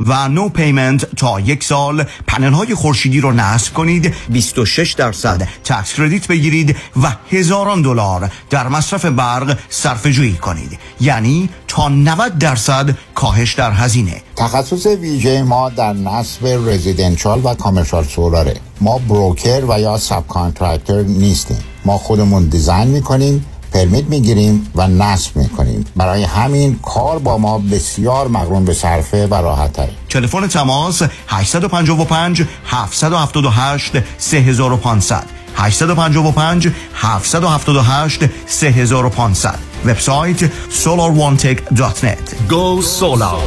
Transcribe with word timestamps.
و 0.00 0.28
no 0.28 0.48
payment 0.48 1.14
تا 1.16 1.40
یک 1.40 1.64
سال. 1.64 2.04
پنل 2.26 2.52
های 2.52 2.74
خورشیدی 2.74 3.20
رو 3.20 3.32
نصب 3.32 3.74
کنید. 3.74 4.14
26 4.28 4.92
درصد 4.92 5.48
tax 5.64 5.94
credit 5.94 6.26
بگیرید 6.26 6.76
و 7.02 7.12
هزاران 7.30 7.82
دلار 7.82 8.32
در 8.50 8.68
مصرف 8.68 9.04
برق 9.04 9.58
صرفه 9.68 10.06
جویی 10.06 10.34
کنید. 10.36 10.78
یعنی 11.00 11.48
تا 11.68 11.88
90 11.88 12.38
درصد 12.38 12.96
کاهش 13.14 13.54
در 13.54 13.72
هزینه. 13.72 14.22
تخصص 14.36 14.86
ویژه 14.86 15.42
ما 15.42 15.68
در 15.70 15.92
نصب 15.92 16.46
residential 16.46 17.40
و 17.44 17.54
commercial 17.54 18.04
solar 18.04 18.41
ه. 18.41 18.56
ما 18.80 18.98
broker 18.98 19.64
و 19.68 19.80
یا 19.80 19.96
subcontractor 19.96 21.02
نیستیم. 21.02 21.60
ما 21.84 21.98
خودمون 21.98 22.48
design 22.48 22.88
می‌کنیم 22.88 23.44
permit 23.78 24.04
می‌گیریم 24.04 24.66
و 24.74 24.88
نصب 24.88 25.36
می‌کنیم. 25.36 25.84
برای 25.96 26.24
همین 26.24 26.78
کار 26.82 27.18
با 27.18 27.38
ما 27.38 27.58
بسیار 27.58 28.28
مقرون 28.28 28.64
به 28.64 28.74
صرفه 28.74 29.26
و 29.26 29.34
راحت 29.34 29.72
تره 29.72 29.90
تلفن 30.08 30.46
تماس 30.46 31.02
855 31.28 32.42
778 32.66 33.92
3500 34.18 35.24
855 35.54 36.68
778 36.94 38.24
3500 38.46 39.58
وبسایت 39.84 40.50
solarone.net 40.70 42.48
Go 42.48 42.82
Solar. 42.82 43.38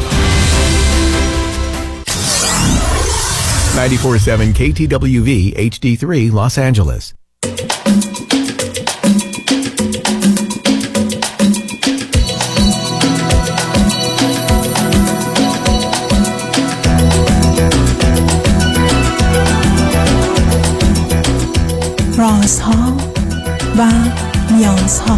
947 3.76 4.54
KTWV 4.54 5.54
HD3 5.55 6.32
Los 6.34 6.58
Angeles. 6.58 7.21
رازها 22.42 22.98
و 23.78 23.92
نیازها 24.52 25.18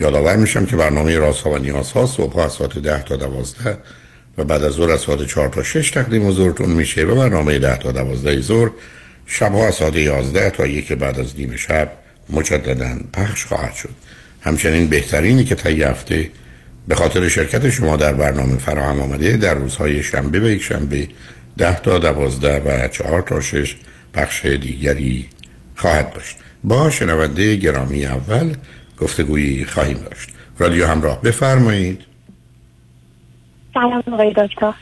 یادآور 0.00 0.36
میشم 0.36 0.66
که 0.66 0.76
برنامه 0.76 1.18
رازها 1.18 1.50
و 1.50 1.58
نیازها 1.58 2.06
صبح 2.06 2.38
از 2.38 2.52
ساعت 2.52 2.78
10 2.78 3.02
تا 3.02 3.16
12 3.16 3.78
و 4.38 4.44
بعد 4.44 4.64
از 4.64 4.72
ظهر 4.72 4.90
از 4.90 5.00
ساعت 5.00 5.26
4 5.26 5.48
تا 5.48 5.62
6 5.62 5.90
تقدیم 5.90 6.28
حضورتون 6.28 6.70
میشه 6.70 7.04
و 7.04 7.14
برنامه 7.14 7.58
10 7.58 7.76
تا 7.76 7.92
12 7.92 8.40
ظهر 8.40 8.70
شبها 9.26 9.66
از 9.66 9.74
ساعت 9.74 9.96
11 9.96 10.50
تا 10.50 10.66
یک 10.66 10.92
بعد 10.92 11.20
از 11.20 11.36
نیم 11.36 11.56
شب 11.56 11.92
مجددا 12.30 12.96
پخش 13.12 13.44
خواهد 13.44 13.74
شد. 13.74 13.90
همچنین 14.40 14.86
بهترینی 14.86 15.44
که 15.44 15.54
طی 15.54 15.82
هفته 15.82 16.30
به 16.88 16.94
خاطر 16.94 17.28
شرکت 17.28 17.70
شما 17.70 17.96
در 17.96 18.12
برنامه 18.12 18.58
فراهم 18.58 19.00
آمده 19.00 19.36
در 19.36 19.54
روزهای 19.54 20.02
شنبه 20.02 20.40
و 20.40 20.48
یک 20.48 20.62
شنبه 20.62 21.08
10 21.58 21.80
تا 21.80 21.98
12 21.98 22.84
و 22.84 22.88
4 22.88 23.22
تا 23.22 23.40
6 23.40 23.76
پخش 24.14 24.46
دیگری 24.46 25.26
خواهد 25.76 26.12
داشت. 26.12 26.36
با 26.64 26.90
شنونده 26.90 27.56
گرامی 27.56 28.06
اول 28.06 28.54
گفتگویی 29.00 29.64
خواهیم 29.64 29.96
داشت. 29.98 30.28
رادیو 30.58 30.86
همراه 30.86 31.22
بفرمایید. 31.22 32.04
سلام 33.74 34.02
آقای 34.12 34.32
دکتر. 34.36 34.74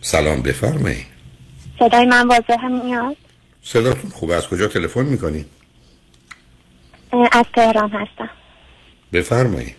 سلام 0.00 0.42
بفرمایید. 0.42 1.06
صدای 1.78 2.06
من 2.06 2.28
واضح 2.28 2.56
هم 2.60 2.84
میاد؟ 2.84 3.16
صداتون 3.62 4.10
خوبه 4.10 4.34
از 4.34 4.48
کجا 4.48 4.66
تلفن 4.66 5.04
می‌کنید 5.04 5.46
از 7.32 7.44
تهران 7.54 7.90
هستم. 7.90 8.30
بفرمایید. 9.12 9.76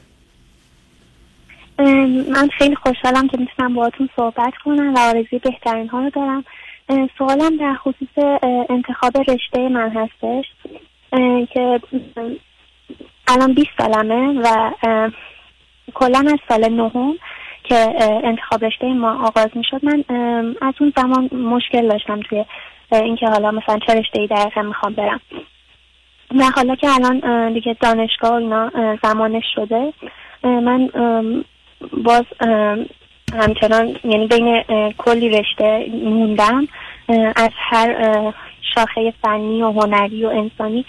من 2.30 2.50
خیلی 2.58 2.76
خوشحالم 2.76 3.28
که 3.28 3.38
می‌تونم 3.38 3.74
باهاتون 3.74 4.10
صحبت 4.16 4.54
کنم 4.66 4.94
و 4.94 5.00
آرزوی 5.00 5.40
بهترین 5.40 5.90
ها 5.90 6.00
رو 6.00 6.10
دارم. 6.10 6.44
سوالم 7.18 7.58
در 7.58 7.76
خصوص 7.76 8.42
انتخاب 8.70 9.18
رشته 9.18 9.70
من 9.70 9.90
هستش. 9.90 10.46
که 11.54 11.82
الان 13.28 13.54
20 13.54 13.70
سالمه 13.78 14.42
و 14.44 14.72
کلا 15.94 16.20
از 16.20 16.40
سال 16.50 16.70
نهم 16.70 17.14
که 17.64 17.94
انتخاب 18.24 18.66
رشته 18.66 18.94
ما 18.94 19.28
آغاز 19.28 19.50
می 19.56 19.64
شد 19.64 19.86
من 19.86 20.04
از 20.62 20.74
اون 20.80 20.94
زمان 20.98 21.30
مشکل 21.34 21.88
داشتم 21.88 22.20
توی 22.20 22.46
اینکه 22.92 23.28
حالا 23.28 23.52
مثلا 23.52 23.80
چه 23.88 23.94
رشته 23.94 24.22
ای 24.22 24.28
دقیقا 24.28 24.62
می‌خوام 24.62 24.94
برم. 24.94 25.20
و 26.40 26.44
حالا 26.56 26.76
که 26.76 26.88
الان 26.90 27.54
دیگه 27.54 27.76
دانشگاه 27.82 28.34
اینا 28.34 28.72
زمانش 29.04 29.44
شده 29.56 29.94
من 30.44 30.90
باز 32.04 32.24
همچنان 33.34 33.96
یعنی 34.04 34.28
بین 34.28 34.64
کلی 34.98 35.30
رشته 35.30 35.86
موندم 36.04 36.68
از 37.36 37.50
هر 37.56 38.34
شاخه 38.76 39.14
فنی 39.22 39.62
و 39.62 39.72
هنری 39.72 40.26
و 40.26 40.28
انسانی. 40.28 40.86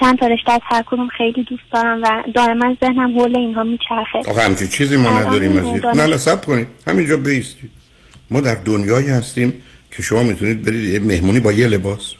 چند 0.00 0.18
تا 0.18 0.26
رشته 0.26 0.52
از 0.52 0.60
هر 0.64 0.82
کدوم 0.86 1.08
خیلی 1.08 1.44
دوست 1.44 1.62
دارم 1.72 2.02
و 2.02 2.22
دائما 2.34 2.76
ذهنم 2.80 3.18
حول 3.18 3.36
اینها 3.36 3.62
میچرخه. 3.62 4.18
آخه 4.30 4.42
همچین 4.42 4.68
چیزی 4.68 4.96
ما 4.96 5.20
نداریم 5.20 5.56
از 5.56 5.96
نه 5.96 6.16
سب 6.16 6.44
کنید. 6.44 6.66
همینجا 6.86 7.16
بیستید. 7.16 7.70
ما 8.30 8.40
در 8.40 8.54
دنیایی 8.54 9.08
هستیم 9.08 9.52
که 9.90 10.02
شما 10.02 10.22
می‌تونید 10.22 10.62
برید 10.62 10.84
یه 10.84 10.98
مهمونی 10.98 11.40
با 11.40 11.52
یه 11.52 11.68
لباس. 11.68 12.14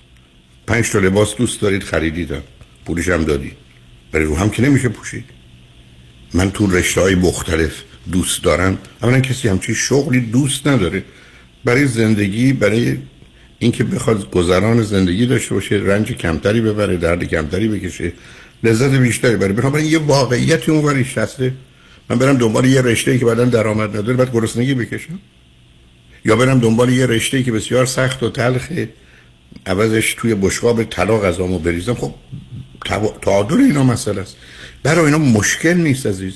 پنج 0.67 0.91
تا 0.91 0.99
لباس 0.99 1.37
دوست 1.37 1.63
دارید 1.63 1.83
خریدیدم. 1.83 2.43
پولش 2.87 3.09
هم 3.09 3.25
دادی 3.25 3.53
برای 4.13 4.27
رو 4.27 4.37
هم 4.37 4.51
که 4.51 4.63
نمیشه 4.63 4.89
پوشید. 4.89 5.25
من 6.35 6.51
تو 6.51 6.67
رشته 6.67 7.01
های 7.01 7.15
مختلف 7.15 7.83
دوست 8.13 8.45
دارم. 8.45 8.79
اولا 9.03 9.21
کسی 9.21 9.49
همچین 9.49 9.75
شغلی 9.75 10.21
دوست 10.21 10.67
نداره. 10.67 11.03
برای 11.65 11.87
زندگی 11.87 12.53
برای 12.53 12.97
اینکه 13.63 13.85
بخواد 13.85 14.31
گذران 14.31 14.83
زندگی 14.83 15.27
داشته 15.27 15.55
باشه 15.55 15.77
رنج 15.77 16.13
کمتری 16.13 16.61
ببره 16.61 16.97
درد 16.97 17.25
کمتری 17.25 17.69
بکشه 17.69 18.13
لذت 18.65 18.91
بیشتری 18.91 19.37
بره 19.37 19.53
بنابراین 19.53 19.87
یه 19.87 19.99
واقعیتی 19.99 20.71
اون 20.71 20.85
وریش 20.85 21.19
هسته 21.19 21.53
من 22.11 22.19
برم 22.19 22.37
دنبال 22.37 22.65
یه 22.65 22.83
رشته 22.83 23.19
که 23.19 23.25
بعدا 23.25 23.45
درآمد 23.45 23.97
نداره 23.97 24.17
بعد 24.17 24.33
گرسنگی 24.33 24.75
بکشم. 24.75 25.19
یا 26.25 26.37
برم 26.37 26.59
دنبال 26.59 26.93
یه 26.93 27.07
رشته 27.07 27.43
که 27.43 27.53
بسیار 27.53 27.87
سخت 27.87 28.23
و 28.23 28.31
تلخه 28.31 28.89
عوضش 29.67 30.15
توی 30.19 30.35
بشقاب 30.35 30.85
طلا 30.85 31.19
غذامو 31.19 31.59
بریزم. 31.59 31.95
خب 31.95 32.15
تعادل 33.23 33.57
اینا 33.57 33.85
مسئله 33.85 34.21
است. 34.21 34.37
برای 34.83 35.05
اینا 35.05 35.19
مشکل 35.19 35.75
نیست 35.75 36.07
عزیز. 36.07 36.35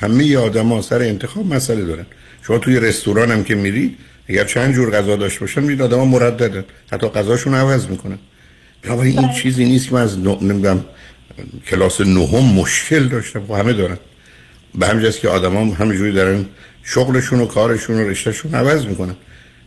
همه 0.00 0.36
آدم 0.36 0.68
ها 0.68 0.82
سر 0.82 1.02
انتخاب 1.02 1.54
مسئله 1.54 1.84
دارن. 1.84 2.06
شما 2.46 2.58
توی 2.58 2.80
رستوران 2.80 3.30
هم 3.30 3.44
که 3.44 3.54
میرید 3.54 3.98
اگر 4.28 4.44
چند 4.44 4.74
جور 4.74 4.90
غذا 4.90 5.16
داشته 5.16 5.40
باشن 5.40 5.60
می‌دید 5.60 5.82
آدم 5.82 5.98
ها 5.98 6.04
مرددن 6.04 6.64
حتی 6.92 7.08
غذاشون 7.08 7.54
عوض 7.54 7.86
می‌کنن. 7.86 8.18
بنابراین 8.82 9.18
این 9.18 9.32
چیزی 9.32 9.64
نیست 9.64 9.88
که 9.88 9.94
من 9.94 10.00
از 10.00 10.18
نمی‌دونم 10.18 10.84
کلاس 11.66 12.00
نهم 12.00 12.44
مشکل 12.44 13.08
داشتم. 13.08 13.50
و 13.50 13.54
همه 13.54 13.72
دارن. 13.72 13.98
به 14.74 14.86
همین 14.86 15.10
که 15.10 15.28
آدم 15.28 15.56
هم 15.56 15.68
همینجوری 15.68 16.12
دارن 16.12 16.46
شغلشون 16.82 17.40
و 17.40 17.46
کارشون 17.46 17.96
و 17.96 18.08
رشتهشون 18.08 18.54
عوض 18.54 18.86
می‌کنن. 18.86 19.16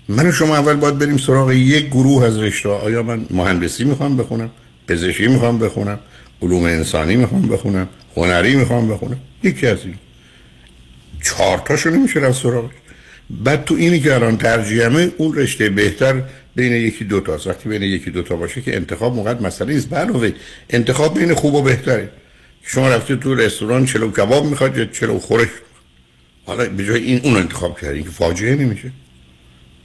من 0.10 0.28
و 0.28 0.32
شما 0.32 0.58
اول 0.58 0.74
باید 0.74 0.98
بریم 0.98 1.18
سراغ 1.18 1.52
یک 1.52 1.86
گروه 1.88 2.26
از 2.26 2.38
رشته. 2.38 2.70
آیا 2.70 3.04
من 3.04 3.26
مهندسی 3.30 3.84
می‌خوام 3.84 4.18
بخونم؟ 4.18 4.50
پزشکی 4.88 5.28
می‌خوام 5.28 5.60
بخونم؟ 5.60 6.00
علوم 6.42 6.64
انسانی 6.64 7.16
می‌خوام 7.16 7.42
بخونم؟ 7.42 7.88
هنری 8.16 8.56
می‌خوام 8.56 8.88
بخونم؟ 8.88 9.20
یکی 9.44 9.68
از 9.68 9.78
این. 9.86 9.96
چهار 11.24 11.58
تاشو 11.58 11.90
نمیشه 11.90 12.20
رفت 12.20 12.42
سراغش. 12.42 12.72
بعد 13.30 13.66
تو 13.66 13.76
اینی 13.76 14.00
که 14.00 14.16
الان 14.16 14.38
ترجیحمه 14.38 15.12
اون 15.18 15.36
رشته 15.36 15.70
بهتر 15.70 16.24
بین 16.56 16.74
یکی 16.74 17.06
دو 17.06 17.20
تا 17.20 17.40
وقتی 17.46 17.70
بین 17.70 17.84
یکی 17.84 18.12
دو 18.12 18.22
تا 18.22 18.36
باشه 18.36 18.62
که 18.62 18.76
انتخاب 18.76 19.16
موقع 19.16 19.34
مسئله 19.34 19.74
نیست. 19.74 19.94
علاوه 19.94 20.32
انتخاب 20.70 21.20
بین 21.20 21.34
خوب 21.34 21.54
و 21.54 21.62
بهتره. 21.62 22.10
شما 22.62 22.90
رفته 22.90 23.16
تو 23.16 23.36
رستوران 23.36 23.86
چلو 23.86 24.12
کباب 24.12 24.46
می‌خواد 24.46 24.78
یا 24.78 24.86
چلو 24.86 25.20
خورش؟ 25.20 25.48
حالا 26.46 26.70
به 26.70 26.86
جای 26.86 27.04
این 27.04 27.22
اون 27.24 27.36
انتخاب 27.36 27.80
کردی 27.80 28.04
که 28.04 28.10
فاجعه 28.10 28.56
نمیشه. 28.56 28.92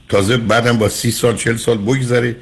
تازه 0.09 0.37
بعدم 0.37 0.77
با 0.77 0.89
سی 0.89 1.11
سال 1.11 1.35
چل 1.35 1.55
سال 1.55 1.77
بگذره. 1.77 2.35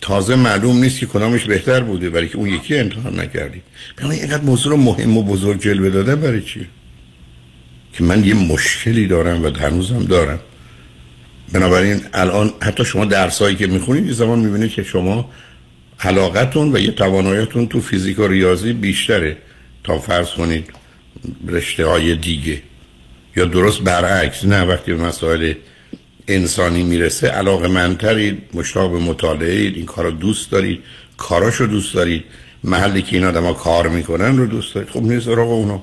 تازه 0.00 0.36
معلوم 0.36 0.78
نیست 0.78 0.98
که 0.98 1.06
کدامش 1.06 1.44
بهتر 1.44 1.80
بوده 1.80 2.10
برای 2.10 2.28
که 2.28 2.36
اون 2.36 2.48
یکی 2.48 2.76
انتخاب 2.76 3.14
نکردی. 3.14 3.62
بنابراین 3.96 4.22
اینقدر 4.22 4.42
موضوع 4.42 4.76
مهم 4.76 5.16
و 5.16 5.22
بزرگ 5.22 5.60
جلوه 5.60 5.90
دادن 5.90 6.14
برای 6.14 6.40
چیه 6.40 6.66
که 7.94 8.04
من 8.04 8.24
یه 8.24 8.34
مشکلی 8.34 9.06
دارم 9.06 9.44
و 9.44 9.50
هنوزم 9.50 10.04
دارم. 10.04 10.38
بنابراین 11.52 12.00
الان 12.14 12.52
حتی 12.62 12.84
شما 12.84 13.04
درسایی 13.04 13.56
که 13.56 13.66
می‌خونید 13.66 14.06
یه 14.06 14.12
زمان 14.12 14.38
می‌بینید 14.38 14.70
که 14.70 14.82
شما 14.82 15.30
علاقتون 16.00 16.76
و 16.76 16.78
یه 16.78 16.90
تواناییتون 16.90 17.66
تو 17.66 17.80
فیزیک 17.80 18.18
و 18.18 18.26
ریاضی 18.26 18.72
بیشتره 18.72 19.36
تا 19.84 19.98
فرض 19.98 20.30
کنید 20.30 20.70
رشته 21.48 21.86
های 21.86 22.16
دیگه. 22.16 22.62
یا 23.36 23.44
درست 23.44 23.80
برعکس 23.80 24.44
نه 24.44 24.62
وقتی 24.62 24.92
به 24.92 25.02
مسائل 25.02 25.54
انسانی 26.28 26.82
می‌رسه 26.82 27.28
علاقه 27.28 27.68
منترید 27.68 28.38
مشتاق 28.54 28.92
به 28.92 28.98
مطالعه 28.98 29.60
این 29.60 29.86
کار 29.86 30.04
رو 30.04 30.10
دوست 30.10 30.50
دارید 30.50 30.80
کاراشو 31.16 31.66
دوست 31.66 31.94
دارید 31.94 32.24
محلی 32.64 33.02
که 33.02 33.16
این 33.16 33.24
آدم 33.24 33.52
کار 33.52 33.88
می‌کنن 33.88 34.36
رو 34.36 34.46
دوست 34.46 34.74
دارید. 34.74 34.90
خب 34.90 35.02
نیست 35.02 35.24
سراغ 35.24 35.50
اونا 35.50 35.82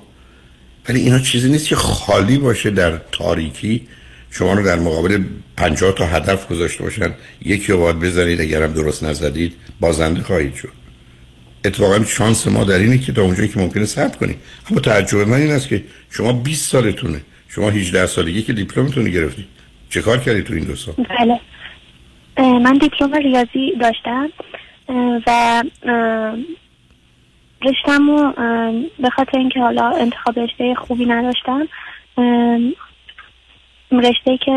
ولی 0.90 1.00
اینا 1.00 1.20
چیزی 1.20 1.50
نیست 1.52 1.68
که 1.68 1.76
خالی 1.76 2.38
باشه 2.38 2.70
در 2.70 2.98
تاریکی. 3.12 3.88
شما 4.32 4.54
رو 4.54 4.66
در 4.66 4.80
مقابل 4.80 5.24
پنجاه 5.58 5.92
تا 5.92 6.06
هدف 6.06 6.48
گذاشته 6.48 6.84
باشن. 6.84 7.14
یکی 7.46 7.72
رو 7.72 7.78
باید 7.80 8.00
بزنید 8.00 8.42
اگرم 8.42 8.74
درست 8.74 9.04
نزدید 9.04 9.54
بازنده 9.80 10.22
خواهید 10.22 10.56
شد. 10.56 10.72
اتفاقا 11.66 12.04
شانس 12.04 12.48
ما 12.48 12.64
در 12.64 12.80
اینه 12.80 12.98
که 12.98 13.12
تا 13.12 13.22
اونجایی 13.22 13.50
که 13.50 13.60
ممکنه 13.60 13.86
ثبت 13.86 14.16
کنید 14.16 14.38
اما 14.72 14.80
تعجب 14.80 15.18
من 15.18 15.38
این 15.38 15.52
است 15.52 15.68
که 15.68 15.84
شما 16.10 16.34
20 16.34 16.72
سالتونه. 16.72 17.22
شما 17.48 17.70
18 17.70 18.06
سالگی 18.06 18.42
که 18.42 18.54
دیپلمتون 18.54 19.04
گرفتید. 19.04 19.46
چه 19.90 20.02
کار 20.02 20.18
کردی 20.18 20.42
تو 20.42 20.54
این 20.54 20.64
دو 20.64 20.76
سال؟ 20.76 20.96
بله. 21.10 21.40
من 22.38 22.78
دیپلم 22.78 23.14
ریاضی 23.14 23.74
داشتم. 23.82 24.30
و 25.28 25.64
رشتم 27.66 28.10
و 28.10 28.34
به 29.00 29.10
خاطر 29.10 29.38
اینکه 29.38 29.60
حالا 29.60 29.90
انتخاب 29.90 30.40
رشته 30.40 30.76
خوبی 30.76 31.06
نداشتم 31.06 31.68
رشته 33.92 34.38
که 34.46 34.52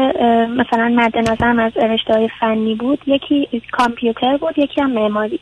مثلا 0.56 0.88
مد 0.96 1.18
نظرم 1.18 1.58
از 1.58 1.76
رشته 1.76 2.14
های 2.14 2.28
فنی 2.40 2.74
بود 2.74 2.98
یکی 3.06 3.62
کامپیوتر 3.72 4.36
بود 4.36 4.58
یکی 4.58 4.80
هم 4.80 4.92
معماری. 4.92 5.40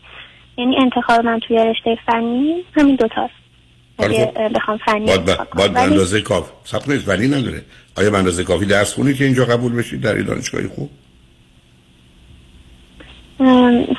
یعنی 0.58 0.76
انتخاب 0.76 1.24
من 1.24 1.40
توی 1.40 1.56
رشته 1.56 1.98
فنی 2.06 2.64
همین 2.72 2.96
دوتاست 2.96 3.34
اگه 3.98 4.26
خب. 4.26 4.52
بخوام 4.52 4.78
فنی 4.78 5.06
باید, 5.06 5.24
باید 5.56 5.72
به 5.72 5.80
اندازه 5.80 6.20
کافی 6.20 6.52
سب 6.64 6.84
کنید 6.84 7.08
ولی 7.08 7.28
نداره. 7.28 7.62
آیا 7.96 8.10
به 8.10 8.18
اندازه 8.18 8.44
کافی 8.44 8.66
درس 8.66 8.94
خونید 8.94 9.16
که 9.16 9.24
اینجا 9.24 9.44
قبول 9.44 9.72
بشید 9.72 10.00
در 10.00 10.14
این 10.14 10.26
دانشگاهی 10.26 10.68
خوب؟ 10.68 10.90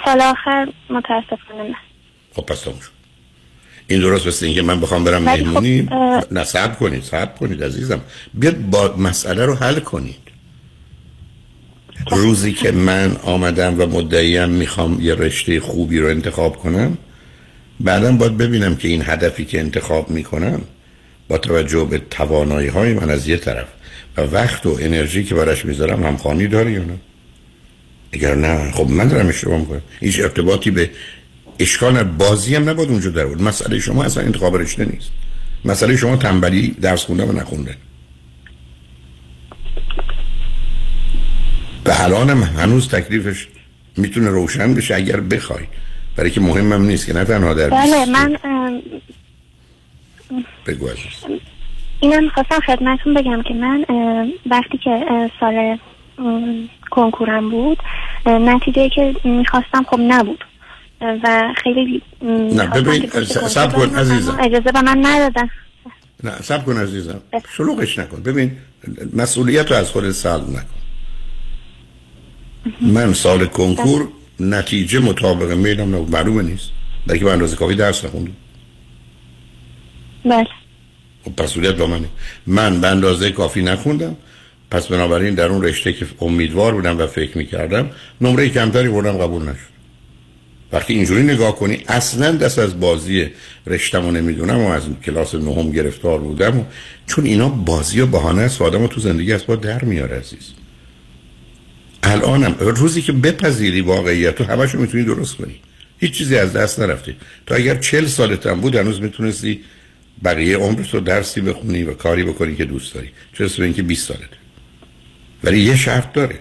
سال 0.06 0.22
آخر 0.22 0.68
متاسفانه 0.90 1.64
نه. 1.64 1.76
خب 2.36 2.46
پس 2.46 2.62
تموم 2.62 2.78
این 3.88 4.00
درست 4.00 4.28
مثل 4.28 4.46
اینکه 4.46 4.62
من 4.62 4.82
بخوام 4.82 5.04
برم 5.04 5.22
خب، 5.22 5.30
مهمونی 5.30 5.90
نه 6.32 6.44
صبر 6.44 6.76
کنید 6.76 7.04
صبر 7.04 7.38
کنید 7.38 7.64
عزیزم. 7.64 8.02
بیاد 8.34 8.58
با 8.58 8.96
مسئله 8.98 9.46
رو 9.46 9.56
حل 9.56 9.80
کنید. 9.80 10.16
روزی 12.12 12.54
که 12.54 12.72
من 12.72 13.16
آمدم 13.24 13.82
و 13.82 13.86
مدعیم 13.86 14.50
می‌خوام 14.50 15.02
یه 15.02 15.16
رشته 15.16 15.60
خوبی 15.60 16.00
رو 16.00 16.08
انتخاب 16.08 16.58
کنم 16.58 16.98
بعدا 17.80 18.12
باید 18.12 18.38
ببینم 18.38 18.76
که 18.76 18.88
این 18.88 19.04
هدفی 19.06 19.46
که 19.46 19.60
انتخاب 19.60 20.10
می‌کنم 20.10 20.62
با 21.28 21.38
توجه 21.38 21.84
به 21.84 22.02
توانایی 22.10 22.68
های 22.68 22.94
من 22.94 23.10
از 23.10 23.28
یه 23.28 23.38
طرف 23.38 23.68
و 24.18 24.22
وقت 24.22 24.66
و 24.66 24.78
انرژی 24.82 25.24
که 25.24 25.36
براش 25.36 25.66
می‌ذارم 25.66 26.04
همخوانی 26.04 26.48
داره 26.48 26.72
یا 26.72 26.84
نه؟ 26.84 26.98
اگر 28.12 28.36
نه 28.36 28.72
خب 28.72 28.90
من 28.90 29.08
دارم 29.08 29.28
اشتباه 29.28 29.60
می‌کنم. 29.60 29.82
هیچ 30.00 30.20
ارتباطی 30.20 30.72
به 30.72 30.90
اشکال 31.60 32.04
بازی 32.04 32.56
هم 32.56 32.70
نباید 32.70 32.90
اونجا 32.90 33.10
در 33.10 33.26
بود. 33.26 33.42
مسئله 33.42 33.80
شما 33.80 34.04
اصلا 34.04 34.24
انتخاب 34.24 34.56
رشته 34.56 34.86
نیست. 34.86 35.12
مسئله 35.66 35.96
شما 35.98 36.16
تنبلی 36.16 36.68
درس 36.82 37.06
خونده 37.06 37.26
و 37.26 37.32
نخونده 37.32 37.76
به 41.84 42.04
الان 42.04 42.30
هنوز 42.30 42.90
تکلیفش 42.90 43.48
می‌تونه 43.98 44.30
روشن 44.30 44.74
بشه 44.74 44.96
اگر 44.96 45.20
بخوای. 45.20 45.64
برای 46.16 46.32
که 46.32 46.42
مهمم 46.42 46.86
نیست 46.86 47.06
که 47.06 47.14
نه 47.14 47.26
تنها 47.26 47.54
در 47.54 47.70
بله 47.70 48.06
من 48.06 48.38
بگو 50.66 50.90
اینم 52.00 52.30
خواستم 52.30 52.60
خدمتون 52.60 53.14
بگم 53.14 53.42
که 53.42 53.54
من 53.54 53.86
وقتی 54.46 54.78
که 54.78 55.06
سال 55.40 55.78
کنکورم 56.92 57.50
بود 57.50 57.78
نتیجه 58.26 58.90
که 58.90 59.16
می‌خواستم 59.24 59.84
خب 59.84 60.00
نبود. 60.00 60.44
و 61.24 61.54
خیلی 61.64 62.02
نه 62.56 62.68
ببین 62.68 63.10
سب 63.48 63.74
کن 63.74 63.96
عزیزم. 63.96 64.38
اجازه 64.40 64.72
به 64.72 64.82
من 64.82 65.06
ندادن. 65.06 65.50
نه 66.24 66.42
سب 66.42 66.66
کن 66.66 66.78
عزیزم. 66.78 67.22
شلوغش 67.58 68.00
نکن. 68.00 68.24
ببین 68.24 68.52
مسئولیت 69.14 69.72
رو 69.72 69.78
از 69.78 69.90
خود 69.90 70.12
سلب 70.12 70.50
نکن. 70.50 70.66
من 72.82 73.14
سال 73.14 73.46
کنکور 73.46 74.08
نتیجه 74.40 75.00
مطابق 75.00 75.52
میلم 75.52 75.88
معلومه 75.88 76.44
نیست. 76.44 76.70
که 77.08 77.26
به 77.26 77.32
اندازه 77.32 77.56
کافی 77.56 77.76
درس 77.76 78.06
نخوندم. 78.06 78.32
بله. 80.26 80.48
خب 81.26 81.44
مسئولیت 81.44 81.76
با 81.76 81.88
منه. 81.88 82.08
من 82.48 82.82
به 82.82 82.88
اندازه 82.88 83.32
کافی 83.32 83.62
نخوندم. 83.62 84.16
پس 84.72 84.88
بنابراین 84.88 85.36
در 85.36 85.46
اون 85.46 85.64
رشته 85.64 85.94
که 85.94 86.06
امیدوار 86.22 86.74
بودم 86.74 87.00
و 87.00 87.08
فکر 87.08 87.38
می‌کردم 87.38 87.90
نمره 88.22 88.50
کمتری 88.50 88.90
بردم 88.90 89.18
قبول 89.18 89.42
نشد. 89.42 89.73
وقتی 90.74 90.94
اینجوری 90.94 91.24
نگاه 91.24 91.56
کنی 91.56 91.84
اصلا 91.88 92.32
دست 92.32 92.60
از 92.60 92.80
بازی 92.80 93.30
رشتم 93.68 94.06
و 94.06 94.12
نمی‌دونم 94.12 94.60
و 94.60 94.68
از 94.68 94.84
کلاس 95.06 95.36
نهم 95.36 95.72
گرفتار 95.72 96.20
بودم 96.20 96.60
و 96.60 96.64
چون 97.08 97.26
اینا 97.26 97.50
بازی 97.50 98.02
و 98.02 98.06
بهانه 98.06 98.42
است 98.42 98.58
تو 98.58 99.00
زندگی 99.00 99.34
از 99.34 99.46
با 99.46 99.56
در 99.56 99.84
میاره 99.84 100.18
عزیز. 100.18 100.54
الانم 102.04 102.56
روزی 102.60 103.02
که 103.02 103.12
بپذیری 103.12 103.82
واقعیت 103.82 104.36
تو 104.36 104.44
همشو 104.44 104.80
می‌تونی 104.80 105.04
درست 105.04 105.36
کنی. 105.36 105.56
هیچ 106.00 106.12
چیزی 106.12 106.38
از 106.38 106.54
دست 106.54 106.80
نرفته 106.80 107.16
تو 107.46 107.56
اگر 107.56 107.76
چل 107.76 108.06
سالت 108.06 108.48
هم 108.48 108.62
بود 108.62 108.76
هنوز 108.76 109.02
می‌تونستی 109.02 109.62
بقیه 110.24 110.58
عمرت 110.58 110.94
رو 110.94 111.00
درسی 111.00 111.42
بخونی 111.42 111.84
و 111.84 111.94
کاری 111.94 112.24
بکنی 112.24 112.56
که 112.56 112.66
دوست 112.66 112.94
داری. 112.94 113.10
چه 113.38 113.48
به 113.48 113.64
اینکه 113.64 113.84
20 113.84 114.08
سالته. 114.08 114.38
ولی 115.44 115.60
یه 115.60 115.76
شرط 115.76 116.14
داره. 116.14 116.40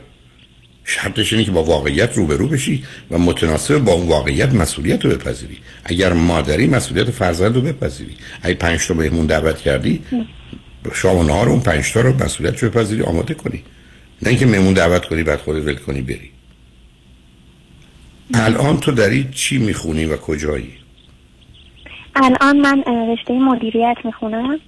شرطش 0.84 1.32
اینه 1.32 1.44
که 1.44 1.50
با 1.50 1.64
واقعیت 1.64 2.16
روبرو 2.16 2.48
بشی 2.48 2.84
و 3.10 3.18
متناسب 3.18 3.78
با 3.78 3.92
اون 3.92 4.08
واقعیت 4.08 4.54
مسئولیت 4.54 5.04
رو 5.04 5.10
بپذیری. 5.10 5.58
اگر 5.84 6.12
مادری 6.12 6.66
مسئولیت 6.66 7.10
فرزند 7.10 7.54
رو 7.54 7.60
بپذیری. 7.60 8.16
اگه 8.42 8.54
پنج 8.54 8.86
تا 8.86 8.94
مهمون 8.94 9.26
دعوت 9.26 9.58
کردی 9.58 10.02
شام 10.94 11.16
و 11.16 11.22
نهار 11.22 11.48
اون 11.48 11.60
پنج 11.60 11.92
تا 11.92 12.00
رو 12.00 12.24
مسئولیت 12.24 12.62
رو 12.62 12.70
بپذیری 12.70 13.02
آماده 13.02 13.34
کنی. 13.34 13.62
نه 14.22 14.28
اینکه 14.28 14.46
مهمون 14.46 14.74
دعوت 14.74 15.06
کنی 15.06 15.22
بعد 15.22 15.38
خودت 15.38 15.66
ول 15.66 15.74
کنی 15.74 16.02
بری. 16.02 16.30
الان 18.34 18.80
تو 18.80 18.92
داری 18.92 19.28
چی 19.32 19.58
می‌خونی 19.58 20.04
و 20.04 20.16
کجایی؟ 20.16 20.72
الان 22.14 22.60
من 22.60 22.84
رشته 23.12 23.32
مدیریت 23.32 23.96
می‌خونم. 24.04 24.60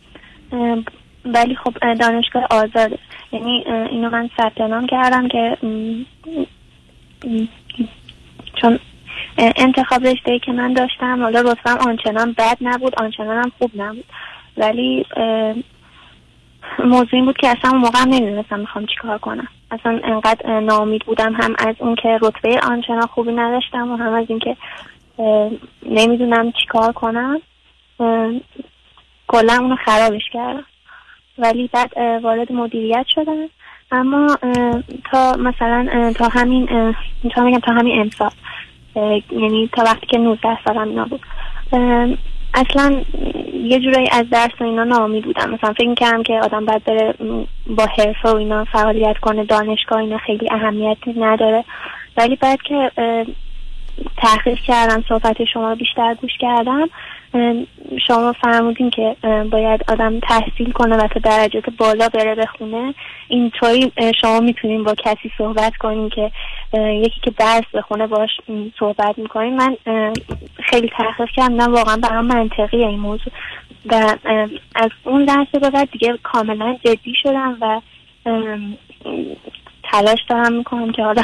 ولی 1.24 1.54
خب 1.54 1.94
دانشگاه 1.94 2.46
آزاده 2.50 2.98
یعنی 3.32 3.64
اینو 3.66 4.10
من 4.10 4.30
ثبت 4.36 4.60
نام 4.60 4.86
کردم 4.86 5.28
که 5.28 5.56
چون 8.54 8.78
انتخاب 9.38 10.06
رشته 10.06 10.38
که 10.38 10.52
من 10.52 10.72
داشتم 10.72 11.22
حالا 11.22 11.40
رتبم 11.40 11.88
آنچنان 11.88 12.32
بد 12.38 12.58
نبود 12.60 12.94
آنچنان 13.02 13.36
هم 13.44 13.52
خوب 13.58 13.70
نبود. 13.76 14.04
ولی 14.56 15.06
موضوع 16.78 17.08
این 17.12 17.24
بود 17.24 17.36
که 17.36 17.48
اصلا 17.48 17.70
اون 17.70 17.80
موقع 17.80 18.04
نمی‌دونستم 18.04 18.60
می‌خوام 18.60 18.86
چیکار 18.86 19.18
کنم. 19.18 19.48
اصلا 19.70 20.00
انقدر 20.04 20.60
ناامید 20.60 21.04
بودم 21.04 21.34
هم 21.34 21.54
از 21.58 21.74
اون 21.78 21.94
که 21.94 22.18
رتبه 22.22 22.60
آنچنان 22.70 23.06
خوبی 23.06 23.32
نداشتم 23.32 23.92
و 23.92 23.96
هم 23.96 24.12
از 24.12 24.26
اینکه 24.28 24.56
نمی‌دونم 25.82 26.52
چیکار 26.52 26.92
کنم. 26.92 27.40
کلا 29.26 29.58
اونو 29.60 29.76
خرابش 29.76 30.22
کردم. 30.32 30.64
ولی 31.38 31.70
بعد 31.72 32.22
وارد 32.22 32.52
مدیریت 32.52 33.06
شدم 33.08 33.48
اما 33.92 34.36
تا 35.10 35.32
مثلا 35.32 36.12
تا 36.12 36.28
همین 36.28 36.94
تا 37.34 37.44
میگم 37.44 37.58
تا 37.58 37.72
همین 37.72 38.00
امسال 38.00 38.30
یعنی 39.30 39.68
تا 39.72 39.82
وقتی 39.84 40.06
که 40.06 40.18
19 40.18 40.58
سالم 40.64 40.88
اینا 40.88 41.04
بود. 41.04 41.20
اصلا 42.54 43.00
یه 43.52 43.80
جورایی 43.80 44.08
از 44.12 44.30
درس 44.30 44.50
و 44.60 44.64
اینا 44.64 44.84
ناامید 44.84 45.24
بودم. 45.24 45.50
مثلا 45.50 45.72
فکر 45.72 45.88
می‌کردم 45.88 46.22
که 46.22 46.32
آدم 46.32 46.64
باید 46.64 46.84
بره 46.84 47.14
با 47.66 47.86
حرفه 47.86 48.28
و 48.28 48.36
اینا 48.36 48.64
فعالیت 48.64 49.18
کنه 49.18 49.44
دانشگاه 49.44 49.98
اینا 49.98 50.18
خیلی 50.18 50.48
اهمیتی 50.50 51.12
نداره. 51.12 51.64
ولی 52.16 52.36
بعد 52.36 52.62
که 52.62 52.90
تحقیق 54.16 54.58
کردم 54.58 55.04
صحبت 55.08 55.44
شما 55.44 55.74
بیشتر 55.74 56.14
گوش 56.14 56.32
کردم 56.40 56.88
شما 58.06 58.32
فرمودین 58.32 58.90
که 58.90 59.16
باید 59.50 59.80
آدم 59.88 60.20
تحصیل 60.20 60.72
کنه 60.72 60.96
و 60.96 61.08
تا 61.08 61.20
درجات 61.20 61.64
بالا 61.78 62.08
بره 62.08 62.34
بخونه. 62.34 62.94
اینطوری 63.28 63.92
شما 64.20 64.40
می‌تونین 64.40 64.84
با 64.84 64.94
کسی 64.94 65.32
صحبت 65.38 65.76
کنین 65.76 66.08
که 66.08 66.30
یکی 66.78 67.20
که 67.22 67.30
درس 67.30 67.64
بخونه 67.74 68.06
باش 68.06 68.30
صحبت 68.78 69.18
می‌کنین 69.18 69.56
من 69.56 69.76
خیلی 70.70 70.90
تحقیق 70.98 71.28
کردم. 71.36 71.74
واقعا 71.74 71.96
برام 71.96 72.26
منطقی 72.26 72.84
این 72.84 73.00
موضوع. 73.00 73.32
و 73.86 74.16
از 74.74 74.90
اون 75.04 75.22
لحظه 75.22 75.58
به 75.58 75.70
بعد 75.70 75.90
دیگه 75.90 76.18
کاملا 76.22 76.76
جدی 76.84 77.14
شدم 77.22 77.58
و 77.60 77.80
تلاش 79.92 80.18
دارم 80.28 80.52
می‌کنم 80.52 80.92
که 80.92 81.02
حالا 81.02 81.22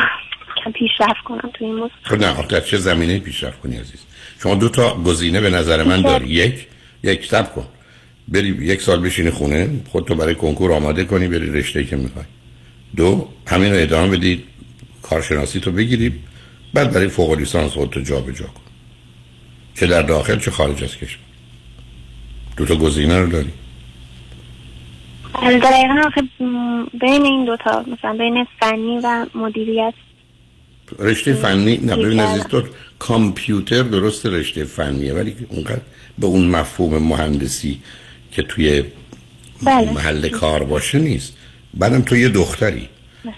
کم 0.65 0.73
پیشرفت 0.73 1.25
کنم 1.25 1.51
تو 1.55 1.65
این 1.65 1.75
موضوع. 1.75 1.91
خب 2.03 2.17
نه 2.17 2.47
در 2.47 2.61
چه 2.61 2.77
زمینه 2.77 3.19
پیشرفت 3.19 3.61
کنی 3.61 3.77
عزیز؟ 3.77 4.07
شما 4.43 4.55
دو 4.55 4.69
تا 4.69 5.03
گزینه 5.03 5.41
به 5.41 5.51
نظر 5.51 5.83
من 5.83 6.03
داری. 6.03 6.29
یک 6.29 6.67
یک 7.03 7.27
سب 7.27 7.55
کن. 7.55 7.67
بری 8.29 8.49
یک 8.49 8.83
سال 8.83 9.01
بشینی 9.01 9.31
خونه 9.31 9.71
خودتو 9.89 10.15
برای 10.15 10.35
کنکور 10.35 10.73
آماده 10.73 11.05
کنی 11.05 11.29
بری 11.29 11.53
رشته 11.53 11.85
که 11.85 11.97
می‌خوای. 11.97 12.25
دو 12.97 13.29
همین 13.47 13.73
رو 13.73 13.79
ادامه 13.83 14.17
بدید 14.17 14.45
کارشناسی 15.03 15.61
تو 15.61 15.73
بگیری 15.73 16.13
بعد 16.75 16.93
برای 16.93 17.09
فوق 17.09 17.33
لیسانس 17.33 17.73
خودتو 17.73 18.01
جا 18.01 18.21
به 18.21 18.33
جا 18.33 18.47
کن. 18.47 18.61
چه 19.75 19.87
در 19.87 20.03
داخل 20.03 20.39
چه 20.39 20.51
خارج 20.51 20.85
از 20.85 20.97
کشور. 20.97 21.21
دو 22.57 22.65
تا 22.67 22.77
گزینه 22.77 23.21
رو 23.21 23.27
داری. 23.27 23.53
دقیقا 25.35 26.11
بین 27.01 27.23
این 27.23 27.45
دوتا 27.45 27.85
مثلا 27.93 28.17
بین 28.19 28.47
فنی 28.61 28.99
و 29.05 29.27
مدیریت. 29.35 29.95
رشته 30.99 31.35
فنی 31.35 31.77
نه 31.77 31.97
ببین 31.97 32.21
عزیز 32.21 32.45
تو 32.45 32.63
کامپیوتر 33.01 33.83
درست 33.83 34.27
رشته 34.27 34.65
فنیه 34.65 35.13
ولی 35.15 35.37
اونقدر 35.49 35.81
به 36.19 36.27
اون 36.27 36.47
مفهوم 36.47 37.03
مهندسی 37.03 37.81
که 38.33 38.43
توی 38.43 38.83
بله. 39.63 39.93
محل 39.93 40.29
کار 40.29 40.65
باشه 40.65 40.99
نیست. 40.99 41.33
بعدم 41.75 42.03
تو 42.03 42.17
یه 42.17 42.29
دختری. 42.29 42.89
بله. 43.25 43.35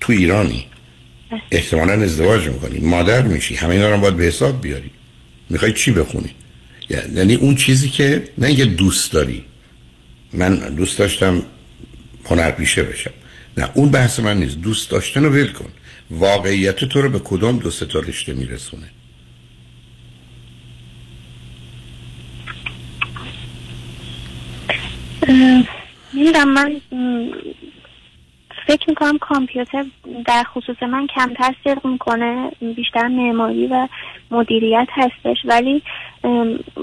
تو 0.00 0.12
ایرانی. 0.12 0.66
بله. 1.30 1.40
احتمالا 1.50 1.92
ازدواج 1.92 2.48
می‌کنی. 2.48 2.78
مادر 2.78 3.22
میشی. 3.22 3.54
همه 3.54 3.74
اینا 3.74 3.90
رو 3.90 4.00
باید 4.00 4.16
به 4.16 4.24
حساب 4.24 4.62
بیاری. 4.62 4.90
می‌خوای 5.50 5.72
چی 5.72 5.90
بخونی؟ 5.90 6.30
یعنی 6.90 7.34
اون 7.34 7.54
چیزی 7.54 7.88
که 7.88 8.28
نه 8.38 8.46
اینکه 8.46 8.64
دوست 8.64 9.12
داری. 9.12 9.44
من 10.32 10.56
دوست 10.56 10.98
داشتم 10.98 11.42
هنرپیشه 12.24 12.82
بشم. 12.82 13.10
نه 13.56 13.70
اون 13.74 13.90
بحث 13.90 14.20
من 14.20 14.36
نیست. 14.40 14.58
دوست 14.58 14.90
داشتن 14.90 15.24
رو 15.24 15.30
ول 15.30 15.52
کن. 15.52 15.68
واقعیت 16.10 16.76
تو 16.84 17.02
رو 17.02 17.08
به 17.10 17.18
کدام 17.18 17.58
دو 17.58 17.70
سه 17.70 17.86
تا 17.86 17.98
رشته 18.00 18.32
میرسونه؟ 18.34 18.90
می‌دونم 26.12 26.48
من 26.48 26.80
فکر 28.66 28.88
می‌کنم 28.88 29.18
کامپیوتر 29.18 29.84
در 30.26 30.42
خصوص 30.42 30.82
من 30.82 31.06
کمتر 31.06 31.54
صدق 31.64 31.86
می‌کنه 31.86 32.50
بیشتر 32.76 33.08
معماری 33.08 33.66
و 33.66 33.88
مدیریت 34.30 34.88
هستش 34.90 35.36
ولی 35.44 35.82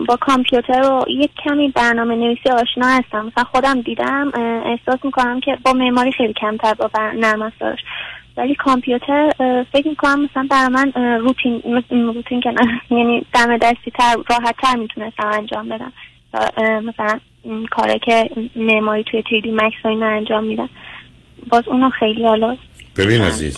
با 0.08 0.16
کامپیوتر 0.22 0.82
و 0.82 1.06
یک 1.10 1.32
کمی 1.44 1.68
برنامه 1.70 2.16
نویسی 2.16 2.50
آشنا 2.50 2.88
هستم. 2.88 3.26
مثلا 3.26 3.44
خودم 3.44 3.82
دیدم 3.82 4.32
احساس 4.66 5.06
می‌کنم 5.06 5.40
که 5.40 5.58
با 5.66 5.74
معماری 5.74 6.12
خیلی 6.12 6.34
کمتر 6.34 6.74
با 6.74 6.90
نرم 6.96 7.42
افزارش. 7.42 7.80
ولی 8.38 8.56
کامپیوتر 8.56 9.32
فکر 9.72 9.88
می‌کنم 9.88 10.24
مثلا 10.24 10.48
برای 10.50 10.68
من 10.68 10.92
روتین 11.20 11.84
روتین 11.90 12.42
که 12.42 12.54
یعنی 12.98 13.26
دم 13.34 13.58
دستی 13.58 13.92
تر 13.92 14.16
راحت 14.30 14.56
تر 14.62 14.76
می‌تونستم 14.76 15.28
انجام 15.28 15.70
بدم. 15.70 15.94
مثلا 16.84 17.20
کاری 17.72 18.00
که 18.06 18.30
معماری 18.56 19.04
توی 19.04 19.24
تیدی 19.30 19.52
مکس 19.52 19.86
اینا 19.86 20.06
انجام 20.06 20.44
میدن. 20.44 20.70
باز 21.50 21.64
اونو 21.68 21.90
خیلی 21.90 22.24
حالا 22.24 22.58
ببین 22.98 23.22
عزیز 23.22 23.58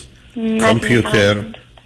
کامپیوتر 0.62 1.36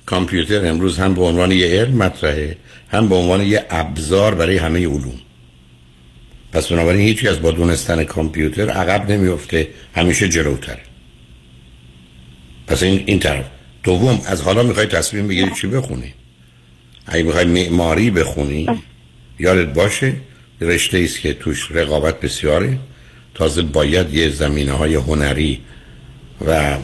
کامپیوتر 0.05 0.65
امروز 0.65 0.99
هم 0.99 1.13
به 1.13 1.21
عنوان 1.21 1.51
یه 1.51 1.67
علم 1.67 1.97
مطرحه 1.97 2.57
هم 2.91 3.09
به 3.09 3.15
عنوان 3.15 3.41
یه 3.41 3.65
ابزار 3.69 4.35
برای 4.35 4.57
همه 4.57 4.79
علوم. 4.79 5.19
پس 6.51 6.71
بنابراین 6.71 7.01
هیچی 7.01 7.27
از 7.27 7.41
با 7.41 7.51
دونستن 7.51 8.03
کامپیوتر 8.03 8.69
عقب 8.69 9.11
نمیفته 9.11 9.67
همیشه 9.95 10.29
جلوتره. 10.29 10.81
پس 12.67 12.83
این, 12.83 13.03
این 13.05 13.19
طرف. 13.19 13.45
دوم 13.83 14.21
از 14.27 14.41
حالا 14.41 14.63
می‌خوای 14.63 14.85
تصمیم 14.85 15.27
بگیری 15.27 15.51
چی 15.61 15.67
بخونی؟ 15.67 16.13
اگه 17.07 17.23
می‌خوای 17.23 17.45
معماری 17.45 18.11
بخونی 18.11 18.67
یادت 19.39 19.73
باشه 19.73 20.13
رشته 20.61 20.97
است 20.97 21.19
که 21.19 21.33
توش 21.33 21.71
رقابت 21.71 22.19
بسیاره. 22.19 22.79
تازه 23.33 23.61
باید 23.61 24.13
یه 24.13 24.29
زمینه 24.29 24.71
های 24.71 24.95
هنری 24.95 25.61
و 26.47 26.77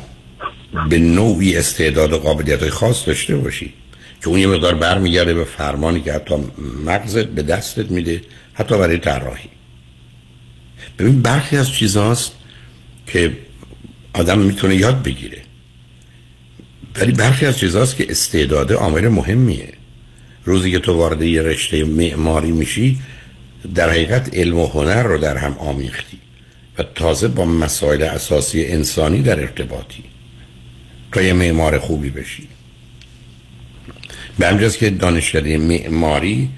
به 0.90 1.00
نوعی 1.00 1.58
استعداد 1.58 2.14
و 2.14 2.18
قابلیت 2.18 2.70
خاص 2.70 3.08
داشته 3.08 3.36
باشی. 3.36 3.74
که 4.22 4.28
اون 4.28 4.40
یه 4.40 4.48
مقدار 4.48 4.76
برمیگرده 4.76 5.34
به 5.34 5.44
فرمانی 5.44 6.02
که 6.02 6.14
حتی 6.14 6.36
مغزت 6.86 7.26
به 7.26 7.44
دستت 7.44 7.92
میده 7.92 8.22
حتی 8.54 8.78
برای 8.78 8.98
طراحی. 8.98 9.50
ببین 11.00 11.22
برخی 11.22 11.58
از 11.58 11.72
چیزهاست 11.72 12.36
که 13.08 13.38
آدم 14.14 14.40
می‌تونه 14.40 14.76
یاد 14.76 15.04
بگیره. 15.04 15.42
ولی 16.96 17.12
برخی 17.12 17.46
از 17.46 17.58
چیزهاست 17.58 17.96
که 17.96 18.06
استعداد 18.10 18.74
عامل 18.74 19.08
مهمیه. 19.08 19.74
روزی 20.46 20.72
که 20.72 20.80
تو 20.80 20.94
وارد 20.94 21.22
یه 21.22 21.42
رشته 21.42 21.84
معماری 21.84 22.52
میشی 22.52 23.00
در 23.76 23.90
حقیقت 23.90 24.36
علم 24.36 24.60
و 24.60 24.68
هنر 24.68 25.04
رو 25.04 25.18
در 25.18 25.38
هم 25.38 25.54
آمیختی 25.54 26.20
و 26.78 26.84
تازه 26.84 27.28
با 27.28 27.46
مسائل 27.46 28.04
اساسی 28.04 28.66
انسانی 28.66 29.22
در 29.22 29.40
ارتباطی. 29.40 30.04
تا 31.12 31.22
یه 31.22 31.34
معمار 31.34 31.80
خوبی 31.80 32.10
بشی. 32.10 32.48
به 34.40 34.48
همجاز 34.48 34.78
که 34.78 34.90
دانشکده 34.90 35.58
معماری 35.58 36.50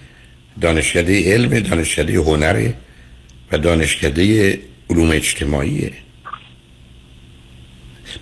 دانشکده 0.62 1.34
علم 1.34 1.60
دانشکده 1.60 2.20
هنر 2.20 2.70
و 3.52 3.58
دانشکده 3.58 4.60
علوم 4.90 5.10
اجتماعیه 5.12 5.92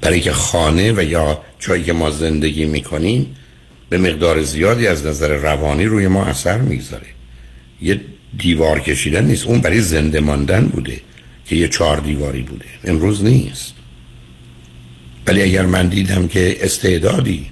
برای 0.01 0.19
که 0.19 0.31
خانه 0.31 0.91
و 0.91 1.03
یا 1.03 1.41
جایی 1.59 1.83
که 1.83 1.93
ما 1.93 2.11
زندگی 2.11 2.65
می‌کنیم 2.65 3.35
به 3.89 3.97
مقدار 3.97 4.41
زیادی 4.41 4.87
از 4.87 5.05
نظر 5.05 5.27
روانی 5.27 5.85
روی 5.85 6.07
ما 6.07 6.25
اثر 6.25 6.57
می‌گذاره. 6.57 7.07
یه 7.81 8.01
دیوار 8.37 8.79
کشیدن 8.79 9.25
نیست. 9.25 9.47
اون 9.47 9.61
برای 9.61 9.81
زنده 9.81 10.19
ماندن 10.19 10.65
بوده 10.65 11.01
که 11.45 11.55
یه 11.55 11.67
چهار 11.67 11.97
دیواری 11.97 12.41
بوده. 12.41 12.65
امروز 12.83 13.23
نیست. 13.23 13.73
ولی 15.27 15.41
اگر 15.41 15.65
من 15.65 15.87
دیدم 15.87 16.27
که 16.27 16.57
استعدادی 16.61 17.51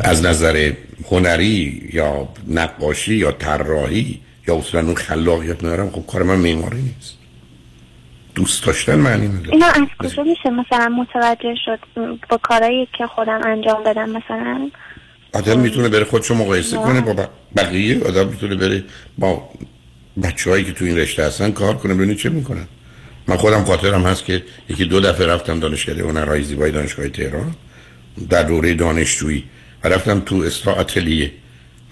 از 0.00 0.24
نظر 0.24 0.72
هنری 1.10 1.90
یا 1.92 2.28
نقاشی 2.48 3.14
یا 3.14 3.32
طراحی 3.32 4.20
یا 4.48 4.56
اصلا 4.56 4.80
اون 4.80 4.94
خلاقیت 4.94 5.64
ندارم 5.64 5.90
خب 5.90 6.06
کار 6.06 6.22
من 6.22 6.36
معماری 6.36 6.82
نیست. 6.82 7.18
دوست 8.34 8.66
داشتن 8.66 8.94
معنی 8.94 9.28
نداره. 9.28 9.52
اینا 9.52 9.66
از 9.66 9.88
کجا 9.98 10.22
میشه؟ 10.22 10.50
مثلا 10.50 10.88
متوجه 10.88 11.54
شد 11.64 11.78
با 12.28 12.36
کارهایی 12.36 12.88
که 12.98 13.06
خودم 13.06 13.40
انجام 13.44 13.82
بدم 13.82 14.10
مثلا 14.10 14.70
آدم 15.34 15.60
می‌تونه 15.60 15.88
بره 15.88 16.04
خودشو 16.04 16.34
مقایسه 16.34 16.76
کنه 16.76 17.00
با 17.00 17.28
بقیه. 17.56 18.04
آدم 18.04 18.28
می‌تونه 18.28 18.54
بره 18.54 18.84
با 19.18 19.48
بچه 20.22 20.50
هایی 20.50 20.64
که 20.64 20.72
تو 20.72 20.84
این 20.84 20.98
رشته 20.98 21.24
هستن 21.24 21.50
کار 21.50 21.76
کنه 21.76 21.94
ببینید 21.94 22.18
چه 22.18 22.28
می‌کنن. 22.28 22.68
من 23.28 23.36
خودم 23.36 23.64
خاطرم 23.64 24.02
هست 24.02 24.24
که 24.24 24.42
یکی 24.68 24.84
دو 24.84 25.00
دفعه 25.00 25.26
رفتم 25.26 25.60
دانشکده 25.60 26.02
هنرهای 26.02 26.42
زیبای 26.42 26.70
دانشگاه 26.70 27.08
تهران 27.08 27.54
در 28.30 28.42
دوره 28.42 28.74
دانشجویی. 28.74 29.44
و 29.84 29.88
رفتم 29.88 30.20
تو 30.20 30.36
اسرا 30.36 30.74
اتلیه. 30.76 31.32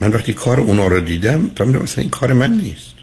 من 0.01 0.11
وقتی 0.11 0.33
کار 0.33 0.61
اونا 0.61 0.87
رو 0.87 1.01
دیدم 1.01 1.51
فهمیدم 1.57 1.83
مثلا 1.83 2.03
این 2.03 2.11
کار 2.11 2.33
من 2.33 2.53
نیست. 2.53 2.95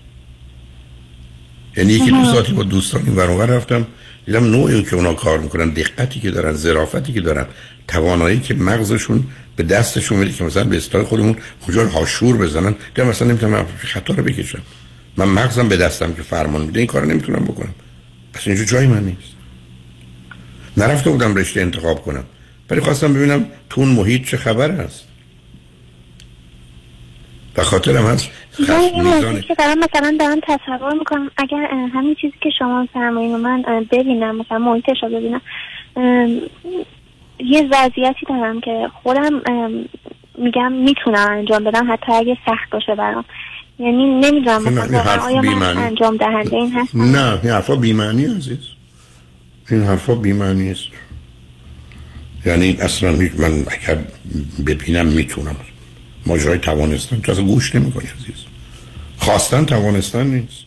یعنی 1.77 1.93
یکی 1.93 2.12
دو 2.12 2.25
ساعتی 2.25 2.53
با 2.53 2.63
دوستان 2.63 3.01
این 3.05 3.15
ورانور 3.15 3.46
رفتم. 3.46 3.88
دیدم 4.26 4.52
نوعی 4.52 4.84
که 4.84 4.96
اونا 4.96 5.14
کار 5.14 5.40
می‌کنن 5.40 5.70
دقتی 5.70 6.20
که 6.20 6.32
دارن 6.32 6.54
ظرافتی 6.54 7.14
که 7.14 7.22
دارن 7.22 7.46
توانایی 7.88 8.40
که 8.40 8.54
مغزشون 8.54 9.24
به 9.56 9.64
دستشون 9.64 10.20
میده 10.20 10.32
که 10.32 10.44
مثلا 10.44 10.64
به 10.64 10.78
استای 10.78 11.04
خودمون 11.04 11.36
کجا 11.68 11.88
هاشور 11.88 12.38
بزنن 12.38 12.76
دیدم 12.96 13.08
مثلا 13.08 13.28
نمی‌تونم 13.28 13.66
خطا 13.78 14.14
رو 14.14 14.24
بکشم. 14.24 14.62
من 15.18 15.26
مغزم 15.26 15.70
به 15.70 15.78
دستم 15.78 16.14
که 16.14 16.22
فرمان 16.22 16.62
میده 16.62 16.80
این 16.80 16.88
کارو 16.88 17.06
نمی‌تونم 17.06 17.46
بکنم. 17.46 17.74
پس 18.34 18.48
اینجا 18.48 18.64
جای 18.64 18.88
من 18.88 19.04
نیست. 19.04 19.34
نرفته 20.78 21.10
بودم 21.10 21.36
رشته 21.36 21.62
انتخاب 21.62 22.02
کنم. 22.02 22.24
ولی 22.70 22.82
خواستم 22.82 23.14
ببینم 23.14 23.46
تو 23.70 23.82
اون 23.82 23.90
محیط 23.90 24.26
چه 24.26 24.38
خبر 24.38 24.72
هست. 24.72 25.04
به 27.53 27.63
خاطر 27.63 27.98
هم 27.98 28.06
هست 28.06 28.29
که 29.48 29.56
دارم 29.56 29.77
مثلا 29.79 30.18
دارم 30.20 30.39
تصور 30.48 30.94
می‌کنم 30.94 31.32
اگر 31.38 31.68
همین 31.94 32.15
چیزی 32.15 32.34
که 32.41 32.50
شما 32.60 32.88
فرمایین 32.94 33.36
من 33.36 33.63
ببینم 33.91 34.36
مثلا 34.36 34.58
محیطش 34.58 35.03
رو 35.03 35.10
ببینم 35.10 35.41
یه 37.39 37.68
وضعیتی 37.72 38.25
دارم 38.29 38.62
که 38.62 38.88
خودم 39.03 39.41
میگم 40.38 40.72
می‌تونم 40.72 41.27
انجام 41.29 41.63
بدم 41.63 41.94
حتی 41.94 42.13
اگه 42.13 42.38
سخت 42.46 42.70
باشه 42.72 42.96
برام. 42.96 43.25
یعنی 43.79 44.06
نمی‌دونم 44.06 44.63
مثلا 44.63 45.24
آیا 45.24 45.41
من 45.41 45.77
انجام 45.77 46.18
دهنده 46.18 46.56
این 46.56 46.72
هستم 46.72 47.01
نه 47.01 47.39
این 47.44 47.51
حرفا 47.51 47.75
بیمانی 47.75 48.25
عزیز. 48.25 48.60
این 49.70 49.84
حرفا 49.84 50.15
بیمانی 50.15 50.72
است. 50.72 50.88
یعنی 52.46 52.77
اصلا 52.82 53.12
من 53.12 53.65
اگر 53.68 53.98
ببینم 54.68 55.06
می‌تونم. 55.06 55.56
ماجرای 56.26 56.58
توانستن 56.58 57.22
تو 57.22 57.32
اصلا 57.32 57.44
گوش 57.44 57.76
نمی‌کنی 57.76 58.06
عزیز. 58.06 58.46
خواستن 59.18 59.66
توانستن 59.66 60.28
نیست. 60.28 60.66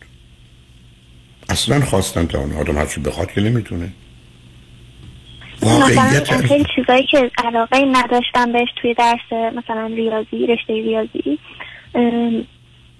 اصلا 1.49 1.85
خواستن 1.85 2.27
توانستن 2.27 2.59
آدم 2.59 2.77
هرچی 2.77 3.01
بخواد 3.01 3.31
که 3.31 3.41
نمی‌تونه. 3.41 3.89
واقعیت 5.61 6.37
خیلی 6.47 6.65
چیزایی 6.75 7.07
که 7.11 7.31
علاقه 7.45 7.85
نداشتم 7.85 8.51
بهش 8.51 8.69
توی 8.81 8.93
درس 8.93 9.53
مثلا 9.55 9.85
ریاضی 9.85 10.47
رشته 10.47 10.73
ریاضی 10.73 11.39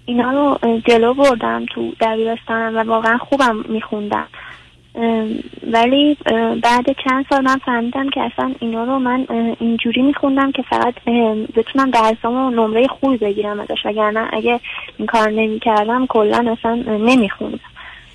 اینا 0.05 0.31
رو 0.31 0.81
جلو 0.87 1.13
بردم 1.13 1.65
تو 1.75 1.93
دبیرستانم 2.01 2.75
و 2.75 2.83
واقعا 2.83 3.17
خوبم 3.17 3.63
میخوندم. 3.69 4.27
ولی 5.71 6.17
بعد 6.63 6.85
چند 7.03 7.25
سال 7.29 7.41
من 7.43 7.57
فهمیدم 7.65 8.09
که 8.09 8.21
اصلا 8.21 8.55
اینا 8.59 8.83
رو 8.83 8.99
من 8.99 9.25
اینجوری 9.59 10.01
میخوندم 10.01 10.51
که 10.51 10.63
فقط 10.69 10.93
بتونم 11.55 11.91
درسامو 11.91 12.49
نمره 12.49 12.87
خوبی 12.87 13.17
بگیرم 13.17 13.59
ازش 13.59 13.85
وگرنه 13.85 14.29
اگه 14.33 14.59
این 14.97 15.07
کار 15.07 15.29
نمی‌کردم 15.29 16.05
کلا 16.07 16.55
اصلا 16.59 16.75
نمیخوندم. 16.97 17.59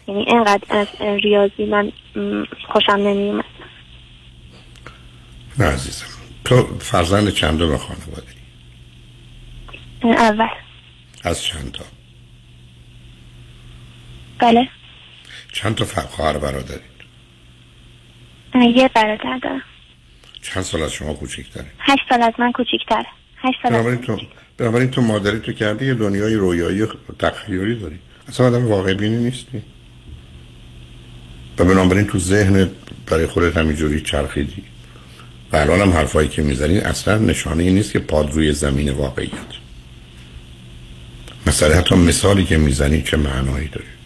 یعنی 0.09 0.25
اینقدر 0.29 0.65
از 0.71 0.87
ریاضی 1.01 1.65
من 1.65 1.93
خوشم 2.69 2.93
نمیومد 2.93 3.45
نه 5.59 5.65
عزیزم. 5.65 6.07
تو 6.45 6.57
فرزند 6.81 7.29
چند 7.29 7.59
به 7.59 7.79
خانواده؟ 7.79 8.29
اول. 10.05 10.49
از 11.25 11.43
چند 11.43 11.73
تا 11.73 11.85
بله. 14.39 14.69
چند 15.59 15.75
تا 15.75 15.85
خواهر 15.85 16.39
برادرید 16.39 16.81
یه 18.77 18.91
برادر 18.95 19.39
دارم. 19.43 19.63
چند 20.43 20.63
سال 20.63 20.83
از 20.83 20.93
شما 20.93 21.15
کوچیک‌تره 21.15 21.67
هشت 21.79 22.01
سال 22.09 22.23
از 22.23 22.33
من 22.39 22.53
کوچیک‌تره 22.53 23.07
هشت 23.37 23.59
سال 23.63 23.73
بنابراین 23.73 24.01
تو 24.01 24.21
بنابراین 24.57 24.91
تو 24.91 25.03
مادری 25.03 25.39
تو 25.39 25.53
کردی 25.53 25.87
یه 25.87 25.95
دنیای 25.95 26.35
رویایی 26.35 26.87
تخیلی 27.19 27.75
داری. 27.75 27.99
اصلا 28.29 28.47
آدم 28.47 28.67
واقع 28.67 28.95
بینی 28.95 29.17
نیستی. 29.17 29.63
و 31.59 31.65
بنابراین 31.65 32.07
تو 32.07 32.19
ذهن 32.19 32.71
برای 33.07 33.27
خودت 33.27 33.57
همینجوری 33.57 34.01
چرخیدی. 34.01 34.63
و 35.53 35.57
الان 35.57 35.81
هم 35.81 35.91
حرفایی 35.91 36.29
که 36.29 36.43
می‌زنی 36.43 36.79
اصلا 36.79 37.19
نشانه 37.19 37.63
ای 37.63 37.73
نیست 37.73 37.93
که 37.93 37.99
پاد 37.99 38.33
روی 38.33 38.53
زمین 38.53 38.91
واقعیت. 38.91 39.53
مثلا 41.47 41.77
حتی 41.77 41.95
مثالی 41.95 42.45
که 42.45 42.59
می‌زنی 42.59 43.03
چه 43.03 43.17
معنایی 43.17 43.69
داره؟ 43.69 43.98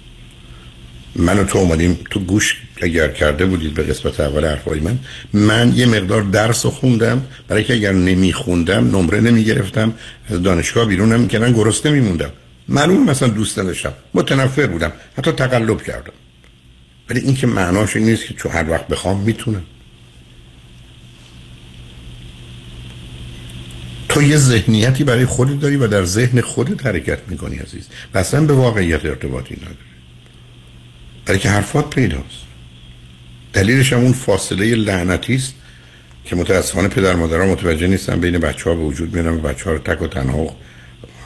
من 1.17 1.39
و 1.39 1.45
تو 1.45 1.59
اومدیم 1.59 1.99
تو 2.11 2.21
گوش 2.21 2.57
اگر 2.83 3.09
کرده 3.09 3.47
بودید 3.47 3.75
به 3.75 3.83
قسمت 3.83 4.21
اول 4.21 4.47
حرفای 4.47 4.81
من 4.81 4.99
من 5.33 5.73
یه 5.77 5.87
مقدار 5.87 6.23
درس 6.23 6.67
خوندم. 6.67 7.27
برای 7.49 7.65
که 7.65 7.75
اگر 7.75 7.93
نمیخوندم 7.93 8.97
نمره 8.97 9.21
نمی‌گرفتم. 9.21 9.95
از 10.29 10.43
دانشگاه 10.43 10.85
بیرون 10.85 11.13
نمی‌کردن 11.13 11.53
گرسنه 11.53 11.93
میموندم. 11.93 12.31
معلوم 12.69 13.11
مثلا 13.11 13.29
دوست 13.29 13.59
نداشتم. 13.59 13.93
متنفر 14.15 14.67
بودم. 14.67 14.93
حتی 15.19 15.33
تقلب 15.33 15.83
کردم. 15.83 16.13
ولی 17.11 17.21
این 17.21 17.35
که 17.35 17.47
معناش 17.47 17.97
این 17.97 18.05
نیست 18.05 18.27
که 18.27 18.35
چون 18.35 18.53
هر 18.53 18.71
وقت 18.71 18.89
بخوام 18.89 19.21
می‌تونم. 19.21 19.63
تو 24.09 24.23
یه 24.23 24.37
ذهنیتی 24.37 25.05
برای 25.05 25.27
خودت 25.27 25.61
داری 25.61 25.77
و 25.77 25.87
در 25.87 26.05
ذهن 26.05 26.41
خودت 26.41 26.87
حرکت 26.87 27.19
می‌کنی 27.29 27.57
عزیز. 27.57 27.89
و 28.15 28.19
اصلا 28.19 28.41
به 28.41 28.53
واقعیت 28.53 29.05
ارتباطی 29.05 29.55
نداری. 29.55 29.92
برای 31.27 31.39
که 31.39 31.51
حرفات 31.51 31.95
پیداست. 31.95 32.43
دلیلش 33.53 33.93
هم 33.93 33.99
اون 33.99 34.13
فاصله 34.13 34.75
لعنتی 34.75 35.35
است 35.35 35.55
که 36.25 36.37
متاسفانه 36.37 36.89
پدر 36.89 37.15
مادرها 37.15 37.47
متوجه 37.47 37.87
نیستن 37.87 38.21
بین 38.21 38.39
بچه 38.39 38.71
ها 38.71 38.77
به 38.77 38.83
وجود 38.83 39.15
میارن 39.15 39.35
و 39.35 39.41
بچه 39.41 39.65
ها 39.65 39.73
رو 39.73 39.79
تک 39.79 40.03
و 40.03 40.07
تنها 40.07 40.57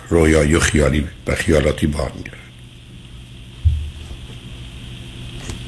رویایی 0.09 0.55
و 0.55 0.61
خیالی 0.61 1.07
و 1.27 1.35
خیالاتی 1.35 1.87
بار 1.87 2.13
می‌گیرن. 2.17 2.37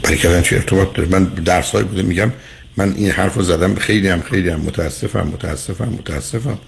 برای 0.02 0.18
که 0.18 0.42
چه 0.42 0.56
ارتباط 0.56 0.92
داره؟ 0.92 1.08
من 1.08 1.24
درس 1.24 1.70
های 1.70 1.84
بوده 1.84 2.02
میگم 2.02 2.32
من 2.76 2.92
این 2.92 3.10
حرف 3.10 3.34
رو 3.34 3.42
زدم 3.42 3.74
خیلی 3.74 4.08
هم 4.08 4.22
خیلی 4.22 4.48
هم 4.48 4.60
متاسفم 4.60 5.28
متاسفم 5.28 5.88
متاسفم. 5.88 6.58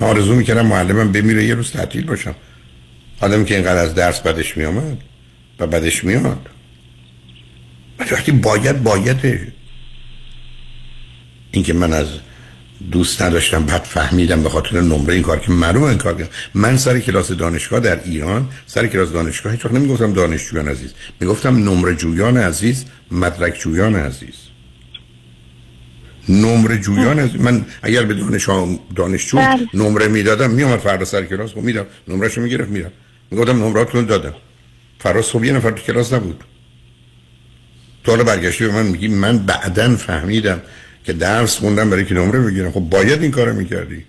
من 0.00 0.08
آرزو 0.08 0.34
می‌کردم 0.34 0.66
معلمم 0.66 1.12
بمیره 1.12 1.44
یه 1.44 1.54
روز 1.54 1.70
تعطیل 1.70 2.06
باشم. 2.06 2.34
آدم 3.20 3.44
که 3.44 3.54
اینقدر 3.54 3.82
از 3.82 3.94
درس 3.94 4.20
بدش 4.20 4.56
میامد 4.56 4.98
و 5.58 5.66
بدش 5.66 6.04
میاد 6.04 6.48
وقتی 8.12 8.32
باید 8.32 8.82
باید. 8.82 9.52
اینکه 11.50 11.72
من 11.72 11.92
از 11.92 12.06
دوست 12.90 13.22
نداشتم 13.22 13.64
بعد 13.64 13.82
فهمیدم 13.82 14.42
به 14.42 14.48
خاطر 14.48 14.80
نمره 14.80 15.14
این 15.14 15.22
کار 15.22 15.38
که 15.38 15.52
معلومه 15.52 15.86
این 15.86 15.98
کار 15.98 16.28
من 16.54 16.76
سر 16.76 17.00
کلاس 17.00 17.32
دانشگاه 17.32 17.80
در 17.80 18.04
ایران 18.04 18.48
سر 18.66 18.86
کلاس 18.86 19.12
دانشگاه 19.12 19.52
هیچ 19.52 19.64
وقت 19.64 19.74
نمی‌گفتم 19.74 20.12
دانشجویان 20.12 20.68
عزیز. 20.68 20.94
می‌گفتم 21.20 21.56
نمره 21.56 21.94
جویان 21.94 22.36
عزیز 22.36 22.84
مدرک 23.10 23.58
جویان 23.60 23.96
عزیز. 23.96 24.34
نمره 26.28 26.78
جویان 26.78 27.18
از 27.18 27.36
من 27.36 27.66
اگر 27.82 28.02
به 28.02 28.14
دانش 28.14 28.48
دانشجو 28.96 29.36
بله. 29.36 29.68
نمره 29.74 30.08
می‌دادم 30.08 30.50
میومد 30.50 30.78
فردا 30.78 31.04
سر 31.04 31.24
کلاس 31.24 31.50
خب 31.50 31.58
میدم 31.58 31.86
نمرهشو 32.08 32.40
می‌گرفت 32.40 32.70
میرم 32.70 32.92
می‌گفتم 33.30 33.64
نمراتون 33.64 34.04
دادم. 34.04 34.34
فردا 34.98 35.22
صبح 35.22 35.46
یه 35.46 35.52
نفر 35.52 35.70
تو 35.70 35.82
کلاس 35.82 36.12
نبود. 36.12 36.44
تو 38.04 38.10
حالا 38.12 38.24
برگشتی 38.24 38.66
به 38.66 38.72
من 38.72 38.86
میگی 38.86 39.08
من 39.08 39.38
بعدا 39.38 39.96
فهمیدم 39.96 40.62
که 41.04 41.12
درس 41.12 41.58
خوندم 41.58 41.90
برای 41.90 42.04
که 42.04 42.14
نمره 42.14 42.40
بگیرم. 42.40 42.72
خب 42.72 42.80
باید 42.80 43.22
این 43.22 43.30
کارو 43.30 43.54
می‌کردی. 43.54 44.04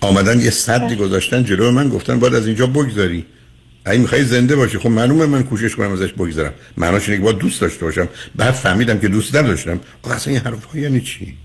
آمدن 0.00 0.40
یه 0.40 0.50
صدی 0.50 0.96
گذاشتن 0.96 1.44
جلو 1.44 1.70
من 1.70 1.88
گفتن 1.88 2.18
باید 2.18 2.34
از 2.34 2.46
اینجا 2.46 2.66
بگذاری. 2.66 3.26
اگه 3.84 4.00
می‌خوای 4.00 4.24
زنده 4.24 4.56
باشی 4.56 4.78
خب 4.78 4.88
معلومه 4.88 5.26
من 5.26 5.42
کوشش 5.42 5.76
کنم 5.76 5.92
ازش 5.92 6.12
بگذرم. 6.12 6.52
معناش 6.76 7.08
اینه 7.08 7.16
که 7.16 7.24
باید 7.24 7.38
دوست 7.38 7.60
داشته 7.60 7.84
باشم. 7.84 8.08
بعد 8.36 8.54
فهمیدم 8.54 8.98
که 8.98 9.08
دوست 9.08 9.36
نداشتم. 9.36 9.80
اصلا 10.04 10.32
این 10.32 10.42
حرفا 10.42 10.78
یعنی 10.78 11.00
چی؟ 11.00 11.36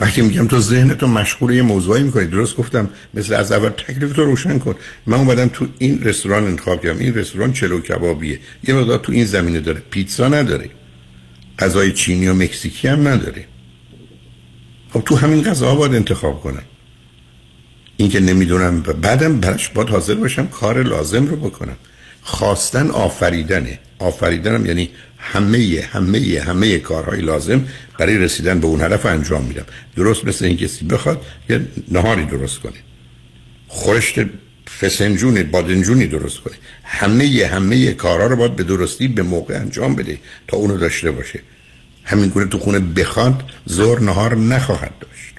وقتی 0.00 0.22
میگم 0.22 0.46
تو 0.46 0.60
ذهن 0.60 0.94
تو 0.94 1.06
مشغول 1.06 1.54
یه 1.54 1.62
موضوعی 1.62 2.02
می‌کنی. 2.02 2.26
درست 2.26 2.56
گفتم. 2.56 2.90
مثل 3.14 3.34
از 3.34 3.52
اول 3.52 3.68
تکلیف 3.68 4.12
تو 4.12 4.24
روشن 4.24 4.58
کن. 4.58 4.74
من 5.06 5.16
اومدم 5.16 5.48
تو 5.48 5.66
این 5.78 6.02
رستوران 6.02 6.44
انتخاب 6.44 6.82
کردم. 6.82 6.98
این 6.98 7.14
رستوران 7.14 7.52
چلو 7.52 7.80
کبابیه. 7.80 8.38
یه 8.68 8.74
مقدار 8.74 8.98
تو 8.98 9.12
این 9.12 9.24
زمینه 9.24 9.60
داره. 9.60 9.82
پیتزا 9.90 10.28
نداره. 10.28 10.70
غذای 11.58 11.92
چینی 11.92 12.28
و 12.28 12.34
مکزیکی 12.34 12.88
هم 12.88 13.08
نداره. 13.08 13.44
خب 14.92 15.00
تو 15.00 15.16
همین 15.16 15.42
غذا 15.42 15.74
باید 15.74 15.94
انتخاب 15.94 16.40
کنم. 16.40 16.62
این 17.96 18.08
که 18.08 18.20
نمی‌دونم. 18.20 18.80
بعدم 18.80 19.40
برش 19.40 19.68
باید 19.68 19.88
حاضر 19.88 20.14
باشم 20.14 20.46
کار 20.46 20.82
لازم 20.82 21.26
رو 21.26 21.36
بکنم. 21.36 21.76
خواستن 22.22 22.90
آفریدنه. 22.90 23.78
آفریدنم 24.00 24.66
یعنی 24.66 24.90
همه 25.18 25.88
همه 25.92 26.42
همه 26.46 26.78
کارهای 26.78 27.20
لازم 27.20 27.68
برای 27.98 28.18
رسیدن 28.18 28.60
به 28.60 28.66
اون 28.66 28.80
هدف 28.80 29.06
انجام 29.06 29.44
میدم. 29.44 29.64
درست 29.96 30.24
مثل 30.24 30.44
این 30.44 30.56
کسی 30.56 30.84
بخواد 30.84 31.26
یه 31.50 31.60
نهاری 31.88 32.24
درست 32.24 32.58
کنه. 32.58 32.72
خورشت 33.68 34.20
فسنجونی 34.80 35.42
بادنجونی 35.42 36.06
درست 36.06 36.40
کنه. 36.40 36.54
همه 36.84 37.48
همه 37.52 37.92
کارها 37.92 38.26
رو 38.26 38.36
باید 38.36 38.56
به 38.56 38.62
درستی 38.62 39.08
به 39.08 39.22
موقع 39.22 39.54
انجام 39.54 39.94
بده 39.94 40.18
تا 40.48 40.56
اونو 40.56 40.76
داشته 40.76 41.10
باشه. 41.10 41.40
همین 42.04 42.28
گونه 42.28 42.46
تو 42.46 42.58
خونه 42.58 42.78
بخواد 42.78 43.42
زور 43.66 44.00
نهار 44.00 44.36
نخواهد 44.36 44.92
داشت. 45.00 45.34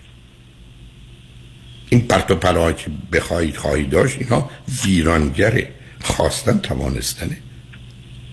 این 1.89 2.01
پرت 2.01 2.31
و 2.31 2.35
پلاها 2.35 2.71
که 2.71 2.91
بخواهید 3.13 3.55
خواهید 3.55 3.89
داشت 3.89 4.17
اینا 4.19 4.49
ویرانگره 4.85 5.69
خواستن 6.01 6.57
توانستنه. 6.57 7.37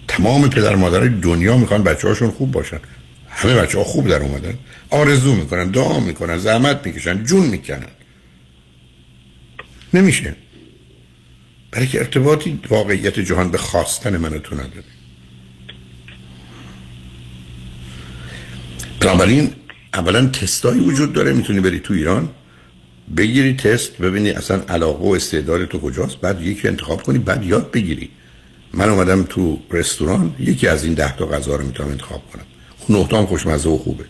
تمام 0.09 0.51
پدر 0.51 0.75
مادر 0.75 1.01
دنیا 1.01 1.57
می‌خوان 1.57 1.83
بچه 1.83 2.09
هاشون 2.09 2.31
خوب 2.31 2.51
باشن. 2.51 2.81
همه 3.29 3.55
بچه 3.55 3.79
ها 3.79 3.85
خوب 3.85 4.09
در 4.09 4.23
اومدن. 4.23 4.55
آرزو 4.91 5.35
می‌کنن 5.35 5.71
دعا 5.71 6.01
می‌کنن 6.01 6.39
زحمت 6.39 6.87
می‌کشن 6.87 7.25
جون 7.25 7.47
می‌کنن. 7.47 7.87
نمیشه. 9.95 10.35
برای 11.71 11.87
که 11.87 11.99
ارتباطی 11.99 12.61
واقعیت 12.69 13.21
جهان 13.21 13.51
به 13.51 13.59
خواستن 13.59 14.17
من 14.17 14.39
تو 14.39 14.55
نداره. 14.55 14.85
بنابراین 19.01 19.53
اولا 19.95 20.27
تستایی 20.27 20.81
وجود 20.81 21.13
داره 21.13 21.33
می‌تونی 21.33 21.61
بری 21.61 21.81
تو 21.81 21.95
ایران 21.95 22.29
بگیری 23.17 23.55
تست 23.55 23.99
ببینی 23.99 24.31
اصلا 24.31 24.63
علاقه 24.69 25.05
و 25.05 25.13
استعداد 25.13 25.65
تو 25.65 25.79
کجاست 25.81 26.17
بعد 26.17 26.43
یکی 26.43 26.69
انتخاب 26.69 27.03
کنی 27.03 27.19
بعد 27.19 27.45
یاد 27.45 27.71
بگیری. 27.71 28.11
من 28.75 28.89
اومدم 28.89 29.23
تو 29.23 29.59
رستوران 29.71 30.35
یکی 30.39 30.69
از 30.69 30.85
این 30.85 30.95
ده 30.95 31.17
تا 31.17 31.27
غذا 31.27 31.57
رو 31.57 31.67
می‌تونم 31.67 31.91
انتخاب 31.91 32.23
کنم. 32.33 32.45
اون 32.89 33.09
نه 33.13 33.27
خوشمزه 33.27 33.69
و 33.69 33.79
خوبه. 33.79 34.05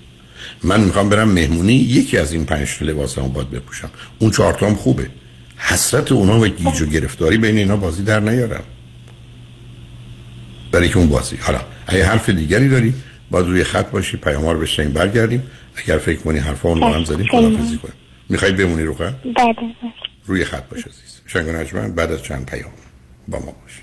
من 0.63 0.81
می‌خوام 0.81 1.09
برم 1.09 1.29
مهمونی 1.29 1.75
یکی 1.75 2.19
از 2.19 2.33
این 2.33 2.45
پنج 2.45 2.69
لباس 2.81 3.19
هم 3.19 3.29
باید 3.29 3.51
بپوشم. 3.51 3.91
اون 4.19 4.31
چهار 4.31 4.75
خوبه. 4.75 5.11
حسرت 5.57 6.13
اونا 6.13 6.41
و 6.41 6.49
گیج 6.49 6.83
و 6.83 6.87
گرفتاری 6.87 7.39
بین 7.39 7.59
اینا 7.59 7.77
بازی 7.77 8.03
در 8.03 8.21
نیارم. 8.21 8.65
برای 10.73 10.89
که 10.89 10.99
اون 10.99 11.09
بازی 11.09 11.37
حالا 11.37 11.61
اگه 11.87 12.05
حرف 12.05 12.29
دیگری 12.29 12.69
داری 12.69 12.95
باید 13.31 13.47
روی 13.47 13.65
خط 13.65 13.91
باشی 13.91 14.17
پیامار 14.17 14.59
بشنیم 14.59 14.93
برگردیم. 14.93 15.43
اگر 15.77 15.99
فکر 15.99 16.19
کنی 16.19 16.39
حرفا 16.39 16.69
اون 16.69 16.83
هم 16.83 17.05
زدیم 17.05 17.27
خدافزی 17.27 17.77
کنیم. 17.77 17.95
میخوایی 18.29 18.55
بمونی 18.55 18.83
رو 18.83 18.95
خط؟ 18.95 19.15
بله. 19.37 19.55
روی 20.27 20.45
خط 20.45 20.69
باش 20.69 20.81
عزیز. 20.81 21.21
شنگ 21.27 21.95
بعد 21.95 22.13
از 22.13 22.23
چند 22.23 22.47
پیام 22.47 22.71
با 23.29 23.39
ما 23.39 23.55
باشی. 23.63 23.81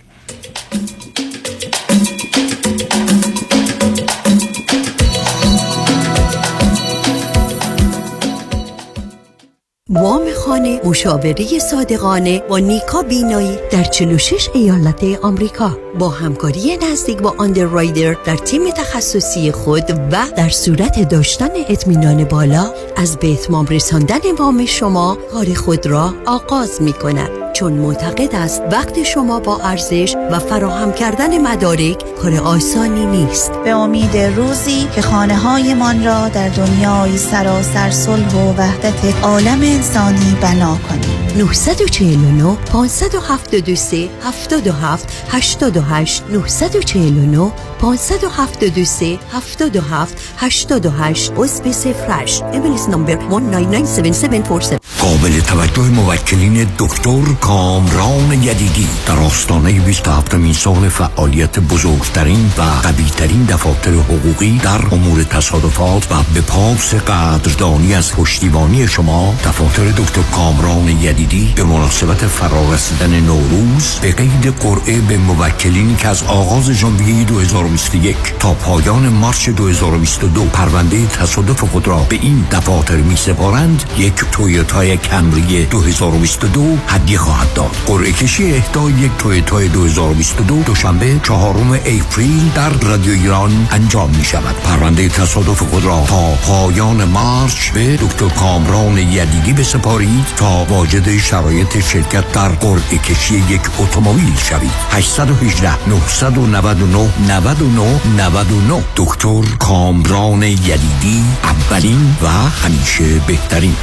وام 9.89 10.31
خانه 10.33 10.81
مشاوره 10.85 11.59
صادقانه 11.59 12.39
با 12.49 12.59
نیکا 12.59 13.01
بینایی 13.01 13.57
در 13.71 13.83
46 13.83 14.49
ایالت 14.53 15.03
آمریکا. 15.21 15.77
با 15.99 16.09
همکاری 16.09 16.77
نزدیک 16.77 17.17
با 17.17 17.35
رایدر 17.57 18.13
در 18.25 18.35
تیم 18.35 18.71
تخصصی 18.71 19.51
خود 19.51 19.91
و 20.11 20.25
در 20.37 20.49
صورت 20.49 21.09
داشتن 21.09 21.49
اطمینان 21.69 22.23
بالا 22.23 22.73
از 22.97 23.17
به 23.17 23.31
اتمام 23.31 23.65
رساندن 23.65 24.31
وام 24.39 24.65
شما 24.65 25.17
کار 25.31 25.53
خود 25.53 25.85
را 25.85 26.13
آغاز 26.25 26.81
می 26.81 26.93
کند 26.93 27.44
چون 27.55 27.73
معتقد 27.73 28.35
است 28.35 28.61
وقت 28.71 29.03
شما 29.03 29.39
با 29.39 29.59
ارزش 29.63 30.15
و 30.31 30.39
فراهم 30.39 30.93
کردن 30.93 31.37
مدارک 31.37 32.15
کار 32.15 32.35
آسانی 32.35 33.05
نیست. 33.05 33.51
به 33.51 33.69
امید 33.69 34.17
روزی 34.17 34.87
که 34.95 35.01
خانه 35.01 35.37
هایمان 35.37 36.05
را 36.05 36.29
در 36.29 36.49
دنیای 36.49 37.17
سراسر 37.17 37.89
صلح 37.89 38.35
و 38.35 38.53
وحدت 38.53 39.23
عالم 39.23 39.61
انسانی 39.61 40.37
بنا 40.41 40.77
کنیم. 40.89 41.24
949 41.35 42.57
573 42.71 44.09
77 44.21 45.07
88 45.29 46.23
949 46.29 47.51
573 47.79 49.19
77 49.31 50.17
88 50.37 51.31
عضو 51.37 51.71
سفرش 51.71 52.41
ایمیلیس 52.53 52.89
نمبر 52.89 53.15
1997747 53.15 54.79
قابل 54.99 55.39
توجه 55.39 55.81
موکلین 55.81 56.67
دکتر 56.79 57.21
کامران 57.41 58.33
یدیدی 58.33 58.87
در 59.07 59.19
آستانه 59.19 59.79
27 59.79 60.33
مین 60.33 60.53
سال 60.53 60.89
فعالیت 60.89 61.59
بزرگترین 61.59 62.51
و 62.57 62.61
قویترین 62.61 63.45
دفاتر 63.45 63.91
حقوقی 63.91 64.57
در 64.63 64.81
امور 64.91 65.23
تصادفات 65.23 66.11
و 66.11 66.15
به 66.33 66.41
پاس 66.41 66.93
قدردانی 66.93 67.95
از 67.95 68.13
پشتیبانی 68.13 68.87
شما 68.87 69.35
دفاتر 69.45 69.83
دکتر 69.83 70.21
کامران 70.21 70.87
یدیدی. 70.87 71.24
به 71.25 71.63
مناسبت 71.63 72.27
فرارسیدن 72.27 73.19
نوروز 73.19 73.99
به 74.01 74.11
قید 74.11 74.47
قرعه 74.47 75.01
به 75.01 75.17
موکلین 75.17 75.95
که 75.95 76.07
از 76.07 76.23
آغاز 76.23 76.71
ژانویه 76.71 77.23
2021 77.23 78.15
تا 78.39 78.53
پایان 78.53 79.09
مارچ 79.09 79.49
2022 79.49 80.45
پرونده 80.45 81.05
تصادف 81.05 81.63
خود 81.63 81.87
را 81.87 81.97
به 81.97 82.15
این 82.15 82.45
دفاتر 82.51 82.95
می 82.95 83.15
سپارند 83.15 83.83
یک 83.97 84.13
تویوتای 84.31 84.97
کمری 84.97 85.65
2022 85.65 86.77
هدیه 86.87 87.17
خواهد 87.17 87.53
داد. 87.53 87.75
قرعه 87.85 88.11
کشی 88.11 88.53
اهدای 88.53 88.93
یک 88.93 89.11
تویوتای 89.17 89.67
2022 89.67 90.63
دوشنبه 90.63 91.19
چهارم 91.23 91.71
اپریل 91.71 92.51
در 92.55 92.69
رادیو 92.69 93.13
ایران 93.13 93.67
انجام 93.71 94.09
می 94.09 94.25
شود 94.25 94.55
پرونده 94.63 95.09
تصادف 95.09 95.59
خود 95.59 95.85
را 95.85 96.03
تا 96.07 96.31
پایان 96.31 97.03
مارچ 97.03 97.69
به 97.69 97.97
دکتر 97.97 98.29
کامران 98.29 98.97
یدیدی 98.97 99.53
بسپارید 99.53 100.25
تا 100.35 100.65
واجد 100.69 101.14
شرایط 101.19 101.79
شرکت 101.79 102.31
در 102.31 102.49
قرعه 102.49 102.97
کشی 102.97 103.35
یک 103.35 103.61
اتومبیل 103.79 104.35
شوید. 104.35 104.71
818 104.91 105.89
999 105.89 107.09
99 107.27 107.99
99 108.17 108.83
دکتر 108.95 109.41
کامران 109.59 110.43
یدیدی 110.43 111.23
اولین 111.43 112.15
و 112.21 112.27
همیشه 112.27 113.19
بهترین. 113.27 113.75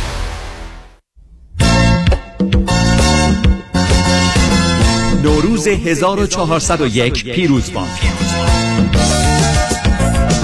نوروز 5.22 5.68
1401 5.68 7.24
پیروز 7.24 7.72
باد 7.72 7.88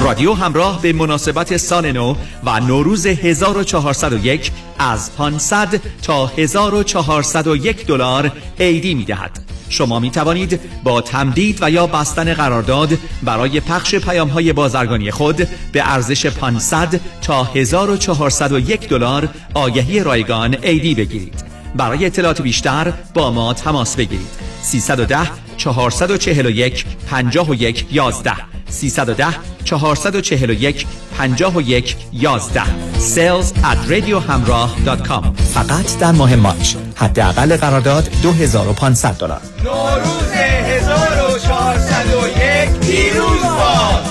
رادیو 0.08 0.34
همراه 0.34 0.82
به 0.82 0.92
مناسبت 0.92 1.56
سال 1.56 1.92
نو 1.92 2.14
و 2.44 2.60
نوروز 2.60 3.06
1401 3.06 4.50
از 4.78 5.16
500 5.16 5.80
تا 6.02 6.26
1401 6.26 7.86
دلار 7.86 8.32
عیدی 8.60 8.94
می 8.94 9.04
دهد. 9.04 9.30
شما 9.68 9.98
می 10.00 10.10
توانید 10.10 10.60
با 10.84 11.00
تمدید 11.00 11.58
و 11.60 11.70
یا 11.70 11.86
بستن 11.86 12.34
قرارداد 12.34 12.98
برای 13.22 13.60
پخش 13.60 13.94
پیام 13.94 14.28
های 14.28 14.52
بازرگانی 14.52 15.10
خود 15.10 15.36
به 15.72 15.92
ارزش 15.92 16.26
500 16.26 17.00
تا 17.22 17.44
1401 17.44 18.88
دلار 18.88 19.28
آگهی 19.54 20.00
رایگان 20.00 20.54
عیدی 20.54 20.94
بگیرید. 20.94 21.47
برای 21.76 22.06
اطلاعات 22.06 22.42
بیشتر 22.42 22.92
با 23.14 23.30
ما 23.30 23.54
تماس 23.54 23.96
بگیرید. 23.96 24.28
310 24.62 25.18
441 25.56 26.84
51 27.10 27.86
11 27.90 28.32
310 28.68 29.26
441 29.64 30.86
51 31.18 31.96
11 32.12 32.62
sales 32.98 33.52
at 33.62 33.78
radiohamrah.com 33.88 35.24
فقط 35.54 35.98
در 35.98 36.12
ماه 36.12 36.36
مارچ. 36.36 36.74
حداقل 36.96 37.56
قرارداد 37.56 38.10
2500 38.22 39.18
دلار. 39.18 39.40
نوروز 39.64 40.32
1401 40.32 42.70
پیروز 42.80 43.42
باد. 43.42 44.04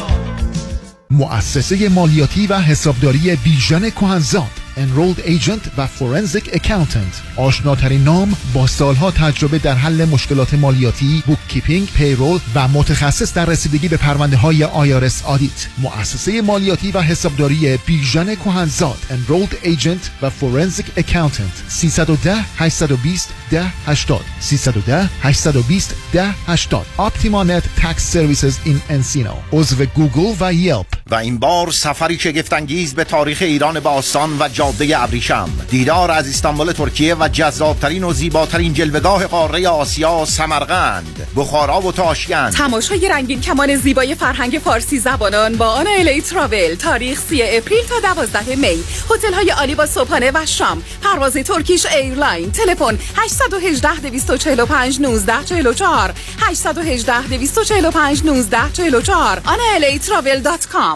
مؤسسه 1.10 1.90
مالیاتی 1.90 2.48
و 2.48 2.60
حسابداری 2.60 3.36
بیژن 3.36 3.90
کهنزاد 3.90 4.67
enrolled 4.78 5.20
agent 5.20 5.62
و 5.78 5.88
forensic 5.88 6.50
accountant 6.54 7.22
آشناترین 7.36 8.04
نام 8.04 8.36
با 8.54 8.68
سالها 8.68 9.12
تجربه 9.12 9.60
در 9.60 9.76
حل 9.76 10.06
مشکلات 10.06 10.54
مالیاتی 10.54 11.24
bookkeeping 11.28 11.88
payroll 11.88 12.40
و 12.56 12.68
متخصص 12.68 13.34
در 13.34 13.46
رسیدگی 13.46 13.88
به 13.88 13.98
پرونده 13.98 14.38
های 14.38 14.64
IRS 14.64 15.24
audit 15.26 15.68
مؤسسه 15.78 16.42
مالیاتی 16.42 16.92
و 16.92 17.02
حسابداری 17.02 17.78
بیژن 17.78 18.36
کهنزاد 18.36 18.98
enrolled 19.10 19.58
agent 19.62 20.10
و 20.22 20.30
forensic 20.30 20.86
accountant 20.98 21.64
310 21.68 22.36
820 22.58 23.30
10 23.52 23.66
80 23.86 24.22
310 24.40 25.10
820 25.22 25.96
10 26.14 26.34
80 26.48 26.86
Optima 27.00 27.44
Net 27.44 27.64
Tax 27.76 28.12
Services 28.12 28.58
in 28.64 28.82
Encino 28.90 29.34
عضو 29.52 29.86
گوگل 29.86 30.36
و 30.40 30.54
Yelp. 30.54 30.97
و 31.12 31.16
این 31.16 31.38
بار 31.38 31.72
سفری 31.72 32.20
شگفتانگیز 32.20 32.96
به 32.96 33.04
تاریخ 33.04 33.38
ایران 33.42 33.80
باستان 33.80 34.38
و 34.40 34.50
جاده 34.50 35.04
ابریشم. 35.04 35.50
دیدار 35.70 36.12
از 36.12 36.30
استانبول 36.30 36.72
ترکیه 36.72 37.16
و 37.16 37.28
جذابترین 37.28 38.04
و 38.04 38.14
زیباترین 38.14 38.74
جلوه‌گاه 38.74 39.28
قاره 39.28 39.68
آسیا 39.68 40.26
سمرقند. 40.26 41.28
بخارا 41.36 41.82
و 41.82 41.92
تاشکند. 41.92 42.54
تماشای 42.54 43.08
رنگین 43.10 43.42
کمان 43.42 43.76
زیبای 43.76 44.16
فرهنگ 44.16 44.62
فارسی 44.64 45.00
زبانان 45.00 45.56
با 45.56 45.66
Anala 45.66 46.22
Travel 46.22 46.76
تاریخ 46.76 47.20
3 47.20 47.38
April 47.50 47.84
تا 47.90 48.14
12 48.14 48.56
May. 48.56 48.84
هتل 49.12 49.34
های 49.34 49.50
عالی 49.50 49.76
با 49.76 49.86
صبحانه 49.86 50.32
و 50.34 50.46
شام. 50.46 50.84
پرواز 51.02 51.34
Turkish 51.34 51.86
Airline. 51.86 52.52
تلفن 52.52 53.00
818 53.16 53.96
245 53.96 55.02
19 55.02 55.44
44 55.46 56.14
818 56.40 57.28
245 57.28 58.26
19 58.26 58.58
44 58.74 59.42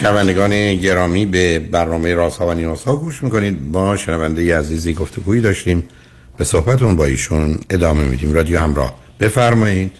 شنوندگان 0.00 0.74
گرامی 0.74 1.26
به 1.26 1.58
برنامه 1.58 2.14
رازها 2.14 2.46
و 2.46 2.54
نیازها 2.54 2.96
گوش 2.96 3.22
می‌کنید. 3.22 3.72
با 3.72 3.96
شنونده 3.96 4.58
عزیزی 4.58 4.94
گفتگویی 4.94 5.40
داشتیم. 5.40 5.88
به 6.38 6.44
صحبتون 6.44 6.96
با 6.96 7.04
ایشون 7.04 7.58
ادامه 7.70 8.04
میدیم. 8.04 8.32
رادیو 8.32 8.58
همراه. 8.58 8.94
بفرمایید. 9.20 9.92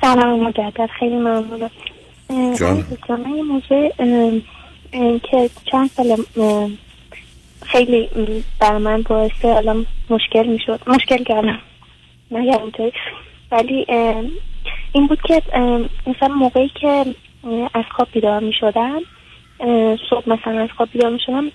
سلام 0.00 0.48
مجدد. 0.48 0.88
خیلی 0.98 1.16
ممنونم. 1.16 1.70
جان. 2.58 2.84
موضوع 3.48 3.90
که 5.18 5.50
چند 5.64 5.90
سال 5.90 6.16
خیلی 7.66 8.08
بر 8.60 8.78
من 8.78 9.02
باعث 9.02 9.44
الان 9.44 9.86
مشکل 10.10 10.46
می‌شد. 10.46 10.80
مشکل 10.86 11.24
کردم 11.24 11.58
نه 12.30 12.72
ولی 13.52 13.86
این 14.92 15.06
بود 15.06 15.18
که 15.26 15.42
مثلا 16.06 16.28
موقعی 16.28 16.70
که 16.80 17.04
از 17.74 17.84
خواب 17.90 18.08
بیدار 18.12 18.40
می 18.40 18.52
شدم 18.52 19.00
صبح 20.10 20.30
مثلا 20.30 20.60
از 20.60 20.68
خواب 20.76 20.88
بیدار 20.92 21.10
می 21.10 21.20
شدم 21.26 21.50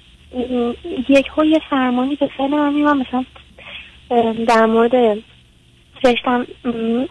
یک 1.09 1.27
ها 1.27 1.45
یه 1.45 1.59
فرمانی 1.69 2.15
به 2.15 2.29
سر 2.37 2.47
من 2.47 2.97
مثلا 2.97 3.25
در 4.47 4.65
مورد 4.65 5.17
رشتم 6.05 6.47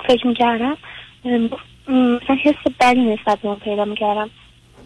فکر 0.09 0.27
می 0.27 0.35
کردم 0.35 0.77
مثلا 1.89 2.37
حس 2.43 2.73
بدی 2.81 3.01
نسبت 3.01 3.39
به 3.39 3.55
پیدا 3.55 3.85
می 3.85 3.97
کردم 3.97 4.31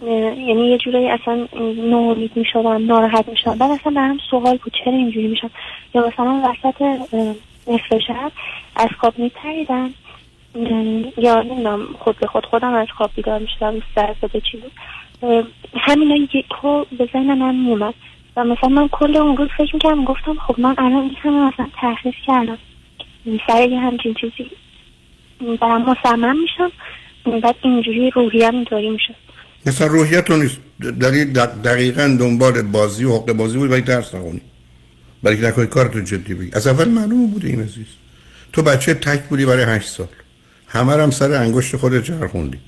یعنی 0.03 0.71
یه 0.71 0.79
جوری 0.79 1.09
اصلا 1.09 1.49
ناامید 1.77 2.37
می 2.37 2.45
شدم 2.53 2.87
ناراحت 2.87 3.29
می 3.29 3.37
شدم 3.37 3.59
بعد 3.59 3.71
اصلا 3.71 3.93
برم 3.93 4.19
سوال 4.31 4.57
بود 4.57 4.73
چرا 4.85 4.93
اینجوری 4.93 5.29
می 5.29 5.37
شدم 5.37 5.51
یا 5.95 6.07
مثلا 6.07 6.43
وسط 6.45 6.83
نصف 7.69 8.11
از 8.77 8.89
خواب 9.01 9.19
می 9.19 9.29
پریدم 9.29 9.95
یا 11.17 11.43
نمی‌دونم 11.43 11.87
خود 11.99 12.19
به 12.19 12.27
خود 12.27 12.47
خودم 12.47 12.75
از 12.75 12.87
خواب 12.97 13.11
بیدار 13.17 13.39
می 13.39 13.49
شدم 13.59 13.83
سر 13.95 14.15
به 14.33 14.41
چی 14.51 14.57
بود 14.57 14.73
همینا 15.75 16.17
یکو 16.35 16.85
به 16.99 17.09
ذهن 17.13 17.39
من 17.39 17.55
میومد 17.55 17.95
و 18.37 18.45
مثلا 18.45 18.69
من 18.69 18.89
کل 18.89 19.17
اون 19.17 19.37
روز 19.37 19.49
فکر 19.59 19.75
می‌کردم 19.75 20.05
گفتم 20.05 20.35
خب 20.35 20.61
من 20.61 20.75
الان 20.79 21.03
این 21.03 21.17
همه 21.23 21.49
مثلا 21.49 21.67
تحقیق 21.81 22.15
کردم. 22.27 22.59
سر 23.47 23.69
یه 23.69 23.81
همچین 23.81 24.15
چیزی. 24.15 24.51
برم 25.61 25.91
مصمم 25.91 26.37
میشم. 26.41 26.73
بعد 27.43 27.55
اینجوری 27.63 28.11
روحیم 28.11 28.55
اینطوری 28.55 28.91
میشه. 28.91 29.15
مثلا 29.67 29.87
روحیت 29.87 30.31
نیست. 30.31 30.61
داری 31.01 31.25
دقیقا 31.65 32.17
دنبال 32.21 32.63
بازی 32.63 33.05
و 33.05 33.13
حق 33.13 33.33
بازی 33.33 33.59
بود 33.59 33.69
برای 33.69 33.81
درس 33.81 34.15
نخونی. 34.15 34.41
برای 35.23 35.41
نکنی 35.41 35.67
کارتو 35.67 36.01
جدی 36.01 36.35
بگی. 36.35 36.51
از 36.55 36.67
اول 36.67 36.89
معلوم 36.89 37.27
بوده 37.27 37.49
این 37.49 37.61
عزیز. 37.61 37.87
تو 38.53 38.63
بچه 38.63 38.95
تک 38.95 39.23
بودی 39.23 39.47
برای 39.47 39.65
هشت 39.65 39.89
سال. 39.89 40.07
همه 40.77 40.93
هم 40.93 41.11
سر 41.11 41.33
انگشت 41.33 41.77
خودت 41.77 42.05
چرخوندی 42.05 42.59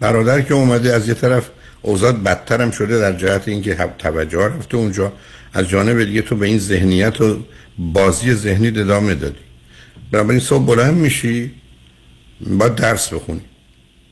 برادر 0.00 0.40
که 0.40 0.54
اومده 0.54 0.94
از 0.94 1.08
یه 1.08 1.14
طرف 1.14 1.50
اوضاع 1.82 2.12
بدتر 2.12 2.62
هم 2.62 2.70
شده 2.70 2.98
در 2.98 3.12
جهت 3.12 3.48
اینکه 3.48 3.74
توجه 3.98 4.38
رفته 4.38 4.76
اونجا. 4.76 5.12
از 5.52 5.68
جانب 5.68 6.04
دیگه 6.04 6.22
تو 6.22 6.36
به 6.36 6.46
این 6.46 6.58
ذهنیت 6.58 7.20
و 7.20 7.44
بازی 7.78 8.34
ذهنی 8.34 8.68
ادامه 8.68 9.14
دادی. 9.14 9.38
بنابراین 10.12 10.40
صبح 10.40 10.64
بلند 10.64 10.94
میشی 10.94 11.50
باید 12.40 12.74
درس 12.74 13.12
بخونی. 13.12 13.40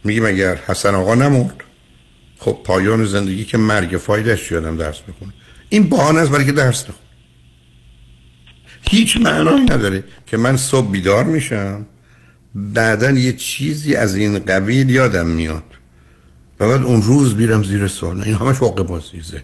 میگی 0.05 0.21
مگر 0.21 0.59
حسن 0.67 0.95
آقا 0.95 1.15
نمرد؟ 1.15 1.55
خب 2.39 2.59
پایان 2.65 3.05
زندگی 3.05 3.45
که 3.45 3.59
مرگ 3.59 3.97
فایدهش 3.97 4.51
یادم 4.51 4.77
درس 4.77 5.01
بخونه 5.01 5.33
این 5.69 5.89
بهانه 5.89 6.21
است 6.21 6.31
برای 6.31 6.45
که 6.45 6.53
درس 6.53 6.83
بخون. 6.83 7.07
هیچ 8.91 9.17
معنایی 9.17 9.65
نداره 9.65 10.05
که 10.27 10.37
من 10.37 10.57
صبح 10.57 10.91
بیدار 10.91 11.25
میشم. 11.25 11.87
بعدا 12.57 13.11
یه 13.11 13.33
چیزی 13.33 13.95
از 13.95 14.17
این 14.17 14.39
قبیل 14.39 14.91
یادم 14.91 15.27
میاد. 15.27 15.63
و 16.61 16.69
بعد 16.69 16.83
اون 16.83 17.03
روز 17.03 17.35
میرم 17.35 17.63
زیر 17.63 17.89
سوال. 17.89 18.23
این 18.23 18.35
همش 18.35 18.63
واقع 18.63 18.83
بازی 18.83 19.23
ذهن. 19.23 19.43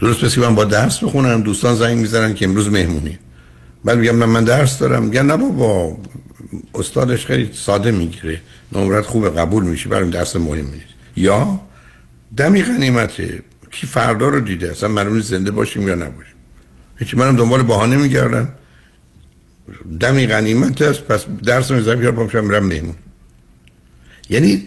درست 0.00 0.24
پسی 0.24 0.40
من 0.40 0.54
با 0.54 0.64
درس 0.64 1.04
بخونم 1.04 1.42
دوستان 1.42 1.74
زنگ 1.74 1.98
می‌زنن 1.98 2.34
که 2.34 2.44
امروز 2.44 2.68
مهمونی. 2.68 3.18
بعد 3.84 3.98
میگم 3.98 4.14
من, 4.14 4.26
من 4.26 4.44
درس 4.44 4.78
دارم. 4.78 5.02
میگن 5.02 5.26
نه 5.26 5.36
بابا 5.36 5.96
استادش 6.74 7.26
خیلی 7.26 7.50
ساده 7.52 7.90
می‌گیره. 7.90 8.40
نمرت 8.72 9.06
خوب 9.06 9.38
قبول 9.38 9.64
میشه 9.64 9.88
برای 9.88 10.10
درس 10.10 10.36
مهم 10.36 10.66
نیست. 10.70 10.94
یا 11.16 11.60
دمی 12.36 12.62
غنیمته. 12.62 13.42
کی 13.70 13.86
فردا 13.86 14.28
رو 14.28 14.40
دیده؟ 14.40 14.70
اصلا 14.70 14.88
معلوم 14.88 15.20
زنده 15.20 15.50
باشیم 15.50 15.88
یا 15.88 15.94
نباشیم. 15.94 16.34
هیچی 16.96 17.16
منم 17.16 17.36
دنبال 17.36 17.62
بهانه 17.62 17.96
میگردم. 17.96 18.48
دمی 20.00 20.26
غنیمت 20.26 20.82
است 20.82 21.02
پس 21.02 21.24
درس 21.44 21.70
می‌ذارم 21.70 21.98
بیار 22.00 22.12
پامشم 22.12 22.44
میرم 22.44 22.66
مهمون 22.66 22.94
یعنی 24.30 24.64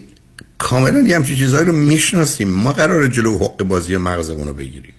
کاملا 0.58 1.00
یه 1.00 1.16
همچین 1.16 1.36
چیزهایی 1.36 1.66
رو 1.66 1.72
می‌شناسیم. 1.72 2.48
ما 2.48 2.72
قرار 2.72 3.06
جلو 3.06 3.38
حق 3.38 3.62
بازی 3.62 3.96
مغزمون 3.96 4.48
رو 4.48 4.54
بگیریم. 4.54 4.94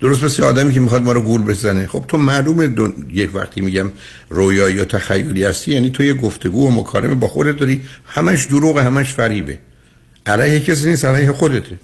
درست 0.00 0.24
مثل 0.24 0.42
آدمی 0.42 0.74
که 0.74 0.80
می‌خواد 0.80 1.02
ما 1.02 1.12
رو 1.12 1.20
گول 1.20 1.42
بزنه. 1.42 1.86
خب 1.86 2.04
تو 2.08 2.18
معلومه 2.18 2.66
دون... 2.66 3.06
یک 3.10 3.34
وقتی 3.34 3.60
میگم 3.60 3.92
رویا 4.30 4.70
یا 4.70 4.84
تخیلی 4.84 5.44
هستی 5.44 5.74
یعنی 5.74 5.90
تو 5.90 6.02
یه 6.04 6.14
گفتگو 6.14 6.68
و 6.68 6.70
مکالمه 6.70 7.14
با 7.14 7.28
خودت 7.28 7.56
داری. 7.56 7.82
همش 8.06 8.44
دروغ 8.44 8.78
همش 8.78 9.12
فریبه. 9.12 9.58
علیه 10.26 10.60
کسی 10.60 10.90
نیست 10.90 11.04
علیه 11.04 11.32
خودته. 11.32 11.78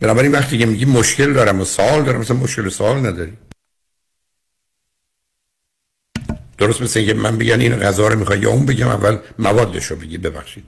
بنابراین 0.00 0.32
وقتی 0.32 0.58
که 0.58 0.66
میگی 0.66 0.84
مشکل 0.84 1.32
دارم 1.32 1.60
و 1.60 1.64
سوال 1.64 2.04
دارم 2.04 2.20
مثلا 2.20 2.36
مشکل 2.36 2.68
سوال 2.68 3.06
نداری. 3.06 3.32
درست 6.60 6.82
مثل 6.82 6.98
اینکه 6.98 7.14
من 7.14 7.38
بگن 7.38 7.60
این 7.60 7.76
غذا 7.76 8.08
رو 8.08 8.18
می‌خوای 8.18 8.38
یا 8.40 8.50
اون 8.50 8.66
بگم 8.66 8.88
اول 8.88 9.18
موادش 9.38 9.84
رو 9.84 9.96
بگی 9.96 10.18
ببخشید. 10.18 10.64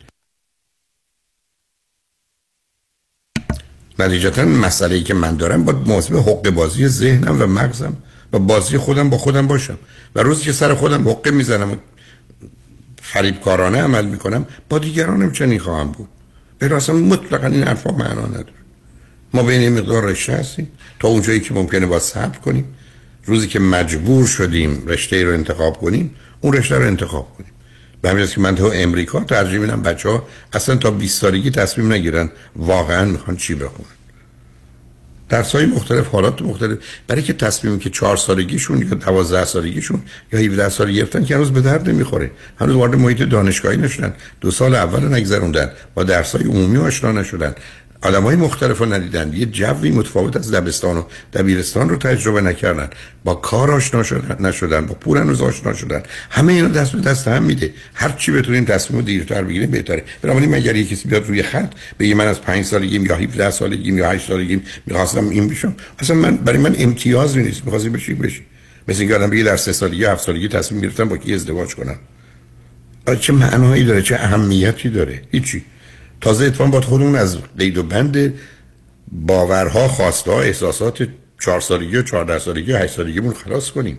نتیجتا 3.98 4.44
مسئله 4.44 4.94
ای 4.94 5.02
که 5.02 5.14
من 5.14 5.36
دارم 5.36 5.64
با 5.64 5.72
موضوع 5.72 6.22
حق 6.22 6.50
بازی 6.50 6.88
ذهنم 6.88 7.42
و 7.42 7.46
مغزم 7.46 7.96
و 8.32 8.38
بازی 8.38 8.78
خودم 8.78 9.10
با 9.10 9.18
خودم 9.18 9.46
باشم. 9.46 9.78
و 10.14 10.22
روزی 10.22 10.44
که 10.44 10.52
سر 10.52 10.74
خودم 10.74 11.08
حقه 11.08 11.30
می‌زنم 11.30 11.72
و 11.72 11.76
فریبکارانه 13.02 13.82
عمل 13.82 14.06
می‌کنم 14.06 14.46
با 14.68 14.78
دیگرانم 14.78 15.32
چنین 15.32 15.58
خواهم 15.58 15.92
بود. 15.92 16.08
به 16.58 16.76
اصلا 16.76 16.94
مطلقا 16.94 17.46
این 17.46 17.62
حرفا 17.62 17.90
معنا 17.90 18.26
نداره. 18.26 18.52
ما 19.34 19.42
بین 19.42 19.78
مقدار 19.78 20.04
رشته 20.04 20.32
هستیم. 20.32 20.72
تا 21.00 21.08
اونجایی 21.08 21.40
که 21.40 21.54
ممکنه 21.54 21.86
با 21.86 21.98
صبر 21.98 22.38
کنیم. 22.38 22.74
روزی 23.24 23.48
که 23.48 23.58
مجبور 23.58 24.26
شدیم 24.26 24.82
رشته 24.86 25.24
رو 25.24 25.32
انتخاب 25.32 25.76
کنیم 25.76 26.14
اون 26.40 26.52
رشته 26.52 26.78
رو 26.78 26.86
انتخاب 26.86 27.34
کنیم. 27.38 27.50
به 28.02 28.10
همین 28.10 28.26
که 28.26 28.40
من 28.40 28.54
تو 28.54 28.70
امریکا 28.74 29.20
ترجیح 29.20 29.58
میدم 29.58 29.82
بچه 29.82 30.08
ها 30.08 30.28
اصلا 30.52 30.76
تا 30.76 30.90
20 30.90 31.20
سالگی 31.20 31.50
تصمیم 31.50 31.92
نگیرن 31.92 32.30
واقعا 32.56 33.04
می‌خوان 33.04 33.36
چی 33.36 33.54
بخونن. 33.54 33.88
درس 35.28 35.54
های 35.54 35.66
مختلف 35.66 36.08
حالات 36.08 36.42
مختلف. 36.42 36.78
برای 37.06 37.22
که 37.22 37.32
تصمیمی 37.32 37.78
که 37.78 37.90
چهار 37.90 38.16
سالگیشون 38.16 38.82
یا 38.82 38.94
دوازده 38.94 39.44
سالگیشون 39.44 40.02
یا 40.32 40.38
17 40.38 40.68
سالگی 40.68 40.96
گرفتن 40.98 41.24
که 41.24 41.34
هنوز 41.34 41.50
به 41.52 41.60
درد 41.60 41.90
نمی‌خوره. 41.90 42.30
هنوز 42.60 42.76
وارد 42.76 42.94
محیط 42.94 43.22
دانشگاهی 43.22 43.76
نشدن. 43.76 44.14
دو 44.40 44.50
سال 44.50 44.74
اول 44.74 45.14
نگذروندن. 45.14 45.70
با 45.94 46.04
درس 46.04 46.36
های 46.36 46.44
عمومی 46.44 46.78
آشنا 46.78 47.12
نشدن. 47.12 47.54
آدم 48.02 48.22
های 48.22 48.36
مختلف 48.36 48.78
رو 48.78 48.92
ندیدن. 48.92 49.32
یه 49.32 49.46
جوی 49.46 49.90
متفاوت 49.90 50.36
از 50.36 50.50
دبستان 50.50 50.96
و 50.96 51.02
دبیرستان 51.32 51.88
رو 51.88 51.96
تجربه 51.96 52.40
نکردن. 52.40 52.88
با 53.24 53.34
کار 53.34 53.70
آشنا 53.70 54.02
شدن 54.02 54.46
نشدن 54.46 54.86
با 54.86 54.94
پول 54.94 55.18
هنوز 55.18 55.42
آشنا 55.42 55.74
شدن. 55.74 56.02
همه 56.30 56.52
اینا 56.52 56.68
دست 56.68 56.92
به 56.92 57.00
دست 57.00 57.28
هم 57.28 57.42
میده. 57.42 57.74
هر 57.94 58.12
چی 58.18 58.32
بتونیم 58.32 58.64
تصمیم 58.64 59.00
دیرتر 59.00 59.42
بگیریم 59.42 59.70
بهتره. 59.70 60.04
بنابراین 60.22 60.54
مگر 60.54 60.76
یه 60.76 60.84
کسی 60.84 61.08
بیاد 61.08 61.26
روی 61.28 61.42
خط 61.42 61.72
بگه 61.98 62.14
من 62.14 62.26
از 62.26 62.40
پنج 62.40 62.64
سالگیم 62.64 63.06
یا 63.06 63.16
17 63.16 63.50
سالگیم 63.50 63.98
یا 63.98 64.10
8 64.10 64.28
سالگیم 64.28 64.62
می‌خواستم 64.86 65.28
این 65.28 65.48
بشم؟ 65.48 65.74
اصلا 65.98 66.16
من 66.16 66.36
برای 66.36 66.58
من 66.58 66.74
امتیاز 66.78 67.38
نیست. 67.38 67.64
می‌خواستی 67.64 67.88
بشی 67.88 68.14
بشی؟ 68.14 68.42
مثل 68.88 69.00
اینکه 69.00 69.14
آدم 69.14 69.30
بگه 69.30 69.42
در 69.42 69.56
سه 69.56 69.72
سالگی 69.72 70.04
هفت 70.04 70.24
سالگی 70.24 70.48
تصمیم 70.48 70.80
گرفتم 70.80 71.08
با 71.08 71.16
کی 71.16 71.34
ازدواج 71.34 71.74
کنم. 71.74 71.96
چه 73.20 73.32
معنایی 73.32 73.84
داره؟ 73.84 74.02
چه 74.02 74.14
اهمیتی 74.14 74.88
داره؟ 74.88 75.22
هیچی. 75.30 75.64
تازه 76.22 76.44
اتفاقا 76.44 76.70
با 76.70 76.80
خودمون 76.80 77.16
از 77.16 77.38
قید 77.58 77.78
و 77.78 77.82
بند 77.82 78.34
باورها 79.12 79.88
خواسته 79.88 80.30
احساسات 80.30 81.08
چهار 81.40 81.60
سالگی 81.60 81.96
و 81.96 82.02
چهارده 82.02 82.38
سالگی 82.38 82.72
و 82.72 82.76
هشت 82.76 82.96
سالگیمون 82.96 83.34
خلاص 83.34 83.70
کنیم. 83.70 83.98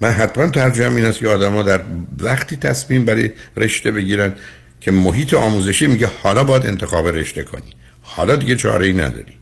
من 0.00 0.10
حتما 0.10 0.50
ترجمه 0.50 0.96
این 0.96 1.04
است 1.04 1.18
که 1.18 1.28
آدم 1.28 1.62
در 1.62 1.80
وقتی 2.18 2.56
تصمیم 2.56 3.04
برای 3.04 3.30
رشته 3.56 3.90
بگیرن 3.90 4.34
که 4.80 4.90
محیط 4.90 5.34
آموزشی 5.34 5.86
میگه 5.86 6.10
حالا 6.22 6.44
باید 6.44 6.66
انتخاب 6.66 7.08
رشته 7.08 7.42
کنی. 7.42 7.72
حالا 8.02 8.36
دیگه 8.36 8.56
چاره 8.56 8.86
ای 8.86 8.92
نداری. 8.92 9.36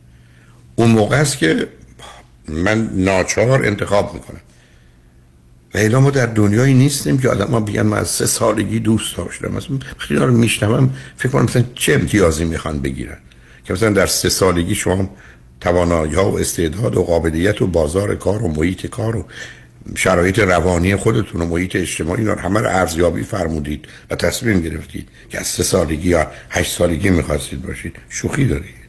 اون 0.75 0.91
موقع 0.91 1.17
است 1.17 1.37
که 1.37 1.67
من 2.47 2.89
ناچار 2.93 3.65
انتخاب 3.65 4.13
می‌کنم. 4.13 4.41
و 5.73 6.01
ما 6.01 6.09
در 6.09 6.25
دنیایی 6.25 6.73
نیستیم 6.73 7.17
که 7.17 7.29
آدم 7.29 7.47
ها 7.47 7.59
بیان 7.59 7.85
من 7.85 7.97
از 7.97 8.07
سه 8.07 8.25
سالگی 8.25 8.79
دوست 8.79 9.17
داشتم. 9.17 9.51
مثلا 9.51 9.77
خیلی 9.97 10.19
رو 10.19 10.31
میشنوم 10.31 10.93
فکر 11.17 11.29
کنم 11.29 11.43
مثلا 11.43 11.63
چه 11.75 11.93
امتیازی 11.93 12.45
می‌خوان 12.45 12.79
بگیرن؟ 12.79 13.17
که 13.65 13.73
مثلا 13.73 13.89
در 13.89 14.05
سه 14.05 14.29
سالگی 14.29 14.75
شما 14.75 15.09
توانایی 15.61 16.13
ها 16.13 16.31
و 16.31 16.39
استعداد 16.39 16.97
و 16.97 17.03
قابلیت 17.03 17.61
و 17.61 17.67
بازار 17.67 18.15
کار 18.15 18.43
و 18.43 18.47
محیط 18.47 18.87
کار 18.87 19.15
و 19.15 19.25
شرایط 19.95 20.39
روانی 20.39 20.95
خودتون 20.95 21.41
و 21.41 21.45
محیط 21.45 21.75
اجتماعی 21.75 22.23
رو 22.23 22.39
همه 22.39 22.59
رو 22.59 22.67
ارزیابی 22.69 23.23
فرمودید 23.23 23.85
و 24.09 24.15
تصمیم 24.15 24.61
گرفتید 24.61 25.07
که 25.29 25.39
از 25.39 25.47
سه 25.47 25.63
سالگی 25.63 26.09
یا 26.09 26.31
هشت 26.49 26.77
سالگی 26.77 27.09
می‌خواستید 27.09 27.61
باشید 27.61 27.95
شوخی 28.09 28.47
دارید. 28.47 28.81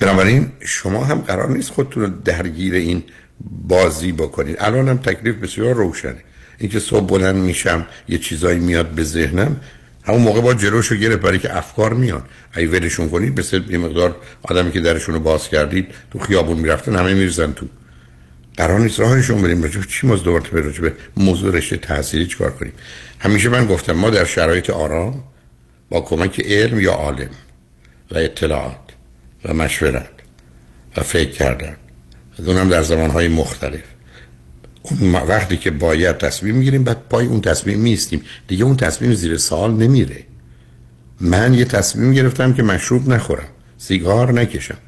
بنابراین 0.00 0.52
شما 0.60 1.04
هم 1.04 1.18
قرار 1.18 1.50
نیست 1.50 1.70
خودتون 1.70 2.02
رو 2.02 2.10
درگیر 2.24 2.74
این 2.74 3.02
بازی 3.40 4.12
بکنید. 4.12 4.56
الان 4.60 4.88
هم 4.88 4.96
تکلیف 4.96 5.34
بسیار 5.34 5.74
روشنه. 5.74 6.16
اینکه 6.58 6.80
صبح 6.80 7.06
بلند 7.06 7.36
میشم 7.36 7.86
یه 8.08 8.18
چیزایی 8.18 8.58
میاد 8.58 8.86
به 8.86 9.04
ذهنم 9.04 9.60
همون 10.04 10.22
موقع 10.22 10.40
با 10.40 10.54
جلوشو 10.54 10.96
گرفت 10.96 11.22
برای 11.22 11.38
که 11.38 11.56
افکار 11.56 11.94
میان. 11.94 12.22
اگه 12.52 12.68
ولشون 12.68 13.08
کنید 13.08 13.40
مثل 13.40 13.62
یه 13.68 13.78
مقدار 13.78 14.16
آدمی 14.42 14.72
که 14.72 14.80
درشون 14.80 15.14
رو 15.14 15.20
باز 15.20 15.48
کردید 15.48 15.86
تو 16.10 16.18
خیابون 16.18 16.58
می‌رفتن 16.58 16.96
همه 16.96 17.14
میرزن 17.14 17.52
تو. 17.52 17.66
قرار 18.56 18.80
نیست 18.80 19.00
راهشون 19.00 19.42
بریم 19.42 19.62
راجع 19.62 19.80
چی 19.80 20.06
ماز 20.06 20.22
دوباره 20.22 20.50
به 20.50 20.60
راجع 20.60 20.80
به 20.80 20.92
موضوع 21.16 21.54
رشته 21.54 21.76
تحصیلی 21.76 22.26
چکار 22.26 22.50
کنیم؟ 22.50 22.72
همیشه 23.18 23.48
من 23.48 23.66
گفتم 23.66 23.92
ما 23.92 24.10
در 24.10 24.24
شرایط 24.24 24.70
آرام 24.70 25.24
با 25.90 26.00
کمک 26.00 26.40
علم 26.40 26.80
یا 26.80 26.92
عالم 26.92 27.30
و 28.10 28.18
اطلاعات 28.18 28.76
و 29.44 29.54
مشورت 29.54 30.10
و 30.96 31.02
فکر 31.02 31.30
کردن. 31.30 31.76
اونم 32.38 32.68
در 32.68 32.82
زمانهای 32.82 33.28
مختلف. 33.28 33.80
اون 34.82 35.12
وقتی 35.12 35.56
که 35.56 35.70
باید 35.70 36.18
تصمیم 36.18 36.54
می‌گیریم 36.54 36.84
بعد 36.84 36.96
پای 37.10 37.26
اون 37.26 37.40
تصمیم 37.40 37.78
میستیم 37.78 38.22
دیگه 38.48 38.64
اون 38.64 38.76
تصمیم 38.76 39.14
زیر 39.14 39.36
سال 39.36 39.72
نمیره. 39.72 40.24
من 41.20 41.54
یه 41.54 41.64
تصمیم 41.64 42.12
گرفتم 42.12 42.52
که 42.52 42.62
مشروب 42.62 43.08
نخورم. 43.08 43.48
سیگار 43.78 44.32
نکشم. 44.32 44.78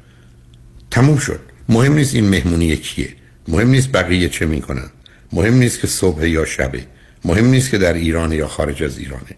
تموم 0.91 1.17
شد. 1.17 1.39
مهم 1.69 1.93
نیست 1.93 2.15
این 2.15 2.29
مهمونی 2.29 2.75
کیه. 2.77 3.09
مهم 3.47 3.69
نیست 3.69 3.91
بقیه 3.91 4.29
چه 4.29 4.45
می‌کنن. 4.45 4.89
مهم 5.33 5.53
نیست 5.53 5.79
که 5.79 5.87
صبح 5.87 6.27
یا 6.27 6.45
شبه. 6.45 6.83
مهم 7.25 7.45
نیست 7.45 7.69
که 7.69 7.77
در 7.77 7.93
ایران 7.93 8.31
یا 8.31 8.47
خارج 8.47 8.83
از 8.83 8.97
ایرانه. 8.97 9.35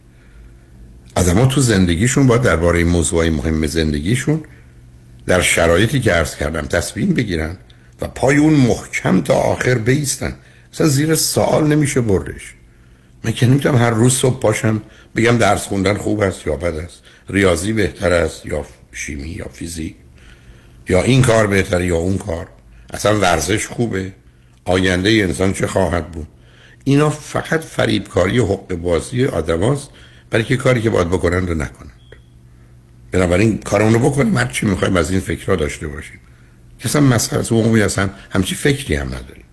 آدما 1.16 1.46
تو 1.46 1.62
زندگیشون 1.62 2.28
باید 2.28 2.42
درباره 2.42 2.84
موضوعی 2.84 3.30
مهم 3.30 3.68
زندگیشون 3.68 4.44
در 5.26 5.42
شرایطی 5.42 6.00
که 6.00 6.12
عرض 6.12 6.36
کردم 6.36 6.62
تصمیم 6.62 7.14
بگیرن. 7.14 7.58
و 8.02 8.08
پای 8.08 8.38
اون 8.38 8.54
محکم 8.54 9.22
تا 9.22 9.34
آخر 9.34 9.76
بیستن. 9.76 10.36
اصلا 10.74 10.88
زیر 10.88 11.16
سوال 11.16 11.68
نمیشه 11.68 12.02
بردش. 12.02 12.54
من 13.24 13.32
که 13.32 13.46
نمی‌تونم 13.48 13.78
هر 13.78 13.90
روز 13.90 14.14
صبح 14.14 14.40
پاشم 14.40 14.82
بگم 15.16 15.38
درس 15.38 15.68
خوندن 15.68 15.98
خوب 15.98 16.22
است 16.22 16.48
یا 16.48 16.56
بد 16.56 16.76
است. 16.76 17.02
ریاضی 17.30 17.74
بهتر 17.74 18.14
است 18.14 18.46
یا 18.46 18.66
شیمی 18.92 19.30
یا 19.30 19.48
فیزیک. 19.54 19.96
یا 20.90 21.02
این 21.04 21.22
کار 21.22 21.48
بهتره 21.48 21.86
یا 21.86 21.98
اون 21.98 22.18
کار. 22.18 22.48
اصلا 22.94 23.20
ورزش 23.20 23.68
خوبه. 23.68 24.14
آینده 24.66 25.10
انسان 25.10 25.54
چه 25.54 25.68
خواهد 25.68 26.12
بود؟ 26.12 26.28
اینا 26.84 27.10
فقط 27.10 27.62
فریبکاری 27.64 28.40
و 28.40 28.46
حق 28.46 28.76
بازی 28.76 29.26
آدم 29.26 29.78
برای 30.30 30.46
که 30.46 30.58
کاری 30.58 30.82
که 30.82 30.90
باید 30.90 31.10
بکنن 31.10 31.48
رو 31.48 31.54
نکنند. 31.54 31.92
بنابراین 33.12 33.58
کارمون 33.58 33.94
رو 33.94 34.00
بکنیم. 34.00 34.38
هر 34.38 34.46
چی 34.46 34.66
می‌خوایم 34.66 34.98
از 34.98 35.12
این 35.12 35.20
فکرها 35.20 35.56
داشته 35.56 35.88
باشیم. 35.88 36.20
اصلا 36.84 37.02
مسئله 37.02 37.44
عمومی 37.52 37.82
اصلا 37.82 38.10
همچی 38.30 38.56
فکری 38.56 38.96
هم 38.96 39.08
نداریم 39.08 39.44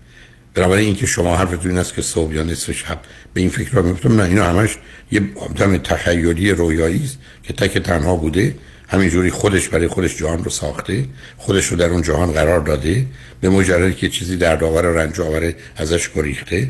بنابراین 0.54 0.86
اینکه 0.86 1.06
شما 1.06 1.36
حرفتون 1.36 1.70
این 1.70 1.80
است 1.80 1.94
که 1.94 2.02
صبح 2.02 2.34
یا 2.34 2.42
نصف 2.42 2.72
شب 2.72 3.00
به 3.34 3.40
این 3.40 3.50
فکر 3.50 3.70
را 3.70 3.82
میفتم 3.82 4.20
نه 4.20 4.28
اینا 4.28 4.44
همش 4.44 4.76
یه 5.12 5.22
آدم 5.36 5.76
تخیلی 5.76 6.50
رویایی 6.50 7.04
است 7.04 7.18
که 7.42 7.52
تک 7.52 7.78
تنها 7.78 8.16
بوده 8.16 8.54
همینجوری 8.88 9.30
خودش 9.30 9.68
برای 9.68 9.88
خودش 9.88 10.16
جهان 10.16 10.44
رو 10.44 10.50
ساخته 10.50 11.04
خودش 11.36 11.66
رو 11.66 11.76
در 11.76 11.88
اون 11.88 12.02
جهان 12.02 12.32
قرار 12.32 12.60
داده 12.60 13.06
به 13.40 13.48
مجردی 13.48 13.94
که 13.94 14.08
چیزی 14.08 14.36
در 14.36 14.56
داور 14.56 14.86
و 14.86 14.98
رنج 14.98 15.20
آوره 15.20 15.54
ازش 15.76 16.10
گریخته 16.14 16.68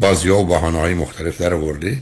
بازی 0.00 0.28
ها 0.28 0.38
و 0.38 0.46
بحانه 0.46 0.78
های 0.78 0.94
مختلف 0.94 1.40
در 1.40 1.54
آورده 1.54 1.98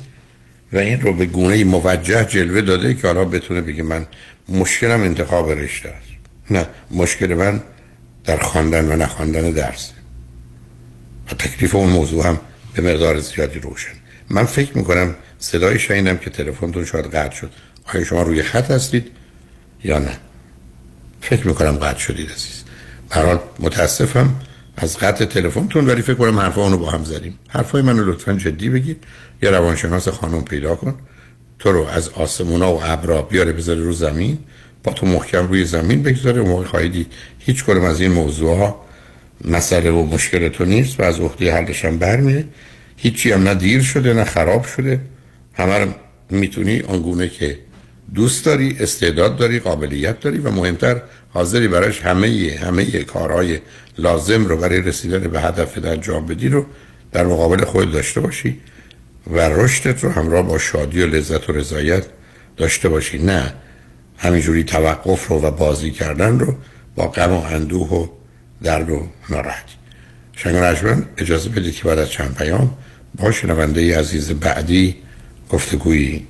و 0.73 0.79
این 0.79 1.01
رو 1.01 1.13
به 1.13 1.27
گونه 1.27 1.65
موجه 1.65 2.25
جلوه 2.25 2.61
داده 2.61 2.95
که 2.95 3.07
حالا 3.07 3.25
بتونه 3.25 3.61
بگه 3.61 3.83
من 3.83 4.07
مشکلم 4.49 5.01
انتخاب 5.01 5.51
رشته 5.51 5.89
است. 5.89 6.09
نه 6.51 6.67
مشکل 6.91 7.35
من 7.35 7.63
در 8.25 8.37
خواندن 8.37 8.93
و 8.93 8.97
نخواندن 8.97 9.51
درس. 9.51 9.91
و 11.31 11.35
تکلیف 11.35 11.75
اون 11.75 11.91
موضوع 11.91 12.27
هم 12.27 12.41
به 12.75 12.83
مقدار 12.83 13.21
زیادی 13.21 13.59
روشن. 13.59 13.93
من 14.31 14.45
فکر 14.45 14.79
می‌کنم 14.79 15.15
صدای 15.39 15.79
شنیدم 15.79 16.17
که 16.17 16.31
تلفنتون 16.31 16.85
شاید 16.85 17.07
قطع 17.07 17.37
شد. 17.37 17.51
آیا 17.95 18.05
شما 18.05 18.23
روی 18.23 18.43
خط 18.43 18.71
هستید 18.71 19.11
یا 19.85 19.99
نه؟ 19.99 20.19
فکر 21.21 21.47
می‌کنم 21.47 21.77
قطع 21.77 21.99
شدید 21.99 22.31
عزیز. 22.31 22.65
برحال 23.11 23.41
متاسفم 23.61 24.35
از 24.77 24.99
قطع 24.99 25.25
تلفنتون 25.25 25.87
ولی 25.87 26.03
فکر 26.03 26.15
کنم 26.15 26.39
حرفا 26.39 26.63
اونو 26.63 26.79
با 26.79 26.91
هم 26.91 27.05
زدیم. 27.05 27.39
حرفای 27.49 27.83
منو 27.83 28.05
لطفا 28.05 28.33
جدی 28.33 28.69
بگید. 28.69 29.05
یا 29.43 29.51
روانشناس 29.51 30.09
خانم 30.09 30.45
پیدا 30.45 30.75
کن. 30.75 30.95
تو 31.59 31.73
رو 31.73 31.85
از 31.85 32.09
آسمونا 32.09 32.75
و 32.75 32.81
ابرا 32.85 33.23
بیاره 33.23 33.53
بذاره 33.53 33.81
رو 33.81 33.93
زمین. 33.93 34.39
با 34.85 34.92
تو 34.92 35.07
محکم 35.07 35.47
روی 35.47 35.64
زمین 35.64 36.03
بگذاره 36.03 36.42
و 36.42 36.47
موقع 36.47 36.64
خواهیدی 36.64 37.07
هیچ 37.38 37.64
کنم 37.64 37.85
از 37.85 38.01
این 38.01 38.12
موضوع 38.12 38.59
ها 38.59 38.85
مسئله 39.44 39.90
و 39.90 40.07
مشکل 40.07 40.49
تو 40.49 40.64
نیست 40.64 41.01
و 41.01 41.03
از 41.03 41.20
عهده 41.20 41.55
حلش 41.55 41.85
هم 41.85 41.99
برمیه. 41.99 42.44
هیچی 42.97 43.33
هم 43.33 43.42
نه 43.42 43.55
دیر 43.55 43.83
شده 43.83 44.14
نه 44.14 44.25
خراب 44.25 44.64
شده. 44.64 45.01
همه 45.53 45.79
رو 45.79 45.88
می‌تونی 46.31 46.81
آنگونه 46.81 47.29
که 47.29 47.59
دوست 48.14 48.44
داری 48.44 48.77
استعداد 48.81 49.37
داری 49.37 49.59
قابلیت 49.59 50.20
داری 50.20 50.38
و 50.38 50.51
مهمتر 50.51 51.03
حاضری 51.29 51.68
براش 51.68 52.01
همه 52.01 52.59
همه 52.62 53.05
کارهای 53.05 53.59
لازم 53.99 54.47
رو 54.47 54.57
برای 54.57 54.81
رسیدن 54.81 55.18
به 55.18 55.40
هدف 55.40 55.79
در 55.79 55.92
انجام 55.92 56.27
بدی 56.27 56.49
رو 56.49 56.66
در 57.12 57.27
مقابل 57.27 57.64
خود 57.64 57.92
داشته 57.92 58.20
باشی 58.20 58.61
و 59.27 59.40
رشدت 59.40 60.05
رو 60.05 60.11
همراه 60.11 60.42
با 60.42 60.59
شادی 60.59 61.03
و 61.03 61.07
لذت 61.07 61.51
و 61.51 61.53
رضایت 61.53 62.05
داشته 62.57 62.88
باشی. 62.88 63.18
نه. 63.18 63.55
همینجوری 64.18 64.64
توقف 64.64 65.29
رو 65.29 65.40
و 65.40 65.50
بازی 65.50 65.90
کردن 65.90 66.38
رو 66.38 66.55
با 66.96 67.09
غم 67.09 67.33
و 67.33 67.40
اندوه 67.40 67.88
و 67.88 68.07
درد 68.62 68.90
و 68.90 69.09
ناراحتی. 69.31 69.74
شنگ 70.37 70.57
اجازه 71.16 71.48
بدید 71.48 71.74
که 71.74 71.85
بعد 71.85 71.98
از 71.98 72.11
چند 72.11 72.35
پیام 72.37 72.74
با 73.14 73.31
شنونده 73.31 73.98
عزیز 73.98 74.33
بعدی 74.33 74.96
گفتگویی 75.50 76.27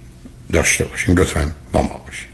داشته 0.52 0.84
باشیم. 0.84 1.16
لطفا 1.16 1.50
با 1.72 1.82
ما 1.82 2.02
باشید. 2.06 2.33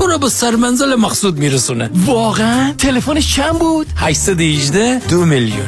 تو 0.00 0.06
رو 0.06 0.18
به 0.18 0.28
سرمنزل 0.28 0.94
مقصود 0.94 1.38
میرسونه. 1.38 1.90
واقعا 1.94 2.72
تلفنش 2.78 3.36
چند 3.36 3.58
بود؟ 3.58 3.86
818 3.96 4.98
دو 4.98 5.24
میلیون. 5.24 5.66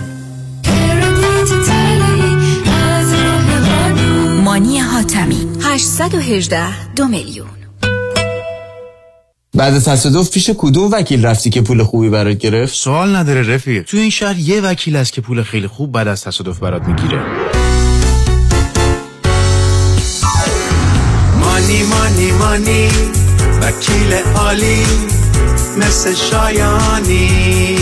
مانی 4.44 4.78
حاتمی. 4.78 5.48
818 5.62 6.92
دو 6.94 7.08
میلیون. 7.08 7.48
بعد 9.54 9.74
از 9.74 9.84
تصادف 9.84 10.30
پیش 10.30 10.50
کدوم 10.58 10.90
وکیل 10.92 11.26
رفتی 11.26 11.50
که 11.50 11.60
پول 11.62 11.82
خوبی 11.82 12.08
برات 12.08 12.38
گرفت؟ 12.38 12.74
سوال 12.74 13.16
نداره 13.16 13.54
رفیق. 13.54 13.84
تو 13.84 13.96
این 13.96 14.10
شهر 14.10 14.38
یه 14.38 14.60
وکیل 14.60 14.96
هست 14.96 15.12
که 15.12 15.20
پول 15.20 15.42
خیلی 15.42 15.66
خوب 15.66 15.92
بعد 15.92 16.08
از 16.08 16.24
تصادف 16.24 16.58
برات 16.58 16.82
می‌گیره. 16.82 17.22
مانی 21.40 21.82
مانی 21.82 22.32
مانی. 22.32 23.21
وکیل 23.72 24.12
عالی 24.36 24.86
مثل 25.76 26.14
شایانی. 26.14 27.78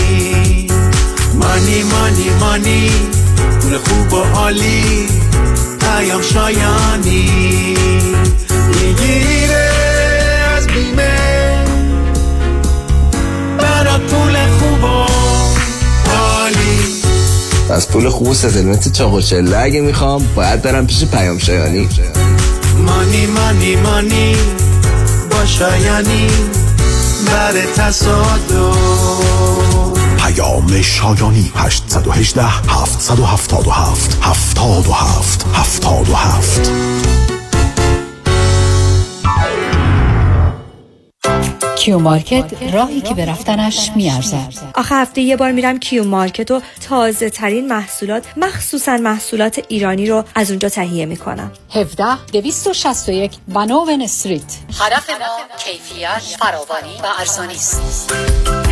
مانی 1.34 1.82
مانی 1.82 2.30
مانی 2.40 2.90
پول 3.60 3.78
خوب 3.78 4.12
و 4.12 4.16
عالی 4.16 5.06
پیام 5.80 6.22
شایانی. 6.22 7.30
می‌گیره 8.50 9.70
از 10.56 10.66
بیمه 10.66 11.64
برات 13.58 14.00
پول 14.00 14.36
خوب 14.58 14.84
و 14.84 15.06
عالی. 16.10 16.80
از 17.70 17.88
پول 17.88 18.08
خوب 18.08 18.28
و 18.28 18.34
ستلمت 18.34 18.92
چاق 18.92 19.14
و 19.14 19.20
چله 19.20 19.58
اگه 19.58 19.80
می‌خوام 19.80 20.26
باید 20.34 20.62
برم 20.62 20.86
پیش 20.86 21.04
پیام 21.04 21.38
شایانی. 21.38 21.88
مانی 22.86 23.26
مانی 23.26 23.76
مانی 23.76 24.36
شایانی 25.58 26.26
بر 27.26 27.52
تصادف. 27.76 28.76
پیام 30.18 30.82
شایانی 30.82 31.52
818 31.54 32.42
777 32.42 34.22
77 34.22 35.46
77 35.54 37.19
Q 41.80 41.98
Market 41.98 42.72
راهی 42.72 43.00
که 43.00 43.14
به 43.14 43.24
رفتنش 43.24 43.90
می‌ارزد. 43.96 44.52
آخه 44.74 44.94
هفته 44.94 45.20
یه 45.20 45.36
بار 45.36 45.52
میرم 45.52 45.78
Q 45.78 46.04
Market 46.04 46.50
و 46.50 46.62
تازه 46.88 47.30
ترین 47.30 47.68
محصولات 47.68 48.24
مخصوصا 48.36 48.96
محصولات 48.96 49.60
ایرانی 49.68 50.06
رو 50.06 50.24
از 50.34 50.50
اونجا 50.50 50.68
تهیه 50.68 51.06
می‌کنم. 51.06 51.52
17 51.74 52.04
261 52.32 53.32
بناون 53.48 54.02
استریت. 54.02 54.56
هدف 54.80 55.10
ما 55.10 55.56
کیفیت 55.58 56.36
فراوانی 56.38 56.96
و 57.02 57.06
ارزانی 57.18 57.54
است. 57.54 58.69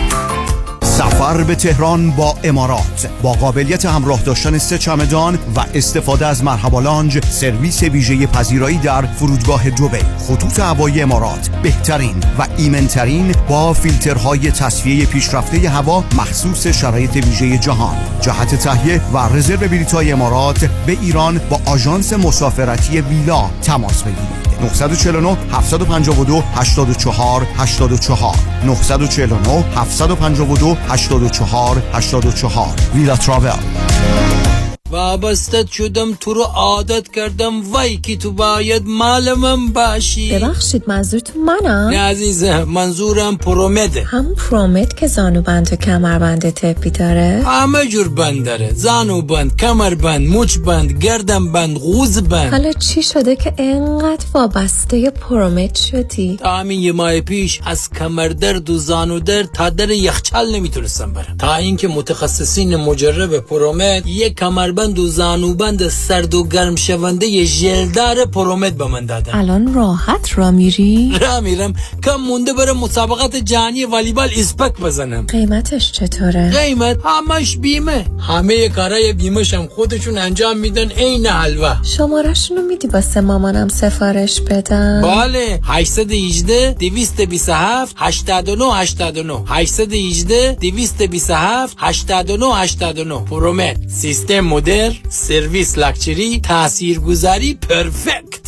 سفر 0.99 1.45
به 1.45 1.55
تهران 1.55 2.11
با 2.11 2.35
امارات 2.45 3.09
با 3.23 3.33
قابلیت 3.33 3.87
همراه 3.87 4.23
داشتن 4.23 4.59
سه 4.59 4.79
چمدان 4.79 5.39
و 5.57 5.65
استفاده 5.75 6.27
از 6.27 6.45
مرحبا 6.45 6.81
لانج 6.81 7.25
سرویس 7.25 7.83
ویژه 7.83 8.27
پذیرایی 8.27 8.79
در 8.79 9.07
فرودگاه 9.07 9.71
دبی 9.71 9.99
خطوط 10.19 10.61
هوایی 10.61 11.03
امارات 11.03 11.49
بهترین 11.63 12.15
و 12.39 12.47
ایمنترین 12.57 13.35
با 13.49 13.73
فیلترهای 13.73 14.51
تصفیه 14.51 15.07
پیشرفته 15.07 15.69
هوا 15.69 16.05
مخصوص 16.17 16.67
شرایط 16.67 17.17
ویژه 17.17 17.59
جهان. 17.59 17.97
جهت 18.21 18.55
تهیه 18.55 19.01
و 19.13 19.19
رزرو 19.19 19.69
بلیط‌های 19.69 20.13
امارات 20.13 20.65
به 20.87 20.93
ایران 21.01 21.41
با 21.51 21.61
آژانس 21.67 22.13
مسافرتی 22.13 23.01
ویلا 23.01 23.51
تماس 23.63 24.03
بگیرید. 24.03 24.49
949 24.61 25.37
752 25.53 26.43
84 26.55 27.47
84 27.57 28.37
949 28.65 29.65
752 29.77 30.77
84 30.89 31.83
84 31.93 32.75
ویلا 32.95 33.17
تراول. 33.17 34.58
وابسته 34.91 35.67
شدم 35.73 36.15
تو 36.15 36.35
رو 36.35 36.43
عادت 36.43 37.09
کردم 37.09 37.73
وای 37.73 37.97
که 37.97 38.17
تو 38.17 38.33
باید 38.33 38.83
مال 38.87 39.35
من 39.35 39.69
باشی 39.69 40.33
ببخشید 40.33 40.83
منظورتون 40.87 41.43
منم 41.43 41.89
نه 41.89 41.99
عزیزم 41.99 42.63
منظورم 42.63 43.37
پرومده 43.37 44.03
هم 44.03 44.35
پرومت 44.35 44.97
که 44.97 45.07
زانو 45.07 45.43
بند 45.43 45.73
و 45.73 45.77
کمر 45.77 46.19
بند 46.19 46.51
تپی 46.51 46.91
داره 46.91 47.43
همه 47.47 47.87
جور 47.87 48.09
بند 48.09 48.45
داره 48.45 48.73
زانو 48.75 49.23
بند 49.23 49.57
کمر 49.57 49.95
بند 49.95 50.29
مچ 50.29 50.57
بند 50.59 50.93
گردن 50.93 51.53
بند 51.53 51.77
غوز 51.77 52.23
بند 52.23 52.51
حالا 52.51 52.73
چی 52.73 53.03
شده 53.03 53.37
که 53.37 53.55
انقدر 53.59 54.25
وابسته 54.35 55.11
پرومت 55.11 55.75
شدی 55.75 56.37
تا 56.37 56.57
همین 56.57 56.81
یه 56.81 56.93
ماه 56.93 57.21
پیش 57.21 57.61
از 57.67 57.91
کمر 57.91 58.29
درد 58.29 58.71
و 58.71 58.79
زانو 58.79 59.21
درد 59.21 59.53
تا 59.53 59.71
در 59.71 59.91
یخچال 59.91 60.55
نمی‌تونستم 60.55 61.13
برم 61.13 61.37
تا 61.39 61.55
اینکه 61.55 61.89
متخصصین 61.89 62.77
مجرب 62.77 63.39
پرومت 63.39 64.07
یک 64.07 64.37
کمر 64.37 64.78
بند 64.79 64.99
و 64.99 65.07
زانوبند 65.07 65.89
سرد 65.89 66.35
و 66.35 66.45
گرم 66.49 66.77
شونده 66.77 67.45
ژلدار 67.45 68.25
پرومت 68.25 68.73
به 68.73 68.87
من 68.87 69.07
دادن. 69.07 69.35
الان 69.35 69.75
راحت 69.75 70.39
را 70.39 70.51
میری؟ 70.51 71.13
را 71.21 71.41
میرم. 71.41 71.73
کم 72.05 72.17
مونده 72.17 72.53
برم 72.53 72.77
مسابقات 72.77 73.37
جهانی 73.37 73.85
والیبال 73.85 74.29
اسپک 74.37 74.81
بزنم. 74.81 75.27
قیمتش 75.27 75.93
چطوره؟ 75.93 76.51
قیمت 76.51 76.97
همش 77.05 77.57
بیمه. 77.57 78.05
همه 78.21 78.69
کارای 78.69 79.13
بیمش 79.13 79.55
هم 79.55 79.67
خودشون 79.67 80.19
انجام 80.19 80.57
میدن 80.57 80.91
عین 80.91 81.27
حلوا 81.27 81.77
شمارشونو 81.83 82.63
میدی 82.63 82.89
واسه 82.89 83.21
مامانم 83.21 83.69
سفارش 83.69 84.41
بدم؟ 84.41 85.03
بله. 85.03 85.61
818 85.65 86.77
227 86.79 87.95
89 87.99 88.65
89 88.65 89.35
818 89.47 90.57
227 90.61 91.77
89 91.79 92.47
89 92.55 93.25
پرومت 93.25 93.77
سیستم 93.89 94.41
مدر 94.69 94.93
سرویس 95.09 95.79
لاکچری 95.79 96.41
تاثیرگذاری 96.41 97.55
پرفکت. 97.55 98.48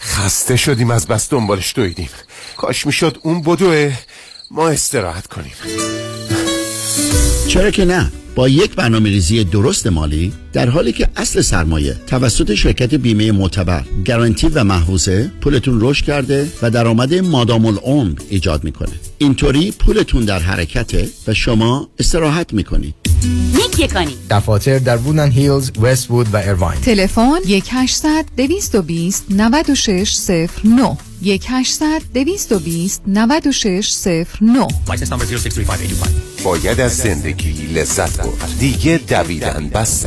خسته 0.00 0.56
شدیم 0.56 0.90
از 0.90 1.06
بس 1.06 1.30
دنبالش 1.30 1.72
دویدیم. 1.76 2.08
کاش 2.56 2.86
می‌شد 2.86 3.18
اون 3.22 3.42
بدوه 3.42 3.92
ما 4.50 4.68
استراحت 4.68 5.26
کنیم. 5.26 5.52
چرا 7.48 7.70
که 7.70 7.84
نه؟ 7.84 8.12
با 8.34 8.48
یک 8.48 8.74
برنامه 8.74 9.08
ریزی 9.08 9.44
درست 9.44 9.86
مالی 9.86 10.32
در 10.54 10.68
حالی 10.68 10.92
که 10.92 11.08
اصل 11.16 11.40
سرمایه 11.40 11.96
توسط 12.06 12.54
شرکت 12.54 12.94
بیمه 12.94 13.32
معتبر 13.32 13.84
گارانتی 14.06 14.48
و 14.48 14.64
محفوظه 14.64 15.30
پولتون 15.40 15.78
رشد 15.80 16.04
کرده 16.04 16.52
و 16.62 16.70
درآمد 16.70 17.14
مادام 17.14 17.66
العمر 17.66 18.18
ایجاد 18.28 18.64
می‌کنه. 18.64 18.92
اینطوری 19.18 19.70
پولتون 19.70 20.24
در 20.24 20.38
حرکته 20.38 21.08
و 21.26 21.34
شما 21.34 21.88
استراحت 21.98 22.52
می‌کنید 22.52 22.94
نیک 23.54 23.78
یکانی 23.78 24.16
دفاتر 24.30 24.78
در 24.78 24.96
وودن 24.96 25.30
هیلز، 25.30 25.70
وست 25.82 26.10
وود 26.10 26.34
و 26.34 26.36
ایرواین 26.36 26.80
تلفن 26.80 27.38
1 27.46 27.64
800 27.70 28.24
220 28.36 29.24
96 29.30 30.16
09 30.64 30.96
1 31.22 31.44
800 31.48 32.02
220 32.14 33.02
96 33.06 33.94
09 34.40 34.66
باید 36.44 36.80
از 36.80 36.96
زندگی 36.96 37.52
لذت 37.74 38.16
برد. 38.16 38.56
دیگه 38.58 39.00
دویدن 39.08 39.70
بس 39.74 40.06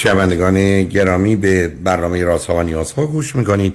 شنوندگان 0.00 0.84
گرامی 0.84 1.36
به 1.36 1.68
برنامه 1.68 2.24
رازها 2.24 2.56
و 2.56 2.62
نیازها 2.62 3.06
گوش 3.06 3.36
می‌کنید. 3.36 3.74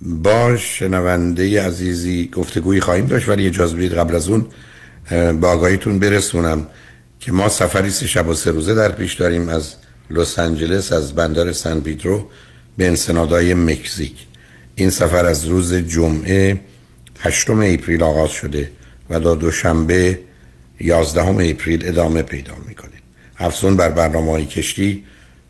با 0.00 0.56
شنونده 0.56 1.62
عزیزی 1.62 2.30
گفتگوی 2.34 2.80
خواهیم 2.80 3.06
داشت 3.06 3.28
ولی 3.28 3.46
اجازه 3.46 3.76
بدید 3.76 3.94
قبل 3.94 4.14
از 4.14 4.28
اون 4.28 4.46
با 5.40 5.48
آگاهیتون 5.48 5.98
برسونم 5.98 6.66
که 7.20 7.32
ما 7.32 7.48
سفری 7.48 7.90
سه 7.90 8.06
شب 8.06 8.28
و 8.28 8.34
سه 8.34 8.50
روزه 8.50 8.74
در 8.74 8.92
پیش 8.92 9.14
داریم 9.14 9.48
از 9.48 9.74
لس 10.10 10.38
آنجلس 10.38 10.92
از 10.92 11.14
بندر 11.14 11.52
سن 11.52 11.80
پیدرو 11.80 12.28
به 12.76 12.86
انسنادای 12.86 13.54
مکزیک. 13.54 14.26
این 14.74 14.90
سفر 14.90 15.26
از 15.26 15.44
روز 15.44 15.74
جمعه 15.74 16.60
هشتم 17.20 17.60
اپریل 17.60 18.02
آغاز 18.02 18.30
شده 18.30 18.70
و 19.10 19.20
تا 19.20 19.34
دوشنبه 19.34 20.18
یازدهم 20.80 21.36
اپریل 21.40 21.88
ادامه 21.88 22.22
پیدا 22.22 22.54
می‌کنه. 22.68 22.90
افزون 23.38 23.76
بر 23.76 23.88
برنامه 23.88 24.30
های 24.30 24.46
کشتی 24.46 25.04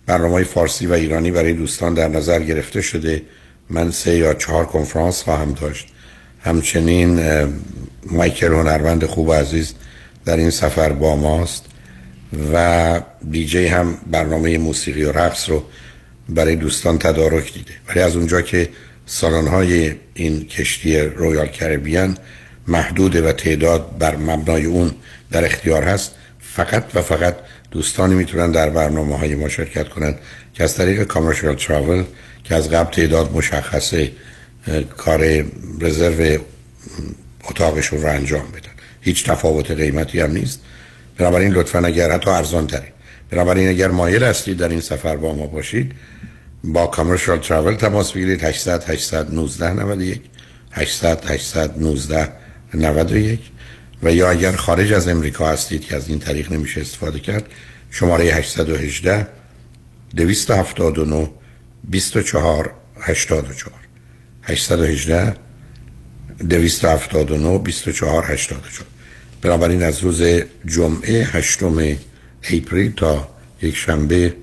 برنامه 0.09 0.44
فارسی 0.44 0.86
و 0.86 0.92
ایرانی 0.92 1.30
برای 1.30 1.52
دوستان 1.52 1.94
در 1.94 2.09
نظر 2.09 2.42
گرفته 2.42 2.80
شده. 2.80 3.22
من 3.70 3.90
سه 3.90 4.16
یا 4.16 4.34
چهار 4.34 4.66
کنفرانس 4.66 5.22
خواهم 5.22 5.52
داشت. 5.52 5.88
همچنین 6.40 7.20
مایکل 8.11 8.52
هنرمند 8.52 9.04
خوب 9.04 9.28
و 9.28 9.32
عزیز 9.32 9.74
در 10.24 10.36
این 10.36 10.50
سفر 10.50 10.92
با 10.92 11.16
ماست 11.16 11.64
و 12.54 13.00
دیجی 13.30 13.66
هم 13.66 13.98
برنامه 14.11 14.59
موسیقی 14.59 15.04
و 15.04 15.12
رقص 15.12 15.50
رو 15.50 15.64
برای 16.28 16.56
دوستان 16.56 16.98
تدارک 16.98 17.54
دیده. 17.54 17.72
ولی 17.88 18.00
از 18.00 18.16
اونجا 18.16 18.40
که 18.40 18.68
سالن 19.06 19.46
های 19.48 19.94
این 20.14 20.44
کشتی 20.46 21.00
رویال 21.00 21.46
کربیان 21.46 22.18
محدوده 22.68 23.28
و 23.28 23.32
تعداد 23.32 23.98
بر 23.98 24.16
مبنای 24.16 24.64
اون 24.64 24.90
در 25.30 25.44
اختیار 25.44 25.82
هست 25.82 26.14
فقط 26.40 26.84
و 26.94 27.02
فقط 27.02 27.36
دوستانی 27.70 28.14
می‌تونن 28.14 28.50
در 28.50 28.70
برنامه 28.70 29.18
های 29.18 29.34
ما 29.34 29.48
شرکت 29.48 29.88
کنند 29.88 30.18
که 30.54 30.64
از 30.64 30.74
طریق 30.74 31.02
کامرشال 31.02 31.54
تراول 31.54 32.04
که 32.44 32.54
از 32.54 32.70
قبل 32.70 32.92
تعداد 32.92 33.32
مشخصه 33.32 34.12
کار 34.96 35.44
رزرو 35.80 36.38
اتاقشون 37.50 38.02
رو 38.02 38.08
انجام 38.08 38.46
بدن. 38.50 38.70
هیچ 39.00 39.24
تفاوت 39.24 39.70
قیمتی 39.70 40.20
هم 40.20 40.32
نیست. 40.32 40.60
بنابراین 41.18 41.52
لطفا 41.52 41.78
اگر 41.78 42.12
حتی 42.12 42.30
ارزان 42.30 42.66
ترین 42.66 42.90
بنابراین 43.30 43.68
اگر 43.68 43.88
مایل 43.88 44.24
هستید 44.24 44.56
در 44.56 44.68
این 44.68 44.80
سفر 44.80 45.16
با 45.16 45.34
ما 45.34 45.46
باشید 45.46 45.92
با 46.64 46.86
کامرشال 46.86 47.38
تراول 47.38 47.74
تماس 47.74 48.12
بگیرید. 48.12 48.44
800 48.44 48.90
819 48.90 49.72
91 49.72 50.20
800 50.72 51.30
819 51.30 52.32
91 52.74 53.40
و 54.03 54.12
یا 54.12 54.30
اگر 54.30 54.57
خارج 54.57 54.92
از 54.92 55.09
امریکا 55.09 55.49
هستید 55.49 55.84
که 55.84 55.96
از 55.96 56.09
این 56.09 56.18
طریق 56.18 56.53
نمیشه 56.53 56.80
استفاده 56.80 57.20
کرد 57.20 57.44
شماره 57.90 58.24
818 58.24 59.26
279 60.16 61.30
24 61.84 62.74
84 63.01 63.74
818 64.42 65.34
279 66.49 67.59
24 67.59 68.24
84 68.24 68.86
بنابراین 69.42 69.82
از 69.82 69.99
روز 69.99 70.22
جمعه 70.66 71.24
هشتم 71.24 71.96
April 72.42 72.92
تا 72.92 73.28
یک 73.62 73.76
شنبه 73.76 74.34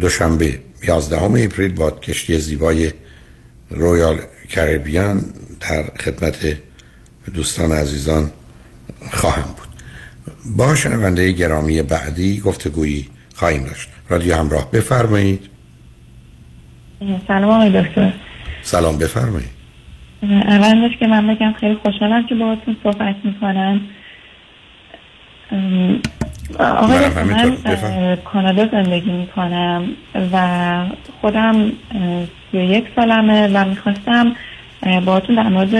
دوشنبه 0.00 0.60
11 0.82 1.22
April 1.22 1.72
با 1.72 1.90
کشتی 1.90 2.38
زیبای 2.38 2.92
Royal 3.70 4.20
Caribbean 4.48 5.24
در 5.60 5.82
خدمت 5.82 6.56
دوستان 7.34 7.72
عزیزان 7.72 8.32
خواهم 9.12 9.42
بود. 9.42 9.68
با 10.56 10.74
شنونده 10.74 11.32
گرامی 11.32 11.82
بعدی 11.82 12.40
گفتگویی 12.40 13.08
خواهیم 13.34 13.64
داشت. 13.64 13.88
رادیو 14.08 14.36
همراه 14.36 14.70
بفرمایید. 14.70 15.50
سلام 17.28 17.50
آقای 17.50 17.82
دکتر. 17.82 18.12
سلام 18.62 18.98
بفرمایید. 18.98 19.56
اول 20.22 20.94
که 21.00 21.06
من 21.06 21.26
بگم 21.26 21.52
خیلی 21.52 21.74
خوشحالم 21.74 22.26
که 22.26 22.34
باهاتون 22.34 22.76
صحبت 22.82 23.16
می‌کنم. 23.24 23.80
آقای 26.58 27.08
من 27.08 28.16
کانادا 28.24 28.68
زندگی 28.68 29.10
می‌کنم 29.10 29.88
و 30.32 30.86
خودم 31.20 31.72
سی 32.52 32.58
یک 32.58 32.84
سالمه 32.96 33.48
و 33.48 33.64
می‌خواستم 33.64 34.36
باهاتون 34.82 35.36
در 35.36 35.48
مورد 35.48 35.76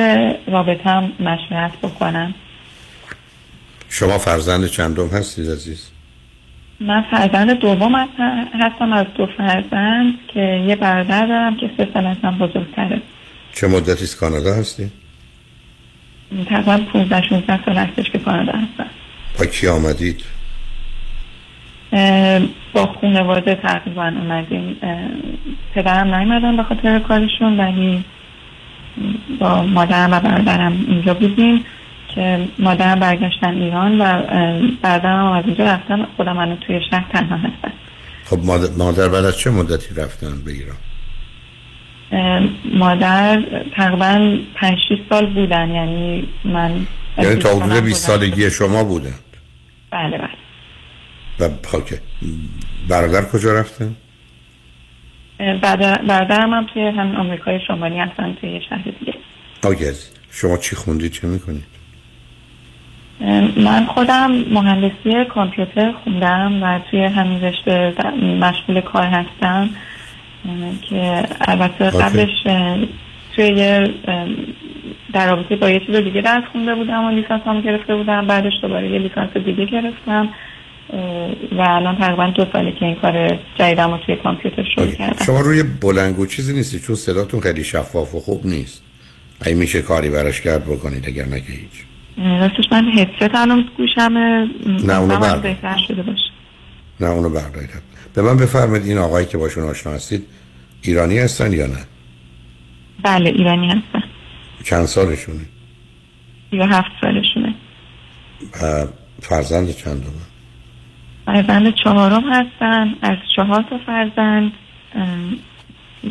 رابطم 0.47 1.13
مشورت 1.21 1.73
بکنم. 1.83 2.35
شما 3.89 4.19
فرزند 4.19 4.67
چندم 4.67 5.09
هستید 5.09 5.51
عزیز؟ 5.51 5.91
من 6.81 7.05
فرزند 7.11 7.51
دوم 7.51 7.95
هستم 8.55 8.93
از 8.93 9.07
دو 9.15 9.27
فرزند 9.37 10.15
که 10.35 10.65
یه 10.69 10.77
برادر 10.77 11.27
دارم 11.27 11.57
که 11.57 11.71
سه 11.77 11.89
سال 11.95 12.07
ازم 12.07 12.39
بزرگتره 12.39 13.03
چه 13.53 13.67
مدتی 13.67 14.05
از 14.05 14.17
کانادا 14.17 14.55
هستی؟ 14.55 14.91
تقریبا 16.49 16.81
15 16.93 17.23
16 17.29 17.65
سال 17.65 17.77
هستش 17.77 18.11
که 18.11 18.19
کانادا 18.19 18.53
هستم 18.53 18.91
با 19.39 19.47
کی 19.47 19.69
آمدید؟ 19.69 20.25
با 22.73 22.87
خانواده 23.01 23.55
تقریبا 23.55 24.07
اومدیم 24.07 24.77
پدرم 25.75 26.15
نیومدن 26.15 26.57
به 26.57 26.63
خاطر 26.63 26.99
کارشون 26.99 27.61
ولی 27.61 28.05
با 29.39 29.63
مادرم 29.63 30.13
و 30.13 30.21
برادرم 30.21 30.85
اینجا 30.89 31.15
بودیم 31.15 31.65
که 32.17 32.49
مادرم 32.59 33.01
برگشتن 33.01 33.55
ایران 33.55 34.01
و 34.01 34.23
بعدم 34.83 35.33
از 35.33 35.45
اینجا 35.47 35.65
رفتن 35.65 36.07
خودم 36.17 36.37
منو 36.37 36.57
توی 36.57 36.81
شهر 36.91 37.05
تنها 37.13 37.37
هستن 37.37 37.73
خب 38.25 38.39
مادر 38.79 39.09
بعد 39.09 39.25
از 39.25 39.39
چه 39.39 39.51
مدتی 39.51 39.95
رفتن 39.95 40.43
به 40.45 40.53
ایران؟ 40.53 40.77
مادر 42.75 43.43
تقریبا 43.77 44.39
5 44.55 44.79
سال 45.11 45.27
بودن 45.27 45.71
یعنی 45.71 46.29
من 46.45 46.87
یعنی 47.19 47.37
تا 47.37 47.49
حدود 47.49 47.85
20 47.85 48.07
سالگی 48.07 48.51
شما 48.51 48.85
بودن 48.85 49.15
بله 49.91 50.19
بله. 50.19 50.29
و 51.41 51.51
خاکه 51.67 51.97
خب 51.97 52.27
برادر 52.89 53.25
کجا 53.25 53.53
رفتن؟ 53.53 53.97
برادرم 56.09 56.55
هم 56.55 56.67
توی 56.75 56.83
هم 56.83 57.17
آمریکای 57.17 57.61
شمالی 57.67 57.99
هستن 57.99 58.37
توی 58.41 58.61
شهر 58.69 58.83
دیگه. 59.01 59.15
آگه 59.63 59.95
شما 60.31 60.57
چی 60.57 60.77
خوندید؟ 60.77 61.13
چه 61.13 61.27
می‌کنید؟ 61.27 61.76
من 63.57 63.87
خودم 63.87 64.31
مهندسی 64.31 65.25
کامپیوتر 65.35 65.93
خوندم 65.93 66.63
و 66.63 66.81
توی 66.91 67.05
همین 67.05 67.41
رشته 67.41 67.95
مشغول 68.41 68.81
کار 68.81 69.07
هستم. 69.07 69.71
که 70.91 71.23
البته 71.41 71.91
قبلش 71.91 72.43
توی 73.37 73.45
یه 73.45 73.91
در 75.13 75.31
رابطه 75.31 75.57
با 75.57 75.71
یه 75.71 75.81
چیز 75.87 75.97
دیگه 75.97 76.21
درس 76.21 76.45
خونده 76.53 76.75
بودم 76.75 77.05
و 77.05 77.11
لیسانس 77.11 77.43
هم 77.47 77.61
گرفته 77.61 77.97
بودم. 77.97 78.27
بعدش 78.27 78.53
دوباره 78.63 78.91
یه 78.91 78.99
لیسانس 78.99 79.37
دیگه 79.37 79.67
گرفتم. 79.67 80.29
و 81.53 81.61
الان 81.61 81.97
تقریبا 81.97 82.27
دو 82.27 82.47
ساله 82.53 82.73
که 82.73 82.87
این 82.87 82.95
کار 82.95 83.39
جدیدم 83.59 83.91
رو 83.91 83.99
توی 83.99 84.17
کامپیوتر 84.17 84.65
شروع 84.75 84.91
کردم. 84.91 85.25
شما 85.25 85.41
روی 85.41 85.63
بلنگو 85.63 86.27
چیزی 86.27 86.55
نیستی؟ 86.55 86.81
چون 86.81 86.97
صداتون 86.97 87.41
خیلی 87.41 87.65
شفاف 87.65 88.15
و 88.15 88.21
خوب 88.21 88.47
نیست. 88.47 88.83
ای 89.47 89.55
میشه 89.55 89.83
کاری 89.83 90.11
براش 90.11 90.41
کرد 90.41 90.65
بکنید 90.65 91.05
اگر 91.07 91.25
نگه 91.25 91.37
هیچ. 91.37 91.86
راستش 92.19 92.65
من 92.73 92.89
هدست 92.99 93.35
الان 93.35 93.69
گوشم 93.77 94.13
نه 94.85 94.95
اونو 94.95 95.41
بهتر 95.41 95.77
شده 95.89 96.03
باشه. 96.03 96.31
نه 97.01 97.07
اونو 97.07 97.29
بردارید. 97.29 97.71
به 98.15 98.23
من 98.23 98.37
بفرمایید 98.37 98.87
این 98.87 98.99
آقایی 98.99 99.27
که 99.27 99.39
باشون 99.39 99.65
آشنا 99.65 99.93
هستید 99.93 100.27
ایرانی 100.83 101.19
هستن 101.19 101.53
یا 101.53 101.67
نه؟ 101.67 101.79
بله 103.03 103.31
ایرانی 103.31 103.67
هستن. 103.67 104.03
چند 104.65 104.85
سالشونه؟ 104.85 105.41
یا 106.53 106.67
هفت 106.67 106.91
سالشونه. 107.01 107.55
فرزند 109.23 109.71
چند 109.71 110.03
دومه 110.03 110.27
فرزند 111.27 111.75
چهارم 111.75 112.33
هستن 112.33 112.95
از 113.03 113.17
چهار 113.37 113.65
تا 113.71 113.79
فرزند 113.87 114.53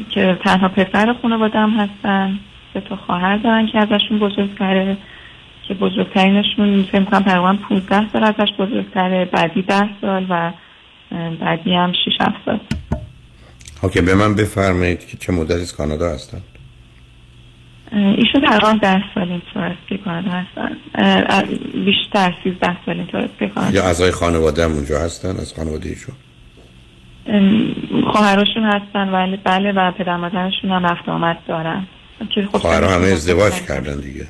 که 0.10 0.38
تنها 0.44 0.68
پسر 0.70 1.16
خانوادم 1.22 1.70
هستن. 1.70 2.40
سه 2.74 2.82
تا 2.82 2.96
خواهر 2.96 3.38
دارن 3.38 3.68
که 3.68 3.80
ازشون 3.80 4.20
بزرگتره. 4.20 4.98
که 5.68 5.74
بزرگترینشون 5.74 6.84
فکر 6.84 7.04
کنم 7.04 7.24
تقریبا 7.24 7.58
15 7.70 8.12
سال 8.14 8.24
ازش 8.24 8.54
بزرگتره 8.60 9.26
بعدی 9.26 9.62
10 9.62 9.90
سال 10.02 10.26
و 10.30 10.52
بعدی 11.40 11.74
هم 11.74 11.94
6 11.94 12.22
7 12.22 12.36
سال. 12.46 12.60
اوکی 13.84 14.02
به 14.02 14.16
من 14.16 14.36
بفرمایید 14.36 15.08
که 15.08 15.18
چه 15.18 15.34
مدت 15.34 15.52
از 15.52 15.76
کانادا 15.76 16.14
هستن؟ 16.14 16.42
ایشون 17.92 18.42
تقریبا 18.42 18.80
10 18.82 19.04
سال 19.16 19.30
اینطور 19.30 19.64
است 19.64 19.88
که 19.90 19.98
کانادا 19.98 20.30
هستن. 20.32 20.78
بیشتر 21.86 22.34
13 22.44 22.78
سال 22.86 22.98
اینطور 22.98 23.22
است 23.22 23.40
که 23.40 23.48
کانادا. 23.48 23.76
یا 23.76 23.84
اعضای 23.84 24.12
خانواده 24.12 24.66
هم 24.66 24.72
اونجا 24.72 25.00
هستن؟ 25.00 25.30
از 25.30 25.54
خانواده 25.54 25.90
ایشون؟ 25.90 26.16
خواهرشون 28.12 28.64
هستن 28.64 29.10
ولی 29.10 29.38
بله 29.38 29.72
و 29.72 29.92
پدر 29.92 30.18
مادرشون 30.18 30.72
هم 30.72 30.86
رفت 30.86 31.10
آمد 31.10 31.38
دارن. 31.48 31.88
خب 32.52 32.58
خواهر 32.58 32.84
همه 32.84 33.08
ازدواج 33.08 33.54
کردن 33.54 34.00
دیگه. 34.00 34.28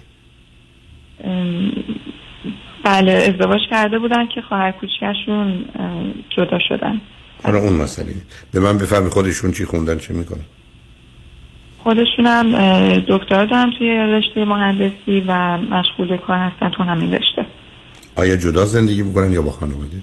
بله 2.84 3.12
ازدواج 3.12 3.62
کرده 3.70 4.00
بودن 4.00 4.28
که 4.28 4.42
خواهر 4.42 4.72
کوچکشون 4.72 5.66
جدا 6.30 6.60
شدن. 6.70 7.02
حالا 7.44 7.60
اون 7.60 7.74
مسئله. 7.74 8.14
به 8.52 8.60
من 8.60 8.78
بفرمی 8.78 9.10
خودشون 9.10 9.52
چی 9.52 9.66
خوندن 9.66 9.98
چه 9.98 10.14
می‌کنن؟ 10.14 10.46
خودشون 11.78 12.26
هم 12.26 12.52
دکترا 13.00 13.46
دارن 13.46 13.72
توی 13.78 13.90
رشته 13.90 14.46
مهندسی 14.46 15.24
و 15.28 15.58
مشغول 15.58 16.18
کار 16.18 16.38
هستن 16.38 16.70
تو 16.70 16.84
همین 16.84 17.14
رشته. 17.14 17.46
آیا 18.16 18.36
جدا 18.36 18.66
زندگی 18.66 19.02
می‌کنن 19.02 19.32
یا 19.32 19.42
با 19.42 19.52
خانواده؟ 19.52 19.98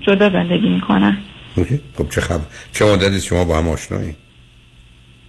جدا 0.00 0.30
زندگی 0.30 0.68
می‌کنن. 0.68 1.18
خب 1.98 2.08
چه 2.08 2.20
خبر؟ 2.20 2.44
چه 2.72 2.84
مدتی 2.84 3.20
شما 3.20 3.44
با 3.44 3.58
هم 3.58 3.68
آشنایی؟ 3.68 4.16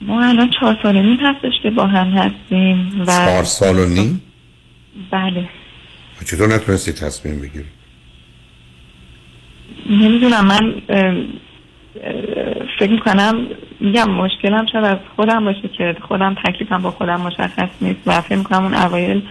ما 0.01 0.23
الان 0.23 0.49
چهار 0.59 0.77
سال 0.83 0.95
و 0.95 1.01
نیم 1.01 1.17
هستش 1.21 1.53
که 1.63 1.69
با 1.69 1.87
هم 1.87 2.07
هستیم 2.07 3.01
و 3.01 3.05
چهار 3.05 3.43
سال 3.43 3.79
و 3.79 3.85
نیم؟ 3.85 4.21
بله. 5.11 5.49
چطور 6.25 6.47
نتونستی 6.47 6.91
تصمیم 6.91 7.39
بگیری؟ 7.39 7.65
نمی‌دونم 9.89 10.45
من 10.45 10.73
فکر 12.79 12.91
می‌کنم 12.91 13.47
میگم 13.79 14.09
مشکلم 14.09 14.65
شاید 14.71 14.85
از 14.85 14.97
خودم 15.15 15.45
باشه 15.45 15.69
که 15.77 15.95
خودم 16.07 16.35
تکلیفم 16.45 16.81
با 16.81 16.91
خودم 16.91 17.21
مشخص 17.21 17.69
نیست 17.81 17.99
و 18.05 18.21
فکر 18.21 18.35
می‌کنم 18.35 18.63
اون 18.63 18.73
اوایل 18.73 19.21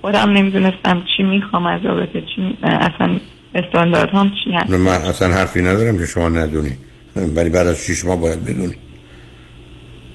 خودم 0.00 0.30
نمی‌دونستم 0.30 1.04
چی 1.16 1.22
می‌خوام 1.22 1.66
از 1.66 1.84
رابطه 1.84 2.20
چی 2.20 2.56
اصلا 2.62 3.20
استانداردهام 3.54 4.32
چی 4.44 4.52
هست. 4.52 4.70
من 4.70 4.92
اصلا 4.92 5.34
حرفی 5.34 5.62
ندارم 5.62 5.98
که 5.98 6.06
شما 6.06 6.28
ندونی. 6.28 6.76
ولی 7.16 7.50
بعد 7.50 7.66
از 7.66 7.84
شیش 7.86 8.04
ماه 8.04 8.20
باید 8.20 8.44
بدونی. 8.44 8.74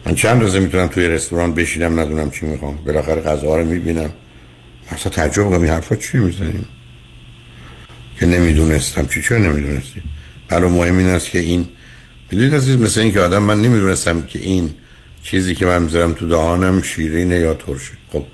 من 0.06 0.16
چند 0.16 0.42
روزه 0.42 0.60
می‌تونم 0.60 0.88
توی 0.88 1.08
رستوران 1.08 1.54
بشینم 1.54 2.00
ندونم 2.00 2.32
چی 2.32 2.46
می‌خوام. 2.46 2.76
بالاخره 2.86 3.22
غذاها 3.22 3.58
رو 3.58 3.66
می‌بینم. 3.66 4.10
اصلا 4.92 5.12
تعجب 5.12 5.44
می‌کنم 5.44 5.62
این 5.62 5.72
حرفا 5.72 5.96
چی 5.96 6.18
می‌زنیم 6.18 6.66
که 8.20 8.26
نمی‌دونستم. 8.26 9.06
چی 9.06 9.22
چرا 9.22 9.38
نمی‌دونستی؟ 9.38 10.02
برای 10.48 10.70
مهم 10.72 10.98
این 10.98 11.08
است 11.08 11.30
که 11.30 11.40
این 11.40 11.68
می‌دونید 12.32 12.56
عزیز 12.56 12.78
مثل 12.78 13.02
این 13.02 13.12
که 13.12 13.20
آدم 13.20 13.44
من 13.44 13.62
نمی‌دونستم 13.62 14.22
که 14.22 14.40
این 14.40 14.74
چیزی 15.24 15.56
که 15.56 15.66
من 15.66 15.82
می‌ذارم 15.82 16.14
تو 16.14 16.28
دهانم 16.28 16.82
شیرینه 16.82 17.36
یا 17.36 17.54
ترشه 17.54 17.92
خب 18.12 18.26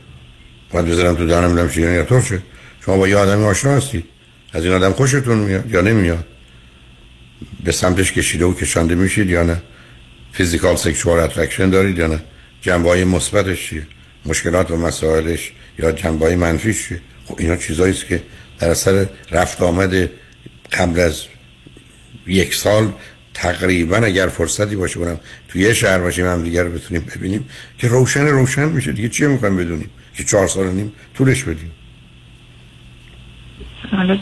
باید 0.72 0.86
بذارم 0.86 1.16
تو 1.16 1.28
دهانم 1.28 1.52
ببینم 1.52 1.70
شیرینه 1.70 1.94
یا 1.94 2.04
ترشه. 2.04 2.42
شما 2.86 2.98
با 2.98 3.08
یه 3.08 3.16
آدمی 3.16 3.44
آشنا 3.44 3.72
هستید 3.72 4.06
از 4.54 4.64
این 4.64 4.74
آدم 4.74 4.92
خوشتون 4.92 5.38
میاد 5.38 5.72
یا 5.72 5.82
نمیاد؟ 5.82 6.26
به 7.64 7.72
سمتش 7.72 8.12
کشیده 8.12 8.46
و 8.46 8.54
کشانده 8.54 8.96
میشید 8.96 9.30
یا 9.30 9.44
نه؟ 9.44 9.62
physical 10.32 10.76
sexual 10.76 11.20
attraction 11.20 11.70
دارید 11.70 11.98
یا 11.98 12.08
نه؟ 12.08 12.24
جنبه 12.62 12.90
های 12.90 13.04
مثبتش 13.04 13.70
چیه؟ 13.70 13.88
مشکلات 14.26 14.72
و 14.72 14.78
مسائلش 14.78 15.52
یا 15.80 15.92
جنبه 15.92 16.26
های 16.26 16.36
منفیش 16.36 16.90
خب 17.26 17.36
اینا 17.40 17.56
چیزایی 17.56 17.94
که 17.94 18.22
در 18.60 18.70
اثر 18.70 19.06
رفت 19.32 19.62
آمد 19.62 20.10
قبل 20.72 21.00
از 21.00 21.26
یک 22.28 22.54
سال 22.54 22.92
تقریبا 23.34 23.98
اگر 23.98 24.28
فرصتی 24.28 24.76
باشه 24.76 25.00
کنم 25.00 25.20
توی 25.48 25.62
یه 25.62 25.74
شهر 25.74 26.00
باشیم 26.00 26.26
هم 26.26 26.44
دیگر 26.44 26.64
رو 26.64 26.72
بتونیم 26.72 27.06
ببینیم 27.16 27.50
که 27.78 27.88
روشن 27.88 28.28
روشن 28.28 28.70
میشه. 28.70 28.92
دیگه 28.92 29.10
چیه 29.10 29.28
می‌خوایم 29.28 29.58
بدونیم؟ 29.58 29.90
که 30.18 30.24
چهار 30.24 30.48
سال 30.48 30.68
نیم 30.68 30.94
طولش 31.18 31.44
بدیم. 31.44 31.72
حالا 33.92 34.18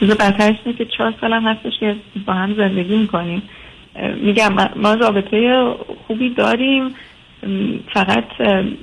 چیز 0.00 0.10
بدترش 0.10 0.56
اینه 0.64 0.78
که 0.78 0.86
چهار 0.98 1.14
سالم 1.20 1.48
هستش 1.48 1.72
که 1.80 1.96
با 2.26 2.32
هم 2.32 2.54
زندگی 2.56 2.96
می‌کنیم. 2.96 3.42
میگم 4.22 4.54
ما- 4.76 4.94
رابطه 4.94 5.64
خوبی 6.06 6.34
داریم. 6.34 6.94
فقط 7.94 8.24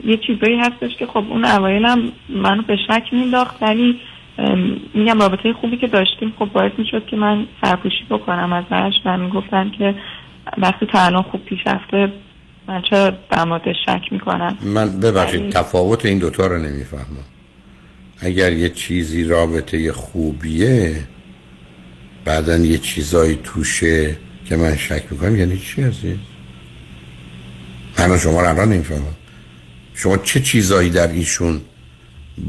یه 0.05 0.17
چیزایی 0.17 0.59
هستش 0.59 0.97
که 0.99 1.05
خب 1.05 1.23
اون 1.29 1.45
اوایلم 1.45 2.11
منو 2.29 2.61
به 2.61 2.77
شک 2.87 3.03
مینداخت 3.11 3.63
ولی 3.63 3.99
میگم 4.93 5.19
رابطه 5.19 5.53
خوبی 5.53 5.77
که 5.77 5.87
داشتیم 5.87 6.33
خب 6.39 6.45
باعث 6.45 6.71
می‌شد 6.77 7.05
که 7.05 7.15
من 7.15 7.45
سرپوشی 7.61 8.05
بکنم 8.09 8.53
ازش 8.53 8.93
و 9.05 9.17
می‌گفتن 9.17 9.71
که 9.77 9.95
وقتی 10.57 10.85
تا 10.85 10.99
الان 10.99 11.21
خوب 11.21 11.45
پیش 11.45 11.59
رفته 11.65 12.11
من 12.67 12.81
چرا 12.81 13.09
در 13.09 13.73
شک 13.85 14.01
می‌کنم؟ 14.11 14.57
من 14.61 14.99
ببخشید 14.99 15.49
تفاوت 15.49 16.05
این 16.05 16.19
دوتا 16.19 16.47
رو 16.47 16.57
نمی‌فهمم. 16.57 17.25
اگر 18.21 18.53
یه 18.53 18.69
چیزی 18.69 19.23
رابطه 19.23 19.93
خوبیه 19.93 20.95
بعدا 22.25 22.57
یه 22.57 22.77
چیزایی 22.77 23.39
توشه 23.43 24.17
که 24.45 24.55
من 24.55 24.75
شک 24.75 25.03
می‌کنم 25.11 25.35
یعنی 25.35 25.57
چی 25.57 25.81
عزیز؟ 25.83 26.17
من 28.07 28.17
شما 28.17 28.41
رو 28.41 28.47
الان 28.47 28.69
نمی‌فهمم. 28.73 29.15
شما 29.95 30.17
چه 30.17 30.39
چیزایی 30.39 30.89
در 30.89 31.07
ایشون 31.07 31.61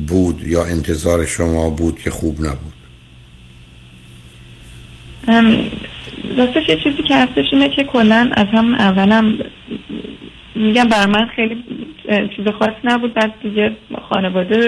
بود 0.08 0.42
یا 0.46 0.64
انتظار 0.64 1.26
شما 1.26 1.70
بود 1.70 1.98
که 1.98 2.10
خوب 2.10 2.38
نبود؟ 2.40 2.72
راستش 6.36 6.68
یه 6.68 6.76
چیزی 6.76 7.02
که 7.08 7.16
هستش 7.16 7.44
اینه 7.52 7.68
که 7.68 7.84
کلا 7.84 8.30
از 8.32 8.46
هم 8.52 8.74
اولم 8.74 9.38
میگم 10.54 10.84
بر 10.84 11.06
من 11.06 11.26
خیلی 11.36 11.64
چیز 12.36 12.46
خاصی 12.58 12.72
نبود. 12.84 13.14
بعد 13.14 13.32
دیگه 13.42 13.76
خانواده 14.08 14.66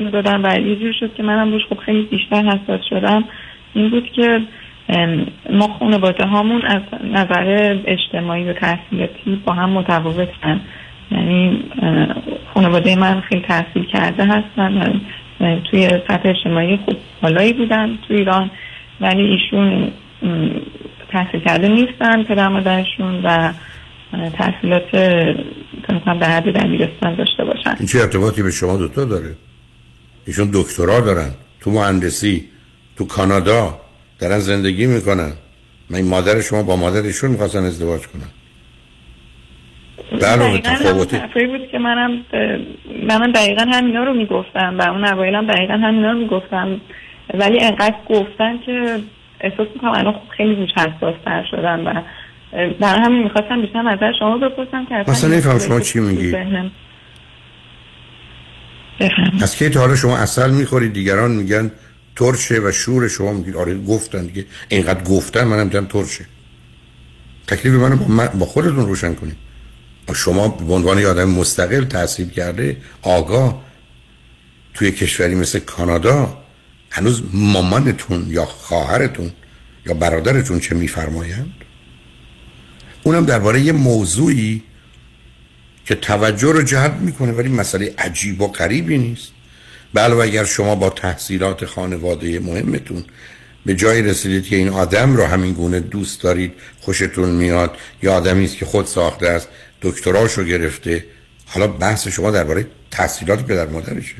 رو 0.00 0.10
دادن 0.10 0.46
و 0.46 0.68
یه 0.68 0.76
جور 0.76 0.92
شد 1.00 1.14
که 1.16 1.22
منم 1.22 1.52
روش 1.52 1.62
خب 1.70 1.78
خیلی 1.78 2.02
بیشتر 2.02 2.42
حساس 2.42 2.80
شدم. 2.90 3.24
این 3.74 3.90
بود 3.90 4.12
که 4.16 4.40
ما 5.50 5.68
خانواده 5.78 6.24
هامون 6.24 6.62
از 6.62 6.82
نظر 7.04 7.76
اجتماعی 7.86 8.44
و 8.44 8.52
تحصیلاتی 8.52 9.42
با 9.44 9.52
هم 9.52 9.70
متفاوتن. 9.70 10.60
یعنی 11.12 11.64
خانواده 12.54 12.96
من 12.96 13.20
خیلی 13.20 13.42
تحصیل 13.48 13.84
کرده 13.84 14.24
هستن 14.24 15.00
توی 15.70 15.88
سطح 15.88 16.28
اجتماعی 16.28 16.76
خوب 16.76 16.96
بالایی 17.22 17.52
بودن 17.52 17.98
توی 18.08 18.16
ایران 18.16 18.50
ولی 19.00 19.22
ایشون 19.22 19.92
تحصیل 21.08 21.40
کرده 21.40 21.68
نیستن 21.68 22.22
پدر 22.22 22.48
مادرشون 22.48 23.22
و 23.24 23.52
تحصیلات 24.12 24.94
می‌کنم 25.88 26.18
در 26.18 26.30
حد 26.30 26.52
دبیرستان 26.52 27.14
داشته 27.14 27.44
باشن. 27.44 27.74
این 27.78 27.88
چه 27.88 27.98
ارتباطی 28.00 28.42
به 28.42 28.50
شما 28.50 28.76
دوتا 28.76 29.04
داره؟ 29.04 29.36
ایشون 30.26 30.50
دکترا 30.54 31.00
دارن 31.00 31.30
تو 31.60 31.70
مهندسی 31.70 32.44
تو 32.96 33.06
کانادا. 33.06 33.80
دارن 34.18 34.38
زندگی 34.38 34.86
می‌کنن. 34.86 35.32
من 35.90 35.96
این 35.96 36.08
مادر 36.08 36.40
شما 36.40 36.62
با 36.62 36.76
مادر 36.76 37.02
ایشون 37.02 37.30
می‌خواستن 37.30 37.64
ازدواج 37.64 38.00
کنن. 38.06 38.30
بله 40.20 40.58
تفاوتی. 40.60 41.18
بود 41.46 41.68
که 41.72 41.78
منم 41.78 42.10
منم 43.08 43.32
دقیقا 43.32 43.62
همینا 43.62 44.04
رو 44.04 44.14
می‌گفتم 44.14 44.78
و 44.78 44.82
اون 44.90 45.04
اوایلم 45.04 45.46
دقیقا 45.46 45.74
همینا 45.74 46.12
رو 46.12 46.18
می‌گفتم. 46.18 46.80
ولی 47.34 47.60
انقدر 47.60 47.94
گفتن 48.08 48.58
که 48.66 48.98
احساس 49.40 49.68
می‌کنم 49.74 49.90
الان 49.90 50.12
خب 50.12 50.28
خیلی 50.36 50.54
روش 50.54 50.70
حساس 50.76 51.14
تر 51.24 51.44
شدم 51.50 51.86
و 51.86 52.02
برای 52.80 53.00
همین 53.00 53.22
می‌خواستم 53.22 53.60
بیشتر 53.60 53.82
نظر 53.82 54.12
شما 54.18 54.38
بپرسم 54.38 54.86
که 54.86 55.04
مثلا 55.08 55.30
نمی‌فهمم 55.30 55.58
شما 55.58 55.80
چی 55.80 56.00
میگی؟ 56.00 56.36
از 59.42 59.56
کی 59.56 59.68
تا 59.68 59.80
حالا 59.80 59.96
شما 59.96 60.16
اصل 60.16 60.50
می‌خورید؟ 60.50 60.92
دیگران 60.92 61.30
میگن 61.30 61.70
ترشه 62.16 62.60
و 62.60 62.72
شور 62.72 63.08
شما 63.08 63.32
میگید 63.32 63.56
آره 63.56 63.78
گفتن 63.78 64.26
دیگه. 64.26 64.46
اینقدر 64.68 65.04
گفتن 65.04 65.44
منم 65.44 65.66
میگم 65.66 65.86
ترشه. 65.86 66.26
تکلیف 67.46 67.74
منو 67.74 67.96
با, 67.96 68.06
من 68.06 68.26
با 68.26 68.46
خودتون 68.46 68.86
روشن 68.86 69.14
کنید. 69.14 69.36
شما 70.14 70.48
به 70.48 70.74
عنوان 70.74 70.98
یه 70.98 71.08
آدم 71.08 71.30
مستقل 71.30 71.84
تحصیل 71.84 72.30
کرده 72.30 72.76
آگاه. 73.02 73.64
توی 74.74 74.90
کشوری 74.92 75.34
مثل 75.34 75.58
کانادا 75.58 76.44
هنوز 76.90 77.22
مامانتون 77.32 78.26
یا 78.28 78.44
خواهرتون 78.44 79.32
یا 79.86 79.94
برادرتون 79.94 80.60
چه 80.60 80.74
میفرمایند؟ 80.74 81.52
اونم 83.02 83.24
درباره 83.24 83.60
یه 83.60 83.72
موضوعی 83.72 84.62
که 85.84 85.94
توجه 85.94 86.52
رو 86.52 86.62
جلب 86.62 87.00
می‌کنه 87.00 87.32
ولی 87.32 87.48
مسئله 87.48 87.94
عجیب 87.98 88.40
و 88.40 88.48
غریبی 88.48 88.98
نیست. 88.98 89.33
بله 89.94 90.16
اگر 90.16 90.44
شما 90.44 90.74
با 90.74 90.90
تحصیلات 90.90 91.64
خانواده 91.64 92.40
مهمتون 92.40 93.04
به 93.66 93.74
جایی 93.74 94.02
رسیدید 94.02 94.44
که 94.44 94.56
این 94.56 94.68
آدم 94.68 95.16
رو 95.16 95.24
همین 95.24 95.52
گونه 95.52 95.80
دوست 95.80 96.22
دارید 96.22 96.52
خوشتون 96.80 97.30
میاد 97.30 97.76
یا 98.02 98.14
آدمی 98.14 98.44
است 98.44 98.56
که 98.56 98.64
خود 98.64 98.86
ساخته 98.86 99.28
است 99.28 99.48
دکتراشو 99.82 100.44
گرفته 100.44 101.04
حالا 101.46 101.66
بحث 101.66 102.08
شما 102.08 102.30
درباره 102.30 102.66
تحصیلات 102.90 103.46
پدر 103.46 103.66
مادرشه. 103.66 104.14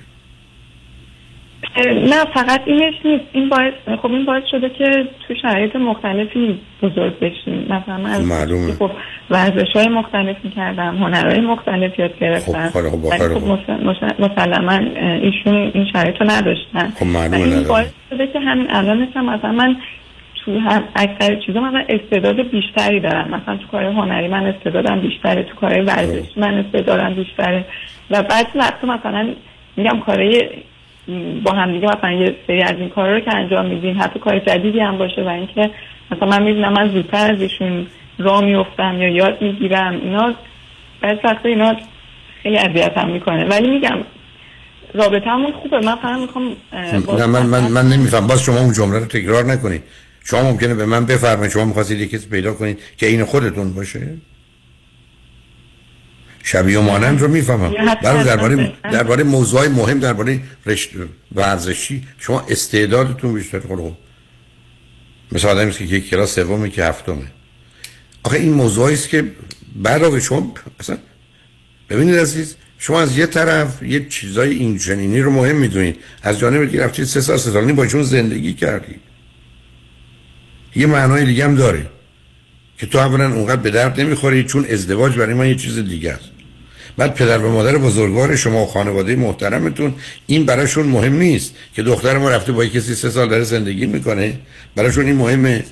نه 1.83 2.25
فقط 2.35 2.61
اینش 2.67 2.95
نیست. 3.05 3.25
این 3.33 3.49
باعث 3.49 3.73
خب 4.03 4.13
این 4.13 4.25
باعث 4.25 4.43
شده 4.51 4.69
که 4.69 5.09
تو 5.29 5.35
شرایط 5.43 5.77
مختلفی 5.77 6.61
بزرگ 6.83 7.19
بشیم. 7.19 7.67
مثلا 7.69 7.99
من. 7.99 8.13
خب 8.79 8.91
ورزش 9.31 9.73
های 9.75 9.89
مختلف 9.89 10.37
می‌کردم 10.45 10.97
هنرهای 10.97 11.41
مختلف 11.41 11.99
یاد 11.99 12.19
گرفتم. 12.19 12.69
خب، 12.69 12.89
خب، 12.89 13.05
ولی 13.05 13.19
خب. 13.19 13.39
خب 13.39 13.47
مس- 13.47 13.71
مس- 13.71 14.21
مسلما 14.21 14.79
ایشون 15.23 15.55
این 15.75 15.87
شرایط 15.93 16.21
رو 16.21 16.31
نداشتن. 16.31 16.91
خب 16.91 17.07
معلومه 17.07 17.39
این. 17.39 17.69
باعث 17.69 17.87
شده 18.11 18.27
که 18.27 18.41
همین 18.41 18.67
الان 18.71 19.09
هم 19.15 19.35
مثلا 19.35 19.53
من 19.53 19.77
تو 20.45 20.59
هم 20.59 20.85
اکثر 20.97 21.35
چیزا 21.47 21.61
مثلا 21.61 21.85
استعداد 21.89 22.51
بیشتری 22.51 23.01
دارم. 23.01 23.29
مثلا 23.29 23.57
تو 23.57 23.67
کار 23.67 23.85
هنری 23.85 24.29
من 24.29 24.47
استعدادم 24.47 25.01
بیشتره 25.01 25.43
تو 25.43 25.55
کار 25.55 25.83
ورزش 25.83 26.29
من 26.37 26.55
استعدادم 26.55 27.15
بیشتره. 27.15 27.65
و 28.11 28.23
بعضی 28.23 28.59
وقتا 28.59 28.87
مثلا 28.87 29.29
میگم 29.77 30.01
کارهای 30.01 30.43
با 31.45 31.53
هم 31.53 31.73
دیگه 31.73 31.87
مثلا 31.87 32.13
یه 32.13 32.37
سری 32.47 32.63
از 32.63 32.75
این 32.79 32.89
کارا 32.89 33.15
رو 33.15 33.21
که 33.21 33.37
انجام 33.37 33.67
میدیم 33.67 34.03
حتی 34.03 34.19
کار 34.19 34.39
جدیدی 34.39 34.81
هم 34.81 34.99
باشه 34.99 35.23
و 35.23 35.29
اینکه 35.29 35.71
مثلا 36.11 36.29
من 36.29 36.43
می‌بینم 36.43 36.73
من 36.73 36.89
زودتر 36.89 37.33
از 37.33 37.41
ایشون 37.41 37.87
راه 38.19 38.45
میفتم 38.45 39.03
یا 39.03 39.09
یاد 39.09 39.43
می‌گیرم 39.43 40.01
اینا 40.03 40.35
بعض 41.01 41.19
وقتا 41.25 41.49
اینا 41.49 41.77
خیلی 42.43 42.59
اذیتم 42.59 43.09
می‌کنه. 43.09 43.45
ولی 43.45 43.71
میگم 43.71 43.99
رابطه 44.95 45.31
همون 45.31 45.53
خوبه. 45.53 45.81
من 45.81 45.97
فقط 45.97 46.19
می‌خوام 46.19 46.57
نه 47.19 47.27
من 47.27 47.47
من 47.47 47.61
من 47.61 47.89
نمیفهم. 47.89 48.27
باز 48.27 48.43
شما 48.43 48.59
اون 48.59 48.73
جمله 48.73 48.99
رو 48.99 49.05
تکرار 49.05 49.45
نکنید. 49.45 49.83
شما 50.25 50.43
ممکنه 50.43 50.75
به 50.75 50.87
من 50.87 51.07
بفرمایید. 51.07 51.53
شما 51.53 51.65
می‌خواستید 51.65 52.01
یکی 52.01 52.19
پیدا 52.19 52.55
کنید 52.55 52.79
که 52.97 53.07
این 53.07 53.25
خودتون 53.25 53.75
باشه؟ 53.75 54.01
شبیه 56.47 56.79
و 56.79 56.83
مانند 56.83 57.21
رو 57.21 57.29
می‌فهمم. 57.29 57.73
برای 58.03 58.25
درباره 58.25 58.73
درباره 58.83 59.25
موضوع 59.25 59.69
مهم 59.69 59.99
درباره 59.99 60.41
رشت 60.67 60.91
ورزشی 61.35 62.03
شما 62.19 62.47
استعدادتون 62.51 63.35
بیشتر 63.35 63.61
خب 63.61 63.93
مثل 65.33 65.49
آدمی 65.49 65.73
که 65.73 65.85
یک 65.85 66.11
کلاس 66.11 66.35
سومی 66.35 66.71
که 66.71 66.85
هفتمه. 66.85 67.25
آخه 68.23 68.37
این 68.37 68.53
موضوعی 68.53 68.95
است 68.95 69.09
که 69.09 69.25
بعد 69.77 70.19
شما 70.19 70.55
اصلا 70.81 70.99
ببینید 71.91 72.15
عزیز 72.15 72.57
شما 72.79 73.01
از 73.01 73.19
یه 73.19 73.27
طرف 73.27 73.83
یه 73.83 74.07
چیزای 74.09 74.55
این 74.55 74.79
جنینی 74.79 75.21
رو 75.21 75.31
مهم 75.31 75.57
می‌دونید. 75.57 75.97
از 76.23 76.39
جانب 76.39 76.65
دیگه 76.65 76.85
رفتید 76.85 77.05
سه 77.05 77.21
سال 77.21 77.37
سه 77.37 77.51
سال 77.51 77.73
با 77.73 77.87
چون 77.87 78.03
زندگی 78.03 78.53
کردید. 78.53 79.01
یه 80.77 80.87
معنای 80.87 81.25
دیگه 81.25 81.45
هم 81.45 81.55
داره 81.55 81.87
که 82.79 82.87
تو 82.87 82.99
اولا 82.99 83.33
اونقدر 83.35 83.61
به 83.61 83.71
درد 83.71 84.01
نمی‌خوری 84.01 84.45
چون 84.45 84.65
ازدواج 84.71 85.17
برای 85.17 85.35
من 85.35 85.49
یه 85.49 85.55
چیز 85.55 85.79
دیگه 85.79 86.13
است. 86.13 86.34
بعد 86.97 87.15
پدر 87.15 87.39
و 87.39 87.53
مادر 87.53 87.79
بزرگوار 87.79 88.37
شما 88.37 88.63
و 88.63 88.67
خانواده 88.67 89.17
محترمتون 89.17 89.95
این 90.27 90.47
براشون 90.47 90.87
مهم 90.87 91.17
نیست 91.17 91.55
که 91.75 91.83
دختر 91.83 92.19
ما 92.19 92.31
رفته 92.31 92.53
با 92.53 92.67
کسی 92.67 92.95
سه 92.95 93.11
سال 93.11 93.29
داره 93.29 93.45
زندگی 93.45 93.87
می‌کنه. 93.87 94.39
براشون 94.77 95.07
این 95.07 95.17
مهمه 95.17 95.65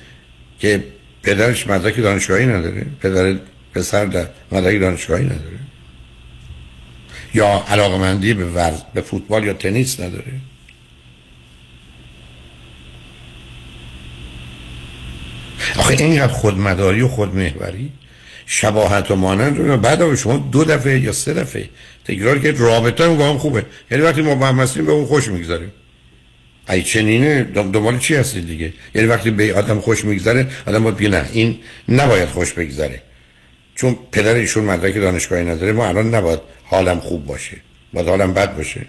که 0.61 0.85
پدرش 1.23 1.67
مدرک 1.67 1.97
دانشگاهی 1.97 2.47
نداره 2.47 2.87
پدر 3.01 3.37
پسر 3.75 4.05
در 4.05 4.27
مدرک 4.53 4.81
دانشگاهی 4.81 5.25
نداره. 5.25 5.59
یا 7.35 7.65
علاقمندی 7.69 8.35
به, 8.35 8.45
ورز، 8.45 8.81
به 8.95 9.01
فوتبال 9.01 9.45
یا 9.45 9.53
تنیس 9.53 10.01
نداره. 10.01 10.33
آخه 15.77 15.95
اینقدر 15.95 16.33
خودمداری 16.33 17.01
و 17.01 17.09
خودمهوری 17.09 17.93
شباهت 18.53 19.11
و 19.11 19.17
مانند 19.17 19.59
رو 19.59 19.77
بعد 19.77 20.15
شما 20.15 20.37
دو 20.53 20.65
دفعه 20.65 21.01
یا 21.01 21.13
سه 21.13 21.35
دفعه 21.35 21.69
تکرار 22.05 22.39
که 22.39 22.53
رابطه 22.53 23.09
با 23.09 23.31
هم 23.31 23.39
خوبه. 23.39 23.65
یعنی 23.91 24.05
وقتی 24.05 24.23
ما 24.23 24.35
با 24.35 24.47
هم 24.47 24.61
هستیم 24.61 24.87
به 24.87 24.93
اون 24.93 25.07
خوش 25.07 25.29
می‌گذاریم 25.29 25.73
ای 26.69 26.83
چنینه 26.83 27.43
دنبال 27.43 27.99
چی 27.99 28.15
هستید 28.15 28.47
دیگه؟ 28.47 28.73
یعنی 28.95 29.09
وقتی 29.09 29.31
به 29.31 29.55
آدم 29.55 29.81
خوش 29.81 30.05
میگذره 30.05 30.47
آدم 30.67 30.85
باید 30.85 31.15
نه 31.15 31.29
این 31.33 31.59
نباید 31.89 32.29
خوش 32.29 32.53
بگذره. 32.53 33.03
چون 33.75 33.97
پدر 34.13 34.35
ایشون 34.35 34.65
مدرک 34.65 34.95
دانشگاهی 34.95 35.45
نداره 35.45 35.73
ما 35.73 35.87
الان 35.87 36.15
نباید 36.15 36.41
حالم 36.65 37.01
خوب 37.01 37.27
باشه. 37.27 37.57
باید 37.93 38.09
حالم 38.09 38.35
بد 38.35 38.57
باشه. 38.57 38.81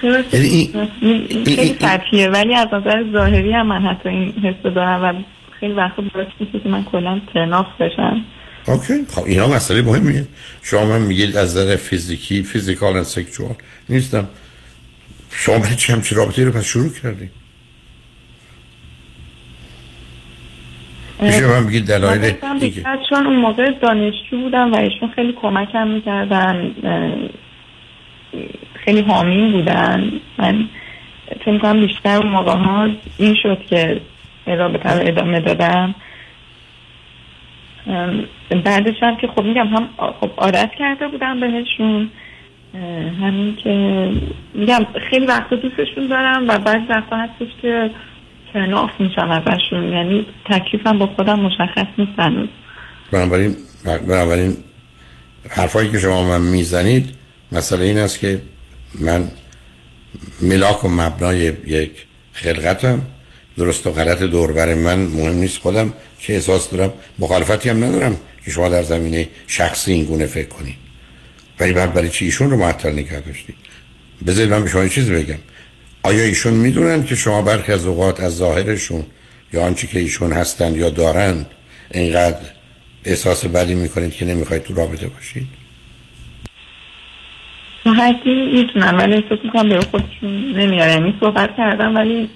خیلی 0.00 0.72
سطحیه. 1.80 2.28
ولی 2.28 2.54
از 2.54 2.68
نظر 2.72 3.12
ظاهری 3.12 3.52
هم 3.52 3.66
من 3.66 3.82
حتی 3.82 4.08
این 4.08 4.32
حس 4.32 4.72
دارم 4.74 5.02
و 5.02 5.22
خیلی 5.62 5.74
وقت 5.74 6.00
باعث 6.14 6.26
میشه 6.40 6.60
که 6.60 6.68
من 6.68 6.84
کلا 6.84 7.20
turn 7.34 7.52
off 7.52 7.66
بشم 7.80 8.24
OK. 8.66 9.04
خب 9.08 9.24
اینا 9.24 9.46
مسئله 9.46 9.82
مهمیه. 9.82 10.26
شما 10.62 10.86
من 10.86 11.02
میگید 11.02 11.36
از 11.36 11.56
نظر 11.56 11.76
فیزیکی 11.76 12.42
physical 12.42 12.96
و 12.96 13.04
sexual 13.04 13.54
نیستم. 13.88 14.28
شما 15.30 15.58
برای 15.58 15.76
چه 15.76 15.92
همچی 15.92 16.14
رابطه 16.14 16.44
رو 16.44 16.52
پس 16.52 16.64
شروع 16.64 16.92
کردید 17.02 17.30
میشه 21.20 21.46
من 21.46 21.66
بگید 21.66 21.86
دلایل 21.86 22.32
چون 23.08 23.26
اون 23.26 23.36
موقع 23.36 23.70
دانشجو 23.82 24.40
بودم 24.40 24.72
و 24.72 24.76
ایشون 24.76 25.10
خیلی 25.14 25.32
کمکم 25.42 25.88
می‌کردن 25.88 26.70
خیلی 28.74 29.00
حامین 29.00 29.52
بودن. 29.52 30.12
من 30.38 30.68
فکر 31.44 31.58
کنم 31.58 31.86
بیشتر 31.86 32.16
اون 32.16 32.28
موقع 32.28 32.52
ها 32.52 32.88
این 33.18 33.36
شد 33.42 33.58
که 33.70 34.00
رابطه 34.46 34.90
رو 34.90 35.08
ادامه 35.08 35.40
دادم. 35.40 35.94
بعدش 38.64 38.94
هم 39.02 39.16
که 39.16 39.26
خب 39.26 39.42
میگم 39.42 39.66
هم 39.66 39.88
خب 40.20 40.30
عادت 40.36 40.70
کرده 40.78 41.08
بودم 41.08 41.40
بهشون. 41.40 42.10
همین 43.20 43.56
که 43.56 43.70
میگم 44.54 44.86
خیلی 45.10 45.26
وقت 45.26 45.50
دوستشون 45.50 46.06
دارم 46.06 46.48
و 46.48 46.58
بعد 46.58 46.90
وقتا 46.90 47.16
هستش 47.16 47.48
که 47.62 47.90
تناف 48.52 48.90
میشم 48.98 49.30
ازشون. 49.30 49.92
یعنی 49.92 50.26
تکلیفم 50.44 50.98
با 50.98 51.06
خودم 51.06 51.40
مشخص 51.40 51.86
نیست 51.98 52.18
هنوز. 52.18 52.48
بنابراین 53.12 53.56
بنابراین 54.08 54.56
حرفایی 55.50 55.90
که 55.90 55.98
شما 55.98 56.28
من 56.28 56.40
می‌زنید 56.40 57.14
مسئله 57.52 57.84
این 57.84 57.98
است 57.98 58.20
که 58.20 58.42
من 59.00 59.28
ملاک 60.42 60.84
و 60.84 60.88
مبنای 60.88 61.52
یک 61.66 61.90
خلقتم. 62.32 63.02
درست 63.56 63.86
و 63.86 63.90
غلط 63.90 64.22
دوربر 64.22 64.74
من 64.74 64.98
مهم 64.98 65.36
نیست 65.36 65.58
خودم 65.58 65.92
که 66.18 66.34
احساس 66.34 66.70
دارم. 66.70 66.92
مخالفتی 67.18 67.68
هم 67.68 67.84
ندارم 67.84 68.16
که 68.44 68.50
شما 68.50 68.68
در 68.68 68.82
زمینه 68.82 69.28
شخصی 69.46 69.92
این 69.92 70.04
گونه 70.04 70.26
فکر 70.26 70.48
کنید 70.48 70.76
ولی 71.60 71.72
بعد 71.72 71.94
برای 71.94 72.08
چی 72.08 72.24
ایشون 72.24 72.50
رو 72.50 72.56
معطل 72.56 72.92
نگه 72.92 73.20
داشتید 73.20 73.54
بذارید 74.26 74.52
من 74.52 74.62
به 74.62 74.70
شما 74.70 74.88
چیزی 74.88 75.12
بگم. 75.12 75.38
آیا 76.02 76.24
ایشون 76.24 76.52
می‌دونن 76.52 77.04
که 77.04 77.14
شما 77.14 77.42
برخی 77.42 77.72
از 77.72 77.86
اوقات 77.86 78.20
از 78.20 78.36
ظاهرشون 78.36 79.04
یا 79.52 79.62
آنچه 79.62 79.86
که 79.86 79.98
ایشون 79.98 80.32
هستند 80.32 80.76
یا 80.76 80.90
دارند 80.90 81.46
اینقدر 81.90 82.46
احساس 83.04 83.46
بدی 83.46 83.74
می‌کنید 83.74 84.12
که 84.12 84.24
نمی‌خواید 84.24 84.62
تو 84.62 84.74
رابطه 84.74 85.08
باشید؟ 85.08 85.46
هرکی 87.84 88.34
می‌تونن 88.52 88.94
ولی 88.94 89.14
احساس 89.14 89.38
می‌کنم 89.44 89.68
به 89.68 89.80
خودشون 89.80 90.58
نمیاره 90.58 90.92
یعنی 90.92 91.14
صحبت 91.20 91.56
کردم 91.56 91.96
ولی 91.96 92.28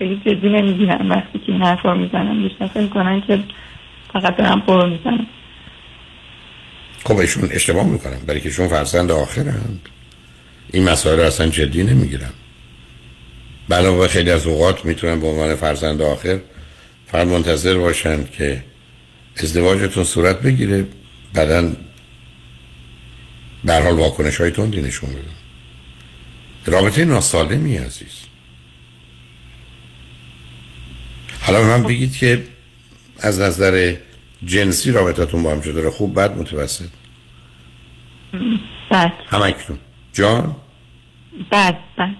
خیلی 0.00 0.20
جدی 0.26 0.48
نمی‌گیرن 0.48 1.08
وقتی 1.08 1.38
که 1.38 1.52
این 1.52 1.62
حرفا 1.62 1.94
می‌زنم 1.94 2.42
بیشتر 2.42 2.66
فکر 2.66 2.80
می‌کنن 2.80 3.20
که 3.20 3.42
فقط 4.12 4.36
دارم 4.36 4.60
پرو 4.60 4.86
می‌زنم. 4.90 5.26
خب 7.04 7.16
ایشون 7.16 7.48
اشتباه 7.52 7.86
می‌کنن. 7.86 8.18
برای 8.26 8.40
که 8.40 8.48
ایشون 8.48 8.68
فرزند 8.68 9.10
آخرند 9.10 9.88
این 10.72 10.88
مسائل 10.88 11.18
رو 11.18 11.24
اصلا 11.24 11.46
جدی 11.48 11.84
نمی‌گیرن. 11.84 12.30
بلا 13.68 14.08
خیلی 14.08 14.30
از 14.30 14.46
اوقات 14.46 14.84
می‌تونن 14.84 15.20
به 15.20 15.26
عنوان 15.26 15.54
فرزند 15.54 16.02
آخر 16.02 16.40
فقط 17.06 17.26
منتظر 17.26 17.78
باشن 17.78 18.24
که 18.24 18.64
ازدواجتون 19.36 20.04
صورت 20.04 20.42
بگیره. 20.42 20.86
بعدا 21.34 21.72
در 23.66 23.82
حال 23.82 23.94
واکنش 23.94 24.40
های 24.40 24.50
تندی 24.50 24.82
نشون 24.82 25.10
بدن. 25.10 25.22
رابطه 26.66 27.04
ناسالمی 27.04 27.76
عزیز. 27.76 28.19
حالا 31.50 31.64
من 31.64 31.82
بگید 31.82 32.16
که 32.16 32.42
از 33.20 33.40
نظر 33.40 33.94
جنسی 34.44 34.92
رابطتون 34.92 35.42
با 35.42 35.50
هم 35.50 35.60
شده 35.60 35.90
خوب 35.90 36.20
بد 36.20 36.38
متوسط؟ 36.38 36.88
بد. 38.90 39.12
همکنون 39.26 39.78
جان؟ 40.12 40.56
بد 41.52 41.78
بد. 41.98 42.14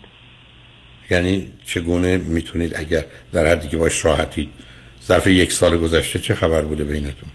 یعنی 1.10 1.46
چگونه 1.66 2.16
می‌تونید 2.16 2.76
اگر 2.76 3.04
در 3.32 3.46
حدی 3.46 3.68
که 3.68 3.76
باش 3.76 4.04
راحتید 4.04 4.48
ظرف 5.06 5.26
یک 5.26 5.52
سال 5.52 5.76
گذشته 5.76 6.18
چه 6.18 6.34
خبر 6.34 6.62
بوده 6.62 6.84
بینتون؟ 6.84 7.30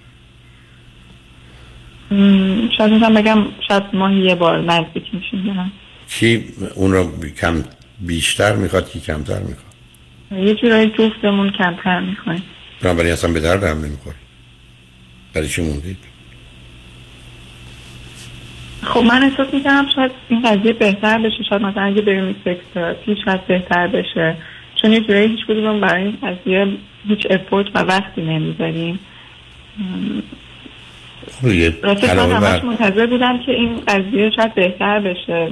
شاید 2.78 2.92
می‌تونم 2.92 3.14
بگم 3.14 3.46
شاید 3.68 3.84
ماهی 3.94 4.22
یه 4.22 4.36
بار 4.36 4.62
نزدیک 4.62 5.04
میشیم 5.14 5.72
کی 6.10 6.46
اون 6.76 6.92
رو 6.92 7.26
کم 7.42 7.64
بیشتر 8.00 8.56
می‌خواد 8.56 8.90
کی 8.90 9.00
کمتر 9.00 9.40
می‌خواد؟ 9.40 9.65
یه 10.32 10.56
جورایی 10.56 10.90
جفتمون 10.90 11.50
کمتر 11.50 12.00
می‌خوایم. 12.00 12.44
بنابراین 12.82 13.14
اصلا 13.14 13.34
به 13.34 13.40
درد 13.40 13.64
هم 13.64 13.78
نمی‌خوری 13.78 14.16
برای 15.34 15.48
چی 15.48 15.62
موندید؟ 15.62 15.98
خب 18.84 19.04
من 19.04 19.24
احساس 19.24 19.54
می‌کنم 19.54 19.86
شاید 19.96 20.12
این 20.30 20.42
قضیه 20.42 20.74
بهتر 20.74 21.18
بشه 21.18 21.44
شاید 21.50 21.62
مثلا 21.62 21.84
اگه 21.84 22.02
بریم 22.02 22.36
سکس 22.46 22.64
تراپی 22.74 23.16
شاید 23.26 23.48
بهتر 23.48 23.88
بشه. 23.88 24.38
چون 24.82 24.94
یه 24.94 25.00
جورایی 25.00 25.28
هیچ 25.28 25.46
کدوم 25.46 25.82
برای 25.82 26.04
این 26.04 26.18
قضیه 26.24 26.68
هیچ 27.08 27.28
افورت 27.30 27.68
و 27.76 27.80
وقتی 27.80 28.22
نمی‌ذاریم. 28.22 29.00
راستش 31.84 32.10
من 32.10 32.32
همش 32.32 32.64
منتظر 32.64 33.06
بودم 33.06 33.40
که 33.46 33.52
این 33.52 33.82
قضیه 33.88 34.32
شاید 34.36 34.54
بهتر 34.54 35.00
بشه. 35.00 35.52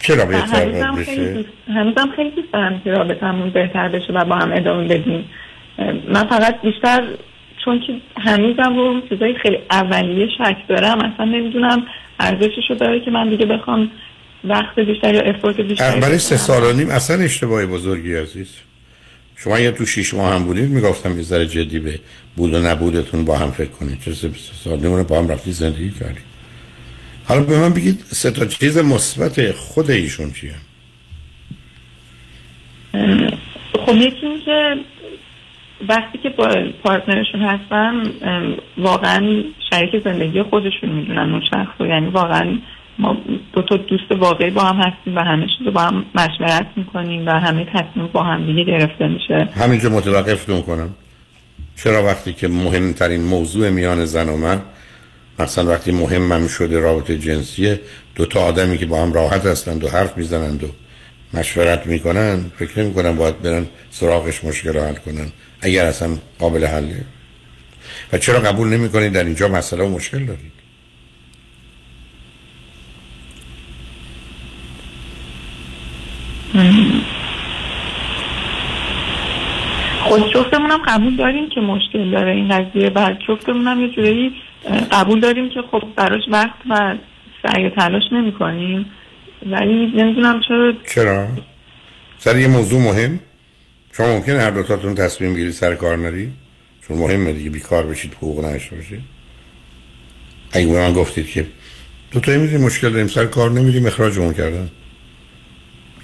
چرا 0.00 0.24
بهتر 0.24 0.66
بشه؟ 0.66 1.44
هنوزم 1.68 2.12
خیلی 2.16 2.30
دوست 2.30 2.52
دارم 2.52 2.80
که 2.84 2.90
رابطمون 2.90 3.50
بهتر 3.50 3.88
بشه 3.88 4.12
و 4.12 4.24
با 4.24 4.34
هم 4.36 4.52
ادامه 4.52 4.84
بدیم. 4.88 5.24
من 6.08 6.24
فقط 6.24 6.60
بیشتر 6.62 7.02
چون 7.64 7.80
که 7.86 7.92
هنوزم 8.20 8.76
رو 8.76 9.00
چیزای 9.08 9.34
خیلی 9.42 9.58
اولیه 9.70 10.28
شک 10.38 10.56
دارم 10.68 10.98
اصلا 10.98 11.24
نمی‌دونم 11.24 11.82
ارزشش 12.20 12.70
رو 12.70 12.76
داره 12.76 13.00
که 13.00 13.10
من 13.10 13.28
دیگه 13.28 13.46
بخوام 13.46 13.90
وقت 14.44 14.78
بیشتر 14.78 15.14
یا 15.14 15.20
افورت 15.20 15.60
بیشتری 15.60 16.00
برای 16.00 16.18
سه 16.18 16.36
سال 16.36 16.62
و 16.62 16.72
نیم 16.72 16.90
اصلا 16.90 17.24
اشتباه 17.24 17.66
بزرگی 17.66 18.14
عزیز. 18.14 18.56
شما 19.36 19.58
یه 19.58 19.70
تو 19.70 19.86
شیش 19.86 20.14
ماه 20.14 20.34
هم 20.34 20.44
بودید 20.44 20.70
می‌گفتم 20.70 21.16
یه 21.16 21.22
ذره 21.22 21.46
جدی 21.46 21.78
به 21.78 22.00
بود 22.36 22.54
و 22.54 22.58
نبودتون 22.58 23.24
با 23.24 23.36
هم 23.36 23.50
فکر 23.50 23.70
کنید. 23.70 24.00
چه 24.04 24.12
سه 24.12 24.30
سال 24.64 24.80
نمونه 24.80 25.02
با 25.02 25.18
هم 25.18 25.28
رفتی 25.28 25.52
زندگی 25.52 25.90
کردید. 25.90 26.33
حالا 27.28 27.40
به 27.42 27.58
من 27.58 27.72
بگید 27.72 28.00
سه 28.06 28.30
تا 28.30 28.44
چیز 28.44 28.78
مثبت 28.78 29.52
خود 29.52 29.90
ایشون 29.90 30.32
چیه؟ 30.32 30.54
خب 33.86 33.96
یکی 33.96 34.26
این 34.26 34.40
که 34.44 34.76
وقتی 35.88 36.18
که 36.18 36.28
با 36.28 36.48
پارتنرشون 36.82 37.42
هستن 37.42 38.02
واقعا 38.78 39.42
شریک 39.70 40.04
زندگی 40.04 40.42
خودشون 40.42 40.90
می‌دونن 40.90 41.32
اون 41.32 41.42
شخص 41.50 41.80
یعنی 41.80 42.06
واقعا 42.06 42.58
ما 42.98 43.16
دو 43.52 43.62
تا 43.62 43.76
دوست 43.76 44.12
واقعی 44.12 44.50
با 44.50 44.62
هم 44.62 44.76
هستیم 44.76 45.16
و 45.16 45.20
همه 45.20 45.46
چیز 45.58 45.72
با 45.72 45.80
هم 45.80 46.04
مشورت 46.14 46.66
می‌کنیم 46.76 47.26
و 47.26 47.30
همه 47.30 47.64
تصمیم 47.64 48.06
با 48.06 48.22
هم 48.22 48.46
دیگه 48.46 48.64
گرفته 48.64 49.08
میشه. 49.08 49.48
همینجا 49.56 49.88
متوقفتون 49.88 50.62
کنم 50.62 50.90
چرا 51.76 52.04
وقتی 52.04 52.32
که 52.32 52.48
مهمترین 52.48 53.20
موضوع 53.20 53.70
میان 53.70 54.04
زن 54.04 54.28
و 54.28 54.36
من 54.36 54.62
مثلا 55.38 55.70
وقتی 55.70 55.92
مهمم 55.92 56.48
شده 56.48 56.78
رابطه 56.78 57.18
جنسیه 57.18 57.80
دو 58.14 58.26
تا 58.26 58.40
آدمی 58.40 58.78
که 58.78 58.86
با 58.86 59.02
هم 59.02 59.12
راحت 59.12 59.46
هستند 59.46 59.84
و 59.84 59.88
حرف 59.88 60.16
می‌زنند 60.16 60.64
و 60.64 60.68
مشورت 61.34 61.86
می‌کنن 61.86 62.50
فکر 62.58 62.80
نمی 62.80 62.94
کنن 62.94 63.16
باید 63.16 63.42
برن 63.42 63.66
سراغش 63.90 64.44
مشکل 64.44 64.78
حل 64.78 64.94
کنن. 64.94 65.32
اگر 65.60 65.84
اصلا 65.84 66.18
قابل 66.38 66.66
حله 66.66 67.04
و 68.12 68.18
چرا 68.18 68.40
قبول 68.40 68.68
نمی 68.68 68.88
کنید 68.88 69.12
در 69.12 69.24
اینجا 69.24 69.48
مسئله 69.48 69.84
و 69.84 69.88
مشکل 69.88 70.24
دارید. 70.24 70.54
خود 80.02 80.32
جفتمون 80.34 80.70
هم 80.70 80.82
قبول 80.86 81.16
داریم 81.16 81.48
که 81.48 81.60
مشکل 81.60 82.10
داره 82.10 82.32
این 82.32 82.48
قضیه. 82.48 82.88
و 82.94 83.14
جفتمون 83.28 83.66
هم 83.66 83.80
یه 83.80 83.88
جوری 83.88 84.32
قبول 84.92 85.20
داریم 85.20 85.48
که 85.48 85.60
خب 85.70 85.82
براش 85.96 86.22
وقت 86.28 86.58
و 86.70 86.96
سعی 87.42 87.70
تلاش 87.70 88.02
نمی 88.12 88.32
کنیم. 88.32 88.86
ولی 89.46 89.86
نمی‌دونم 89.86 90.40
چرا 90.48 90.72
چرا؟ 90.94 91.28
سر 92.18 92.38
یه 92.38 92.48
موضوع 92.48 92.80
مهم. 92.80 93.20
شما 93.92 94.06
ممکن 94.06 94.32
هر 94.32 94.50
دوتاتون 94.50 94.94
تصمیم 94.94 95.34
گیری 95.34 95.52
سر 95.52 95.74
کار 95.74 95.96
نری؟ 95.96 96.32
چون 96.88 96.98
مهمه 96.98 97.32
دیگه 97.32 97.50
بیکار 97.50 97.86
بشید 97.86 98.14
حقوق 98.14 98.44
نشته 98.44 98.76
باشید. 98.76 99.00
اگه 100.52 100.66
من 100.66 100.92
گفتید 100.92 101.26
که 101.26 101.46
دو 102.10 102.20
تایی 102.20 102.38
می‌دونی 102.38 102.64
مشکل 102.64 102.90
داریم 102.90 103.06
سر 103.06 103.26
کار 103.26 103.50
نمیریم 103.50 103.86
اخراجمون 103.86 104.34
کردن. 104.34 104.70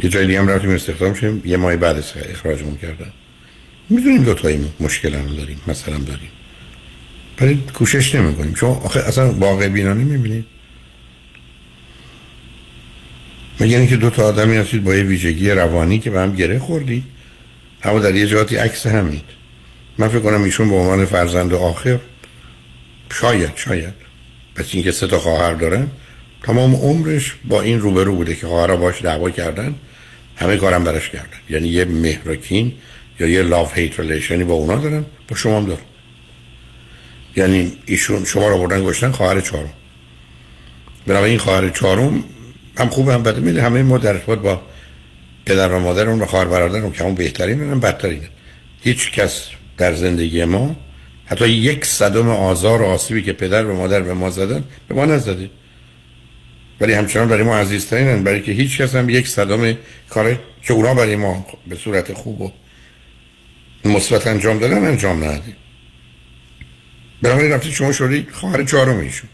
یه 0.01 0.11
جای 0.11 0.27
دیگه 0.27 0.41
هم 0.41 0.49
رفتیم 0.49 0.71
استخدام 0.71 1.15
شدیم 1.15 1.43
یه 1.45 1.57
ماه 1.57 1.77
بعد 1.77 1.97
اخراجمون 2.31 2.77
کردن. 2.77 3.13
می‌دونیم 3.91 4.25
دو 4.25 4.35
تایی 4.35 4.73
مشکل 4.81 5.15
هم 5.15 5.37
داریم 5.37 5.61
مثلا 5.67 5.99
داریم. 5.99 6.31
ولی 7.41 7.63
کوشش 7.75 8.15
نمی 8.15 8.35
کنیم 8.35 8.55
چون 8.55 8.71
آخه 8.71 9.01
اصلا 9.01 9.33
واقع 9.33 9.69
بینانه 9.69 10.05
می‌بینید 10.05 10.45
مگه 13.61 13.79
اینکه 13.79 13.97
دو 13.97 14.11
تا 14.11 14.25
آدمی 14.25 14.57
هستید 14.57 14.85
با 14.85 14.95
یه 14.95 15.03
ویژگی 15.03 15.51
روانی 15.51 15.99
که 15.99 16.11
به 16.11 16.21
هم 16.21 16.35
گره 16.35 16.59
خوردید؟ 16.59 17.05
اما 17.83 17.99
در 17.99 18.15
یه 18.15 18.27
جهاتی 18.27 18.57
عکس 18.57 18.87
همید 18.87 19.25
من 19.99 20.09
فکر 20.09 20.21
کنم 20.21 20.43
ایشون 20.43 20.69
به 20.69 20.75
عنوان 20.75 21.05
فرزند 21.05 21.55
آخر 21.55 21.99
شاید 23.13 23.53
شاید. 23.57 23.95
پس 24.55 24.65
اینکه 24.73 24.93
سه 24.93 25.07
تا 25.07 25.19
خواهر 25.19 25.55
دارن 25.55 25.89
تمام 26.43 26.75
عمرش 26.75 27.35
با 27.45 27.61
این 27.61 27.81
روبرو 27.81 28.17
بوده 28.17 28.35
که 28.35 28.47
خواهرها 28.47 28.77
باش 28.77 29.03
دعوا 29.03 29.31
کردن 29.31 29.75
همه 30.37 30.57
کارم 30.57 30.85
براش 30.85 31.11
کردن. 31.11 31.39
یعنی 31.51 31.69
یه 31.69 31.85
مهرکین 31.85 32.73
یا 33.21 33.27
یه 33.27 33.43
love 33.43 33.79
hate 33.79 34.01
relation 34.01 34.40
ی 34.40 34.45
با 34.45 34.55
اونا 34.55 34.77
دارن 34.77 35.05
با 35.29 35.37
شما 35.37 35.57
هم 35.57 35.67
دارن. 35.67 35.90
یعنی 37.37 37.73
ایشون 37.87 38.25
شما 38.25 38.49
رو 38.49 38.59
بردن 38.59 38.85
گشتن 38.85 39.11
خواهر 39.11 39.41
چهارم. 39.41 39.73
برای 41.07 41.31
این 41.31 41.39
خواهر 41.39 41.69
چهارم 41.69 42.25
هم 42.79 42.89
خوب 42.89 43.09
هم 43.09 43.23
بده 43.23 43.41
میده 43.41 43.63
همه 43.63 43.83
ما 43.83 43.99
در 43.99 44.17
با 44.17 44.61
پدر 45.47 45.69
و 45.69 45.79
مادر 45.79 46.09
اون 46.09 46.23
و 46.23 46.27
خواهر 46.27 46.45
برادر 46.45 46.79
اون 46.79 46.93
که 46.93 47.05
اون 47.05 47.15
بهترین 47.15 47.61
هم 47.61 47.81
بدترین 47.81 48.21
هیچ 48.83 49.13
کس 49.13 49.49
در 49.79 49.95
زندگی 49.95 50.45
ما 50.45 50.77
حتی 51.27 51.49
یک 51.49 51.85
صدم 51.85 52.29
آزار 52.29 52.83
و 52.83 52.85
آسیبی 52.85 53.23
که 53.23 53.33
پدر 53.33 53.67
و 53.67 53.77
مادر 53.77 54.01
به 54.01 54.15
ما 54.15 54.31
زدن 54.31 54.65
به 54.89 54.95
ما 54.95 55.05
نزده. 55.05 55.51
ولی 56.81 56.93
همچنان 56.93 57.29
برای 57.29 57.43
ما 57.43 57.59
عزیزترینن. 57.59 58.25
برای 58.25 58.43
که 58.43 58.53
هیچ 58.53 58.81
کس 58.81 58.95
هم 58.95 59.09
یک 59.09 59.29
صدم 59.29 59.77
کار 60.11 60.39
که 60.63 60.73
اونا 60.73 60.95
برای 60.95 61.17
ما 61.17 61.47
به 61.67 61.77
صورت 61.77 62.13
خوب 62.13 62.41
و 62.41 62.53
مثبت 63.85 64.27
انجام 64.27 64.59
دادن 64.59 64.85
انجام 64.85 65.25
ندادیم 65.25 65.57
برای 67.23 67.49
رفتی 67.49 67.73
شما 67.73 67.93
شدی 67.93 68.27
خواهر 68.33 68.65
چهارم 68.65 68.99
ایشون. 68.99 69.29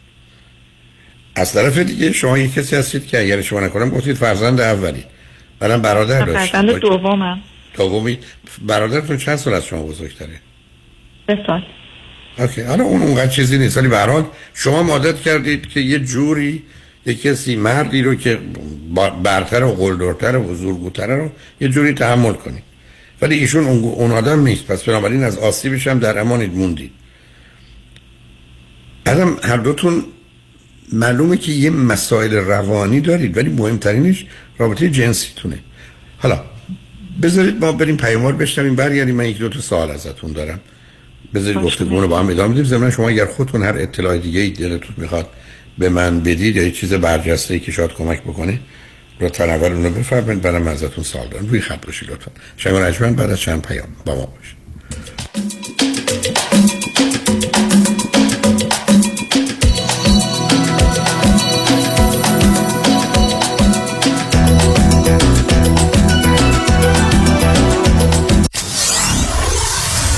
از 1.34 1.52
طرف 1.52 1.78
دیگه 1.78 2.12
شما 2.12 2.38
یک 2.38 2.54
کسی 2.54 2.76
هستید 2.76 3.06
که 3.06 3.20
اگر 3.20 3.42
شما 3.42 3.60
نکنم 3.60 3.90
گفتید 3.90 4.16
فرزند 4.16 4.60
اولی. 4.60 5.04
بعدم 5.58 5.82
برادر 5.82 6.24
داشتید 6.24 6.50
فرزند 6.50 6.80
دومم. 6.80 7.40
دومی. 7.74 8.18
برادرتون 8.62 9.16
چند 9.16 9.36
سال 9.36 9.54
از 9.54 9.66
شما 9.66 9.82
بزرگتره؟ 9.82 10.40
سه 11.26 11.38
سال. 11.46 11.62
اوکی. 12.38 12.60
حالا 12.60 12.84
اون 12.84 13.02
اونقدر 13.02 13.30
چیزی 13.30 13.58
نیست. 13.58 13.76
ولی 13.76 13.88
به 13.88 14.24
شما 14.54 14.82
مادت 14.82 15.20
کردید 15.20 15.68
که 15.68 15.80
یه 15.80 15.98
جوری 15.98 16.62
یه 17.06 17.14
کسی 17.14 17.56
مردی 17.56 18.02
رو 18.02 18.14
که 18.14 18.38
برتر 19.22 19.64
و 19.64 19.72
قلدرتر 19.72 20.36
و 20.36 20.54
زورگوتره 20.54 21.16
رو 21.16 21.30
یه 21.60 21.68
جوری 21.68 21.92
تحمل 21.92 22.32
کنید. 22.32 22.62
ولی 23.22 23.38
ایشون 23.38 23.66
اون 23.66 24.12
آدم 24.12 24.42
نیست. 24.42 24.66
پس 24.66 24.82
بنابراین 24.82 25.24
از 25.24 25.38
آسیبش 25.38 25.86
هم 25.86 25.98
در 25.98 26.18
امانید 26.18 26.54
موندید. 26.54 26.92
بعدم 29.06 29.36
هر 29.42 29.56
دوتون 29.56 30.04
معلومه 30.92 31.36
که 31.36 31.52
یه 31.52 31.70
مسائل 31.70 32.34
روانی 32.34 33.00
دارید 33.00 33.36
ولی 33.36 33.50
مهمترینش 33.50 34.26
رابطه 34.58 34.90
جنسیتونه. 34.90 35.58
حالا 36.18 36.40
بذارید 37.22 37.64
ما 37.64 37.72
بریم 37.72 37.96
پیاموار 37.96 38.32
بشنویم 38.32 38.74
برگردیم 38.74 39.14
من 39.14 39.26
یک 39.26 39.38
دو 39.38 39.48
تا 39.48 39.60
سوال 39.60 39.90
ازتون 39.90 40.32
دارم. 40.32 40.60
بذارید 41.34 41.62
گفتگو 41.62 42.00
رو 42.00 42.08
با 42.08 42.18
هم 42.18 42.28
ادامه 42.28 42.52
بدیم. 42.52 42.64
زمین 42.64 42.90
شما 42.90 43.08
اگر 43.08 43.26
خودتون 43.26 43.62
هر 43.62 43.76
اطلاع 43.78 44.18
دیگه 44.18 44.40
ای 44.40 44.50
دلتون 44.50 44.94
می‌خواد 44.96 45.28
به 45.78 45.88
من 45.88 46.20
بدید 46.20 46.56
یا 46.56 46.62
یه 46.62 46.70
چیز 46.70 46.94
برجسته 46.94 47.54
ای 47.54 47.60
که 47.60 47.72
شاید 47.72 47.90
کمک 47.92 48.22
بکنه 48.22 48.60
رو 49.20 49.28
تنور 49.28 49.68
رو 49.68 49.90
بفرمایید. 49.90 50.42
برام 50.42 50.68
ازتون 50.68 51.04
سوال 51.04 51.28
دارم. 51.28 51.46
روی 51.46 51.60
خط 51.60 51.86
باشید 51.86 52.10
لطفا. 52.10 52.30
شما 52.56 53.10
بعد 53.10 53.30
از 53.30 53.40
چند 53.40 53.62
پیام 53.62 53.88
با 54.04 54.14
ما 54.14 54.26
باشید. 54.26 54.55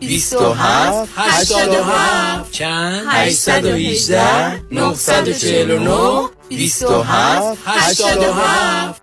27 0.00 1.08
87 1.16 2.52
چند؟ 2.52 3.02
818 3.08 4.62
949 4.72 6.28
27 6.48 7.58
87 7.66 9.02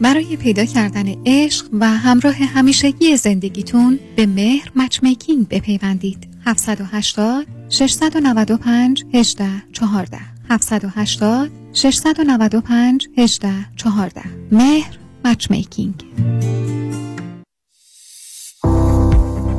برای 0.00 0.36
پیدا 0.36 0.64
کردن 0.64 1.14
عشق 1.26 1.66
و 1.72 1.86
همراه 1.86 2.34
همیشگی 2.34 3.16
زندگیتون 3.16 3.98
به 4.16 4.26
مهر 4.26 4.72
مچمیکینگ 4.76 5.48
بپیوندید. 5.48 6.28
780 6.46 7.46
695 7.68 9.04
18 9.14 9.46
14 9.72 10.18
780 10.50 11.50
695 11.72 13.08
18 13.18 13.52
14 13.76 14.22
مهر 14.52 14.98
matchmaking 15.24 16.04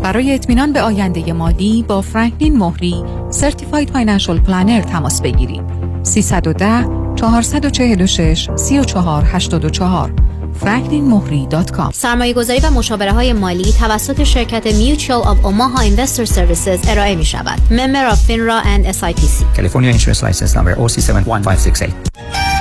برای 0.01 0.33
اطمینان 0.33 0.73
به 0.73 0.81
آینده 0.81 1.33
مالی 1.33 1.85
با 1.87 2.01
فرانکلین 2.01 2.57
مهری 2.57 3.03
Certified 3.29 3.89
Financial 3.89 4.39
Planner 4.39 4.81
تماس 4.81 5.21
بگیرید 5.21 5.61
310 6.03 6.85
446 7.15 8.49
3484 8.55 10.13
franklinmohri.com 10.61 11.93
سرمایه 11.93 12.33
گذاری 12.33 12.59
و 12.59 12.69
مشاوره 12.69 13.11
های 13.11 13.33
مالی 13.33 13.73
توسط 13.79 14.23
شرکت 14.23 14.63
Mutual 14.71 15.25
of 15.25 15.45
Omaha 15.45 15.81
Investor 15.81 16.29
Services 16.29 16.89
ارائه 16.89 17.15
می 17.15 17.25
شود. 17.25 17.59
Member 17.69 18.13
of 18.13 18.17
FINRA 18.17 18.65
and 18.65 18.95
SIPC. 18.95 19.57
California 19.57 19.91
Insurance 19.91 20.23
License 20.23 20.55
Number 20.55 20.75
OC71568 20.75 22.60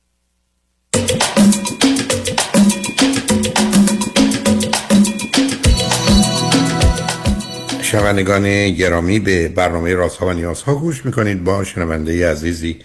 شنوندگان 7.91 8.69
گرامی 8.69 9.19
به 9.19 9.47
برنامه 9.47 9.93
رازها 9.93 10.27
و 10.27 10.33
نیازها 10.33 10.75
گوش 10.75 11.05
می‌کنید. 11.05 11.43
با 11.43 11.63
شنونده 11.63 12.31
عزیزی 12.31 12.79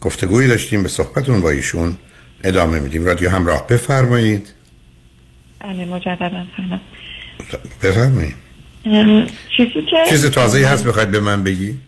گفتگویی 0.00 0.48
داشتیم 0.48 0.82
به 0.82 0.88
صحبتون 0.88 1.40
با 1.40 1.50
ایشون 1.50 1.96
ادامه 2.44 2.80
میدیم. 2.80 3.04
رادیو 3.04 3.30
همراه 3.30 3.66
بفرمایید. 3.66 4.54
بله 5.60 5.84
مجددا 5.84 6.44
بفرمایید. 7.82 8.34
چیزی 9.56 9.82
که 9.90 9.96
چیز 10.08 10.30
تازه 10.30 10.66
هست 10.66 10.86
بخواید 10.86 11.10
به 11.10 11.20
من 11.20 11.44
بگی؟ 11.44 11.78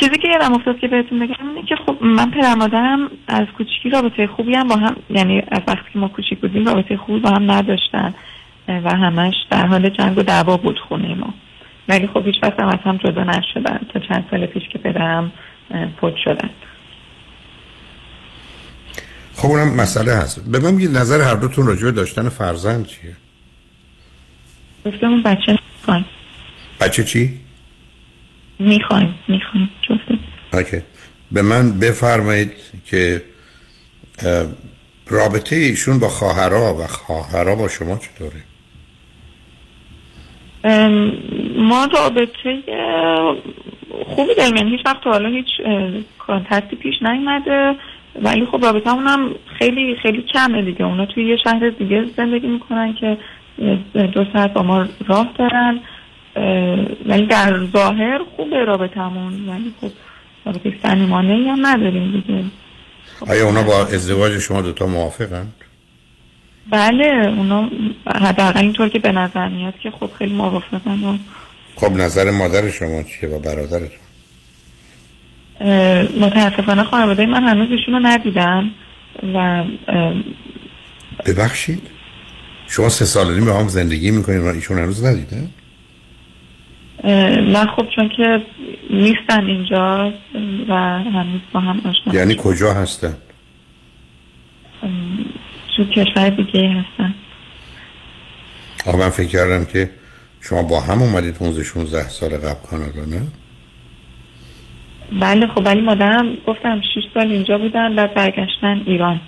چیزی 0.00 0.18
که 0.22 0.28
یادم 0.28 0.54
افتاد 0.54 0.78
که 0.78 0.88
بهتون 0.88 1.18
بگم 1.18 1.48
اینه 1.48 1.66
که 1.68 1.74
خب 1.86 1.96
من 2.02 2.30
پدر 2.30 2.54
مادرم 2.54 3.10
از 3.28 3.46
کوچیکی 3.58 3.90
رابطه 3.90 4.26
خوبی 4.26 4.54
هم 4.54 4.68
با 4.68 4.76
هم 4.76 4.96
یعنی 5.10 5.42
از 5.48 5.62
وقتی 5.66 5.88
که 5.92 5.98
ما 5.98 6.08
کوچیک 6.08 6.40
بودیم 6.40 6.66
رابطه 6.66 6.96
خوبی 6.96 7.20
با 7.20 7.30
هم 7.30 7.50
نداشتن. 7.50 8.14
و 8.78 8.88
همش 8.88 9.34
در 9.50 9.66
حال 9.66 9.88
جنگ 9.88 10.18
و 10.18 10.22
دعوا 10.22 10.56
بود 10.56 10.78
خونه 10.88 11.14
ما. 11.14 11.34
ولی 11.88 12.06
خب 12.06 12.26
هیچ 12.26 12.34
وقت 12.42 12.60
هم 12.60 12.68
از 12.68 12.78
هم 12.84 12.96
جدا 12.96 13.24
نشدن 13.24 13.80
تا 13.94 14.00
چند 14.08 14.24
سال 14.30 14.46
پیش 14.46 14.62
که 14.72 14.78
پدرم 14.78 15.32
فوت 16.00 16.14
شدن. 16.24 16.50
خب 19.34 19.48
اونم 19.48 19.74
مسئله 19.74 20.14
هست. 20.14 20.48
به 20.48 20.58
من 20.58 20.76
بگید 20.76 20.96
نظر 20.96 21.20
هر 21.20 21.34
دوتون 21.34 21.66
راجع 21.66 21.84
به 21.84 21.90
داشتن 21.90 22.28
فرزند 22.28 22.86
چیه؟ 22.86 23.16
گفتم 24.86 25.22
بچه 25.22 25.58
می‌خوایم. 25.78 26.04
بچه 26.80 27.04
چی؟ 27.04 27.40
می‌خوایم 28.58 29.14
می‌خوایم. 29.28 29.70
اوکی. 30.52 30.82
به 31.32 31.42
من 31.42 31.78
بفرمایید 31.78 32.52
که 32.84 33.22
رابطه 35.06 35.56
ایشون 35.56 35.98
با 35.98 36.08
خواهرها 36.08 36.74
و 36.74 36.86
خواهرها 36.86 37.54
با 37.54 37.68
شما 37.68 37.96
چطوره؟ 37.96 38.42
ما 41.56 41.88
رابطه 41.92 42.62
خوبی 44.06 44.34
داریم. 44.34 44.56
یعنی 44.56 44.70
هیچ 44.70 44.86
وقت 44.86 45.06
حالا 45.06 45.28
هیچ 45.28 45.46
کانتکتی 46.18 46.76
پیش 46.76 46.94
نیومده. 47.02 47.74
ولی 48.22 48.46
خب 48.46 48.64
رابطه 48.64 48.90
هم 48.90 49.34
خیلی 49.58 49.96
خیلی 50.02 50.22
کمه 50.22 50.62
دیگه. 50.62 50.84
اونا 50.84 51.06
توی 51.06 51.24
یه 51.24 51.36
شهر 51.36 51.70
دیگه 51.70 52.04
زندگی 52.16 52.46
می‌کنن 52.46 52.94
که 52.94 53.16
دو 54.12 54.24
ساعت 54.32 54.52
با 54.52 54.62
ما 54.62 54.86
راه 55.06 55.30
دارن. 55.38 55.80
ولی 57.06 57.26
در 57.26 57.64
ظاهر 57.64 58.20
خوبه 58.36 58.90
همون 58.96 59.48
ولی 59.48 59.74
خب 59.80 59.90
رابطه 60.46 60.72
صمیمانه 60.82 61.32
ای 61.32 61.48
هم 61.48 61.66
نداریم 61.66 62.12
دیگه. 62.12 62.44
آیا 63.28 63.46
اونا 63.46 63.62
با 63.62 63.80
ازدواج 63.80 64.38
شما 64.38 64.62
دوتا 64.62 64.86
موافقند؟ 64.86 65.52
بله 66.70 67.34
اونا 67.36 67.70
حداقل 68.06 68.60
اینطور 68.60 68.88
که 68.88 68.98
به 68.98 69.12
نظر 69.12 69.48
میاد 69.48 69.74
که 69.78 69.90
خب 69.90 70.10
خیلی 70.18 70.34
موافقن 70.34 71.04
و 71.04 71.18
خب 71.76 71.92
نظر 71.92 72.30
مادر 72.30 72.70
شما 72.70 73.02
چیه 73.02 73.28
و 73.28 73.38
برادرتون 73.38 74.00
متاسفانه 76.20 76.84
خانواده 76.84 77.26
من 77.26 77.44
هنوز 77.44 77.68
ایشون 77.70 77.94
رو 77.94 78.00
ندیدم 78.02 78.70
و 79.34 79.64
ببخشید. 81.26 81.82
شما 82.68 82.88
سه 82.88 83.04
سال 83.04 83.34
نیم 83.34 83.44
با 83.44 83.52
هم 83.52 83.68
زندگی 83.68 84.10
می‌کنید 84.10 84.40
و 84.40 84.46
ایشون 84.46 84.78
هنوز 84.78 85.04
ندیده؟ 85.04 85.42
نه 87.40 87.66
خب 87.66 87.86
چون 87.96 88.08
که 88.16 88.42
نیستن 88.90 89.46
اینجا 89.46 90.12
و 90.68 90.74
هنوز 90.98 91.40
با 91.52 91.60
هم 91.60 91.80
آشنا 91.84 92.14
یعنی 92.14 92.36
کجا 92.38 92.74
هستن؟ 92.74 93.14
تو 95.80 95.86
کشور 95.86 96.30
دیگه 96.30 96.68
هستن. 96.68 97.14
آقا 98.86 98.98
من 98.98 99.10
فکر 99.10 99.28
کردم 99.28 99.64
که 99.64 99.90
شما 100.40 100.62
با 100.62 100.80
هم 100.80 101.02
اومدید 101.02 101.34
15 101.34 101.64
16 101.64 102.08
سال 102.08 102.30
قبل 102.30 102.66
کانادا 102.70 103.04
نه؟ 103.04 103.22
بله 105.20 105.46
خب 105.46 105.62
ولی 105.66 105.80
مادرم 105.80 106.36
گفتم 106.46 106.80
6 106.80 107.00
سال 107.14 107.30
اینجا 107.30 107.58
بودن 107.58 107.96
بعد 107.96 108.14
برگشتن 108.14 108.82
ایران. 108.86 109.20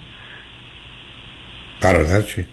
برادر 1.83 2.23
چی؟ 2.23 2.45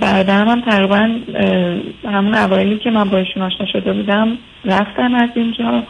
برادرم 0.00 0.48
هم 0.48 0.60
تقریبا 0.60 1.18
همون 2.04 2.34
اوایلی 2.34 2.78
که 2.78 2.90
من 2.90 3.04
با 3.10 3.18
ایشون 3.18 3.42
آشنا 3.42 3.66
شده 3.72 3.92
بودم 3.92 4.38
رفتن 4.64 5.14
از 5.14 5.30
اینجا. 5.34 5.82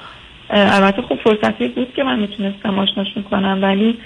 البته 0.50 1.02
خب 1.02 1.18
فرصتی 1.24 1.68
بود 1.68 1.94
که 1.96 2.02
من 2.02 2.18
می‌تونستم 2.18 2.78
آشناشون 2.78 3.22
کنم 3.22 3.58
ولی 3.62 3.98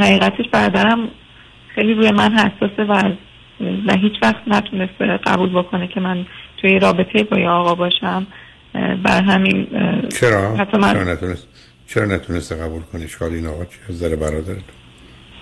حقیقتش 0.00 0.48
برادرم 0.52 1.08
خیلی 1.74 1.94
روی 1.94 2.10
من 2.10 2.32
حساسه 2.32 2.84
و 2.84 3.12
و 3.86 3.96
هیچ 3.96 4.12
وقت 4.22 4.42
نتونسته 4.46 5.16
قبول 5.26 5.48
بکنه 5.48 5.88
که 5.88 6.00
من 6.00 6.26
توی 6.60 6.78
رابطه 6.78 7.22
با 7.22 7.38
یه 7.38 7.48
آقا 7.48 7.74
باشم. 7.74 8.26
بر 9.04 9.22
همین 9.22 9.66
چرا؟ 10.20 10.56
حتی 10.56 10.78
من 10.78 10.92
چرا 10.92 11.12
نتونست 11.12 11.48
چرا 11.86 12.04
نتونسته 12.04 12.54
قبول 12.54 12.82
کنی؟ 12.82 13.04
اشکال 13.04 13.32
این 13.32 13.46
آقا 13.46 13.64
چی 13.64 13.78
از 13.88 13.94
نظر 13.94 14.16
برادرت؟ 14.16 14.64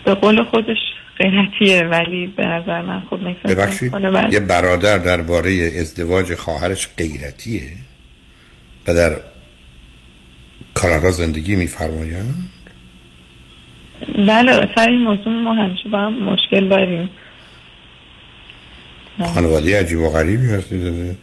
به 0.05 0.15
قول 0.15 0.45
خودش 0.45 0.77
غیرتیه 1.19 1.83
ولی 1.83 2.27
به 2.27 2.47
نظر 2.47 2.83
من 2.83 3.03
خب 3.11 3.19
ببخشید. 3.45 3.93
یه 4.33 4.41
برادر 4.41 4.99
درباره 4.99 5.73
ازدواج 5.81 6.35
خواهرش 6.35 6.89
غیرتیه؟ 6.99 7.63
و 8.89 8.95
در 8.95 9.17
کانادا 10.75 11.11
زندگی 11.11 11.57
میفرمایند؟ 11.57 12.35
بله 14.27 14.69
سر 14.75 14.89
این 14.89 15.01
موضوع 15.01 15.33
ما 15.33 15.55
همیشه 15.55 15.89
با 15.89 15.99
هم 15.99 16.13
مشکل 16.13 16.69
داریم. 16.69 17.11
خانواده 19.35 19.81
عجیب 19.81 19.99
و 19.99 20.11
غریبی 20.11 20.47
هستید 20.47 21.17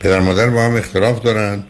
پدر 0.00 0.20
مادر 0.20 0.50
با 0.50 0.64
هم 0.64 0.76
اختلاف 0.76 1.22
دارن. 1.22 1.64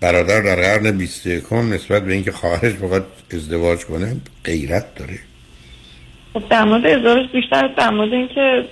برادر 0.00 0.40
در 0.40 0.56
قرن 0.56 0.98
21 0.98 1.52
نسبت 1.52 2.04
به 2.04 2.12
اینکه 2.12 2.32
خواهرش 2.32 2.72
بخواد 2.72 3.06
ازدواج 3.34 3.84
کنه 3.84 4.16
غیرت 4.44 4.94
داره. 4.94 5.18
خب 6.34 6.48
در 6.48 6.64
مورد 6.64 6.86
ازدواج 6.86 7.26
بیشتر 7.32 7.68
در 7.78 7.90
مورد 7.90 8.12
اینکه 8.12 8.64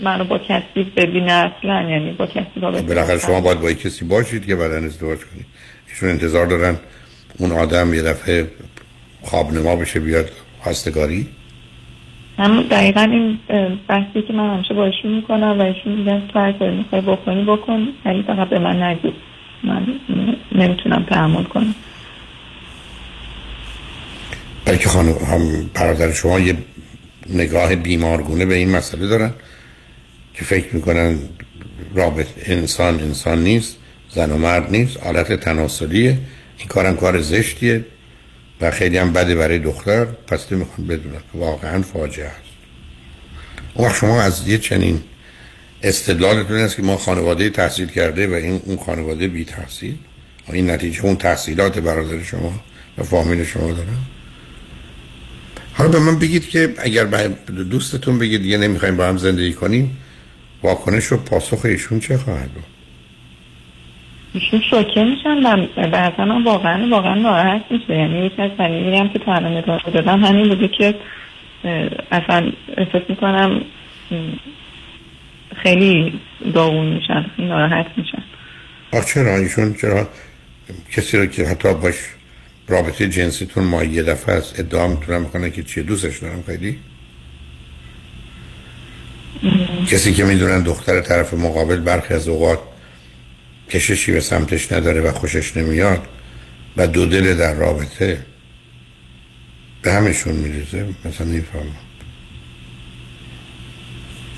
منو 0.00 0.24
با 0.24 0.38
کسی 0.38 0.92
ببینه 0.96 1.32
اصلا 1.32 1.90
یعنی 1.90 2.12
با 2.12 2.26
کسی 2.26 2.60
با 2.60 2.70
بالاخره 2.70 3.18
شما 3.18 3.40
باید 3.40 3.60
با 3.60 3.72
کسی 3.72 4.04
باشید 4.04 4.46
که 4.46 4.56
بعدا 4.56 4.76
ازدواج 4.76 5.18
کنید. 5.18 5.46
ایشون 5.88 6.08
انتظار 6.08 6.46
دارن 6.46 6.76
اون 7.38 7.52
آدم 7.52 7.94
یه 7.94 8.02
دفعه 8.02 8.46
خوابنما 9.24 9.76
بشه 9.76 10.00
بیاد 10.00 10.30
خواستگاری؟ 10.60 11.26
هم 12.38 12.62
دقیقا 12.62 13.00
این 13.00 13.38
بحثی 13.88 14.22
که 14.22 14.32
من 14.32 14.54
همیشه 14.54 14.74
با 14.74 14.84
ایشون 14.84 15.14
می‌کنم 15.14 15.60
و 15.60 15.62
ایشون 15.62 15.92
میگن 15.92 16.22
تو 16.32 16.38
هر 16.38 16.52
کاری 16.52 16.76
می‌خوای 16.76 17.00
بکنی 17.00 17.44
بکن. 17.44 17.88
ولی 18.04 18.22
فقط 18.22 18.48
به 18.48 18.58
من 18.58 18.82
نگو. 18.82 19.10
من 19.64 19.86
نمی‌تونم 20.52 21.06
تحمل 21.10 21.44
کنم. 21.44 21.74
بلکه 24.64 24.88
خانم 24.88 25.12
هم 25.12 25.70
برادر 25.74 26.12
شما 26.12 26.40
یه 26.40 26.56
نگاه 27.30 27.76
بیمارگونه 27.76 28.46
به 28.46 28.54
این 28.54 28.70
مسئله 28.70 29.06
دارن 29.06 29.30
که 30.34 30.44
فکر 30.44 30.74
می‌کنن 30.76 31.18
رابط 31.94 32.26
انسان 32.46 33.00
انسان 33.00 33.42
نیست 33.42 33.78
زن 34.08 34.30
و 34.30 34.38
مرد 34.38 34.70
نیست 34.70 35.02
حالت 35.04 35.32
تناسلیه. 35.32 36.18
این 36.58 36.68
کارم 36.68 36.96
کار 36.96 37.20
زشتیه. 37.20 37.84
خیلی 38.70 38.98
هم 38.98 39.12
بده 39.12 39.34
برای 39.34 39.58
دختر 39.58 40.04
پس 40.04 40.52
می‌خوان 40.52 40.86
بدونن 40.86 41.20
واقعا 41.34 41.82
فاجعه 41.82 42.26
است. 42.26 42.54
اون 43.74 43.92
شما 43.92 44.22
از 44.22 44.48
یه 44.48 44.58
چنین 44.58 45.02
استدلالتون 45.82 46.56
است 46.56 46.76
که 46.76 46.82
ما 46.82 46.96
خانواده 46.96 47.50
تحصیل 47.50 47.88
کرده 47.88 48.26
و 48.26 48.32
این 48.32 48.60
اون 48.64 48.76
خانواده 48.76 49.28
بی 49.28 49.44
تحصیل؟ 49.44 49.94
و 50.48 50.52
این 50.52 50.70
نتیجه 50.70 51.04
اون 51.04 51.16
تحصیلات 51.16 51.78
برادر 51.78 52.22
شما 52.22 52.60
و 52.98 53.02
فامیل 53.02 53.44
شما 53.44 53.72
دارن؟ 53.72 53.98
حالا 55.72 55.90
به 55.90 55.98
من 55.98 56.18
بگید 56.18 56.48
که 56.48 56.74
اگر 56.78 57.04
دوستتون 57.70 58.18
بگید 58.18 58.42
دیگه 58.42 58.58
نمی‌خوایم 58.58 58.96
با 58.96 59.06
هم 59.06 59.16
زندگی 59.16 59.52
کنیم 59.52 59.96
واکنش 60.62 61.12
و 61.12 61.16
پاسخ 61.16 61.64
ایشون 61.64 62.00
چه 62.00 62.18
خواهد 62.18 62.50
بود؟ 62.50 62.73
ایشون 64.34 64.60
شوکه 64.70 65.04
میشن 65.04 65.66
و 65.76 65.88
بعضا 65.88 66.22
هم 66.22 66.44
واقعا 66.44 66.88
واقعا 66.90 67.14
ناراحت 67.14 67.64
میشه 67.70 67.96
یعنی 67.96 68.26
یکی 68.26 68.42
از 68.42 68.50
دلایلی 68.58 68.96
هم 68.96 69.08
که 69.08 69.18
تا 69.18 69.34
الان 69.34 69.56
ادامه 69.56 69.80
دادم 69.94 70.24
همین 70.24 70.48
بوده 70.48 70.68
که 70.68 70.94
اصلا 72.12 72.52
احساس 72.76 73.02
می‌کنم 73.08 73.60
خیلی 75.56 76.20
داغون 76.54 76.86
میشن 76.86 77.26
خیلی 77.36 77.48
ناراحت 77.48 77.86
میشن. 77.96 78.22
آخ 78.92 79.04
چرا؟ 79.14 79.36
ایشون 79.36 79.74
چرا؟ 79.74 80.08
کسی 80.92 81.18
رو 81.18 81.26
که 81.26 81.44
حتی 81.46 81.74
باش 81.74 81.94
رابطه 82.68 83.08
جنسیتون 83.08 83.64
ما 83.64 83.84
یه 83.84 84.02
دفعه 84.02 84.34
است 84.34 84.60
ادعا 84.60 84.88
می‌تونم 84.88 85.20
می‌کنه 85.20 85.50
که 85.50 85.62
چیه؟ 85.62 85.82
دوستش 85.82 86.18
دارم 86.18 86.42
خیلی. 86.46 86.78
کسی 89.86 90.14
که 90.14 90.24
می‌دونن 90.24 90.62
دختر 90.62 91.00
طرف 91.00 91.34
مقابل 91.34 91.80
برخی 91.80 92.14
از 92.14 92.28
اوقات 92.28 92.58
کششی 93.70 94.12
به 94.12 94.20
سمتش 94.20 94.72
نداره 94.72 95.00
و 95.00 95.12
خوشش 95.12 95.56
نمیاد 95.56 96.06
و 96.76 96.86
دو 96.86 97.06
دل 97.06 97.36
در 97.36 97.54
رابطه 97.54 98.26
به 99.82 99.92
همشون 99.92 100.34
میریزه 100.34 100.86
مثلا 101.04 101.26
نمی‌فهمم 101.26 101.76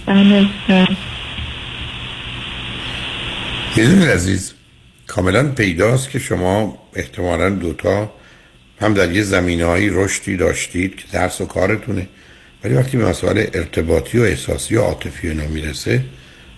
بله 0.06 0.48
اه، 0.68 0.88
می‌دونید 3.76 4.08
عزیز 4.08 4.52
کاملا 5.06 5.48
پیداست 5.48 6.10
که 6.10 6.18
شما 6.18 6.78
احتمالا 6.94 7.50
دوتا 7.50 8.12
هم 8.80 8.94
در 8.94 9.12
یه 9.12 9.22
زمینه 9.22 9.64
هایی 9.64 9.88
رشدی 9.92 10.36
داشتید 10.36 10.96
که 10.96 11.04
درس 11.12 11.40
و 11.40 11.46
کارتونه 11.46 12.08
ولی 12.64 12.74
وقتی 12.74 12.96
به 12.96 13.08
مسائل 13.08 13.46
ارتباطی 13.54 14.18
و 14.18 14.22
احساسی 14.22 14.76
و 14.76 14.80
عاطفی 14.80 15.28
اینا 15.28 15.46
می‌رسه 15.46 16.04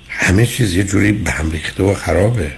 همه 0.09 0.47
چیز 0.47 0.77
یه 0.77 0.85
جوری 0.85 1.13
به 1.13 1.31
هم 1.31 1.51
ریخته 1.51 1.83
و 1.83 1.95
خرابه. 1.95 2.53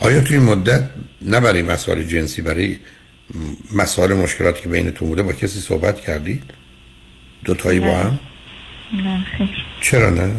آیا 0.00 0.20
توی 0.20 0.36
این 0.36 0.46
مدت 0.46 0.90
نه 1.22 1.40
برای 1.40 1.62
مسائل 1.62 2.02
جنسی 2.02 2.42
برای 2.42 2.76
مسائل 3.72 4.12
مشکلاتی 4.12 4.62
که 4.62 4.68
بینتون 4.68 5.08
بوده 5.08 5.22
با 5.22 5.32
کسی 5.32 5.60
صحبت 5.60 6.00
کردید 6.00 6.42
دوتایی 7.44 7.80
با 7.80 7.96
هم؟ 7.96 8.18
نه 8.92 9.26
خیر. 9.38 9.64
چرا 9.80 10.10
نه؟ 10.10 10.32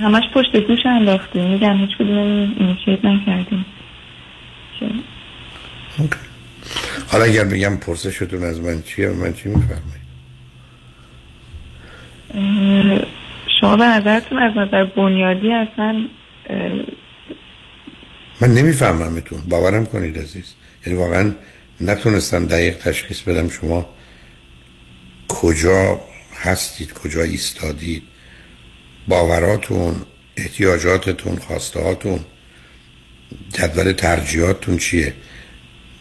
همش 0.00 0.22
پشت 0.34 0.56
گوش 0.56 0.86
انداختیم 0.86 1.50
میگم 1.50 1.76
هیچ 1.76 1.90
کدوم 1.98 2.54
اینیشیت 2.58 3.04
نکردیم. 3.04 3.64
حالا 7.08 7.24
اگر 7.24 7.44
بگم 7.44 7.76
پرسشتون 7.76 8.44
از 8.44 8.60
من 8.60 8.82
چیه 8.82 9.08
من 9.08 9.32
چی 9.32 9.48
میفرمایید 9.48 10.02
شما 13.62 13.76
به 13.76 13.84
نظرتون 13.84 14.38
از 14.38 14.56
نظر 14.56 14.84
بنیادی 14.84 15.52
اصلا 15.52 16.08
من 18.40 18.54
نمیفهممتون 18.54 19.40
باورم 19.48 19.86
کنید 19.86 20.18
عزیز. 20.18 20.54
یعنی 20.86 20.98
واقعا 20.98 21.32
نتونستم 21.80 22.46
دقیق 22.46 22.76
تشخیص 22.76 23.22
بدم 23.22 23.48
شما 23.48 23.86
کجا 25.28 26.00
هستید 26.42 26.92
کجا 26.92 27.22
ایستادید. 27.22 28.02
باوراتون 29.08 29.94
احتیاجاتتون 30.36 31.36
خواستهاتون 31.36 32.20
جدول 33.52 33.92
ترجیحاتتون 33.92 34.76
چیه؟ 34.76 35.14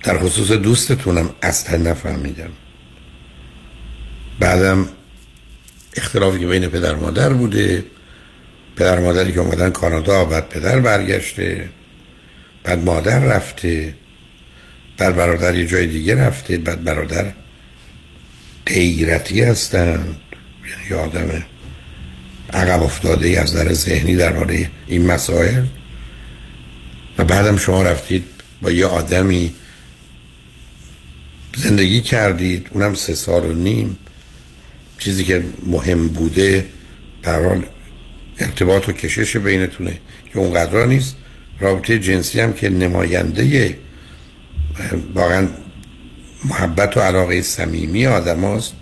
در 0.04 0.18
خصوص 0.18 0.52
دوستتونم 0.52 1.30
اصلا 1.42 1.92
نفهمیدم. 1.92 2.52
بعدم 4.40 4.88
اختلافی 5.96 6.40
که 6.40 6.48
بین 6.48 6.68
پدر 6.68 6.96
مادر 6.96 7.34
بوده. 7.34 7.86
پدر 8.76 9.00
مادری 9.00 9.32
که 9.32 9.40
اومدن 9.40 9.70
کانادا 9.70 10.26
بعد 10.26 10.50
پدر 10.50 10.80
برگشته. 10.80 11.70
بعد 12.64 12.84
مادر 12.84 13.20
رفته. 13.20 13.96
بعد 14.98 15.16
برادر 15.16 15.56
یه 15.56 15.68
جای 15.68 15.88
دیگه 15.88 16.16
رفته. 16.16 16.58
بعد 16.58 16.84
برادر 16.84 17.34
غیرتی 18.66 19.42
هستن. 19.42 20.16
یعنی 20.70 21.04
آدم 21.04 21.44
عقب 22.54 22.84
افتاده 22.84 23.28
ای 23.28 23.36
از 23.36 23.54
در 23.54 23.74
ذهنی 23.74 24.16
درباره 24.16 24.70
این 24.88 25.06
مسائل. 25.06 25.66
و 27.18 27.24
بعدم 27.24 27.58
شما 27.58 27.84
رفتید 27.84 28.24
با 28.62 28.72
یه 28.72 28.86
آدمی 28.86 29.54
زندگی 31.58 32.02
کردید. 32.02 32.68
اونم 32.72 32.94
سه 32.94 33.16
سال 33.16 33.46
و 33.46 33.54
نیم. 33.54 33.98
چیزی 35.02 35.24
که 35.24 35.44
مهم 35.66 36.08
بوده 36.08 36.66
حال 37.26 37.64
ارتباط 38.40 38.90
و 38.90 38.92
کشش 38.92 39.38
بینتونه 39.38 39.98
که 40.34 40.40
اونقدر 40.40 40.86
نیست. 40.86 41.16
رابطه 41.60 42.00
جنسی 42.00 42.40
هم 42.40 42.54
که 42.54 42.70
نماینده 42.70 43.78
واقعا 45.16 45.48
محبت 46.46 46.98
و 46.98 47.00
علاقه 47.00 47.42
صمیمی 47.42 48.08
آدم 48.08 48.46
هست 48.46 48.74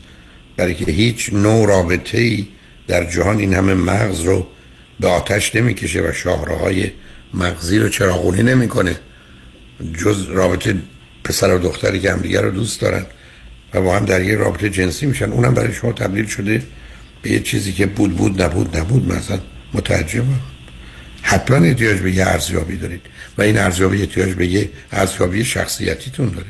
برای 0.57 0.75
که 0.75 0.91
هیچ 0.91 1.33
نوع 1.33 1.67
رابطه 1.67 2.17
ای 2.17 2.47
در 2.87 3.09
جهان 3.09 3.39
این 3.39 3.53
همه 3.53 3.73
مغز 3.73 4.21
رو 4.21 4.47
به 4.99 5.07
آتش 5.07 5.55
نمی‌کشه 5.55 6.01
و 6.01 6.11
شاهراهای 6.11 6.91
مغزی 7.33 7.79
رو 7.79 7.89
چراغونی 7.89 8.43
نمی‌کنه. 8.43 8.95
جز 10.03 10.23
رابطه 10.23 10.75
پسر 11.23 11.55
و 11.55 11.57
دختری 11.59 11.99
که 11.99 12.11
همدیگه 12.11 12.41
رو 12.41 12.51
دوست 12.51 12.81
دارن. 12.81 13.05
و 13.73 13.81
با 13.81 13.97
هم 13.97 14.05
در 14.05 14.23
یه 14.23 14.35
رابطه 14.35 14.69
جنسی 14.69 15.05
میشن. 15.05 15.31
اونم 15.31 15.53
برای 15.53 15.73
شما 15.73 15.91
تبدیل 15.91 16.25
شده 16.25 16.63
به 17.21 17.31
یه 17.31 17.39
چیزی 17.39 17.73
که 17.73 17.85
بود 17.85 18.15
بود 18.15 18.41
نبود 18.41 18.77
نبود. 18.77 19.13
مثلا 19.13 19.39
متعجبم 19.73 20.39
حتما 21.21 21.57
احتیاج 21.57 21.99
به 21.99 22.11
یه 22.11 22.27
ارزیابی 22.27 22.77
دارید. 22.77 23.01
و 23.37 23.41
این 23.41 23.57
ارزیابی 23.57 24.01
احتیاج 24.01 24.33
به 24.33 24.47
یه 24.47 24.69
ارزیابی 24.91 25.45
شخصیتیتون 25.45 26.29
داره 26.29 26.47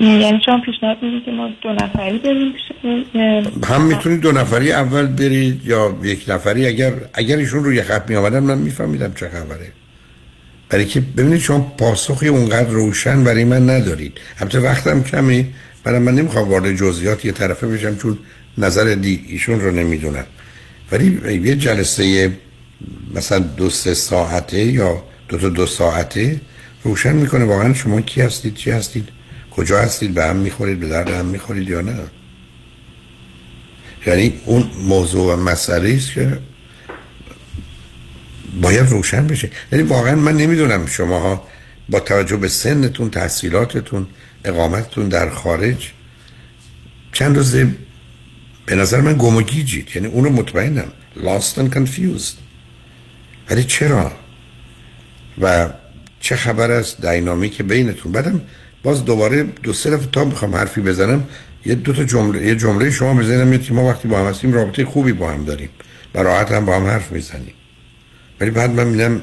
یعنی 0.00 0.40
شما 0.46 0.60
پیشنهاد 0.66 1.02
می‌دید 1.02 1.24
که 1.24 1.30
ما 1.30 1.50
دو 1.60 1.72
نفری 1.72 2.18
بریم 2.18 2.54
هم 3.64 3.82
می‌تونید 3.82 4.20
دو 4.20 4.32
نفری 4.32 4.72
اول 4.72 5.06
برید 5.06 5.66
یا 5.66 5.98
یک 6.02 6.24
نفری. 6.28 6.66
اگر 6.66 6.92
اگر 7.14 7.36
ایشون 7.36 7.64
روی 7.64 7.82
خط 7.82 8.10
می 8.10 8.16
آمدن 8.16 8.38
من 8.38 8.58
میفهمیدم 8.58 9.12
چه 9.14 9.28
خبره. 9.28 9.72
برای 10.68 10.86
که 10.86 11.00
ببینید 11.00 11.40
شما 11.40 11.58
پاسخی 11.78 12.28
اونقدر 12.28 12.68
روشن 12.68 13.24
برای 13.24 13.44
من 13.44 13.70
ندارید. 13.70 14.12
البته 14.40 14.60
وقتم 14.60 15.02
کمی 15.02 15.54
برای 15.84 15.98
من 15.98 16.14
نمی‌خوام 16.14 16.48
وارد 16.48 16.76
جزئیات 16.76 17.24
یه 17.24 17.32
طرفه 17.32 17.66
بشم 17.66 17.96
چون 17.96 18.18
نظر 18.58 18.94
دی 18.94 19.24
ایشون 19.28 19.60
رو 19.60 19.70
نمی‌دونم. 19.70 20.24
ولی 20.92 21.40
یه 21.44 21.56
جلسه 21.56 22.32
مثلا 23.14 23.38
دو 23.38 23.70
سه 23.70 23.94
ساعته 23.94 24.64
یا 24.64 25.02
دو 25.28 25.38
تا 25.38 25.48
دو 25.48 25.66
ساعته 25.66 26.40
روشن 26.84 27.12
می‌کنه 27.12 27.44
واقعا 27.44 27.74
شما 27.74 28.00
کی 28.00 28.20
هستید 28.20 28.54
چی 28.54 28.70
هستید 28.70 29.08
کجا 29.50 29.78
هستید 29.78 30.14
به 30.14 30.24
هم 30.24 30.36
می‌خورید 30.36 30.80
به 30.80 30.88
درد 30.88 31.10
هم 31.10 31.26
می‌خورید 31.26 31.68
یا 31.68 31.80
نه. 31.80 31.94
یعنی 34.06 34.32
اون 34.44 34.70
موضوع 34.84 35.34
و 35.34 35.36
مسئله 35.36 35.94
است 35.94 36.12
که 36.12 36.38
باید 38.62 38.88
روشن 38.88 39.26
بشه. 39.26 39.50
یعنی 39.72 39.84
واقعا 39.84 40.14
من 40.14 40.36
نمی‌دونم 40.36 40.86
شما 40.86 41.42
با 41.88 42.00
توجه 42.00 42.36
به 42.36 42.48
سنتون 42.48 43.10
تحصیلاتتون 43.10 44.06
اقامتتون 44.44 45.08
در 45.08 45.30
خارج 45.30 45.90
چند 47.12 47.36
روزه 47.36 47.68
به 48.66 48.74
نظر 48.74 49.00
من 49.00 49.16
گم 49.18 49.36
و 49.36 49.42
گیجید. 49.42 49.88
یعنی 49.94 50.08
اونو 50.08 50.30
مطمئنم. 50.30 50.92
Lost 51.16 51.58
and 51.58 51.74
confused. 51.74 52.34
ولی 53.50 53.64
چرا؟ 53.64 54.12
و 55.40 55.68
چه 56.20 56.36
خبر 56.36 56.70
است؟ 56.70 57.06
دینامیک 57.06 57.62
بینتون. 57.62 58.12
بعدم 58.12 58.40
باز 58.82 59.04
دوباره 59.04 59.42
دو 59.42 59.72
سه 59.72 59.90
دفعه 59.90 60.06
تا 60.12 60.24
می‌خوام 60.24 60.54
حرفی 60.54 60.80
بزنم 60.80 61.24
یه 61.66 61.74
دو 61.74 61.92
تا 61.92 62.04
جمله 62.04 62.46
یه 62.46 62.56
جمله 62.56 62.90
شما 62.90 63.14
بزنم 63.14 63.58
که 63.58 63.74
ما 63.74 63.88
وقتی 63.88 64.08
با 64.08 64.20
هم 64.20 64.26
هستیم 64.26 64.52
رابطه 64.52 64.84
خوبی 64.84 65.12
با 65.12 65.30
هم 65.32 65.44
داریم. 65.44 65.68
و 66.14 66.22
راحت 66.22 66.52
هم 66.52 66.64
با 66.64 66.76
هم 66.76 66.86
حرف 66.86 67.12
می‌زنیم. 67.12 67.54
ولی 68.40 68.50
بعد 68.50 68.70
من 68.70 68.86
میدم 68.86 69.22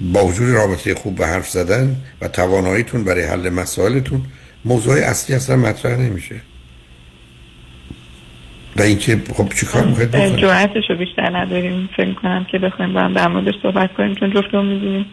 با 0.00 0.24
وجود 0.24 0.54
رابطه 0.54 0.94
خوب 0.94 1.16
به 1.16 1.26
حرف 1.26 1.48
زدن 1.48 1.96
و 2.20 2.28
تواناییتون 2.28 3.04
برای 3.04 3.24
حل 3.24 3.50
مسائلتون 3.50 4.22
موضوع 4.64 4.94
اصلی 4.94 5.36
اصلا 5.36 5.56
مطرح 5.56 5.96
نمیشه. 5.96 6.40
و 8.76 8.82
اینکه 8.82 9.22
خب 9.34 9.48
چیکار 9.48 9.84
می‌خواید 9.84 10.10
بکنید؟ 10.10 10.36
جرأتش 10.36 10.90
رو 10.90 10.96
بیشتر 10.96 11.36
نداریم. 11.36 11.88
فکر 11.96 12.14
کنم 12.14 12.46
که 12.52 12.58
بخوایم 12.58 12.92
با 12.92 13.00
هم 13.00 13.12
در 13.12 13.28
موردش 13.28 13.54
صحبت 13.62 13.94
کنیم 13.94 14.14
چون 14.14 14.30
جفتمون 14.30 14.66
می‌دونیم 14.66 15.06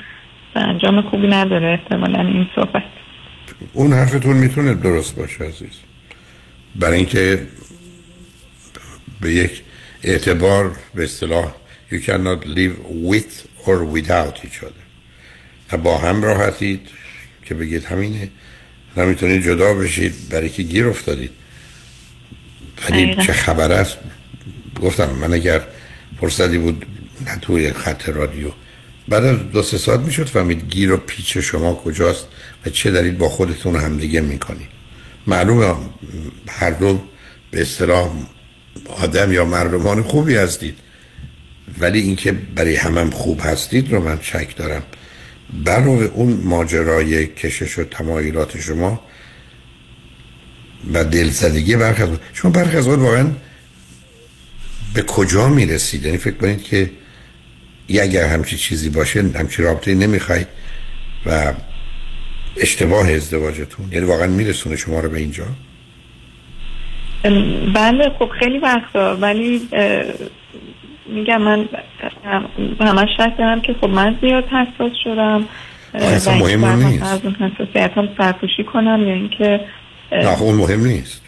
و 0.56 0.60
انجام 0.60 1.02
خوبی 1.02 1.28
نداره 1.28 1.68
احتمالا 1.68 2.22
این 2.22 2.48
صحبت. 2.56 2.84
اون 3.74 3.94
حرفتون 3.94 4.38
می‌تونه 4.38 4.74
درست 4.74 5.16
باشه 5.16 5.44
عزیز. 5.44 5.80
برای 6.76 6.98
اینکه 6.98 7.48
به 9.22 9.34
یک 9.34 9.62
اعتبار 10.04 10.72
به 10.96 11.04
اصطلاح 11.04 11.52
you 11.92 12.00
cannot 12.00 12.46
live 12.46 12.76
with 13.12 13.34
or 13.66 13.78
without 13.96 14.36
each 14.46 14.60
other. 14.64 14.86
و 15.72 15.78
با 15.78 15.98
هم 15.98 16.24
راحتید 16.24 16.88
که 17.46 17.54
بگید 17.54 17.86
همینه. 17.86 18.30
نمی‌تونید 18.98 19.44
جدا 19.44 19.74
بشید. 19.74 20.30
برای 20.30 20.50
که 20.50 20.64
گیر 20.64 20.88
افتادید؟ 20.88 21.32
ولی 22.90 23.16
چه 23.16 23.34
خبر 23.34 23.72
است؟ 23.72 23.98
گفتم 24.82 25.10
من 25.10 25.34
اگر 25.34 25.62
فرصتی 26.22 26.58
بود 26.58 26.86
نه 27.26 27.38
توی 27.42 27.74
خط 27.74 28.10
رادیو. 28.10 28.52
بعد 29.08 29.26
از 29.26 29.52
دو 29.52 29.64
سه 29.64 29.78
ساعت 29.78 30.00
می‌شد 30.00 30.26
فهمید 30.26 30.70
گیر 30.70 30.92
و 30.92 30.98
پیچ 30.98 31.38
شما 31.38 31.74
کجاست 31.74 32.28
و 32.66 32.70
چه 32.70 32.92
دارید 32.92 33.18
با 33.18 33.30
خودتون 33.30 33.76
همدیگه 33.76 34.22
می‌کنید. 34.22 34.70
معلومه 35.28 35.76
هر 36.50 36.72
دو 36.72 37.02
به 37.52 37.62
اصطلاح 37.62 38.12
آدم 38.90 39.32
یا 39.32 39.46
مردمان 39.46 40.04
خوبی 40.04 40.36
هستید. 40.36 40.78
ولی 41.80 42.00
اینکه 42.00 42.32
برای 42.32 42.76
همم 42.76 43.10
خوب 43.10 43.42
هستید 43.44 43.92
رو 43.92 44.04
من 44.04 44.20
شک 44.22 44.56
دارم. 44.56 44.84
برای 45.66 46.06
اون 46.06 46.34
ماجرای 46.44 47.28
کشش 47.28 47.80
و 47.80 47.84
تمایلات 47.84 48.62
شما 48.62 49.02
و 50.94 51.04
دلزدگی 51.04 51.76
برخی 51.76 52.04
از 52.04 52.10
شما 52.34 52.52
برخی 52.52 52.78
از 52.78 52.88
واقعا 52.88 53.28
به 54.94 55.02
کجا 55.02 55.50
می‌رسید؟ 55.50 56.06
یعنی 56.06 56.18
فکر 56.18 56.36
کنید 56.36 56.64
که 56.64 56.92
یه 57.90 58.02
اگر 58.02 58.28
همچی 58.28 58.58
چیزی 58.58 58.90
باشه 58.90 59.24
همچی 59.36 59.64
رابطه 59.64 59.96
نمی‌خواید 59.96 60.48
و 61.26 61.54
اشتباه 62.58 63.12
ازدواجتون. 63.12 63.92
یعنی 63.92 64.06
واقعا 64.06 64.28
میرسونه 64.28 64.76
شما 64.76 65.00
رو 65.00 65.10
به 65.10 65.20
اینجا؟ 65.20 65.46
بله 67.76 68.10
خب 68.20 68.30
خیلی 68.40 68.58
وقتا. 68.58 69.18
ولی 69.18 69.70
میگم 71.06 71.42
من 71.42 71.70
همش 72.80 73.10
شک 73.18 73.38
دارم 73.38 73.62
که 73.62 73.76
خب 73.82 73.90
من 73.90 74.18
زیاد 74.22 74.44
حساس 74.46 74.92
شدم. 75.04 75.48
اصلا 75.94 76.36
مهم 76.36 76.66
نیست. 76.66 77.04
از 77.04 77.20
اون 77.24 77.36
حساسیت 77.36 77.92
هم 77.96 78.10
سرپوشی 78.18 78.64
کنم 78.64 79.08
یا 79.08 79.14
اینکه 79.14 79.60
نه 80.12 80.36
خب 80.36 80.44
اون 80.44 80.56
مهم 80.56 80.86
نیست. 80.86 81.22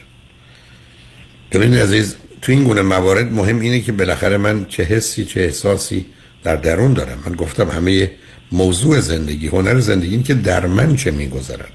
ببینید 1.52 1.80
عزیز 1.80 2.18
تو 2.42 2.52
این 2.52 2.64
گونه 2.64 2.82
موارد 2.82 3.34
مهم 3.34 3.60
اینه 3.60 3.80
که 3.80 3.92
بالاخره 3.92 4.38
من 4.38 4.66
چه 4.66 4.84
حسی 4.84 5.26
چه 5.26 5.42
احساسی 5.42 6.06
در 6.44 6.56
درون 6.56 6.94
دارم. 6.94 7.24
من 7.26 7.36
گفتم 7.36 7.70
همه 7.70 8.12
موضوع 8.52 9.00
زندگی 9.00 9.48
هنر 9.48 9.80
زندگی 9.80 10.14
این 10.14 10.24
که 10.24 10.34
در 10.34 10.66
من 10.66 10.96
چه 10.96 11.12
میگذرد. 11.12 11.72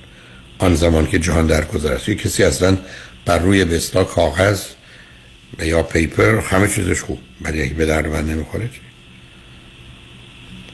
آن 0.59 0.75
زمان 0.75 1.07
که 1.07 1.19
جهان 1.19 1.47
در 1.47 1.65
گذرد 1.65 2.05
کسی 2.05 2.45
اصلا 2.45 2.77
بر 3.27 3.39
روی 3.39 3.65
بستا 3.65 4.05
کاغذ 4.05 4.67
یا 5.67 5.83
پیپر 5.83 6.41
همه 6.41 6.69
چیزش 6.69 7.01
خوب. 7.01 7.19
ولی 7.41 7.63
اگه 7.63 7.75
به 7.75 7.87
درد 7.87 8.07
من 8.07 8.27
نمی‌خوره 8.27 8.69
چی؟ 8.69 8.81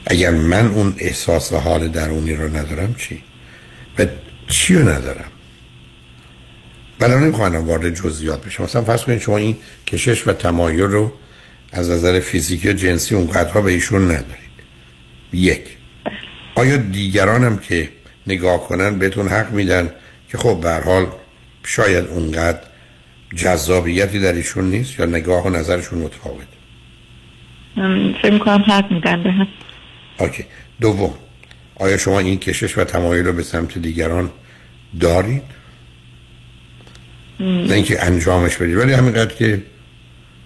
اگر 0.07 0.31
من 0.31 0.67
اون 0.67 0.95
احساس 0.97 1.51
و 1.51 1.57
حال 1.57 1.87
درونی 1.87 2.33
رو 2.33 2.57
ندارم 2.57 2.95
چی؟ 2.97 3.23
و 3.99 4.05
چی 4.47 4.75
رو 4.75 4.89
ندارم؟ 4.89 5.31
بلا 6.99 7.19
نمی‌خواهم 7.19 7.55
وارد 7.55 7.93
جزئیات 7.95 8.45
بشم. 8.45 8.63
مثلا 8.63 8.83
فرض 8.83 9.03
کنید 9.03 9.21
شما 9.21 9.37
این 9.37 9.57
کشش 9.87 10.27
و 10.27 10.33
تمایل 10.33 10.81
رو 10.81 11.13
از 11.71 11.89
نظر 11.89 12.19
فیزیکی 12.19 12.69
و 12.69 12.73
جنسی 12.73 13.15
اونقدرها 13.15 13.61
به 13.61 13.71
ایشون 13.71 14.03
ندارید. 14.03 14.55
یک. 15.33 15.61
آیا 16.55 16.77
دیگران 16.77 17.43
هم 17.43 17.57
که 17.57 17.89
نگاه 18.27 18.67
کنن 18.67 18.99
بهتون 18.99 19.27
حق 19.27 19.51
میدن 19.51 19.91
که 20.29 20.37
خب 20.37 20.59
به 20.61 20.71
حال 20.71 21.07
شاید 21.63 22.05
اونقدر 22.05 22.59
جذابیتی 23.35 24.19
در 24.19 24.33
ایشون 24.33 24.69
نیست 24.69 24.99
یا 24.99 25.05
نگاه 25.05 25.45
و 25.45 25.49
نظرشون 25.49 25.99
متفاوت 25.99 26.47
فکر 28.21 28.31
می‌کنم 28.31 28.63
حق 28.67 28.91
میدن 28.91 29.23
به 29.23 29.31
هم 29.31 29.47
اوکی. 30.19 30.45
دوم 30.81 31.13
آیا 31.75 31.97
شما 31.97 32.19
این 32.19 32.39
کشش 32.39 32.77
و 32.77 32.83
تمایل 32.83 33.25
رو 33.25 33.33
به 33.33 33.43
سمت 33.43 33.77
دیگران 33.77 34.29
دارید؟ 34.99 35.43
نه 37.39 37.73
اینکه 37.73 38.05
انجامش 38.05 38.57
بدید 38.57 38.77
ولی 38.77 38.93
همینقدر 38.93 39.33
که 39.33 39.63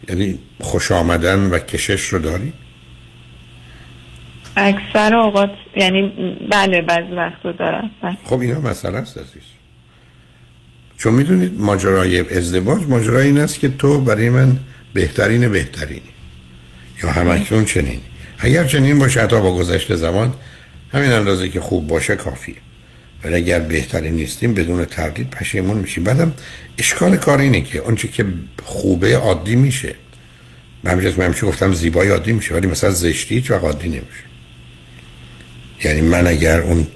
یعنی 0.09 0.39
خوش 0.61 0.91
آمدن 0.91 1.39
و 1.49 1.59
کشش 1.59 2.01
رو 2.01 2.19
دارید؟ 2.19 2.53
اکثر 4.57 5.15
اوقات 5.15 5.51
یعنی 5.75 6.01
بله 6.51 6.81
بعضی 6.81 7.11
وقتا 7.11 7.51
دارم. 7.51 7.91
بله. 8.01 8.17
خب 8.23 8.39
اینا 8.39 8.59
مسئله 8.59 8.97
است 8.97 9.17
عزیز. 9.17 9.43
چون 10.99 11.13
می‌دونید 11.13 11.61
ماجرای 11.61 12.37
ازدواج 12.37 12.83
ماجرای 12.83 13.27
این 13.27 13.37
است 13.37 13.59
که 13.59 13.69
تو 13.69 14.01
برای 14.01 14.29
من 14.29 14.59
بهترین 14.93 15.51
بهترینی. 15.51 16.01
یا 17.03 17.09
همکنون 17.11 17.65
چنین 17.65 17.99
اگر 18.39 18.63
چنین 18.63 18.99
باشه 18.99 19.21
حتی 19.21 19.41
با 19.41 19.55
گذشت 19.55 19.95
زمان 19.95 20.33
همین 20.93 21.11
اندازه 21.11 21.49
که 21.49 21.59
خوب 21.59 21.87
باشه 21.87 22.15
کافیه. 22.15 22.55
ولی 23.23 23.35
اگر 23.35 23.59
بهترین 23.59 24.13
نیستیم 24.13 24.53
بدون 24.53 24.85
تردید 24.85 25.29
پشیمون 25.29 25.77
میشیم. 25.77 26.03
بعدم 26.03 26.33
اشکال 26.77 27.17
کار 27.17 27.39
اینه 27.39 27.61
که 27.61 27.79
اونچه 27.79 28.07
که 28.07 28.25
خوبه 28.63 29.17
عادی 29.17 29.55
میشه. 29.55 29.95
من 30.83 30.91
همیشه 30.91 31.13
من 31.17 31.31
گفتم 31.31 31.73
زیبایی 31.73 32.09
عادی 32.09 32.31
میشه 32.31 32.55
ولی 32.55 32.67
مثلا 32.67 32.91
زشتی 32.91 33.35
هیچ 33.35 33.51
عادی 33.51 33.87
نمیشه. 33.87 34.23
یعنی 35.83 36.01
من 36.01 36.27
اگر 36.27 36.61
اون 36.61 36.87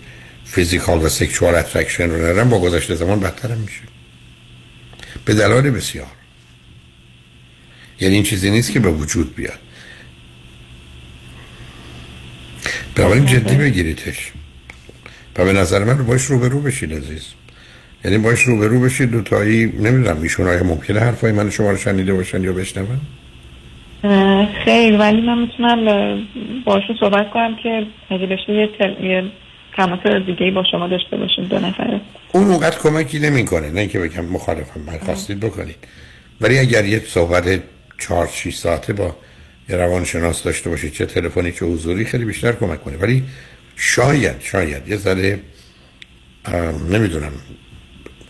physical 0.45 1.05
و 1.05 1.09
sexual 1.09 1.55
attraction 1.55 2.09
رو 2.09 2.15
ندارم 2.15 2.49
با 2.49 2.59
گذشت 2.59 2.95
زمان 2.95 3.19
بدترم 3.19 3.57
میشه. 3.57 3.92
به 5.25 5.33
دلایل 5.33 5.69
بسیار. 5.69 6.07
یعنی 7.99 8.15
این 8.15 8.23
چیزی 8.23 8.51
نیست 8.51 8.71
که 8.71 8.79
به 8.79 8.91
وجود 8.91 9.35
بیاد. 9.35 9.59
بنابراین 12.95 13.25
جدی 13.25 13.55
بگیریدش. 13.55 14.31
و 15.37 15.45
به 15.45 15.53
نظر 15.53 15.83
من 15.83 16.05
باش 16.05 16.23
رو 16.23 16.39
به 16.39 16.47
رو 16.47 16.61
بشید 16.61 16.93
عزیز. 16.93 17.33
یعنی 18.05 18.17
باش 18.17 18.41
رو 18.41 18.59
به 18.59 18.67
رو 18.67 18.79
بشید 18.79 19.11
دوتایی 19.11 19.65
نمی‌دونم 19.65 20.21
ایشون 20.21 20.47
آیا 20.47 20.63
ممکنه 20.63 20.99
حرفای 20.99 21.31
من 21.31 21.49
شما 21.49 21.71
رو 21.71 21.77
شنیده 21.77 22.13
باشن 22.13 22.43
یا 22.43 22.53
بشنون؟ 22.53 22.99
خیر 24.65 24.97
ولی 24.99 25.21
من 25.21 25.37
می‌تونم 25.37 26.17
باشون 26.65 26.95
صحبت 26.99 27.29
کنم 27.29 27.55
که 27.63 27.85
اگه 28.09 28.25
بشه 28.25 28.53
یه, 28.53 28.69
تل... 28.79 29.03
یه 29.03 29.23
تماس 29.77 29.99
دیگه 30.25 30.51
با 30.51 30.63
شما 30.71 30.87
داشته 30.87 31.17
باشیم 31.17 31.45
دو 31.45 31.59
نفره 31.59 32.01
اون 32.31 32.47
اونقدر 32.47 32.79
کمکی 32.79 33.19
نمی‌کنه 33.19 33.69
نه 33.69 33.87
که 33.87 33.99
بگم 33.99 34.25
مخالفم 34.25 34.79
من 34.79 34.97
خواستید 34.97 35.39
بکنید. 35.39 35.75
ولی 36.41 36.59
اگر 36.59 36.85
یه 36.85 37.01
صحبت 37.07 37.61
چهار 37.99 38.27
6 38.27 38.55
ساعته 38.55 38.93
با 38.93 39.15
یه 39.69 39.75
روانشناس 39.75 40.43
داشته 40.43 40.69
باشید 40.69 40.93
چه 40.93 41.05
تلفنی 41.05 41.51
چه 41.51 41.65
حضوری 41.65 42.05
خیلی 42.05 42.25
بیشتر 42.25 42.51
کمک 42.51 42.83
کنه. 42.83 42.97
ولی 42.97 43.23
شاید 43.75 44.41
شاید 44.41 44.87
یه 44.87 44.97
ذره 44.97 45.39
نمی‌دونم 46.89 47.31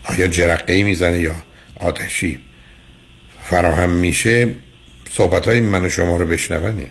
آیا 0.04 0.26
جرقه 0.26 0.82
می‌زنه 0.82 1.18
یا 1.18 1.34
آتشی 1.80 2.38
فراهم 3.42 3.90
میشه 3.90 4.48
صحبت 5.10 5.48
های 5.48 5.60
من 5.60 5.84
و 5.84 5.88
شما 5.88 6.16
رو 6.16 6.26
بشنونه 6.26 6.86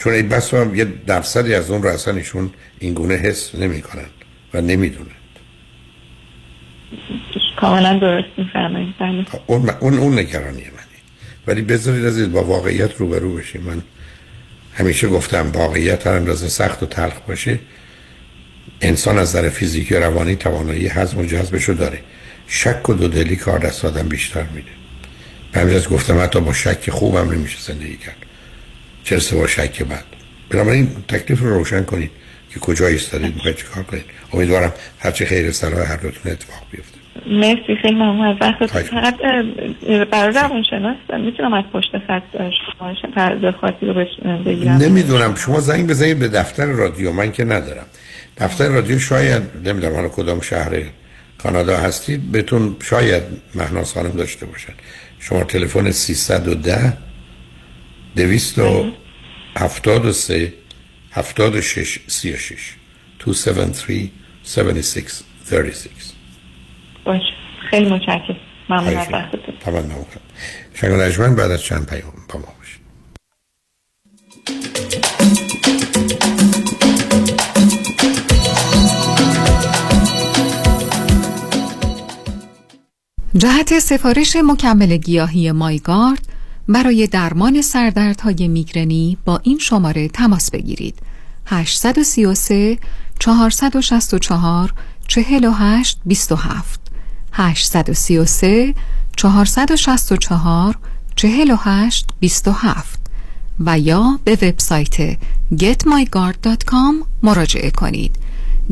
چون 0.00 0.12
این 0.12 0.28
بس 0.28 0.52
یه 0.52 0.84
درصدی 1.06 1.54
از 1.54 1.70
اون 1.70 1.82
رو 1.82 1.88
اصلا 1.88 2.14
ایشون 2.14 2.50
این 2.78 2.94
گونه 2.94 3.14
حس 3.14 3.54
نمی 3.54 3.82
کنن 3.82 4.06
و 4.54 4.60
نمی‌دونن. 4.60 5.06
کاملا 7.56 7.98
درست 7.98 8.28
میفرمایید 8.36 8.94
بله. 9.00 9.26
اون, 9.46 9.70
اون, 9.80 9.98
اون 9.98 10.18
نگرانی 10.18 10.62
منی 10.62 11.00
ولی 11.46 11.62
بذارید 11.62 12.04
از 12.04 12.32
با 12.32 12.44
واقعیت 12.44 12.96
روبرو 12.96 13.34
بشیم. 13.34 13.60
من 13.60 13.82
همیشه 14.74 15.08
گفتم 15.08 15.50
واقعیت 15.52 16.06
هر 16.06 16.12
اندازه 16.12 16.48
سخت 16.48 16.82
و 16.82 16.86
تلخ 16.86 17.20
باشه. 17.28 17.58
انسان 18.80 19.18
از 19.18 19.36
نظر 19.36 19.48
فیزیکی 19.48 19.94
و 19.94 20.00
روانی 20.00 20.36
توانایی 20.36 20.88
هضم 20.88 21.18
و 21.18 21.24
جذبش 21.24 21.64
رو 21.64 21.74
داره. 21.74 22.00
شک 22.46 22.88
و 22.88 22.94
دودلی 22.94 23.36
کار 23.36 23.58
دست 23.58 23.84
آدم 23.84 24.08
بیشتر 24.08 24.44
میده. 24.54 24.70
به 25.52 25.80
گفتم 25.80 26.22
حتی 26.22 26.40
با 26.40 26.52
شک 26.52 26.90
خوبم 26.90 27.30
نمیشه 27.30 27.58
زندگی 27.60 27.96
کرد. 27.96 28.19
چرسه 29.04 29.36
با 29.36 29.46
شک 29.46 29.82
بعد. 29.82 30.04
بنابراین 30.50 30.88
تکلیف 31.08 31.40
رو 31.40 31.54
روشن 31.54 31.84
کنید 31.84 32.10
که 32.54 32.60
کجا 32.60 32.86
ایستادید 32.86 33.34
می‌خواید 33.34 33.56
چه 33.56 33.64
کار 33.64 33.82
کنید. 33.82 34.04
امیدوارم 34.32 34.72
هرچی 34.98 35.26
خیر 35.26 35.52
سرای 35.52 35.86
هر 35.86 35.96
دوتون 35.96 36.32
اتفاق 36.32 36.62
بیفته. 36.70 37.00
مرسی 37.26 37.76
خیلی 37.82 37.94
ممنون. 37.94 38.26
از 38.26 38.36
وقت 38.40 38.66
فقط 38.66 39.16
برای 40.10 40.32
روانشناس 40.34 40.96
می‌تونم 41.24 41.52
از 41.52 41.64
پشت 41.72 41.90
خط 42.06 42.22
شما 42.78 43.52
خاطی 43.60 43.86
رو 43.86 44.06
بگیرم. 44.44 44.76
نمی‌دونم. 44.76 45.34
شما 45.34 45.60
زنگ 45.60 45.86
بزنید 45.86 46.18
به 46.18 46.28
دفتر 46.28 46.66
رادیو. 46.66 47.12
من 47.12 47.32
که 47.32 47.44
ندارم. 47.44 47.86
دفتر 48.38 48.68
رادیو 48.68 48.98
شاید 48.98 49.42
نمی‌دونم. 49.64 49.94
حالا 49.94 50.08
کدام 50.08 50.40
شهر 50.40 50.82
کانادا 51.38 51.76
هستید. 51.76 52.32
بهتون 52.32 52.76
شاید 52.82 53.22
مهناز 53.54 53.92
خانم 53.92 54.10
داشته 54.10 54.46
باشن. 54.46 54.72
شما 55.20 55.44
تلفن 55.44 55.90
310 55.90 56.92
273 58.16 60.52
76 61.12 61.98
36 62.06 62.74
273 63.18 64.08
76 64.44 65.22
36 65.44 65.90
باشه. 67.04 67.22
خیلی 67.70 67.90
متشکرم. 67.90 68.36
ممنون 68.70 68.96
از 68.96 69.08
وقتتون. 69.12 69.54
تمام 69.60 70.06
شنگ 70.74 71.36
بعد 71.36 71.50
از 71.50 71.62
چند 71.62 71.86
پیام 71.86 72.12
با 72.28 72.38
ما 72.38 72.54
باشید 72.58 72.80
جهت 83.36 83.78
سفارش 83.78 84.36
مکمل 84.36 84.96
گیاهی 84.96 85.52
مایگارد 85.52 86.26
برای 86.70 87.06
درمان 87.06 87.62
سردردهای 87.62 88.48
میگرنی 88.48 89.18
با 89.24 89.40
این 89.42 89.58
شماره 89.58 90.08
تماس 90.08 90.50
بگیرید. 90.50 90.98
833 91.46 92.78
464 93.18 94.74
48 95.06 95.98
27 96.06 96.80
833 97.32 98.74
464 99.16 100.78
48 101.16 102.06
27 102.20 103.00
و 103.60 103.78
یا 103.78 104.20
به 104.24 104.32
وبسایت 104.32 105.18
getmygard.com 105.54 107.06
مراجعه 107.22 107.70
کنید. 107.70 108.16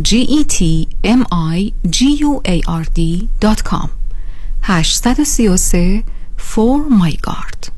G 0.02 0.10
e 0.10 0.44
t 0.54 0.86
m 1.04 1.22
i 1.56 1.72
g 1.90 1.98
u 2.20 2.40
a 2.44 2.60
r 2.68 2.84
d.com 2.96 3.90
833 4.62 6.04
for 6.36 6.88
my 6.88 7.16
guard. 7.26 7.77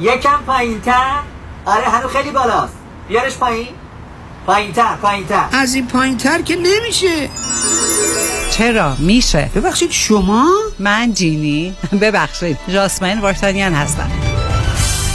یکم 0.00 0.38
پایین 0.46 0.80
تر 0.80 1.20
آره 1.64 1.84
هنو 1.84 2.08
خیلی 2.08 2.30
بالاست. 2.30 2.74
بیارش 3.08 3.36
پایین. 3.36 3.68
پایین 4.46 4.72
تر 4.72 4.96
پایین 5.02 5.26
تر 5.26 5.44
از 5.52 5.74
این 5.74 5.86
پایین 5.86 6.16
تر 6.16 6.42
که 6.42 6.56
نمیشه. 6.56 7.28
چرا؟ 8.50 8.96
میشه. 8.98 9.50
ببخشید 9.54 9.90
شما؟ 9.90 10.48
من 10.78 11.12
جینی. 11.14 11.76
ببخشید 12.00 12.58
جاسمین 12.68 13.20
وارتانیان 13.20 13.74
هستم. 13.74 14.10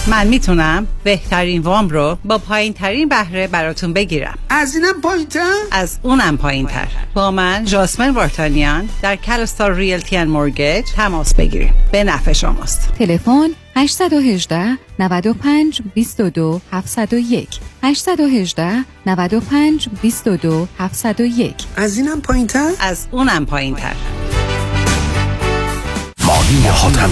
من 0.08 0.28
می‌تونم 0.28 0.88
بهترین 1.04 1.62
وام 1.62 1.90
رو 1.90 2.18
با 2.26 2.38
پایین 2.38 2.74
ترین 2.74 3.10
بهره 3.10 3.48
براتون 3.48 3.94
بگیرم. 3.94 4.38
از 4.50 4.76
اینم 4.76 5.02
پایین 5.02 5.28
تر؟ 5.28 5.54
از 5.72 6.00
اونم 6.04 6.38
پایین 6.38 6.68
تر 6.68 6.88
با 7.14 7.32
من 7.32 7.66
جاسمن 7.66 8.10
وارتانیان 8.10 8.90
در 9.02 9.16
کلستار 9.16 9.74
ریلتی 9.74 10.18
ان 10.18 10.28
مورگیج 10.28 10.86
تماس 10.96 11.34
بگیریم. 11.34 11.74
به 11.92 12.04
نفع 12.04 12.34
شماست. 12.34 12.94
تلفن 13.00 13.50
818 13.80 14.78
95 15.00 15.82
22 15.96 16.62
701 16.72 17.60
818 17.84 18.86
95 19.06 19.90
22 20.02 20.68
701 20.78 21.56
از 21.76 21.98
اینم 21.98 22.22
پایین 22.22 22.48
تر؟ 22.48 22.72
از 22.80 23.08
اونم 23.12 23.46
پایین 23.46 23.76
تر 23.76 23.96
مالی 26.40 26.68
حاتم 26.68 27.12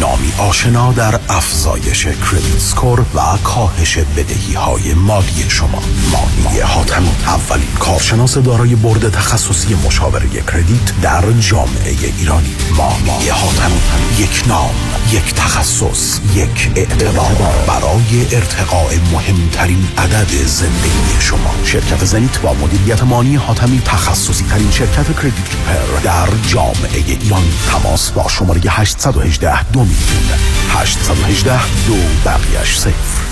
نامی 0.00 0.32
آشنا 0.38 0.92
در 0.92 1.20
افزایش 1.28 2.06
کردیت 2.06 2.58
سکور 2.58 3.00
و 3.00 3.36
کاهش 3.44 3.98
بدهی 3.98 4.54
های 4.54 4.94
مالی 4.94 5.44
شما. 5.48 5.82
مانی 6.12 6.60
حاتم 6.60 7.04
اولین 7.26 7.68
کارشناس 7.80 8.38
دارای 8.38 8.74
برد 8.74 9.10
تخصصی 9.10 9.74
مشاوره 9.86 10.28
کردیت 10.28 11.00
در 11.02 11.32
جامعه 11.40 11.96
ایرانی. 12.18 12.56
مانی 12.76 13.28
حاتم 13.28 13.72
یک 14.18 14.44
نام 14.46 14.74
یک 15.12 15.34
تخصص 15.34 16.20
یک 16.34 16.70
اعتبار. 16.76 17.36
برای 17.66 18.36
ارتقاء 18.36 18.90
مهمترین 19.12 19.88
عدد 19.98 20.46
زندگی 20.46 21.20
شما. 21.20 21.54
شرکت 21.64 22.04
زنیت 22.04 22.38
با 22.38 22.54
مدیریت 22.54 23.02
مانی 23.02 23.36
حاتمی 23.36 23.82
تخصصی 23.84 24.44
ترین 24.44 24.70
شرکت 24.70 25.16
کردیت 25.16 26.02
در 26.04 26.28
جامعه 26.48 27.04
ایران. 27.06 27.42
تماس 27.72 28.10
با 28.10 28.28
شماره 28.28 28.67
818 28.68 29.70
دو 29.70 29.80
میلیون. 29.80 30.38
818 30.70 31.60
دو 31.86 31.96
بقیش 32.24 32.76
صفر. 32.76 33.28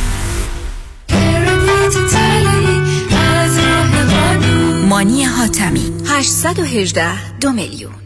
مانی 4.89 5.25
حاتمی. 5.25 5.93
818 6.07 7.39
دو 7.41 7.53
میلیون. 7.53 8.06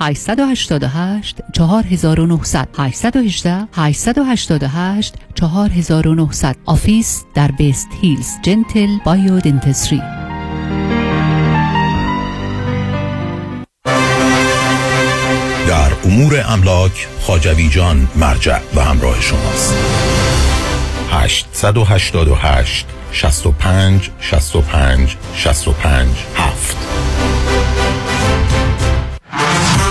888 0.00 1.40
4900 1.52 2.68
818 2.78 3.68
888 3.72 5.14
4900 5.34 6.56
office 6.66 7.24
در 7.34 7.50
West 7.50 7.88
Hills 8.00 8.28
Gentle 8.42 8.98
Biodentistry 9.04 10.02
در 15.68 15.92
امور 16.04 16.44
املاک 16.48 17.08
خاجوی 17.20 17.68
جان 17.68 18.08
مرجع 18.16 18.60
و 18.74 18.80
همراه 18.80 19.20
شماست. 19.20 19.74
888 21.10 22.86
65 23.12 24.10
65 24.20 25.16
65 25.34 26.08
7 26.34 27.09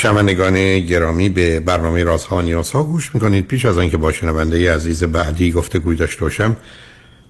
شنوندگان 0.00 0.80
گرامی 0.80 1.28
به 1.28 1.60
برنامه 1.60 2.04
رازها 2.04 2.42
نیازها 2.42 2.82
گوش 2.82 3.14
می‌کنید. 3.14 3.46
پیش 3.46 3.64
از 3.64 3.78
آنکه 3.78 3.96
با 3.96 4.12
شنونده 4.12 4.74
عزیز 4.74 5.04
بعدی 5.04 5.52
گفتگویی 5.52 5.96
داشته 5.96 6.20
باشم 6.20 6.56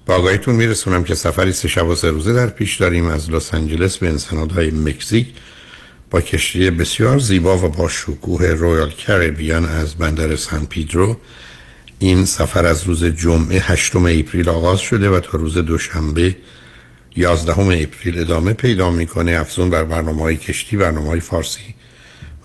با 0.06 0.14
آگاهیتون 0.14 0.54
میرسونم 0.54 1.04
که 1.04 1.14
سفری 1.14 1.52
سه 1.52 1.68
شب 1.68 1.86
و 1.86 1.94
سه 1.94 2.10
روزه 2.10 2.32
در 2.32 2.46
پیش 2.46 2.76
داریم 2.76 3.06
از 3.06 3.30
لس 3.30 3.54
آنجلس 3.54 3.98
به 3.98 4.08
انسنادای 4.08 4.70
مکزیک. 4.70 5.26
با 6.10 6.20
کشتی 6.20 6.70
بسیار 6.70 7.18
زیبا 7.18 7.58
و 7.58 7.68
با 7.68 7.88
شکوه 7.88 8.46
Royal 8.46 8.90
Caribbean 8.90 9.64
از 9.64 9.94
بندر 9.94 10.36
سان 10.36 10.66
پیدرو 10.66 11.16
این 11.98 12.24
سفر 12.24 12.66
از 12.66 12.84
روز 12.84 13.04
جمعه 13.04 13.60
هشتم 13.60 14.06
April 14.06 14.48
آغاز 14.48 14.80
شده 14.80 15.10
و 15.10 15.20
تا 15.20 15.38
روز 15.38 15.58
دوشنبه 15.58 16.36
11 17.16 17.60
April 17.60 18.18
ادامه 18.18 18.52
پیدا 18.52 18.90
می‌کنه. 18.90 19.32
افزون 19.32 19.70
بر 19.70 19.84
برنامه 19.84 20.22
های 20.22 20.36
کشتی 20.36 20.76
برنامه 20.76 21.08
های 21.08 21.20
فارسی 21.20 21.77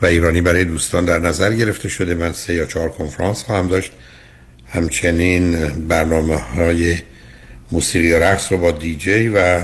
و 0.03 0.05
ایرانی 0.05 0.41
برای 0.41 0.65
دوستان 0.65 1.05
در 1.05 1.19
نظر 1.19 1.53
گرفته 1.53 1.89
شده. 1.89 2.15
من 2.15 2.33
سه 2.33 2.53
یا 2.53 2.65
چهار 2.65 2.89
کنفرانس 2.89 3.43
خواهم 3.43 3.67
داشت. 3.67 3.91
همچنین 4.67 5.67
برنامه 5.87 6.35
های 6.35 6.97
موسیقی 7.71 8.13
رقص 8.13 8.51
رو 8.51 8.57
با 8.57 8.71
دیجی 8.71 9.27
و 9.27 9.61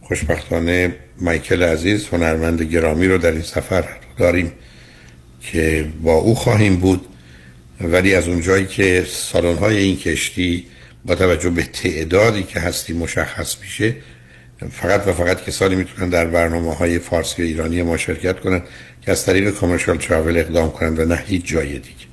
خوشبختانه 0.00 0.94
مایکل 1.20 1.62
عزیز 1.62 2.08
هنرمند 2.12 2.62
گرامی 2.62 3.06
رو 3.06 3.18
در 3.18 3.32
این 3.32 3.42
سفر 3.42 3.84
داریم 4.18 4.52
که 5.40 5.86
با 6.02 6.14
او 6.14 6.34
خواهیم 6.34 6.76
بود. 6.76 7.06
ولی 7.80 8.14
از 8.14 8.28
اونجایی 8.28 8.66
که 8.66 9.06
سالن 9.08 9.56
های 9.56 9.76
این 9.76 9.96
کشتی 9.96 10.66
با 11.04 11.14
توجه 11.14 11.50
به 11.50 11.62
تعدادی 11.62 12.42
که 12.42 12.60
هستی 12.60 12.92
مشخص 12.92 13.56
میشه 13.60 13.94
فقط 14.70 15.08
و 15.08 15.12
فقط 15.12 15.44
کسانی 15.44 15.76
می‌تونن 15.76 16.08
در 16.08 16.26
برنامه 16.26 16.74
های 16.74 16.98
فارسی 16.98 17.42
و 17.42 17.44
ایرانی 17.44 17.82
ما 17.82 17.96
شرکت 17.96 18.40
کنن. 18.40 18.62
که 19.04 19.12
از 19.12 19.24
طریق 19.24 19.50
کامرشال 19.50 19.96
تراول 19.96 20.36
اقدام 20.36 20.70
کنند 20.70 20.98
و 20.98 21.04
نه 21.04 21.22
هیچ 21.26 21.46
جای 21.46 21.72
دیگه. 21.72 22.04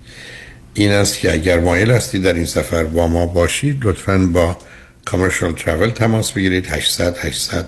این 0.74 0.92
است 0.92 1.20
که 1.20 1.34
اگر 1.34 1.60
مایل 1.60 1.92
هستید 1.92 2.24
در 2.24 2.34
این 2.34 2.46
سفر 2.46 2.84
با 2.84 3.08
ما 3.08 3.26
باشید 3.26 3.86
لطفا 3.86 4.18
با 4.18 4.58
کامرشال 5.06 5.52
تراول 5.52 5.90
تماس 5.90 6.32
بگیرید. 6.32 6.68
800 6.68 7.18
800 7.18 7.68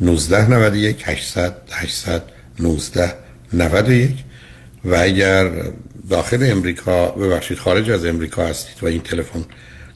19 0.00 0.50
91 0.50 1.02
800 1.06 1.54
800 1.72 2.22
19 2.60 3.14
91 3.52 4.10
و 4.84 4.94
اگر 4.94 5.50
داخل 6.10 6.50
امریکا 6.50 7.06
ببخشید 7.08 7.58
خارج 7.58 7.90
از 7.90 8.04
امریکا 8.04 8.46
هستید 8.46 8.82
و 8.82 8.86
این 8.86 9.00
تلفن 9.00 9.44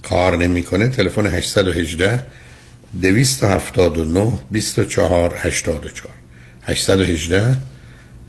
کار 0.03 0.37
نمی‌کنه 0.37 0.89
تلفن 0.89 1.27
818 1.27 2.23
279 3.03 4.33
24 4.51 5.35
84 5.39 6.11
818 6.63 7.57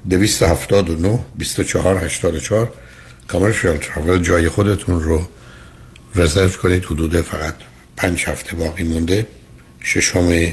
279 0.09 1.19
24 1.35 1.97
84 1.97 2.73
کامرشال 3.27 3.77
ترافل 3.77 4.17
جای 4.17 4.49
خودتون 4.49 5.01
رو 5.01 5.27
رزرو 6.15 6.49
کنید. 6.49 6.85
حدود 6.85 7.21
فقط 7.21 7.53
پنج 7.97 8.25
هفته 8.27 8.55
باقی 8.55 8.83
مونده. 8.83 9.27
ششم 9.83 10.51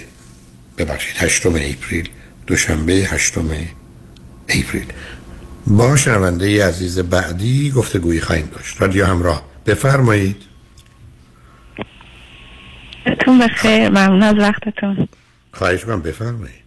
ببخشید 0.78 1.16
هشتم 1.16 1.54
اپریل. 1.54 2.08
دوشنبه 2.46 2.92
هشتم 2.92 3.50
اپریل. 4.48 4.86
با 5.66 5.96
شنونده 5.96 6.66
عزیز 6.66 6.98
بعدی 6.98 7.70
گفتگویی 7.70 8.20
خواهیم 8.20 8.46
داشت. 8.46 8.82
رادیو 8.82 9.06
همراه. 9.06 9.42
بفرمایید. 9.66 10.36
تون 13.20 13.38
بخیر. 13.38 13.88
ممنون 13.88 14.22
از 14.22 14.34
وقتتون. 14.34 15.08
خواهش 15.52 15.86
من 15.86 16.02
بفرمایید. 16.02 16.64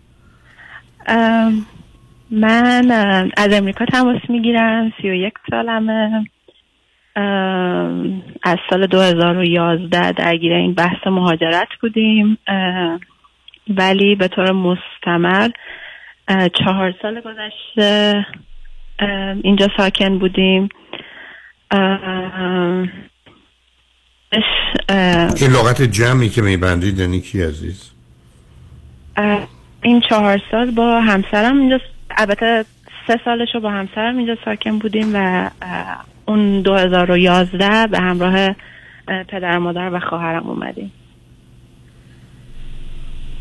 من 2.32 2.92
از 3.38 3.54
امریکا 3.54 3.86
تماس 3.86 4.22
می‌گیرم. 4.30 4.94
سی 5.02 5.10
و 5.10 5.14
یک 5.14 5.34
سالمه. 5.50 6.26
از 8.44 8.58
سال 8.70 8.88
2011 8.88 10.12
درگیر 10.12 10.54
این 10.54 10.74
بحث 10.74 11.08
مهاجرت 11.08 11.68
بودیم. 11.82 12.38
ولی 13.70 14.16
به 14.16 14.28
طور 14.28 14.52
مستمر 14.52 15.50
چهار 16.54 16.94
سال 17.02 17.22
گذشته 17.22 18.26
اینجا 19.44 19.68
ساکن 19.78 20.20
بودیم. 20.20 20.70
این 25.42 25.52
لغت 25.52 25.82
جمعی 25.82 26.30
که 26.30 26.42
میبندید 26.42 27.00
یعنی 27.00 27.22
کی 27.22 27.44
عزیز؟ 27.44 27.92
این 29.82 30.02
چهار 30.10 30.42
سال 30.52 30.72
با 30.72 31.02
همسرم 31.02 31.60
اینجا 31.60 31.80
البته 32.18 32.66
سه 33.08 33.20
سالش 33.26 33.48
رو 33.54 33.60
با 33.60 33.72
همسرم 33.72 34.18
اینجا 34.18 34.38
ساکن 34.46 34.80
بودیم 34.80 35.12
و 35.16 35.50
اون 36.26 36.62
2011 36.62 37.88
به 37.88 38.00
همراه 38.00 38.56
پدر 39.08 39.58
مادر 39.58 39.94
و 39.94 40.00
خواهرم 40.00 40.48
اومدیم 40.50 40.92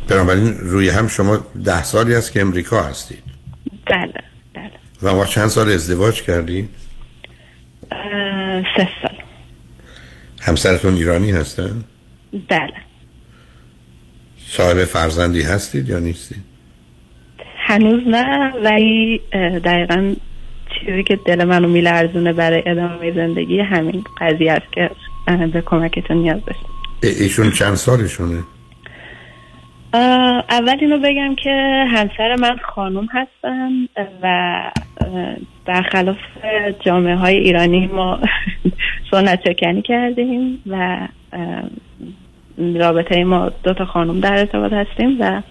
بنابراین 0.09 0.59
روی 0.59 0.89
هم 0.89 1.09
شما 1.09 1.37
ده 1.65 1.83
سالی 1.83 2.15
است 2.15 2.33
که 2.33 2.41
امریکا 2.41 2.83
هستید 2.83 3.23
بله 3.87 4.13
بله 4.55 4.71
و 5.03 5.15
ما 5.15 5.25
چند 5.25 5.49
سال 5.49 5.69
ازدواج 5.69 6.23
کردید؟ 6.23 6.69
سه 8.77 8.89
سال 9.03 9.17
همسرتون 10.41 10.95
ایرانی 10.95 11.31
هستن؟ 11.31 11.85
بله 12.49 12.73
صاحب 14.49 14.85
فرزندی 14.85 15.43
هستید 15.43 15.89
یا 15.89 15.99
نیستید؟ 15.99 16.56
هنوز 17.67 18.03
نه 18.07 18.53
ولی 18.65 19.21
دقیقا 19.65 20.15
چیزی 20.81 21.03
که 21.03 21.17
دل 21.17 21.45
منو 21.45 21.69
میلرزونه 21.69 22.33
برای 22.33 22.63
ادامه 22.67 23.13
زندگی 23.13 23.61
همین 23.61 24.05
قضیه 24.21 24.53
است 24.53 24.73
که 24.73 24.91
به 25.53 25.61
کمکتون 25.61 26.17
نیاز 26.17 26.41
داشتم 26.45 26.69
ایشون 27.03 27.51
چند 27.51 27.75
سالشونه؟ 27.75 28.43
اول 30.51 30.77
اینو 30.81 30.99
بگم 30.99 31.35
که 31.35 31.85
همسر 31.89 32.37
من 32.41 32.57
خانوم 32.75 33.09
هستن 33.13 33.71
و 34.23 34.63
برخلاف 35.67 36.17
جامعه 36.81 37.17
های 37.17 37.37
ایرانی 37.37 37.87
ما 37.87 38.21
سنت 39.11 39.41
چکنی 39.49 39.83
کردیم 39.83 40.63
و 40.67 40.99
رابطه 42.59 43.25
ما 43.25 43.53
دو 43.63 43.75
تا 43.75 43.85
خانوم 43.85 44.21
در 44.21 44.39
ارتباط 44.39 44.73
هستیم 44.73 45.17
و 45.21 45.43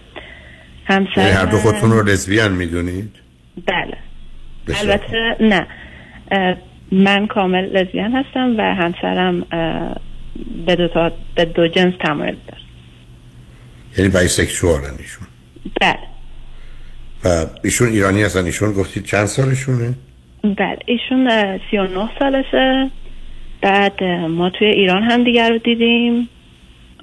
همسر 0.88 1.20
یعنی 1.20 1.30
هر 1.30 1.46
دو 1.46 1.56
خودتون 1.56 1.90
رو 1.90 2.02
لزبیان 2.02 2.52
می‌دونید؟ 2.52 3.10
بله. 3.66 3.96
البته 4.80 5.36
نه. 5.40 5.66
من 6.92 7.26
کامل 7.26 7.64
لزبیان 7.64 8.12
هستم 8.12 8.54
و 8.58 8.74
همسرم 8.74 9.40
به 10.66 10.76
دو, 10.76 10.88
تا 10.88 11.12
به 11.34 11.44
دو 11.44 11.68
جنس 11.68 11.94
تمایل 12.04 12.36
داره. 12.48 12.62
یعنی 13.98 14.10
bisexual 14.10 14.80
ایشون. 14.98 15.26
بله. 15.80 15.98
و 17.24 17.46
ایشون 17.64 17.88
ایرانی 17.88 18.22
هستن. 18.22 18.44
ایشون 18.44 18.72
گفتید 18.72 19.04
چند 19.04 19.26
سالشونه؟ 19.26 19.94
بله. 20.42 20.78
ایشون 20.86 21.58
سی 21.70 21.78
و 21.78 21.82
نه 21.82 22.10
سالشه. 22.18 22.90
بعد 23.60 24.04
ما 24.28 24.50
توی 24.50 24.66
ایران 24.66 25.02
هم 25.02 25.24
دیگر 25.24 25.50
رو 25.50 25.58
دیدیم. 25.58 26.28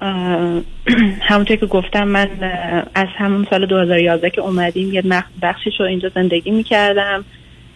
همونطور 1.28 1.56
که 1.56 1.66
گفتم 1.66 2.08
من 2.08 2.28
از 2.94 3.08
همون 3.16 3.46
سال 3.50 3.66
2011 3.66 4.30
که 4.30 4.40
اومدیم 4.40 4.92
یه 4.92 5.02
بخشش 5.42 5.80
رو 5.80 5.86
اینجا 5.86 6.10
زندگی 6.14 6.50
می‌کردم. 6.50 7.24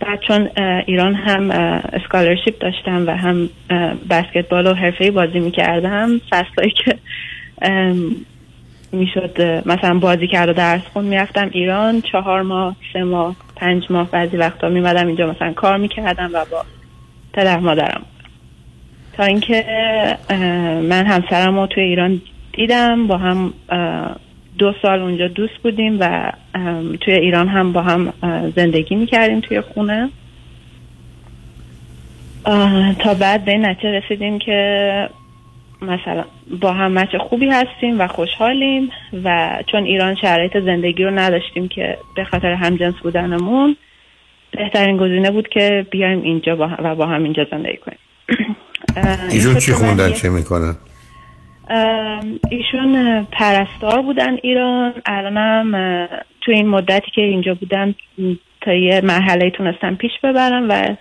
بعد 0.00 0.20
چون 0.20 0.48
ایران 0.86 1.14
هم 1.14 1.50
scholarship 1.92 2.58
داشتم 2.58 3.06
و 3.06 3.16
هم 3.16 3.48
بسکتبال 4.10 4.66
رو 4.66 4.74
حرفه‌ای 4.74 5.10
بازی 5.10 5.40
می‌کردم 5.40 6.20
فصلایی 6.30 6.72
که 6.84 6.98
می‌شد 8.92 9.62
مثلا 9.66 9.98
بازی 9.98 10.26
کرد 10.26 10.48
و 10.48 10.52
درس 10.52 10.82
خون 10.92 11.04
می‌رفتم 11.04 11.50
ایران. 11.52 12.02
چهار 12.02 12.42
ماه 12.42 12.76
سه 12.92 13.02
ماه 13.02 13.36
پنج 13.56 13.84
ماه 13.90 14.10
بعضی 14.10 14.36
وقتا 14.36 14.68
میمدم 14.68 15.06
اینجا 15.06 15.26
مثلا 15.26 15.52
کار 15.52 15.76
می‌کردم 15.76 16.30
و 16.32 16.44
با 16.50 16.64
پدر 17.32 17.58
مادرم. 17.58 18.02
تا 19.18 19.24
اینکه 19.24 19.64
من 20.82 21.06
همسرم 21.06 21.58
رو 21.58 21.66
توی 21.66 21.82
ایران 21.82 22.20
دیدم 22.52 23.06
با 23.06 23.16
هم 23.16 23.52
دو 24.58 24.74
سال 24.82 25.00
اونجا 25.00 25.28
دوست 25.28 25.56
بودیم 25.62 25.96
و 26.00 26.32
توی 27.00 27.14
ایران 27.14 27.48
هم 27.48 27.72
با 27.72 27.82
هم 27.82 28.12
زندگی 28.56 28.94
می‌کردیم 28.94 29.40
توی 29.40 29.60
خونه. 29.60 30.08
تا 32.98 33.14
بعد 33.20 33.44
به 33.44 33.54
نتیجه 33.54 33.90
رسیدیم 33.90 34.38
که 34.38 35.08
مثلا 35.82 36.24
با 36.60 36.72
هم 36.72 36.92
مچ 36.92 37.16
خوبی 37.16 37.48
هستیم 37.48 38.00
و 38.00 38.06
خوشحالیم 38.06 38.90
و 39.24 39.58
چون 39.66 39.84
ایران 39.84 40.14
شرایط 40.14 40.58
زندگی 40.58 41.04
رو 41.04 41.18
نداشتیم 41.18 41.68
که 41.68 41.98
به 42.16 42.24
خاطر 42.24 42.52
همجنس 42.52 42.94
بودنمون 43.02 43.76
بهترین 44.50 44.96
گزینه 44.96 45.30
بود 45.30 45.48
که 45.48 45.86
بیایم 45.90 46.22
اینجا 46.22 46.56
با 46.56 46.70
و 46.78 46.94
با 46.94 47.06
هم 47.06 47.24
اینجا 47.24 47.46
زندگی 47.50 47.76
کنیم. 47.76 47.98
ایشون 49.30 49.58
چی 49.58 49.72
خوندن 49.72 50.12
چه 50.12 50.28
می‌کنن؟ 50.28 50.76
ایشون 52.50 53.24
پرستار 53.32 54.02
بودن 54.02 54.36
ایران. 54.42 54.94
الانم 55.06 56.06
تو 56.40 56.52
این 56.52 56.68
مدتی 56.68 57.10
که 57.14 57.20
اینجا 57.20 57.54
بودن 57.54 57.94
تا 58.60 58.74
یه 58.74 59.00
مرحله 59.00 59.50
تونستن 59.50 59.94
پیش 59.94 60.10
ببرن 60.22 60.66
و 60.68 60.96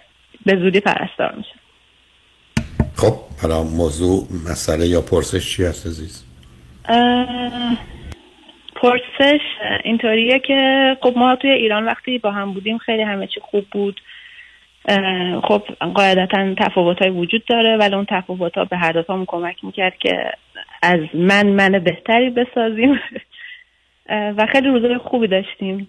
به 0.46 0.56
زودی 0.60 0.80
پرستار 0.80 1.36
میشن 1.38 1.60
خب 2.96 3.14
حالا 3.42 3.64
موضوع 3.64 4.28
مسئله 4.52 4.88
یا 4.88 5.02
پرسش 5.02 5.56
چی 5.56 5.64
هست 5.64 5.88
عزیز؟ 5.88 6.24
پرسش 8.76 9.42
اینطوریه 9.84 10.40
که 10.40 10.58
خب 11.02 11.14
ما 11.18 11.36
توی 11.36 11.52
ایران 11.52 11.86
وقتی 11.86 12.18
با 12.18 12.32
هم 12.32 12.54
بودیم 12.54 12.78
خیلی 12.78 13.04
همه 13.04 13.28
چی 13.28 13.40
خوب 13.52 13.66
بود. 13.72 14.02
خب 15.44 15.62
قاعدتا 15.96 16.56
تفاوت 16.58 17.02
های 17.02 17.12
وجود 17.12 17.46
داره 17.46 17.78
ولی 17.78 17.96
اون 17.96 18.06
تفاوت 18.10 18.58
ها 18.58 18.66
به 18.66 18.78
هر 18.78 18.92
دوتامون 18.92 19.26
کمک 19.26 19.64
می‌کرد 19.64 19.98
که 19.98 20.32
از 20.82 21.00
من 21.14 21.48
من 21.48 21.72
بهتری 21.80 22.30
بسازیم. 22.30 23.00
و 24.38 24.46
خیلی 24.52 24.68
روزای 24.68 24.98
خوبی 24.98 25.28
داشتیم. 25.28 25.88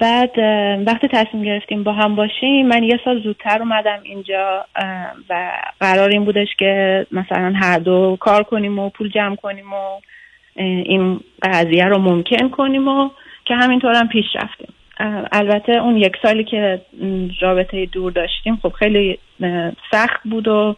بعد 0.00 0.38
وقتی 0.86 1.08
تصمیم 1.08 1.44
گرفتیم 1.44 1.82
با 1.82 1.92
هم 1.92 2.16
باشیم 2.16 2.66
من 2.66 2.82
یه 2.82 3.00
سال 3.04 3.22
زودتر 3.22 3.58
اومدم 3.58 3.98
اینجا 4.02 4.64
و 5.30 5.52
قرار 5.80 6.08
این 6.08 6.24
بودش 6.24 6.48
که 6.58 7.06
مثلا 7.12 7.54
هر 7.56 7.78
دو 7.78 8.16
کار 8.20 8.42
کنیم 8.42 8.78
و 8.78 8.90
پول 8.90 9.08
جمع 9.08 9.36
کنیم 9.36 9.72
و 9.72 10.00
این 10.56 11.20
قضیه 11.42 11.84
رو 11.84 11.98
ممکن 11.98 12.48
کنیم 12.48 12.88
و 12.88 13.10
که 13.44 13.54
همینطور 13.54 13.94
هم 13.94 14.08
پیش 14.08 14.26
رفتیم. 14.34 14.74
البته 15.32 15.72
اون 15.72 15.96
یک 15.96 16.12
سالی 16.22 16.44
که 16.44 16.80
رابطه 17.40 17.86
دور 17.86 18.12
داشتیم 18.12 18.58
خب 18.62 18.72
خیلی 18.72 19.18
سخت 19.92 20.20
بود 20.24 20.48
و 20.48 20.76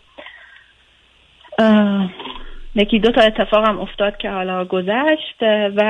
یکی 2.75 2.99
دو 2.99 3.11
تا 3.11 3.63
هم 3.63 3.81
افتاد 3.81 4.17
که 4.17 4.31
حالا 4.31 4.65
گذشت 4.65 5.43
و 5.77 5.83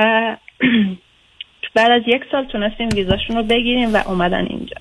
بعد 1.75 1.91
از 1.91 2.01
یک 2.07 2.21
سال 2.31 2.45
تونستیم 2.45 2.89
ویزاشون 2.95 3.35
رو 3.35 3.43
بگیریم 3.43 3.93
و 3.93 3.97
اومدن 4.07 4.45
اینجا. 4.45 4.75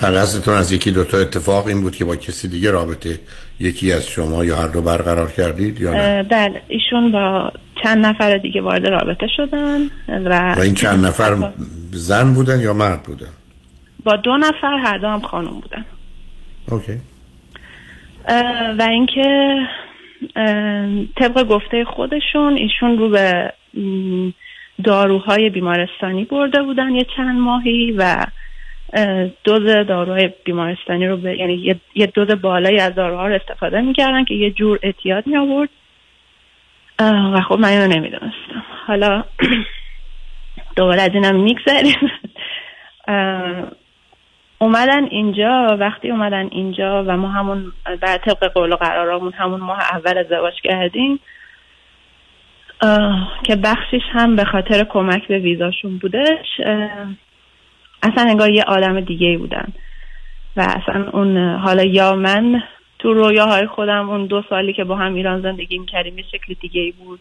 قصدتون 0.00 0.54
از 0.54 0.72
یکی 0.72 0.90
دوتا 0.90 1.18
اتفاق 1.18 1.66
این 1.66 1.80
بود 1.80 1.96
که 1.96 2.04
با 2.04 2.16
کسی 2.16 2.48
دیگه 2.48 2.70
رابطه 2.70 3.20
یکی 3.60 3.92
از 3.92 4.06
شما 4.06 4.44
یا 4.44 4.56
هر 4.56 4.68
دو 4.68 4.82
برقرار 4.82 5.32
کردید 5.32 5.80
یا 5.80 5.92
نه؟ 5.92 6.22
بله 6.22 6.62
ایشون 6.68 7.12
با 7.12 7.52
چند 7.82 8.06
نفر 8.06 8.38
دیگه 8.38 8.60
وارد 8.60 8.86
رابطه 8.86 9.26
شدن 9.36 9.80
و, 10.08 10.54
و 10.54 10.60
این 10.60 10.74
چند 10.74 11.06
نفر 11.06 11.52
زن 11.92 12.34
بودن 12.34 12.60
یا 12.60 12.74
مرد 12.74 13.02
بودن؟ 13.02 13.28
با 14.04 14.16
دو 14.16 14.36
نفر 14.36 14.78
هر 14.84 14.98
دو 14.98 15.08
هم 15.08 15.20
خانم 15.20 15.60
بودن 15.60 15.84
اوکی 16.70 17.00
و 18.78 18.82
اینکه 18.90 19.56
طبق 21.16 21.48
گفته 21.48 21.84
خودشون 21.84 22.56
ایشون 22.56 22.98
رو 22.98 23.08
به 23.08 23.52
داروهای 24.84 25.50
بیمارستانی 25.50 26.24
برده 26.24 26.62
بودن 26.62 26.90
یه 26.90 27.06
چند 27.16 27.38
ماهی 27.38 27.94
و 27.98 28.26
دوز 29.44 29.66
داروهای 29.66 30.30
بیمارستانی 30.44 31.06
رو 31.06 31.16
به 31.16 31.38
یعنی 31.38 31.78
یه 31.94 32.06
دوز 32.06 32.30
بالایی 32.30 32.78
از 32.78 32.94
داروها 32.94 33.26
رو 33.26 33.34
استفاده 33.34 33.80
می‌کردن 33.80 34.24
که 34.24 34.34
یه 34.34 34.50
جور 34.50 34.78
اعتیاد 34.82 35.26
می 35.26 35.36
آورد 35.36 35.68
و 37.34 37.40
خب 37.48 37.58
من 37.58 37.68
اینو 37.68 37.86
نمی‌دونستم. 37.86 38.64
حالا 38.86 39.24
دوباره 40.76 41.02
از 41.02 41.10
اینم 41.14 41.40
میگذریم. 41.40 42.10
اومدن 44.58 45.04
اینجا 45.04 45.76
وقتی 45.80 46.10
اومدن 46.10 46.48
اینجا 46.50 47.04
و 47.06 47.16
ما 47.16 47.28
همون 47.28 47.72
بعد 48.00 48.20
طبق 48.20 48.52
قول 48.52 48.72
و 48.72 48.76
قرارامون 48.76 49.32
همون 49.32 49.60
ماه 49.60 49.78
اول 49.78 50.18
ازدواج 50.18 50.54
کردیم 50.64 51.20
که 53.42 53.56
بخشش 53.56 54.02
هم 54.12 54.36
به 54.36 54.44
خاطر 54.44 54.84
کمک 54.84 55.28
به 55.28 55.38
ویزاشون 55.38 55.98
بودش 55.98 56.46
اصلا 58.12 58.30
انگار 58.30 58.50
یه 58.50 58.62
آدم 58.62 59.00
دیگه 59.00 59.26
ای 59.26 59.36
بودن. 59.36 59.72
و 60.56 60.60
اصلا 60.60 61.10
اون 61.10 61.36
حالا 61.56 61.84
یا 61.84 62.14
من 62.14 62.62
تو 62.98 63.12
رویاهای 63.12 63.66
خودم 63.66 64.10
اون 64.10 64.26
دو 64.26 64.42
سالی 64.50 64.72
که 64.72 64.84
با 64.84 64.96
هم 64.96 65.14
ایران 65.14 65.42
زندگی 65.42 65.78
می‌کردیم 65.78 66.18
یه 66.18 66.24
شکل 66.32 66.54
دیگه 66.60 66.80
ای 66.80 66.92
بود. 66.92 67.20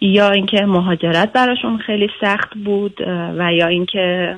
یا 0.00 0.30
اینکه 0.30 0.66
مهاجرت 0.66 1.32
براشون 1.32 1.78
خیلی 1.78 2.08
سخت 2.20 2.54
بود 2.64 3.00
و 3.38 3.52
یا 3.52 3.66
اینکه 3.66 4.36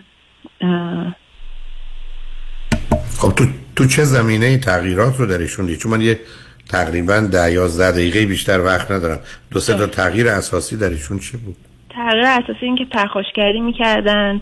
خب 3.21 3.33
تو, 3.33 3.45
تو 3.77 3.87
چه 3.87 4.05
زمینه 4.05 4.59
تغییرات 4.59 5.17
رو 5.17 5.27
درشون 5.27 5.67
دید؟ 5.67 5.79
چون 5.79 5.93
من 5.93 6.01
یه 6.01 6.21
تقریبا 6.71 7.21
ده 7.21 7.53
یازده 7.53 7.91
دقیقه 7.91 8.27
بیشتر 8.27 8.61
وقت 8.61 8.91
ندارم. 8.91 9.21
دو 9.53 9.61
سه 9.61 9.75
تا 9.75 9.87
تغییر 9.87 10.29
اساسی 10.29 10.77
در 10.77 10.89
ایشون 10.89 11.19
چی 11.19 11.37
بود؟ 11.37 11.57
تغییر 11.91 12.25
اساسی 12.25 12.67
این 12.67 12.77
که 12.77 12.85
پرخاشگری 12.85 13.61
می‌کردن. 13.61 14.41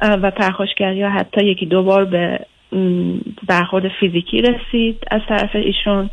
و 0.00 0.30
پرخاشگری 0.30 1.02
ها 1.02 1.10
حتی 1.10 1.44
یکی 1.44 1.66
دو 1.66 1.82
بار 1.82 2.04
به 2.04 2.40
برخورد 3.48 3.88
فیزیکی 4.00 4.42
رسید 4.42 5.04
از 5.10 5.20
طرف 5.28 5.50
ایشون 5.54 6.10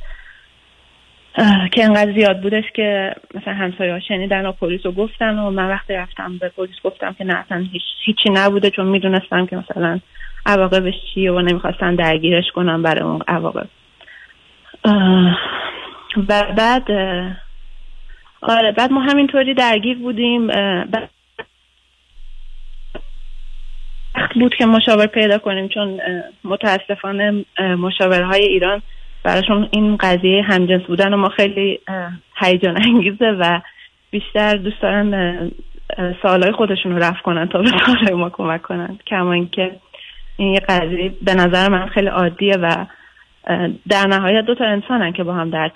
که 1.72 1.84
انقدر 1.84 2.14
زیاد 2.14 2.42
بودش 2.42 2.64
که 2.76 3.16
مثلا 3.34 3.54
همسایه 3.54 3.94
ها 3.94 4.00
شنیدن 4.00 4.46
و 4.46 4.52
پلیس 4.52 4.86
رو 4.86 4.92
گفتن 4.92 5.40
و 5.40 5.50
من 5.50 5.70
وقتی 5.70 5.94
رفتم 5.94 6.38
به 6.38 6.50
پلیس 6.50 6.76
گفتم 6.84 7.14
که 7.14 7.24
نه 7.24 7.36
اصلا 7.36 7.66
هیچ 7.72 7.84
هیچی 8.06 8.30
نبوده 8.30 8.70
چون 8.70 8.86
می‌دونستم 8.86 9.46
که 9.46 9.56
مثلا 9.56 10.00
عواقبش 10.46 10.94
چیه 11.14 11.32
و 11.32 11.42
نمی‌خواستن 11.42 11.96
درگیرش 11.96 12.52
کنم 12.56 12.82
برای 12.84 13.04
اون 13.04 13.22
عواقب. 13.28 13.68
و 16.30 16.44
بعد 16.58 16.92
آره 18.42 18.72
بعد 18.72 18.92
ما 18.92 19.02
همینطوری 19.02 19.54
درگیر 19.54 19.98
بودیم 19.98 20.48
بعد 20.48 21.10
بود 24.36 24.56
که 24.56 24.66
مشاور 24.66 25.06
پیدا 25.06 25.38
کنیم 25.38 25.68
چون 25.68 26.00
متاسفانه 26.44 27.46
مشاورهای 27.60 28.42
ایران 28.42 28.82
براشون 29.24 29.68
این 29.72 29.98
قضیه 29.98 30.42
همجنس 30.42 30.82
بودن 30.82 31.14
و 31.14 31.18
ما 31.18 31.30
خیلی 31.30 31.80
هیجان 32.42 32.78
انگیزه 32.84 33.26
و 33.40 33.62
بیشتر 34.12 34.56
دوست 34.56 34.82
دارن 34.82 35.52
سوالای 36.22 36.52
خودشون 36.52 36.92
رو 36.92 36.98
رفت 36.98 37.22
کنن 37.22 37.48
تا 37.48 37.60
به 37.62 37.70
سوالای 37.86 38.14
ما 38.14 38.30
کمک 38.30 38.62
کنن. 38.62 39.00
کما 39.08 39.34
اینکه 39.34 39.76
این 40.38 40.54
یه 40.54 40.60
قضیه 40.60 41.14
به 41.22 41.34
نظر 41.34 41.70
من 41.70 41.88
خیلی 41.88 42.08
عادیه 42.08 42.58
و 42.58 42.86
در 43.90 44.08
نهایت 44.08 44.46
دو 44.46 44.56
تا 44.56 44.66
انسانن 44.66 45.12
که 45.12 45.24
با 45.24 45.34
هم 45.34 45.50
در 45.50 45.72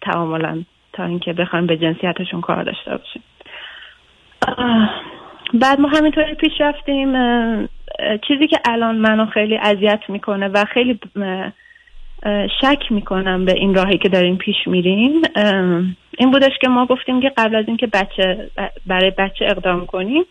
تعاملن 0.00 0.64
تا 0.92 1.04
اینکه 1.04 1.32
بخوایم 1.32 1.66
به 1.66 1.76
جنسیتشون 1.76 2.40
کار 2.40 2.62
داشته 2.62 2.90
باشیم. 2.90 3.22
بعد 5.54 5.80
ما 5.80 5.88
همینطوری 5.88 6.34
پیش 6.34 6.52
رفتیم 6.60 7.12
چیزی 8.28 8.46
که 8.46 8.60
الان 8.64 8.96
منو 8.96 9.26
خیلی 9.26 9.58
اذیت 9.58 10.00
می‌کنه 10.08 10.48
و 10.48 10.64
خیلی 10.64 10.98
شک 12.60 12.92
می‌کنم 12.92 13.44
به 13.44 13.52
این 13.52 13.74
راهی 13.74 13.98
که 13.98 14.08
داریم 14.08 14.36
پیش 14.36 14.56
میریم 14.66 15.22
این 16.18 16.30
بودش 16.30 16.52
که 16.60 16.68
ما 16.68 16.86
گفتیم 16.86 17.20
که 17.20 17.32
قبل 17.36 17.56
از 17.56 17.64
اینکه 17.68 17.86
بچه 17.86 18.50
برای 18.86 19.10
بچه 19.10 19.44
اقدام 19.44 19.86
کنیم 19.86 20.24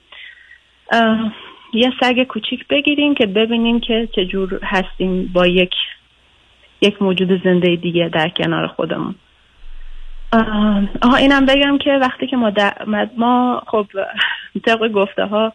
یه 1.73 1.93
سگ 2.01 2.23
کوچیک 2.23 2.67
بگیریم 2.67 3.15
که 3.15 3.25
ببینیم 3.25 3.79
که 3.79 4.09
چجور 4.15 4.59
هستیم 4.63 5.31
با 5.33 5.47
یک 5.47 5.73
یک 6.81 7.01
موجود 7.01 7.43
زنده 7.43 7.75
دیگه 7.75 8.09
در 8.13 8.29
کنار 8.29 8.67
خودمون. 8.67 9.15
آها 11.01 11.15
اینم 11.17 11.45
بگم 11.45 11.77
که 11.77 11.91
وقتی 11.91 12.27
که 12.27 12.37
ما 12.37 12.51
ما 13.17 13.63
خب 13.67 13.85
طبق 14.59 14.91
گفته 14.91 15.25
ها 15.25 15.53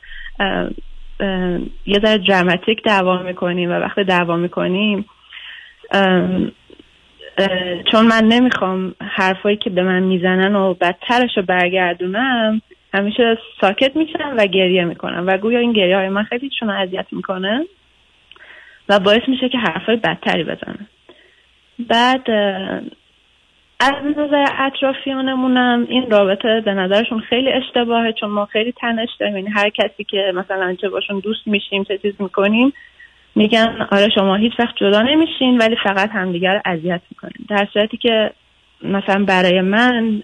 یه 1.86 2.00
ذره 2.04 2.18
دراماتیک 2.18 2.82
دعوا 2.82 3.22
می‌کنیم 3.22 3.70
و 3.70 3.72
وقتی 3.72 4.04
دعوا 4.04 4.36
می‌کنیم. 4.36 5.04
چون 7.92 8.06
من 8.06 8.24
نمی‌خوام 8.24 8.94
حرفایی 9.00 9.56
که 9.56 9.70
به 9.70 9.82
من 9.82 10.02
می‌زنن 10.02 10.56
و 10.56 10.74
بدترش 10.74 11.36
رو 11.36 11.42
برگردونم 11.42 12.62
همیشه 12.94 13.38
ساکت 13.60 13.96
میشم 13.96 14.34
و 14.36 14.46
گریه 14.46 14.84
می‌کنم. 14.84 15.24
و 15.26 15.36
گویا 15.36 15.58
این 15.58 15.72
گریه 15.72 15.96
های 15.96 16.08
من 16.08 16.22
خیلی 16.22 16.50
چون 16.60 16.70
اذیت 16.70 17.06
می‌کنه 17.12 17.66
و 18.88 18.98
باعث 18.98 19.28
میشه 19.28 19.48
که 19.48 19.58
حرفای 19.58 19.96
بدتری 19.96 20.44
بزنم. 20.44 20.86
بعد 21.78 22.26
از 23.80 24.16
نظر 24.16 24.46
اطرافیانمونم 24.58 25.86
این 25.88 26.10
رابطه 26.10 26.62
به 26.64 26.74
نظرشون 26.74 27.20
خیلی 27.20 27.52
اشتباهه 27.52 28.12
چون 28.12 28.30
ما 28.30 28.46
خیلی 28.46 28.72
تنش 28.72 29.08
داریم. 29.20 29.36
یعنی 29.36 29.50
هر 29.50 29.70
کسی 29.70 30.04
که 30.04 30.32
مثلا 30.34 30.76
چه 30.80 30.88
باشون 30.88 31.18
دوست 31.18 31.46
میشیم 31.46 31.84
چه 31.84 31.98
چیز 31.98 32.14
می‌کنیم 32.18 32.72
میگن 33.34 33.86
آره 33.92 34.08
شما 34.14 34.36
هیچ 34.36 34.52
وقت 34.58 34.76
جدا 34.76 35.02
نمیشین 35.02 35.58
ولی 35.58 35.76
فقط 35.84 36.10
همدیگر 36.10 36.54
رو 36.54 36.60
اذیت 36.64 37.00
می‌کنین 37.10 37.46
در 37.48 37.68
صورتی 37.72 37.96
که 37.96 38.30
مثلا 38.82 39.24
برای 39.24 39.60
من 39.60 40.22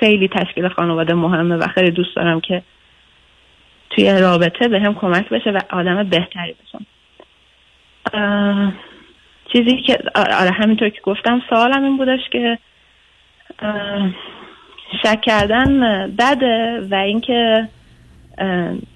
خیلی 0.00 0.28
تشکیل 0.28 0.68
خانواده 0.68 1.14
مهمه 1.14 1.56
و 1.56 1.66
خیلی 1.66 1.90
دوست 1.90 2.16
دارم 2.16 2.40
که 2.40 2.62
توی 3.90 4.20
رابطه 4.20 4.68
به 4.68 4.80
هم 4.80 4.94
کمک 4.94 5.28
بشه 5.28 5.50
و 5.50 5.58
آدم 5.70 6.08
بهتری 6.08 6.54
بشم 6.64 6.86
چیزی 9.56 9.82
که 9.86 9.98
آره 10.14 10.50
همینطور 10.50 10.88
که 10.88 11.00
گفتم 11.04 11.42
سوالم 11.50 11.84
این 11.84 11.96
بودش 11.96 12.20
که 12.32 12.58
شک 15.02 15.20
کردن 15.22 15.80
بده 16.18 16.80
و 16.90 16.94
اینکه 16.94 17.68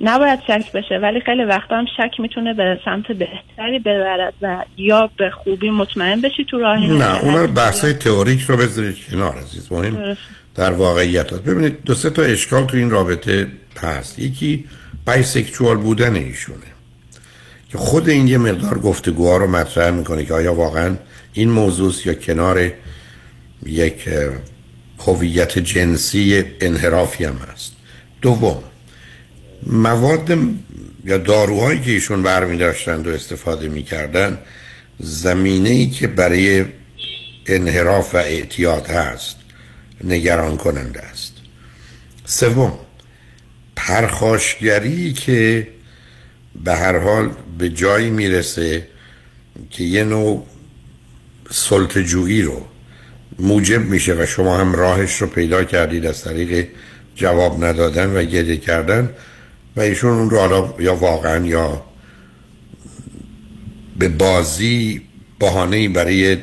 نباید 0.01 0.41
شک 0.47 0.73
بشه 0.73 0.99
ولی 0.99 1.21
خیلی 1.21 1.45
وقتا 1.45 1.77
هم 1.77 1.87
شک 1.97 2.21
می‌تونه 2.21 2.55
به 2.55 2.81
سمت 2.85 3.13
بهتری 3.13 3.79
ببرد 3.79 4.35
و 4.43 4.65
یا 4.77 5.11
به 5.17 5.31
خوبی 5.31 5.71
مطمئن 5.71 6.21
بشی 6.21 6.45
تو 6.45 6.59
راه 6.59 6.79
نه 6.79 7.25
اون 7.25 7.47
بحثای 7.47 7.93
تئوریک 7.93 8.41
رو 8.41 8.57
بذارید 8.57 8.97
کنار 9.11 9.37
عزیز 9.37 9.73
مهم 9.73 10.17
در 10.55 10.73
واقعیت 10.73 11.33
هست. 11.33 11.45
ببینید 11.45 11.85
دو 11.85 11.95
سه 11.95 12.11
تا 12.11 12.23
اشکال 12.23 12.67
تو 12.67 12.77
این 12.77 12.91
رابطه 12.91 13.47
هست. 13.83 14.19
یکی 14.19 14.65
بایسکچوال 15.07 15.77
بودن 15.77 16.15
ایشونه. 16.15 16.80
که 17.73 17.79
خود 17.79 18.09
این 18.09 18.29
یه 18.29 18.39
مقدار 18.39 18.79
گفتگوها 18.79 19.37
رو 19.37 19.47
مطرح 19.47 19.91
می‌کنه 19.91 20.25
که 20.25 20.35
آیا 20.35 20.55
واقعا 20.55 20.97
این 21.33 21.51
موضوع 21.51 21.95
یا 22.05 22.15
کنار 22.15 22.73
یک 23.67 24.09
هویت 24.99 25.59
جنسی 25.59 26.45
انحرافی 26.61 27.25
هم 27.25 27.37
هست. 27.37 27.73
دوم 28.23 28.63
مواد 29.67 30.39
یا 31.05 31.19
داروهایی 31.19 31.81
که 31.81 31.91
ایشون 31.91 32.23
برمی 32.23 32.57
داشتند 32.57 33.07
و 33.07 33.11
استفاده 33.11 33.69
می‌کردن 33.69 34.39
زمینه 34.99 35.69
ای 35.69 35.87
که 35.87 36.07
برای 36.07 36.65
انحراف 37.47 38.15
و 38.15 38.19
اعتیاد 38.19 38.87
هست 38.87 39.37
نگران 40.05 40.57
کننده 40.57 41.01
است. 41.01 41.33
سوم 42.25 42.73
پرخاشگری 43.77 45.13
که 45.13 45.69
به 46.65 46.75
هر 46.75 46.99
حال 46.99 47.31
به 47.59 47.69
جایی 47.69 48.11
می‌رسه 48.11 48.87
که 49.71 49.85
یه 49.85 50.05
نوع 50.05 50.47
سلطجویی 51.51 52.43
رو 52.43 52.67
موجب 53.39 53.85
میشه 53.85 54.15
و 54.15 54.27
شما 54.27 54.59
هم 54.59 54.73
راهش 54.73 55.17
رو 55.17 55.27
پیدا 55.27 55.65
کردید 55.65 56.07
از 56.07 56.25
طریق 56.25 56.69
جواب 57.15 57.65
ندادن 57.65 58.17
و 58.17 58.25
گریه 58.25 58.57
کردن 58.57 59.11
و 59.77 59.81
ایشون 59.81 60.11
اون 60.11 60.31
رو 60.31 60.39
حالا 60.39 60.75
یا 60.79 60.95
واقعا 60.95 61.47
یا 61.47 61.85
به 63.99 64.09
بازی 64.09 65.03
بهانه 65.39 65.89
برای 65.89 66.39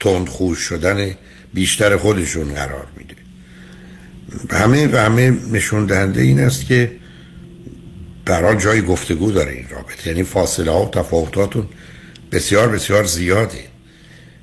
تندخوش 0.00 0.58
شدن 0.58 1.14
بیشتر 1.54 1.96
خودشون 1.96 2.54
قرار 2.54 2.86
میده. 2.96 3.14
همه 4.50 4.88
و 4.92 4.96
همه 4.96 5.30
نشون 5.52 5.86
دهنده 5.86 6.22
این 6.22 6.40
است 6.40 6.66
که 6.66 6.92
برای 8.30 8.56
جای 8.56 8.82
گفتگو 8.82 9.32
داره 9.32 9.52
این 9.52 9.66
رابطه. 9.70 10.10
یعنی 10.10 10.22
فاصله 10.22 10.70
ها 10.70 10.84
و 10.84 10.90
تفاوتاتون 10.90 11.68
بسیار 12.32 12.68
بسیار 12.68 13.04
زیاده. 13.04 13.64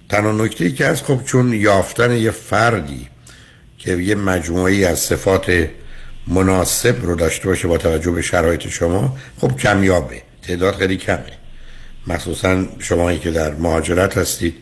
تنها 0.10 0.32
نکته 0.32 0.66
ای 0.66 0.72
که 0.72 0.86
از 0.86 1.04
خب 1.04 1.24
چون 1.26 1.54
یافتن 1.54 2.12
یه 2.12 2.32
فردی 2.32 3.08
که 3.78 3.98
یه 3.98 4.16
مجموعی 4.16 4.86
از 4.86 5.00
صفات 5.00 5.70
مناسب 6.28 7.06
رو 7.06 7.16
داشته 7.16 7.48
باشه 7.48 7.68
با 7.68 7.78
توجه 7.78 8.12
به 8.12 8.22
شرایط 8.22 8.68
شما 8.68 9.18
خب 9.42 9.58
کمیابه. 9.58 10.22
تعداد 10.42 10.76
خیلی 10.76 10.98
کمه. 10.98 11.34
مخصوصا 12.08 12.66
شمایی 12.80 13.20
که 13.20 13.32
در 13.32 13.54
مهاجرت 13.54 14.18
هستید 14.18 14.56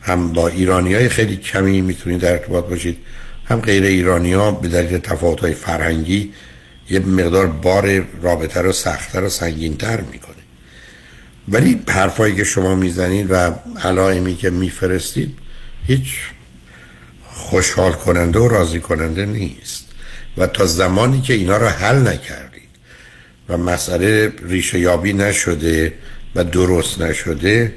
هم 0.00 0.32
با 0.32 0.48
ایرانی 0.48 0.94
های 0.94 1.08
خیلی 1.08 1.36
کمی 1.36 1.80
می‌تونید 1.80 2.20
در 2.20 2.32
ارتباط 2.32 2.64
باشید 2.64 2.98
هم 3.44 3.60
غیر 3.60 3.84
ایرانی 3.84 4.32
ها 4.32 4.50
به 4.50 4.68
دلیل 4.68 4.98
تفاوت 4.98 5.40
های 5.40 5.54
فرهنگی 5.54 6.32
یه 6.90 7.00
مقدار 7.00 7.46
بار 7.46 8.06
رابطه 8.22 8.60
رو 8.60 8.72
سختتر 8.72 9.24
و 9.24 9.28
سنگینتر 9.28 10.00
می‌کنه. 10.00 10.34
ولی 11.48 11.82
حرفایی 11.88 12.34
که 12.36 12.44
شما 12.44 12.74
می‌زنید 12.74 13.26
و 13.30 13.52
علائمی 13.84 14.36
که 14.36 14.50
میفرستید 14.50 15.38
هیچ 15.86 16.16
خوشحال 17.26 17.92
کننده 17.92 18.38
و 18.38 18.48
راضی 18.48 18.80
کننده 18.80 19.26
نیست. 19.26 19.86
و 20.36 20.46
تا 20.46 20.66
زمانی 20.66 21.20
که 21.20 21.34
اینا 21.34 21.56
رو 21.56 21.66
حل 21.66 22.08
نکردید 22.08 22.68
و 23.48 23.56
مسئله 23.56 24.32
ریشه 24.42 24.78
یابی 24.78 25.12
نشده 25.12 25.92
و 26.34 26.44
درست 26.44 27.00
نشده 27.00 27.74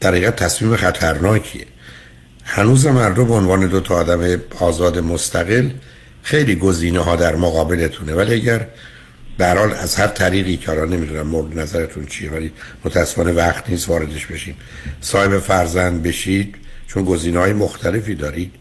در 0.00 0.10
حقیقت 0.10 0.36
تصمیم 0.36 0.76
خطرناکیه. 0.76 1.66
هنوز 2.44 2.86
مردم 2.86 3.24
به 3.24 3.34
عنوان 3.34 3.66
دو 3.66 3.80
تا 3.80 3.94
آدم 3.94 4.40
آزاد 4.58 4.98
مستقل 4.98 5.70
خیلی 6.22 6.54
گزینه 6.54 7.00
ها 7.00 7.16
در 7.16 7.36
مقابلتونه. 7.36 8.14
ولی 8.14 8.34
اگر 8.34 8.66
برحال 9.38 9.72
از 9.72 9.96
هر 9.96 10.06
طریقی 10.06 10.56
که 10.56 10.72
نمی‌دونم 10.72 11.26
مورد 11.26 11.58
نظرتون 11.58 12.06
چیه 12.06 12.30
ولی 12.30 12.52
متاسفانه 12.84 13.32
وقت 13.32 13.70
نیست 13.70 13.88
واردش 13.88 14.26
بشیم. 14.26 14.56
صاحب 15.00 15.38
فرزند 15.38 16.02
بشید 16.02 16.54
چون 16.86 17.04
گزینه 17.04 17.38
های 17.38 17.52
مختلفی 17.52 18.14
دارید. 18.14 18.52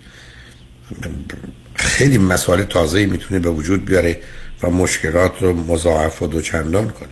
خیلی 1.76 2.18
مسائل 2.18 2.64
تازه 2.64 3.06
می‌تونه 3.06 3.40
به 3.40 3.50
وجود 3.50 3.86
بیاره 3.86 4.18
و 4.64 4.70
مشکلات 4.70 5.42
رو 5.42 5.54
مضاعف 5.54 6.22
و 6.22 6.28
دوچندان 6.28 6.90
کنه. 6.90 7.10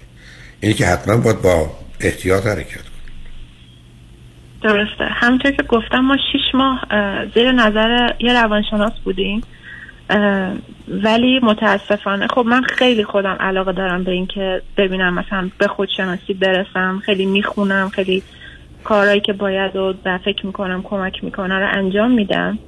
اینی 0.62 0.74
که 0.74 0.86
حتما 0.86 1.18
باید 1.18 1.42
با 1.42 1.72
احتیاط 2.00 2.48
حرکت 2.48 2.82
کنید 2.82 2.90
درسته. 4.64 5.06
همونطور 5.06 5.52
که 5.52 5.64
گفتم 5.64 6.00
ما 6.00 6.18
شیش 6.32 6.56
ماه 6.56 6.86
زیر 7.36 7.52
نظر 7.52 8.14
یه 8.20 8.34
روانشناس 8.34 8.94
بودیم. 9.04 9.42
ولی 10.88 11.40
متاسفانه 11.44 12.28
خب 12.28 12.46
من 12.46 12.62
خیلی 12.62 13.04
خودم 13.04 13.38
علاقه 13.40 13.72
دارم 13.72 14.04
به 14.04 14.12
اینکه 14.12 14.62
ببینم 14.78 15.14
مثلا 15.14 15.50
به 15.58 15.68
خودشناسی 15.68 16.34
برسم 16.34 17.02
خیلی 17.06 17.26
می‌خونم 17.26 17.90
خیلی 17.90 18.24
کارهایی 18.84 19.22
که 19.22 19.34
باید 19.34 19.76
و 19.76 19.94
فکر 20.26 20.46
می‌کنم 20.46 20.82
کمک 20.84 21.24
می‌کنه 21.24 21.60
رو 21.60 21.68
انجام 21.74 22.12
میدم. 22.12 22.60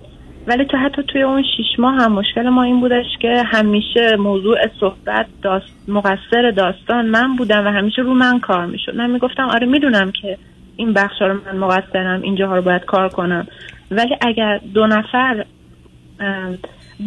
ولی 0.48 0.66
تو 0.66 0.78
حتی 0.78 1.04
توی 1.04 1.22
اون 1.22 1.44
شیش 1.58 1.80
ماه 1.80 1.96
هم 1.96 2.12
مشکل 2.12 2.50
ما 2.50 2.64
این 2.64 2.80
بودش 2.80 3.06
که 3.20 3.44
همیشه 3.46 4.16
موضوع 4.16 4.58
صحبت 4.80 5.26
داست 5.42 5.66
مقصر 5.88 6.52
داستان 6.56 7.06
من 7.06 7.36
بودم 7.36 7.68
و 7.68 7.70
همیشه 7.70 8.02
رو 8.02 8.14
من 8.14 8.40
کار 8.40 8.66
می‌شد. 8.66 8.96
من 8.96 9.10
می‌گفتم 9.10 9.50
آره 9.50 9.68
می‌دونم 9.68 10.12
که 10.12 10.38
این 10.76 10.94
بخش 10.94 11.22
رو 11.22 11.40
من 11.46 11.58
مقصرم 11.58 12.22
اینجاها 12.22 12.56
رو 12.56 12.62
باید 12.62 12.86
کار 12.86 13.10
کنم. 13.10 13.48
ولی 13.92 14.16
اگر 14.22 14.60
دو 14.74 14.88
نفر 14.88 15.46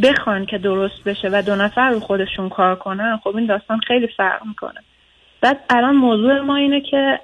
بخوان 0.02 0.46
که 0.46 0.58
درست 0.58 1.04
بشه 1.06 1.28
و 1.32 1.42
دو 1.46 1.56
نفر 1.56 1.90
رو 1.90 2.00
خودشون 2.00 2.48
کار 2.48 2.76
کنن 2.76 3.20
خب 3.24 3.36
این 3.36 3.46
داستان 3.46 3.80
خیلی 3.88 4.08
فرق 4.16 4.46
می‌کنه. 4.46 4.80
بعد 5.40 5.60
الان 5.70 5.96
موضوع 5.96 6.40
ما 6.40 6.56
اینه 6.56 6.80
که 6.90 7.20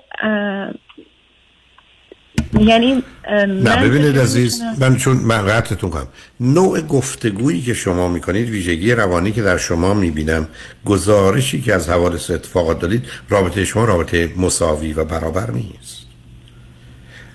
یعنی 2.61 3.03
نه 3.49 3.77
ببینید 3.89 4.19
عزیز 4.19 4.63
من 4.81 4.97
چون 4.97 5.17
من 5.17 5.47
قطعتون 5.47 5.91
کنم. 5.91 6.09
نوع 6.41 6.81
گفتگویی 6.81 7.63
که 7.63 7.75
شما 7.75 8.09
می‌کنید 8.09 8.51
ویژگی 8.51 8.93
روانی 8.93 9.33
که 9.33 9.43
در 9.43 9.57
شما 9.57 9.95
می‌بینم 9.95 10.49
گزارشی 10.85 11.61
که 11.61 11.75
از 11.75 11.89
حوادث 11.91 12.31
اتفاقات 12.31 12.81
دارید 12.81 13.07
رابطه 13.29 13.65
شما 13.65 13.85
رابطه 13.85 14.31
مساوی 14.37 14.93
و 14.93 15.05
برابر 15.05 15.51
نیست. 15.51 16.07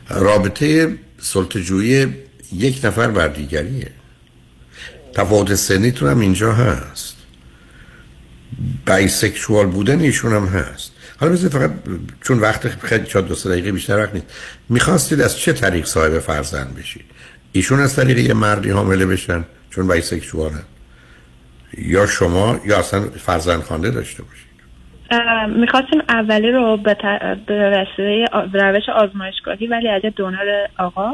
رابطه 0.10 0.96
سلطه‌جویی 1.18 2.08
یک 2.54 2.86
نفر 2.86 3.08
بر 3.08 3.28
دیگریه. 3.28 3.92
تفاوت 5.16 5.56
سنیتون 5.56 6.10
هم 6.10 6.20
اینجا 6.20 6.54
هست. 6.54 7.16
bisexual 8.88 9.66
بودن 9.66 10.00
ایشون 10.00 10.34
هم 10.34 10.46
هست. 10.46 10.96
حالا 11.20 11.32
بذارید 11.32 11.58
فقط 11.58 11.72
چون 12.24 12.40
وقت 12.40 12.68
خیلی 12.68 13.06
چند 13.06 13.28
دو 13.28 13.36
دقیقه 13.36 13.72
بیشتر 13.72 13.98
وقت 13.98 14.14
نیست. 14.14 14.26
می‌خواستید 14.70 15.22
از 15.22 15.38
چه 15.40 15.54
طریق 15.54 15.86
صاحب 15.86 16.20
فرزند 16.20 16.76
بشید؟ 16.76 17.06
ایشون 17.52 17.80
از 17.80 17.96
طریق 17.96 18.18
یه 18.18 18.34
مردی 18.34 18.70
حامله 18.70 19.06
بشن 19.06 19.46
چون 19.70 19.88
bisexual 19.88 20.55
ن 20.55 20.64
یا 21.78 22.08
شما 22.08 22.60
یا 22.66 22.80
اصلا 22.80 23.02
فرزند 23.02 23.62
خوانده 23.62 23.92
داشته 23.92 24.24
باشید؟ 24.24 24.46
می‌خواستیم 25.60 26.02
اولی 26.10 26.52
رو 26.52 26.78
به 26.78 26.98
روش 28.54 28.90
آزمایشگاهی 28.96 29.68
ولی 29.68 29.90
از 29.90 30.02
دونر 30.16 30.68
آقا 30.78 31.14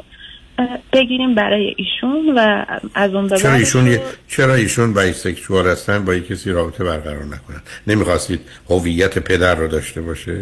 بگیریم 0.94 1.36
برای 1.36 1.76
ایشون 1.78 2.34
و 2.38 2.66
از 2.96 3.14
اون 3.14 3.30
چرا 3.30 3.54
ایشون 3.54 3.98
چرا 4.28 4.54
ایشون 4.54 4.94
بایسکشوال 4.94 5.68
هستن؟ 5.68 6.06
با 6.06 6.20
کسی 6.20 6.52
رابطه 6.52 6.84
برقرار 6.84 7.26
نکنن. 7.26 7.62
نمی‌خواستید 7.88 8.42
هویت 8.70 9.20
پدر 9.20 9.56
رو 9.56 9.68
داشته 9.68 10.02
باشه؟ 10.02 10.42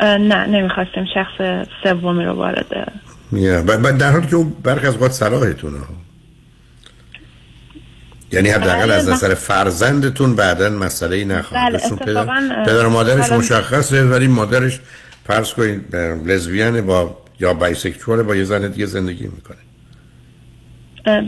نه 0.00 0.46
نمی‌خواستیم 0.46 1.04
شخص 1.14 1.64
سومی 1.82 2.24
رو 2.24 2.32
وارد 2.32 2.90
yeah. 3.32 3.36
در 3.98 4.12
حالی 4.12 4.26
که 4.26 4.36
اون 4.36 4.52
برخ 4.62 4.84
از 4.84 5.02
وقت 5.02 5.12
صلاحتونه 5.12 5.78
یعنی 8.32 8.48
حداقل 8.48 8.90
از 8.90 9.08
نظر 9.08 9.34
فرزندتون 9.34 10.36
بعدا 10.36 10.68
مسئله 10.68 11.16
ای 11.16 11.24
نخواهد 11.24 11.72
بله 11.72 11.96
پدر, 11.96 12.64
پدر 12.64 12.86
و 12.86 12.90
مادرش 12.90 13.32
مشخصه 13.32 14.04
ولی 14.04 14.26
مادرش 14.26 14.80
فرض 15.26 15.52
کنید 15.52 15.96
لزبیان 16.26 16.80
با 16.80 17.16
یا 17.40 17.54
بایسکشوال 17.54 18.22
با 18.22 18.36
یه 18.36 18.44
زن 18.44 18.70
دیگه 18.70 18.86
زندگی 18.86 19.24
می‌کنه. 19.24 19.56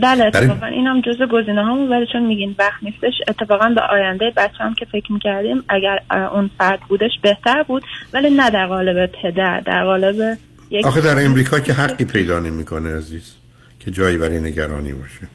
بله 0.01 0.25
اتفاقا 0.25 0.65
این 0.65 0.87
هم 0.87 1.01
جز 1.01 1.21
گزینه 1.31 1.65
همون 1.65 1.89
ولی 1.89 2.05
چون 2.13 2.25
میگین 2.25 2.55
وقت 2.59 2.83
نیستش 2.83 3.13
اتفاقا 3.27 3.69
به 3.69 3.81
آینده 3.81 4.33
بچه 4.37 4.57
هم 4.57 4.73
که 4.73 4.85
فکر 4.85 5.11
می‌کردیم 5.11 5.63
اگر 5.69 5.99
اون 6.33 6.49
فرد 6.57 6.79
بودش 6.89 7.11
بهتر 7.21 7.63
بود 7.63 7.83
ولی 8.13 8.29
نه 8.29 8.49
در 8.49 8.67
قالب 8.67 9.05
پدر 9.05 9.59
در 9.59 9.83
قالب 9.83 10.37
یک 10.69 10.85
آخه 10.85 11.01
در 11.01 11.25
امریکا 11.25 11.59
که 11.59 11.73
حقی 11.73 12.05
پیدا 12.05 12.39
نمی‌کنه 12.39 12.97
عزیز 12.97 13.35
که 13.79 13.91
جایی 13.91 14.17
برای 14.17 14.39
نگرانی 14.39 14.93
باشه. 14.93 15.27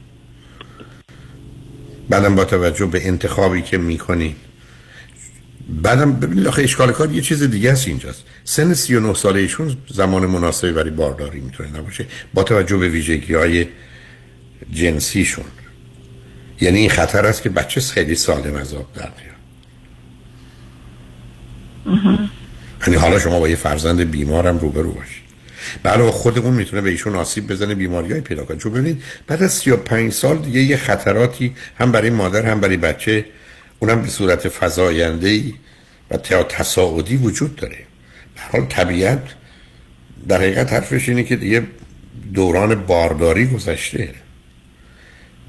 بعدم 2.10 2.34
با 2.34 2.44
توجه 2.44 2.86
به 2.86 3.08
انتخابی 3.08 3.62
که 3.62 3.78
می‌کنی 3.78 4.36
بعدم 5.68 6.12
ببینید 6.12 6.46
آخه 6.46 6.62
اشکال 6.62 6.92
کار 6.92 7.12
یه 7.12 7.20
چیز 7.20 7.42
دیگه 7.42 7.72
است 7.72 7.88
اینجاست. 7.88 8.24
سن 8.44 8.74
39 8.74 9.14
ساله 9.14 9.40
ایشون 9.40 9.76
زمان 9.88 10.26
مناسبی 10.26 10.72
برای 10.72 10.90
بارداری 10.90 11.40
می‌تونه 11.40 11.78
نباشه 11.78 12.06
با 12.34 12.42
توجه 12.42 12.76
به 12.76 12.88
ویژگی 12.88 13.34
های 13.34 13.66
جنسیشون. 14.72 15.44
یعنی 16.60 16.78
این 16.78 16.90
خطر 16.90 17.26
است 17.26 17.42
که 17.42 17.48
بچه 17.48 17.80
خیلی 17.80 18.14
سالم 18.14 18.54
از 18.54 18.74
آب 18.74 18.92
در 18.94 19.10
یعنی 22.86 22.96
حالا 22.96 23.18
شما 23.18 23.40
با 23.40 23.48
یه 23.48 23.56
فرزند 23.56 24.10
بیمارم 24.10 24.58
روبرو 24.58 24.92
باشید. 24.92 25.26
بله 25.82 26.10
خودمون 26.10 26.54
می‌تونه 26.54 26.82
به 26.82 26.90
ایشون 26.90 27.14
آسیب 27.14 27.46
بزنه 27.46 27.74
بیماری 27.74 28.12
های 28.12 28.20
پیدا 28.20 28.44
کنه. 28.44 28.56
چون 28.56 28.72
ببینید 28.72 29.02
بعد 29.26 29.42
از 29.42 29.52
35 29.52 30.12
سال 30.12 30.38
دیگه 30.38 30.60
یه 30.60 30.76
خطراتی 30.76 31.54
هم 31.78 31.92
برای 31.92 32.10
مادر 32.10 32.46
هم 32.46 32.60
برای 32.60 32.76
بچه 32.76 33.24
اونم 33.78 34.02
به 34.02 34.08
صورت 34.08 34.48
فضاینده 34.48 35.28
ای 35.28 35.54
و 36.10 36.16
تصاعدی 36.42 37.16
وجود 37.16 37.56
داره. 37.56 37.78
حال 38.52 38.64
طبیعت 38.64 39.34
در 40.28 40.36
حقیقت 40.36 40.72
حرفش 40.72 41.08
اینه 41.08 41.22
که 41.22 41.36
دیگه 41.36 41.62
دوران 42.34 42.86
بارداری 42.86 43.46
گذشته. 43.46 44.14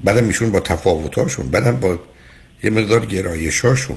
بعدم 0.04 0.24
میشون 0.24 0.52
با 0.52 0.60
تفاوتاشون 0.60 1.50
بعدم 1.50 1.80
با 1.80 1.98
یه 2.62 2.70
مقدار 2.70 3.06
گرایشاشون 3.06 3.96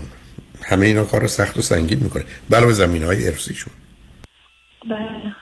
همه 0.63 0.85
اینا 0.85 1.03
کار 1.03 1.27
سخت 1.27 1.57
و 1.57 1.61
سنگین 1.61 1.99
می‌کنه. 1.99 2.23
به 2.49 2.73
زمین 2.73 3.03
های 3.03 3.27
ارسیشون 3.27 3.73
بله. 4.89 5.35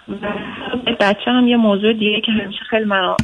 بچه 1.00 1.32
هم 1.32 1.48
یه 1.48 1.58
موضوع 1.58 1.94
دیگه 1.94 2.22
که 2.26 2.32
همیشه 2.32 2.60
خیلی 2.70 2.86
من 2.86 3.16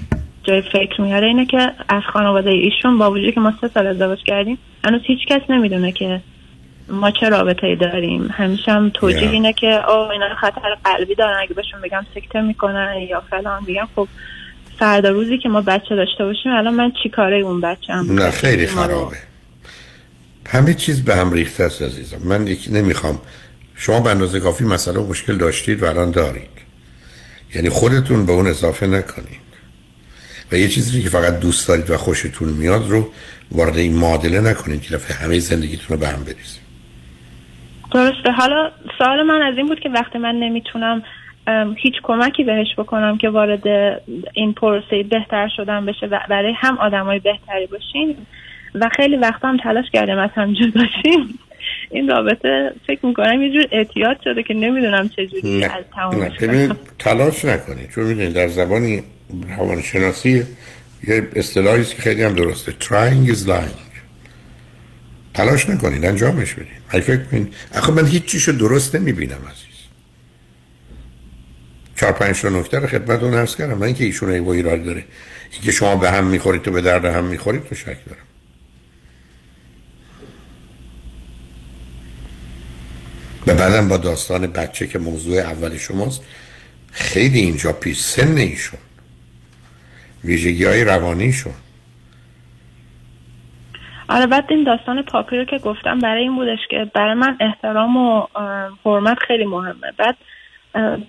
جای 0.48 0.62
فکر 0.62 1.02
میاره 1.02 1.28
اینه 1.28 1.46
که 1.46 1.72
از 1.90 2.04
خانواده 2.14 2.50
ایشون 2.50 2.98
با 2.98 3.12
وجودی 3.12 3.32
که 3.32 3.40
ما 3.40 3.54
سه 3.62 3.70
سال 3.74 3.88
ازدواج 3.88 4.20
کردیم 4.26 4.58
هنوز 4.86 5.02
هیچ 5.06 5.20
کس 5.28 5.42
نمی‌دونه 5.50 5.92
که 5.92 6.22
ما 6.90 7.12
چه 7.12 7.30
رابطه 7.30 7.68
ای 7.68 7.76
داریم. 7.76 8.30
همیشه 8.32 8.72
هم 8.72 8.92
توجیه 8.94 9.30
اینه 9.30 9.54
که 9.54 9.92
او 9.92 10.12
اینا 10.12 10.36
خطر 10.42 10.78
قلبی 10.84 11.16
دارن 11.16 11.40
اگه 11.42 11.54
بهشون 11.54 11.82
بگم 11.82 12.06
سکته 12.16 12.42
می‌کنن 12.42 12.96
یا 13.10 13.24
فلان 13.30 13.66
بگم 13.66 13.88
خب 13.96 14.08
فردا 14.80 15.10
روزی 15.10 15.38
که 15.38 15.50
ما 15.50 15.62
بچه 15.62 15.96
داشته 15.96 16.26
باشیم 16.26 16.52
الان 16.52 16.74
من 16.74 16.92
چی 17.04 17.10
کاره 17.10 17.38
اون 17.38 17.62
بچه 17.62 17.94
هم 17.94 18.12
نه 18.12 18.32
خیلی 18.32 18.68
خرابه. 18.68 19.18
همه 20.48 20.74
چیز 20.74 21.06
به 21.06 21.16
هم 21.16 21.34
ریخته 21.34 21.64
است 21.64 21.82
عزیزم. 21.82 22.18
من 22.24 22.48
یکی 22.48 22.72
نمی‌خوام. 22.72 23.20
شما 23.76 24.00
به 24.00 24.10
اندازه 24.10 24.40
کافی 24.40 24.64
مسئله 24.64 25.00
و 25.00 25.10
مشکل 25.10 25.38
داشتید 25.38 25.84
و 25.84 25.86
الان 25.86 26.12
دارید. 26.12 26.50
یعنی 27.56 27.70
خودتون 27.70 28.26
به 28.26 28.32
اون 28.32 28.48
اضافه 28.48 28.88
نکنید. 28.88 29.45
و 30.52 30.56
یه 30.56 30.68
چیزی 30.68 31.04
که 31.04 31.10
فقط 31.10 31.40
دوست 31.40 31.68
دارید 31.68 31.90
و 31.90 31.98
خوشتون 31.98 32.50
میاد 32.50 32.90
رو 32.90 33.08
وارد 33.52 33.78
این 33.78 33.96
معادله 33.96 34.42
نکنید 34.42 34.82
که 34.82 34.96
دفعه 34.96 35.18
همه 35.18 35.40
زندگیتون 35.40 35.88
رو 35.90 35.98
به 35.98 36.08
هم 36.08 36.24
بریزید. 36.24 36.66
درسته. 37.94 38.32
حالا 38.32 38.72
سوال 38.98 39.24
من 39.24 39.42
از 39.42 39.58
این 39.58 39.68
بود 39.68 39.80
که 39.80 39.90
وقتی 39.90 40.18
من 40.18 40.36
نمی‌تونم 40.36 41.04
هیچ 41.78 41.94
کمکی 42.04 42.44
بهش 42.44 42.68
بکنم 42.78 43.18
که 43.18 43.30
وارد 43.30 43.68
این 44.34 44.54
پروسه 44.54 45.04
بهتر 45.04 45.50
شدن 45.58 45.86
بشه 45.86 46.06
و 46.06 46.20
برای 46.30 46.54
هم 46.58 46.78
آدمای 46.78 47.20
بهتری 47.20 47.68
باشین 47.68 48.18
و 48.76 48.90
خیلی 48.96 49.16
وقتا 49.16 49.48
هم 49.48 49.58
تلاش 49.58 49.86
کردم 49.94 50.18
از 50.18 50.30
هم 50.36 50.54
باشیم 50.54 51.40
این 51.92 52.10
رابطه 52.10 52.72
فکر 52.88 53.06
می‌کنم 53.06 53.42
یه 53.42 53.54
جور 53.54 53.68
اعتیاد 53.72 54.18
شده 54.24 54.44
که 54.44 54.54
نمی‌دونم 54.54 55.10
چجوری 55.10 55.64
از 55.64 55.84
تمامش 55.96 56.32
تلاش 57.00 57.46
نکنید 57.46 57.90
چون 57.90 58.04
می‌دونید 58.04 58.34
در 58.34 58.48
زبانی 58.48 59.04
روانشناسی 59.58 60.44
یه 61.08 61.28
اصطلاحی 61.36 61.84
که 61.84 62.02
خیلی 62.02 62.24
هم 62.24 62.34
درسته. 62.34 62.72
Trying 62.72 63.30
is 63.32 63.48
lying. 63.48 63.86
تلاش 65.34 65.70
نکنید 65.70 66.06
انجامش 66.06 66.54
بدید 66.54 66.68
اگه 66.90 67.02
فکر 67.02 67.24
کنید 67.24 67.54
آخه 67.76 67.92
من 67.92 68.06
هیچ 68.06 68.26
چیشو 68.26 68.52
درست 68.52 68.96
نمی‌بینم 68.96 69.42
عزیز. 69.52 69.76
چهار 71.96 72.12
پنج 72.12 72.42
تا 72.42 72.50
نکته 72.50 72.80
رو 72.80 72.88
خدمتتون 72.88 73.34
عرض 73.34 73.56
کردم. 73.56 73.78
من 73.78 73.86
اینکه 73.86 74.04
ایشون 74.04 74.30
ای 74.30 74.50
ایراد 74.50 74.84
داره. 74.84 75.04
اینکه 75.54 75.72
شما 75.72 75.96
به 75.96 76.12
هم 76.12 76.28
می‌خورید 76.28 76.62
تو 76.62 76.72
به 76.72 76.82
درد 76.82 77.06
هم 77.06 77.24
می‌خورید 77.24 77.64
تو 77.64 77.76
شک 77.76 77.86
دارم. 77.86 78.26
و 83.48 83.54
بعدم 83.54 83.88
با 83.88 83.98
داستان 83.98 84.48
بچه 84.48 84.88
که 84.88 85.00
موضوع 85.00 85.38
اول 85.38 85.78
شماست 85.78 86.26
خیلی 86.92 87.40
اینجا 87.40 87.74
پیش 87.74 88.00
سن 88.00 88.38
ایشون. 88.38 88.80
ویژگی 90.24 90.66
های 90.66 90.84
روانیشون. 90.84 91.54
آره 94.10 94.28
بعد 94.28 94.46
این 94.50 94.64
داستان 94.64 95.02
پاپی 95.02 95.38
رو 95.38 95.46
که 95.46 95.58
گفتم 95.58 96.00
برای 96.00 96.22
این 96.22 96.36
بودش 96.36 96.60
که 96.70 96.92
برای 96.96 97.14
من 97.14 97.38
احترام 97.40 97.98
و 97.98 98.28
حرمت 98.86 99.18
خیلی 99.28 99.46
مهمه. 99.46 99.92
بعد 99.98 100.16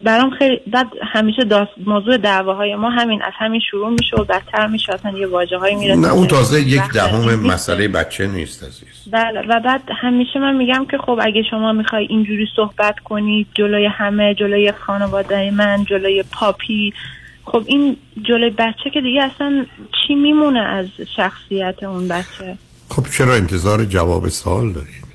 برام 0.03 0.31
خیلی 0.31 0.61
بعد 0.67 0.87
همیشه 1.03 1.45
داست 1.45 1.71
موضوع 1.87 2.17
دعواهای 2.17 2.75
ما 2.75 2.91
همین 2.91 3.23
از 3.23 3.33
همین 3.39 3.61
شروع 3.71 3.91
میشه 3.91 4.17
و 4.17 4.25
بدتر 4.25 4.67
میشه. 4.67 4.95
اصلا 4.95 5.19
یه 5.19 5.27
واجه 5.27 5.59
هایی 5.59 5.75
می‌رسه 5.75 6.01
نه 6.01 6.13
اون 6.13 6.27
تازه 6.27 6.61
یک 6.61 6.83
دهم 6.95 7.35
مسئله 7.35 7.89
بچه 7.89 8.27
نیست 8.27 8.65
عزیز. 8.65 9.13
بله 9.13 9.41
و 9.49 9.61
بعد 9.61 9.83
همیشه 10.03 10.39
من 10.39 10.57
میگم 10.57 10.87
که 10.91 10.99
خب 10.99 11.19
اگه 11.23 11.43
شما 11.51 11.73
می‌خوای 11.73 12.07
اینجوری 12.11 12.47
صحبت 12.57 12.99
کنید 12.99 13.47
جلوی 13.55 13.87
همه 13.87 14.35
جلوی 14.35 14.73
خانواده 14.73 15.51
من 15.51 15.85
جلوی 15.85 16.25
پاپی 16.33 16.93
خب 17.45 17.63
این 17.67 17.97
جلوی 18.23 18.51
بچه 18.51 18.91
که 18.95 19.01
دیگه 19.01 19.23
اصلا 19.23 19.67
چی 19.93 20.15
میمونه 20.15 20.61
از 20.61 20.87
شخصیت 21.17 21.83
اون 21.83 22.09
بچه؟ 22.09 22.59
خب 22.89 23.07
چرا 23.19 23.35
انتظار 23.35 23.85
جواب 23.85 24.29
سوال 24.29 24.73
دارید 24.73 25.06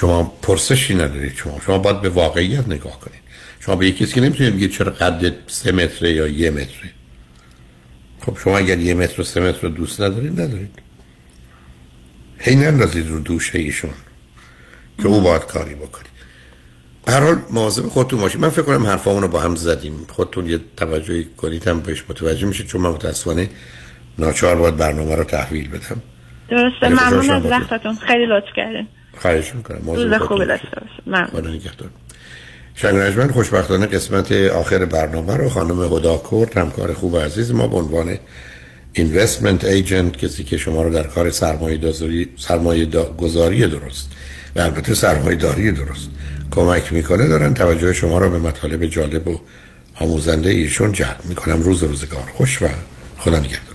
شما 0.00 0.32
پرسشی 0.42 0.94
ندارید 0.94 1.34
شما. 1.36 1.60
شما 1.66 1.78
باید 1.78 2.00
به 2.00 2.08
واقعیت 2.08 2.68
نگاه 2.68 3.00
کنید. 3.00 3.20
شما 3.60 3.76
به 3.76 3.86
یکی 3.86 4.06
که 4.06 4.20
نمی‌تونید 4.20 4.54
بگید 4.54 4.70
چرا 4.70 4.92
قد 4.92 5.32
سه 5.46 5.72
متره 5.72 6.12
یا 6.12 6.26
یه 6.26 6.50
متره. 6.50 6.90
خب 8.20 8.38
شما 8.44 8.58
اگر 8.58 8.78
یه 8.78 8.94
متر 8.94 9.20
و 9.20 9.24
سه 9.24 9.40
متر 9.40 9.58
رو 9.62 9.68
دوست 9.68 10.00
ندارید 10.00 10.40
ندارید. 10.40 10.78
هی 12.38 12.56
نندازید 12.56 13.08
رو 13.08 13.20
دوشه 13.20 13.58
ایشون 13.58 13.90
که 14.98 15.08
او 15.08 15.20
باید 15.20 15.42
کاری 15.42 15.74
بکنید 15.74 16.10
هر 17.08 17.20
حال 17.20 17.38
مواظب 17.50 17.82
خودتون 17.82 18.20
باشید. 18.20 18.40
من 18.40 18.48
فکر 18.48 18.62
کنم 18.62 18.86
حرفامون 18.86 19.22
رو 19.22 19.28
با 19.28 19.40
هم 19.40 19.54
زدیم. 19.54 20.06
خودتون 20.08 20.46
یه 20.46 20.60
توجهی 20.76 21.24
کنید 21.36 21.68
هم 21.68 21.80
بهش 21.80 22.04
متوجه 22.08 22.46
میشید 22.46 22.66
چون 22.66 22.80
من 22.80 22.90
متاسفانه 22.90 23.48
ناچار 24.18 24.56
باید 24.56 24.76
برنامه 24.76 25.14
رو 25.14 25.24
تحویل 25.24 25.68
بدم. 25.68 26.02
درسته 26.50 26.88
ممنون 26.88 27.30
از 27.30 27.46
وقتتون. 27.46 27.94
خیلی 27.94 28.26
لطف 28.26 28.48
کردین. 28.56 28.88
خواهش 29.20 29.54
می‌کنم. 29.54 29.90
روز 29.90 30.14
خوبی 30.14 30.46
داشته 30.46 30.68
ممنون. 31.06 31.60
خوشبختانه 33.32 33.86
قسمت 33.86 34.32
آخر 34.32 34.84
برنامه 34.84 35.36
رو 35.36 35.48
خانم 35.48 35.82
هدا 35.82 36.16
کورت 36.16 36.56
همکار 36.56 36.94
خوب 36.94 37.18
عزیز 37.18 37.50
ما 37.52 37.66
به 37.66 37.76
عنوان 37.76 38.18
اینوستمنت 38.92 39.64
ایجنت 39.64 40.16
کسی 40.16 40.44
که 40.44 40.56
شما 40.56 40.82
رو 40.82 40.90
در 40.90 41.06
کار 41.06 41.30
سرمایه, 41.30 41.94
سرمایه 42.36 42.86
گذاری 43.18 43.66
درست. 43.66 44.10
و 44.56 44.60
البته 44.60 44.94
سرمایه 44.94 45.36
داری 45.36 45.72
درست. 45.72 46.10
کمک 46.50 46.92
می‌کنه 46.92 47.28
دارن 47.28 47.54
توجه 47.54 47.92
شما 47.92 48.18
رو 48.18 48.30
به 48.30 48.38
مطالب 48.38 48.86
جالب 48.86 49.28
و 49.28 49.40
آموزنده 49.94 50.50
ایشون 50.50 50.92
جلب 50.92 51.20
می‌کنم. 51.24 51.62
روز 51.62 51.82
روزگار 51.82 52.24
خوش 52.34 52.62
و 52.62 52.68
خدا 53.18 53.38
نگهدار. 53.38 53.69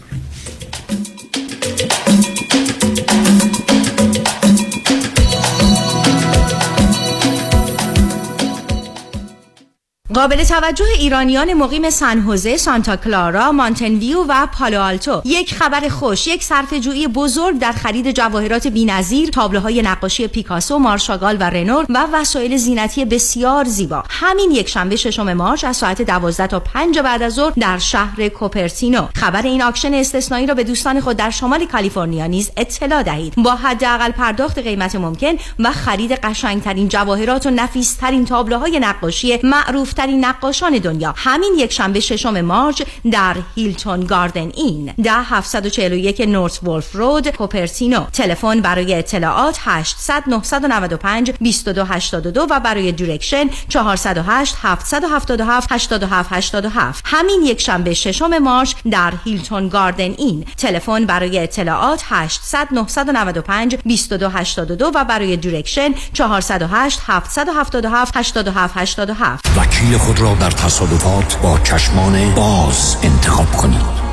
قابل 10.15 10.43
توجه 10.43 10.85
ایرانیان 10.99 11.53
مقیم 11.53 11.89
سن 11.89 12.35
سانتا 12.57 12.95
کلارا، 12.95 13.51
مانتن 13.51 13.99
و 14.29 14.47
پالو 14.59 14.81
آلتو. 14.81 15.21
یک 15.25 15.53
خبر 15.53 15.89
خوش، 15.89 16.27
یک 16.27 16.43
صرفه‌جویی 16.43 17.07
بزرگ 17.07 17.59
در 17.59 17.71
خرید 17.71 18.11
جواهرات 18.11 18.67
بی‌نظیر، 18.67 19.29
تابلوهای 19.29 19.81
نقاشی 19.81 20.27
پیکاسو، 20.27 20.79
مارشاگال 20.79 21.37
و 21.39 21.43
رنور 21.43 21.85
و 21.89 22.07
وسایل 22.13 22.57
زینتی 22.57 23.05
بسیار 23.05 23.65
زیبا. 23.65 24.03
همین 24.09 24.51
یک 24.51 24.69
شنبه 24.69 24.95
ششم 24.95 25.33
مارچ 25.33 25.63
از 25.63 25.77
ساعت 25.77 26.01
12 26.01 26.47
تا 26.47 26.59
5 26.59 26.99
بعد 26.99 27.21
از 27.21 27.33
ظهر 27.33 27.53
در 27.59 27.77
شهر 27.77 28.27
کوپرتینو. 28.27 29.07
خبر 29.15 29.41
این 29.41 29.63
آکشن 29.63 29.93
استثنایی 29.93 30.47
را 30.47 30.53
به 30.53 30.63
دوستان 30.63 31.01
خود 31.01 31.17
در 31.17 31.29
شمال 31.29 31.65
کالیفرنیا 31.65 32.25
نیز 32.25 32.51
اطلاع 32.57 33.03
دهید. 33.03 33.33
با 33.37 33.55
حداقل 33.55 34.11
پرداخت 34.11 34.59
قیمت 34.59 34.95
ممکن 34.95 35.33
و 35.59 35.71
خرید 35.71 36.11
قشنگترین 36.11 36.89
جواهرات 36.89 37.45
و 37.45 37.49
نفیسترین 37.49 38.25
تابلوهای 38.25 38.79
نقاشی 38.79 39.39
معروف 39.43 39.93
بهترین 40.05 40.25
نقاشان 40.25 40.77
دنیا. 40.77 41.13
همین 41.17 41.53
یک 41.57 41.73
شنبه 41.73 41.99
ششم 41.99 42.41
March 42.41 42.81
در 43.11 43.35
Hilton 43.55 44.05
Garden 44.05 44.51
Inn. 44.55 44.93
ده 45.03 45.11
741 45.11 46.21
North 46.21 46.63
Wolfe 46.63 46.95
Road 46.95 47.27
Cupertino 47.27 48.05
تلفن 48.13 48.61
برای 48.61 48.93
اطلاعات 48.93 49.57
800 49.61 50.23
995 50.27 51.31
2282 51.31 52.47
و 52.49 52.59
برای 52.59 52.91
direction 52.91 53.49
408 53.69 54.55
777 54.61 55.71
87 55.71 56.33
87 56.33 57.03
همین 57.07 57.41
یک 57.43 57.61
شنبه 57.61 57.93
ششم 57.93 58.37
March 58.37 58.73
در 58.91 59.13
Hilton 59.25 59.69
Garden 59.69 60.11
Inn. 60.17 60.45
تلفن 60.57 61.05
برای 61.05 61.39
اطلاعات 61.39 62.03
800 62.05 62.67
995 62.71 63.75
2282 63.75 64.91
و 64.95 65.03
برای 65.03 65.37
direction 65.37 65.93
408 66.13 66.99
777 67.05 68.17
87 68.17 68.77
87 68.77 69.45
وکیل 69.57 69.94
خود 69.97 70.19
را 70.19 70.35
در 70.35 70.51
تصادفات 70.51 71.37
با 71.41 71.59
چشمان 71.59 72.33
باز 72.35 72.97
انتخاب 73.03 73.51
کنید. 73.51 74.04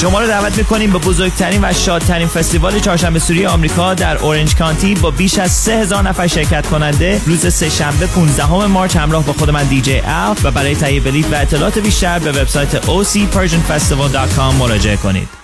شما 0.00 0.20
رو 0.20 0.26
دعوت 0.26 0.58
می‌کنیم 0.58 0.90
به 0.92 0.98
بزرگترین 0.98 1.64
و 1.64 1.72
شادترین 1.72 2.28
فستیوال 2.28 2.78
چهارشنبه 2.78 3.18
سوری 3.18 3.46
آمریکا 3.46 3.94
در 3.94 4.16
اورنج 4.16 4.56
کانتی 4.56 4.94
با 4.94 5.10
بیش 5.10 5.38
از 5.38 5.50
3000 5.50 6.02
نفر 6.02 6.26
شرکت 6.26 6.66
کننده 6.66 7.20
روز 7.26 7.54
سه 7.54 7.68
شنبه 7.68 8.06
15 8.06 8.66
March 8.66 8.96
همراه 8.96 9.24
با 9.24 9.32
خود 9.32 9.50
من 9.50 9.64
دیجی 9.64 10.00
ال 10.04 10.36
و 10.44 10.50
برای 10.50 10.74
تهیه 10.74 11.00
بلیط 11.00 11.26
و 11.32 11.34
اطلاعات 11.34 11.78
بیشتر 11.78 12.18
به 12.18 12.32
وبسایت 12.32 12.82
ocpersianfestival.com 12.82 14.54
مراجعه 14.58 14.96
کنید. 14.96 15.43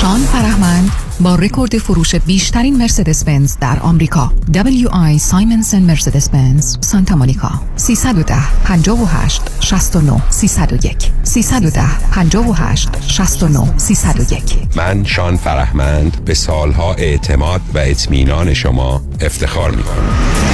شان 0.00 0.20
فرهمند 0.20 0.90
با 1.20 1.34
رکورد 1.34 1.78
فروش 1.78 2.14
بیشترین 2.14 2.78
مرسدس 2.78 3.24
بنز 3.24 3.56
در 3.60 3.78
آمریکا. 3.80 4.32
WI 4.52 5.18
سایمنسن 5.18 5.82
مرسدس 5.82 6.28
بنز 6.28 6.76
سانتا 6.80 7.16
مونیکا. 7.16 7.50
310 7.76 8.34
58 8.64 9.42
69 9.60 10.22
301 10.30 10.96
310 11.22 11.82
58 12.12 12.88
69 13.08 13.78
301 13.78 14.42
من 14.76 15.04
شان 15.04 15.36
فرهمند 15.36 16.24
به 16.24 16.34
سالها 16.34 16.94
اعتماد 16.94 17.60
و 17.74 17.78
اطمینان 17.78 18.54
شما 18.54 19.02
افتخار 19.20 19.70
می 19.70 19.82
کنم 19.82 20.45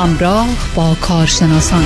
همراه 0.00 0.48
با 0.74 0.96
کارشناسان. 1.00 1.84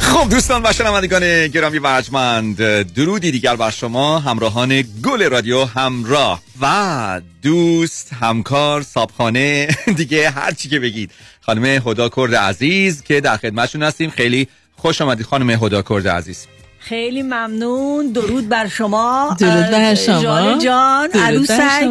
خب 0.00 0.30
دوستان 0.30 0.62
و 0.64 0.72
شنوندگان 0.72 1.48
گرامی 1.48 1.78
و 1.78 1.86
ارجمند 1.86 2.56
درودی 2.82 3.30
دیگر 3.30 3.56
بر 3.56 3.70
شما 3.70 4.18
همراهان 4.18 4.82
گل 4.82 5.30
رادیو 5.30 5.64
همراه 5.64 6.42
و 6.60 7.20
دوست 7.42 8.12
همکار 8.12 8.82
صابخانه 8.82 9.68
دیگه 9.96 10.30
هر 10.30 10.52
چی 10.52 10.68
که 10.68 10.80
بگید. 10.80 11.10
خانم 11.40 11.64
هدا 11.64 12.08
کرد 12.08 12.34
عزیز 12.34 13.02
که 13.02 13.20
در 13.20 13.36
خدمتشون 13.36 13.82
هستیم. 13.82 14.10
خیلی 14.10 14.48
خوش 14.76 15.00
آمدید 15.00 15.26
خانم 15.26 15.50
هدا 15.50 15.82
کرد 15.82 16.08
عزیز. 16.08 16.46
خیلی 16.88 17.22
ممنون. 17.22 18.12
درود 18.12 18.48
بر 18.48 18.68
شما. 18.68 19.36
درود 19.40 19.70
بر 19.70 19.94
شما. 19.94 20.22
جان 20.22 20.58
جان. 20.58 21.10
عروسک. 21.14 21.88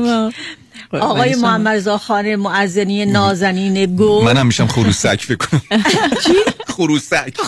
آقای. 0.92 1.36
محمد 1.36 1.76
رضا 1.76 1.98
خان 1.98 2.36
معزنی 2.36 3.06
نازنین 3.06 3.96
گل. 3.96 4.24
منم 4.24 4.46
میشم 4.46 4.68
خروسک 4.68 5.22
فکر 5.22 5.36
کنم. 5.36 5.62
چی؟ 6.26 6.34
خروسک. 6.68 7.34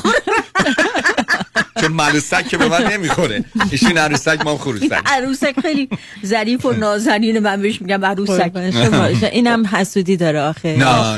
چون 1.81 1.91
ملوسک 1.91 2.47
که 2.47 2.57
به 2.57 2.67
من 2.67 2.91
نمی‌خوره. 2.91 3.43
ایشون 3.71 3.97
عروسک 3.97 4.41
ما 4.45 4.57
خروسک 4.57 5.01
عروسک 5.15 5.59
خیلی 5.61 5.89
ظریف 6.25 6.65
و 6.65 6.71
نازنین 6.71 7.39
من 7.39 7.61
بهش 7.61 7.81
میگم 7.81 8.05
عروسک 8.05 8.51
شما. 8.71 9.05
اینم 9.05 9.65
حسودی 9.67 10.17
داره 10.17 10.41
آخه. 10.41 10.77
نه 10.77 11.17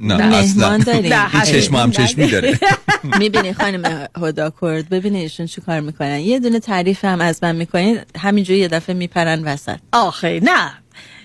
نه 0.00 0.16
نه. 0.16 0.26
مهمان 0.26 0.78
داریم. 0.78 1.12
این 1.32 1.42
چشم 1.42 1.74
هم 1.76 1.90
چشمی 1.90 2.26
داره. 2.26 2.58
می‌بینی 3.18 3.52
خانم 3.52 4.08
هدا 4.22 4.52
کرد 4.60 4.88
ببینی 4.88 5.20
ایشون 5.20 5.46
چی 5.46 5.60
کار 5.60 5.80
می‌کنن. 5.80 6.18
یه 6.18 6.38
دونه 6.40 6.60
تعریف 6.60 7.04
هم 7.04 7.20
از 7.20 7.38
من 7.42 7.56
می‌کنین 7.56 7.98
همینجوری 8.18 8.58
یه 8.58 8.68
دفعه 8.68 8.94
میپرن 8.94 9.44
وسط. 9.44 9.76
آخه 9.92 10.40
نه. 10.42 10.70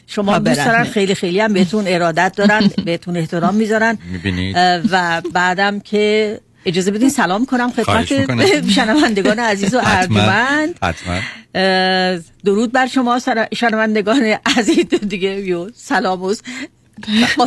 شما 0.08 0.32
ها، 0.32 0.40
دوست. 0.40 0.66
دارن 0.66 0.84
خیلی 0.84 1.16
خیلی 1.16 1.40
هم 1.40 1.54
بهتون 1.54 1.84
ارادت 1.88 2.34
دارن 2.36 2.72
بهتون 2.86 3.18
احترام 3.18 3.56
می‌ذارن. 3.56 3.98
می‌بینید. 4.12 4.56
و 4.92 5.22
بعدم 5.34 5.80
که 5.80 6.40
اجازه 6.66 6.92
بدین 6.92 7.10
سلام 7.10 7.46
کنم 7.46 7.72
خدمت. 7.72 8.70
شنوندگان 8.70 9.40
عزیز 9.40 9.74
و 9.74 9.82
ارجمند 9.84 10.80
درود 12.46 12.72
بر 12.72 12.88
شما 12.88 13.20
شنوندگان 13.56 14.36
عزیز. 14.58 14.86
دیگه 14.86 15.30
یو 15.30 15.70
سلام 15.76 16.24
و 16.24 16.34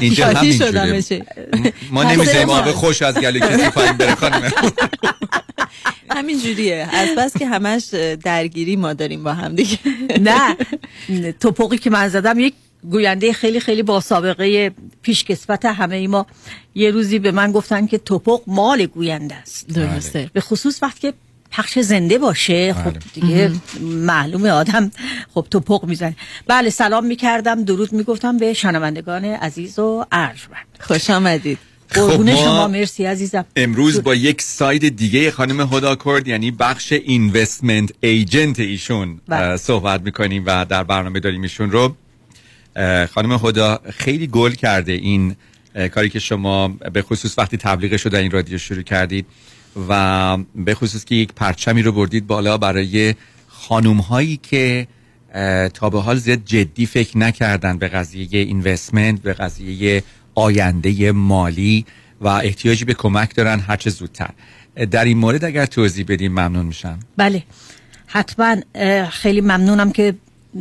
اینجا 0.01 0.33
بشه. 0.93 1.27
ما 1.91 2.05
نمی‌ذاریم. 2.05 2.51
آب 2.51 2.73
خوش 2.73 3.03
از 3.03 3.19
گلو 3.19 3.39
کسی 3.39 3.71
پایین 3.71 3.93
بره 3.93 4.15
خانم. 4.15 4.53
همین 6.11 6.41
جوریه 6.41 6.89
از 6.93 7.09
بس 7.19 7.37
که 7.39 7.47
همش 7.47 7.85
درگیری 8.25 8.77
ما 8.77 8.93
داریم 8.93 9.23
با 9.23 9.35
هم 9.35 9.55
دیگه. 9.55 9.79
نه. 10.21 10.57
توپقی 11.41 11.79
که 11.79 11.91
من 11.91 12.09
زدم 12.09 12.39
یک 12.39 12.55
گوینده 12.91 13.33
خیلی 13.33 13.61
خیلی 13.61 13.83
با 13.83 14.01
سابقه 14.01 14.71
پیشکسوت 15.03 15.65
همه 15.65 15.97
ای 15.97 16.07
ما 16.07 16.27
یه 16.75 16.91
روزی 16.91 17.19
به 17.19 17.31
من 17.31 17.53
گفتن 17.53 17.87
که 17.87 17.99
توپق 17.99 18.41
مال 18.47 18.87
گوینده 18.87 19.35
است. 19.35 19.69
درسته. 19.69 20.31
به 20.33 20.41
خصوص 20.41 20.83
وقتی 20.83 21.01
که 21.01 21.15
پخش 21.51 21.79
زنده 21.79 22.19
باشه 22.19 22.73
خب 22.73 22.93
دیگه 23.15 23.53
معلومه 23.81 24.51
آدم 24.51 24.91
خب 25.35 25.47
توپق 25.51 25.85
می‌زنه. 25.85 26.17
بله 26.47 26.71
سلام 26.71 27.07
می‌کردم 27.07 27.65
درود 27.65 27.93
می‌گفتم 27.93 28.39
به 28.39 28.53
شنوندگان 28.53 29.25
عزیز 29.25 29.79
و 29.79 30.05
ارجمند. 30.13 30.67
خوش 30.81 31.11
آمدید. 31.11 31.59
قربون 31.91 32.27
خب 32.27 32.39
ما 32.39 32.45
شما 32.45 32.69
مرسی 32.69 33.05
عزیزم. 33.05 33.45
امروز 33.57 34.03
با 34.03 34.15
یک 34.15 34.43
ساید 34.43 34.97
دیگه 34.97 35.31
خانم 35.31 35.61
هدا 35.61 35.97
کرد 35.97 36.29
یعنی 36.29 36.51
بخش 36.51 36.93
اینوستمنت 36.93 37.93
ایجنت 38.01 38.61
ایشون 38.61 39.21
بله. 39.29 39.57
صحبت 39.57 40.01
می‌کنیم 40.01 40.43
و 40.47 40.65
در 40.65 40.85
برنامه 40.85 41.21
داریم 41.21 41.43
ایشون 41.43 41.71
رو. 41.71 41.97
خانم 43.11 43.33
هدا 43.33 43.81
خیلی 43.91 44.27
گل 44.27 44.51
کرده 44.51 44.93
این 44.93 45.37
کاری 45.95 46.09
که 46.09 46.19
شما 46.19 46.69
به 46.69 47.03
خصوص 47.03 47.39
وقتی 47.39 47.57
تبلیغ 47.57 47.97
شده 47.97 48.19
این 48.19 48.31
رادیو 48.31 48.59
شروع 48.59 48.83
کردید 48.83 49.27
و 49.89 50.39
به 50.55 50.75
خصوص 50.75 51.05
که 51.05 51.15
یک 51.15 51.33
پرچمی 51.33 51.83
رو 51.83 51.93
بردید 51.93 52.27
بالا 52.27 52.59
برای 52.59 53.15
خانوم 53.47 53.97
هایی 53.97 54.41
که 54.43 54.87
تا 55.75 55.91
به 55.91 56.01
حال 56.01 56.17
زیاد 56.17 56.39
جدی 56.45 56.87
فکر 56.87 57.19
نکردن 57.19 57.79
به 57.79 57.89
قضیه 57.89 58.29
اینوستمنت 58.33 59.23
به 59.23 59.33
قضیه 59.33 60.03
آینده 60.35 61.13
مالی 61.13 61.87
و 62.21 62.29
احتیاجی 62.29 62.85
به 62.85 62.95
کمک 62.95 63.35
دارن 63.35 63.61
هرچه 63.61 63.91
زودتر. 63.91 64.31
در 64.91 65.05
این 65.05 65.19
مورد 65.19 65.45
اگر 65.45 65.67
توضیح 65.67 66.05
بدیم 66.09 66.33
ممنون 66.33 66.67
میشم. 66.67 66.99
بله. 67.17 67.43
حتما 68.07 68.57
خیلی 69.11 69.41
ممنونم 69.41 69.93
که 69.93 70.15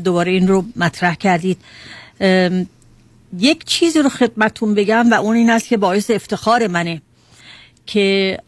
دوباره 0.03 0.31
این 0.31 0.47
رو 0.47 0.65
مطرح 0.75 1.15
کردید. 1.15 1.57
یک 3.39 3.63
چیزی 3.65 3.99
رو 3.99 4.09
خدمتون 4.09 4.73
بگم 4.73 5.11
و 5.11 5.13
اون 5.13 5.35
این 5.35 5.49
است 5.49 5.67
که 5.67 5.77
باعث 5.77 6.11
افتخار 6.11 6.67
منه 6.67 7.01
که 7.85 8.39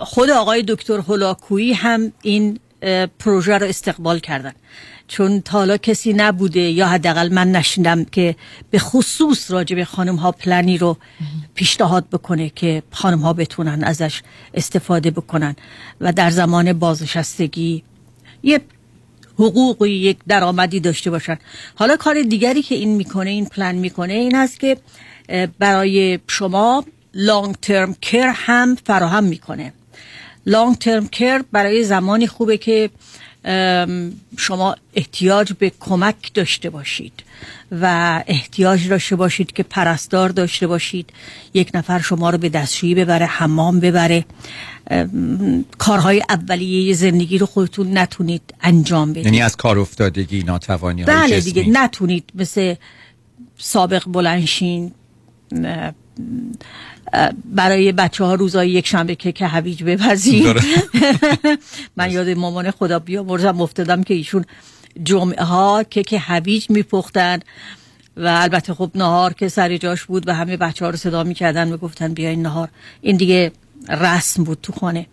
خود 0.00 0.30
آقای 0.30 0.64
دکتر 0.68 0.98
هولاکویی 0.98 1.72
هم 1.72 2.12
این 2.22 2.58
پروژه 3.18 3.58
رو 3.58 3.66
استقبال 3.66 4.18
کردن. 4.18 4.52
چون 5.08 5.40
تا 5.40 5.58
حالا 5.58 5.76
کسی 5.76 6.12
نبوده 6.12 6.60
یا 6.60 6.86
حداقل 6.86 7.32
من 7.32 7.52
نشیندم 7.52 8.04
که 8.04 8.36
به 8.70 8.78
خصوص 8.78 9.50
راجع 9.50 9.76
به 9.76 9.84
خانم 9.84 10.16
ها 10.16 10.32
پلنی 10.32 10.78
رو 10.78 10.96
پیشنهاد 11.54 12.08
بکنه 12.08 12.50
که 12.50 12.82
خانم 12.90 13.18
ها 13.18 13.32
بتونن 13.32 13.84
ازش 13.84 14.22
استفاده 14.54 15.10
بکنن. 15.10 15.56
و 16.00 16.12
در 16.12 16.30
زمان 16.30 16.72
بازنشستگی 16.72 17.82
یه 18.42 18.60
حقوقی 19.38 19.90
یک 19.90 20.16
درآمدی 20.28 20.80
داشته 20.80 21.10
باشن. 21.10 21.38
حالا 21.74 21.96
کار 21.96 22.22
دیگری 22.22 22.62
که 22.62 22.74
این 22.74 22.94
می‌کنه 22.94 23.30
این 23.30 23.46
پلن 23.46 23.74
می‌کنه 23.74 24.12
این 24.12 24.36
است 24.36 24.60
که 24.60 24.76
برای 25.58 26.18
شما 26.26 26.84
لانگ 27.14 27.54
ترم 27.54 27.94
کر 28.02 28.32
هم 28.34 28.74
فراهم 28.74 29.24
می‌کنه. 29.24 29.72
لانگ 30.46 30.78
ترم 30.78 31.08
کر 31.08 31.42
برای 31.52 31.84
زمانی 31.84 32.26
خوبه 32.26 32.56
که 32.58 32.90
شما 34.36 34.76
احتیاج 34.94 35.52
به 35.52 35.72
کمک 35.80 36.34
داشته 36.34 36.70
باشید 36.70 37.12
و 37.72 38.22
احتیاج 38.26 38.88
داشته 38.88 39.16
باشید 39.16 39.52
که 39.52 39.62
پرستار 39.62 40.28
داشته 40.28 40.66
باشید. 40.66 41.10
یک 41.54 41.70
نفر 41.74 42.00
شما 42.00 42.30
رو 42.30 42.38
به 42.38 42.48
دستشویی 42.48 42.94
ببره 42.94 43.26
حمام 43.26 43.80
ببره. 43.80 44.24
کارهای 45.78 46.22
اولیه 46.28 46.94
زندگی 46.94 47.38
رو 47.38 47.46
خودتون 47.46 47.98
نتونید 47.98 48.54
انجام 48.60 49.12
بدید. 49.12 49.24
یعنی 49.24 49.42
از 49.42 49.56
کار 49.56 49.78
افتادگی 49.78 50.42
ناتوانی 50.42 51.02
های 51.02 51.14
بله 51.14 51.40
دیگه 51.40 51.64
نتونید 51.68 52.30
مثل 52.34 52.74
سابق 53.58 54.02
بلنشین 54.06 54.92
برای 57.44 57.92
بچه 57.92 58.24
ها 58.24 58.34
روزای 58.34 58.70
یک 58.70 58.86
شنبه 58.86 59.14
که 59.14 59.32
که 59.32 59.46
هویج 59.46 59.84
داره. 60.44 60.60
من 61.96 62.10
یاد 62.10 62.28
مامان 62.28 62.70
خدا 62.70 62.98
بیامرزم 62.98 63.60
افتادم 63.60 64.02
که 64.02 64.14
ایشون 64.14 64.44
جمعه 65.02 65.44
ها 65.44 65.82
که 65.82 66.02
که 66.02 66.18
هویج 66.18 66.70
میپختن 66.70 67.38
و 68.16 68.26
البته 68.26 68.74
خب 68.74 68.90
نهار 68.94 69.32
که 69.32 69.48
سر 69.48 69.76
جاش 69.76 70.04
بود 70.04 70.28
و 70.28 70.34
همه 70.34 70.56
بچه 70.56 70.84
ها 70.84 70.90
رو 70.90 70.96
صدا 70.96 71.24
می‌کردن 71.24 71.68
می‌گفتن 71.68 72.14
بیاین 72.14 72.42
نهار. 72.42 72.68
این 73.00 73.16
دیگه 73.16 73.52
رسم 73.88 74.44
بود 74.44 74.58
تو 74.62 74.72
خانه. 74.72 75.06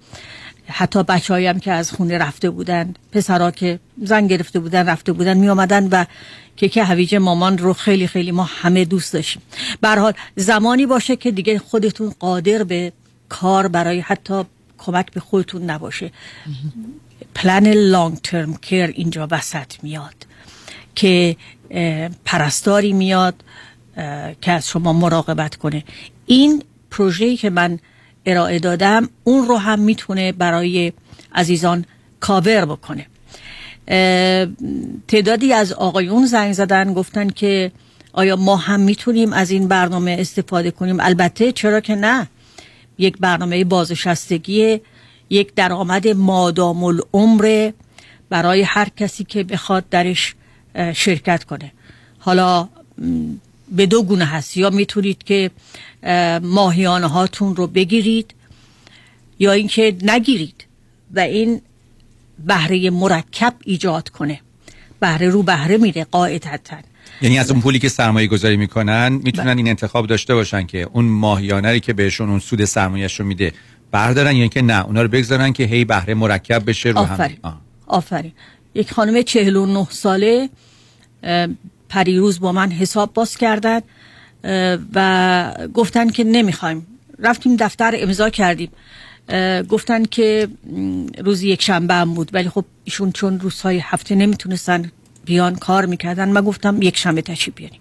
حتی 0.67 1.03
بچه 1.03 1.49
هم 1.49 1.59
که 1.59 1.71
از 1.71 1.91
خونه 1.91 2.17
رفته 2.17 2.49
بودن 2.49 2.93
پسرها 3.11 3.51
که 3.51 3.79
زن 4.01 4.27
گرفته 4.27 4.59
بودن 4.59 4.89
رفته 4.89 5.13
بودن 5.13 5.37
می 5.37 5.49
آمدن 5.49 5.87
و 5.91 6.05
کیک 6.55 6.77
هویج 6.77 7.15
مامان 7.15 7.57
رو 7.57 7.73
خیلی 7.73 8.07
خیلی 8.07 8.31
ما 8.31 8.43
همه 8.43 8.85
دوست 8.85 9.13
داشتیم. 9.13 9.41
حال 9.83 10.13
زمانی 10.35 10.85
باشه 10.85 11.15
که 11.15 11.31
دیگه 11.31 11.59
خودتون 11.59 12.13
قادر 12.19 12.63
به 12.63 12.93
کار 13.29 13.67
برای 13.67 13.99
حتی 13.99 14.43
کمک 14.77 15.11
به 15.11 15.19
خودتون 15.19 15.63
نباشه. 15.63 16.11
پلن 17.35 17.67
لانگ 17.67 18.17
ترم 18.17 18.55
کیر 18.55 18.85
اینجا 18.85 19.27
وسط 19.31 19.83
میاد 19.83 20.15
که 20.95 21.35
پرستاری 22.25 22.93
میاد 22.93 23.35
که 24.41 24.51
از 24.51 24.67
شما 24.67 24.93
مراقبت 24.93 25.55
کنه. 25.55 25.83
این 26.25 26.63
پروژه‌ای 26.91 27.37
که 27.37 27.49
من 27.49 27.79
ارائه 28.25 28.59
دادم 28.59 29.09
اون 29.23 29.47
رو 29.47 29.57
هم 29.57 29.79
می‌تونه 29.79 30.31
برای 30.31 30.93
عزیزان 31.35 31.85
کاور 32.19 32.65
بکنه. 32.65 33.07
تعدادی 35.07 35.53
از 35.53 35.73
آقایون 35.73 36.25
زنگ 36.25 36.53
زدن 36.53 36.93
گفتن 36.93 37.29
که 37.29 37.71
آیا 38.13 38.35
ما 38.35 38.55
هم 38.55 38.79
می‌تونیم 38.79 39.33
از 39.33 39.51
این 39.51 39.67
برنامه 39.67 40.17
استفاده 40.19 40.71
کنیم؟ 40.71 40.99
البته 40.99 41.51
چرا 41.51 41.79
که 41.79 41.95
نه. 41.95 42.27
یک 42.97 43.17
برنامه 43.17 43.63
بازنشستگی 43.63 44.81
یک 45.29 45.53
درآمد 45.55 46.07
مادام 46.07 46.83
العمر 46.83 47.71
برای 48.29 48.61
هر 48.61 48.89
کسی 48.97 49.23
که 49.23 49.43
بخواد 49.43 49.89
درش 49.89 50.35
شرکت 50.93 51.43
کنه. 51.43 51.71
حالا 52.19 52.69
به 53.71 53.85
دو 53.85 54.03
گونه 54.03 54.25
هست. 54.25 54.57
یا 54.57 54.69
می‌تونید 54.69 55.23
که 55.23 55.51
ماهیانه 56.43 57.07
هاتون 57.07 57.55
رو 57.55 57.67
بگیرید 57.67 58.35
یا 59.39 59.51
اینکه 59.51 59.95
نگیرید 60.01 60.65
و 61.15 61.19
این 61.19 61.61
بهره 62.45 62.89
مرکب 62.89 63.53
ایجاد 63.63 64.09
کنه. 64.09 64.39
بهره 64.99 65.29
رو 65.29 65.43
بهره 65.43 65.77
میره 65.77 66.03
قاعدتا. 66.03 66.77
یعنی 67.21 67.39
از 67.39 67.51
اون 67.51 67.61
پولی 67.61 67.79
که 67.79 67.89
سرمایه 67.89 68.27
گذاری 68.27 68.57
می‌کنن 68.57 69.19
می‌تونن 69.23 69.57
این 69.57 69.67
انتخاب 69.67 70.07
داشته 70.07 70.35
باشن 70.35 70.65
که 70.65 70.87
اون 70.93 71.05
ماهیانه 71.05 71.79
که 71.79 71.93
بهشون 71.93 72.29
اون 72.29 72.39
سود 72.39 72.65
سرمایهش 72.65 73.19
رو 73.19 73.25
میده 73.25 73.53
بردارن 73.91 74.35
یا 74.35 74.41
اینکه 74.41 74.61
نه 74.61 74.85
اونا 74.85 75.01
رو 75.01 75.07
بگذارن 75.07 75.53
که 75.53 75.63
هی 75.63 75.85
بهره 75.85 76.13
مرکب 76.13 76.69
بشه 76.69 76.89
رو 76.89 76.99
هم 76.99 77.13
آفرین. 77.13 77.37
آه. 77.41 77.61
آفرین. 77.87 78.31
یک 78.75 78.93
خانم 78.93 79.21
49 79.21 79.87
ساله 79.89 80.49
پریروز 81.89 82.39
با 82.39 82.51
من 82.51 82.71
حساب 82.71 83.13
باز 83.13 83.37
کردن. 83.37 83.77
اه، 83.77 83.83
و 84.93 85.53
گفتن 85.73 86.09
که 86.09 86.23
نمی‌خوایم. 86.23 86.87
رفتیم 87.19 87.55
دفتر 87.55 87.93
امضا 87.97 88.29
کردیم. 88.29 88.71
گفتن 89.69 90.05
که 90.05 90.47
م، 90.65 91.05
روز 91.17 91.43
یک 91.43 91.61
شنبه 91.61 91.93
هم 91.93 92.13
بود. 92.13 92.29
ولی 92.33 92.49
خب 92.49 92.65
ایشون 92.83 93.11
چون 93.11 93.39
روزهای 93.39 93.79
هفته 93.79 94.15
نمی‌تونستن 94.15 94.91
بیان 95.25 95.55
کار 95.55 95.85
می‌کردن 95.85 96.29
من 96.29 96.41
گفتم 96.41 96.81
یک 96.81 96.97
شنبه 96.97 97.21
تشریف 97.21 97.55
بیارین. 97.55 97.79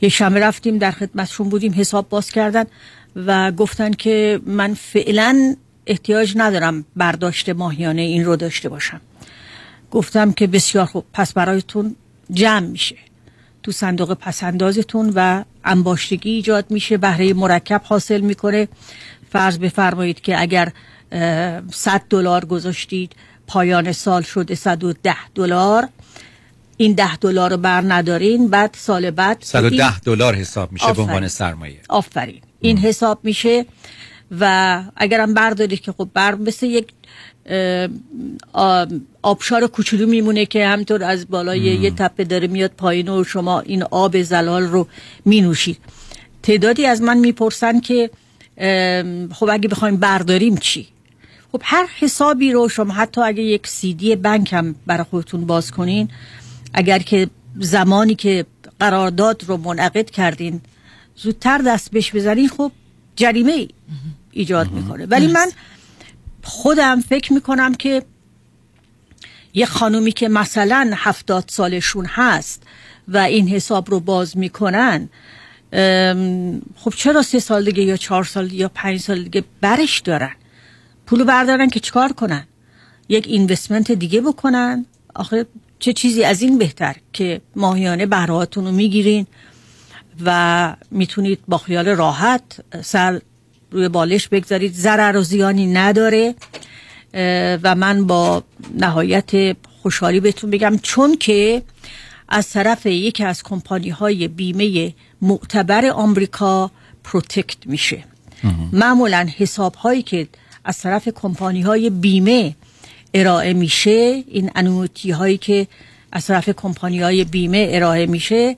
یک 0.00 0.12
شنبه 0.12 0.40
رفتیم 0.40 0.78
در 0.78 0.90
خدمتشون 0.90 1.48
بودیم 1.48 1.74
حساب 1.76 2.08
باز 2.08 2.30
کردن 2.30 2.64
و 3.16 3.52
گفتن 3.52 3.92
که 3.92 4.40
من 4.46 4.74
فعلا 4.74 5.56
احتیاج 5.86 6.32
ندارم 6.36 6.84
برداشت 6.96 7.48
ماهیانه 7.48 8.02
این 8.02 8.24
رو 8.24 8.36
داشته 8.36 8.68
باشم. 8.68 9.00
گفتم 9.90 10.32
که 10.32 10.46
بسیار 10.46 10.84
خوب 10.84 11.04
پس 11.12 11.32
برایتون 11.32 11.96
جمع 12.30 12.66
میشه. 12.66 12.96
تو 13.62 13.72
صندوق 13.72 14.14
پسندازتون 14.14 15.12
و 15.14 15.44
انباشتگی 15.64 16.30
ایجاد 16.30 16.70
میشه 16.70 16.96
بهره 16.96 17.34
مرکب 17.34 17.80
حاصل 17.84 18.20
می‌کنه. 18.20 18.68
فرض 19.32 19.58
بفرمایید 19.58 20.20
که 20.20 20.40
اگر 20.40 20.72
اه، 21.12 21.60
100 21.72 22.02
دلار 22.10 22.44
گذاشتید 22.44 23.12
پایان 23.46 23.92
سال 23.92 24.22
شده 24.22 24.54
110 24.54 25.14
دلار. 25.34 25.88
این 26.76 26.92
ده 26.92 27.16
دلار 27.16 27.50
رو 27.50 27.56
بر 27.56 27.84
ندارین 27.88 28.48
بعد 28.48 28.74
سال 28.78 29.10
بعد 29.10 29.36
این- 29.40 29.46
110 29.46 30.00
دلار 30.00 30.34
حساب 30.34 30.72
میشه 30.72 30.92
به. 30.92 31.02
عنوان 31.02 31.28
سرمایه. 31.28 31.80
آفرین. 31.88 32.40
این 32.60 32.78
حساب 32.78 33.20
میشه 33.22 33.66
و 34.40 34.82
اگرم 34.96 35.34
بردارید 35.34 35.80
که 35.80 35.92
خب 35.92 36.08
بر 36.14 36.34
مثل 36.34 36.66
یک 36.66 36.88
آبشار 39.22 39.66
کوچولو 39.66 40.06
میمونه 40.06 40.46
که 40.46 40.66
همطور 40.66 41.04
از 41.04 41.28
بالای 41.28 41.60
یه 41.60 41.90
تپه 41.90 42.24
داره 42.24 42.46
میاد 42.46 42.70
پایین 42.70 43.08
و 43.08 43.24
شما 43.24 43.60
این 43.60 43.82
آب 43.82 44.22
زلال 44.22 44.62
رو 44.62 44.86
مینوشید. 45.24 45.78
تعدادی 46.42 46.86
از 46.86 47.02
من 47.02 47.18
می‌پرسن 47.18 47.80
که 47.80 48.10
خب 49.32 49.48
اگه 49.50 49.68
بخوایم 49.68 49.96
برداریم 49.96 50.56
چی؟ 50.56 50.86
خب 51.52 51.60
هر 51.64 51.86
حسابی 51.98 52.52
رو 52.52 52.68
شما 52.68 52.92
حتی 52.92 53.20
اگه 53.20 53.42
یک 53.42 53.66
سیدی 53.66 54.16
بنک 54.16 54.52
هم 54.52 54.74
برای 54.86 55.04
خودتون 55.10 55.44
باز 55.46 55.70
کنین 55.70 56.08
اگر 56.74 56.98
که 56.98 57.28
زمانی 57.58 58.14
که 58.14 58.46
قرارداد 58.80 59.44
رو 59.48 59.56
منعقد 59.56 60.10
کردین 60.10 60.60
زودتر 61.16 61.58
دست 61.58 61.90
بهش 61.90 62.14
بزنین 62.14 62.48
خب 62.48 62.72
جریمه 63.16 63.52
ای 63.52 63.68
ایجاد 64.30 64.70
می‌کنه. 64.70 65.06
ولی 65.06 65.26
من 65.26 65.50
خودم 66.42 67.00
فکر 67.00 67.32
می‌کنم 67.32 67.74
که 67.74 68.02
یه 69.54 69.66
خانومی 69.66 70.12
که 70.12 70.28
مثلا 70.28 70.92
هفتاد 70.94 71.44
سالشون 71.46 72.06
هست 72.06 72.62
و 73.08 73.18
این 73.18 73.48
حساب 73.48 73.90
رو 73.90 74.00
باز 74.00 74.36
می‌کنن 74.36 75.08
خب 76.76 76.92
چرا 76.96 77.22
سه 77.22 77.38
سال 77.38 77.64
دیگه 77.64 77.82
یا 77.82 77.96
چهار 77.96 78.24
سال 78.24 78.52
یا 78.52 78.70
پنج 78.74 79.00
سال 79.00 79.22
دیگه 79.22 79.44
برش 79.60 80.00
دارن؟ 80.00 80.32
پولو 81.06 81.24
بردارن 81.24 81.68
که 81.68 81.80
چکار 81.80 82.12
کنن؟ 82.12 82.46
یک 83.08 83.26
اینوستمنت 83.26 83.92
دیگه 83.92 84.20
بکنن؟ 84.20 84.86
آخه 85.14 85.46
چه 85.78 85.92
چیزی 85.92 86.24
از 86.24 86.42
این 86.42 86.58
بهتر 86.58 86.96
که 87.12 87.40
ماهیانه 87.56 88.06
بهرهاتون 88.06 88.64
رو 88.64 88.72
می‌گیرین 88.72 89.26
و 90.24 90.76
می‌تونید 90.90 91.38
با 91.48 91.58
خیال 91.58 91.88
راحت 91.88 92.42
سر 92.82 93.20
روی 93.70 93.88
بالش 93.88 94.28
بگذارید. 94.28 94.74
ضرر 94.74 95.16
و 95.16 95.22
زیانی 95.22 95.66
نداره. 95.66 96.34
و 97.62 97.74
من 97.74 98.06
با 98.06 98.42
نهایت 98.78 99.56
خوشحالی 99.82 100.20
بهتون 100.20 100.50
بگم. 100.50 100.78
چون 100.82 101.16
که 101.16 101.62
از 102.28 102.50
طرف 102.50 102.86
یکی 102.86 103.24
از 103.24 103.42
کمپانی 103.42 103.88
های 103.88 104.28
بیمه 104.28 104.94
معتبر 105.22 105.86
آمریکا 105.86 106.70
protect 107.04 107.66
میشه. 107.66 108.04
معمولا 108.72 109.28
حساب 109.36 109.74
هایی 109.74 110.02
که 110.02 110.28
از 110.64 110.78
طرف 110.78 111.08
کمپانی 111.08 111.60
های 111.60 111.90
بیمه 111.90 112.54
ارائه 113.14 113.52
میشه 113.52 114.24
این 114.28 114.50
annuity 114.54 115.10
هایی 115.10 115.38
که 115.38 115.66
از 116.12 116.26
طرف 116.26 116.48
کمپانی 116.48 117.00
های 117.00 117.24
بیمه 117.24 117.68
ارائه 117.70 118.06
میشه 118.06 118.56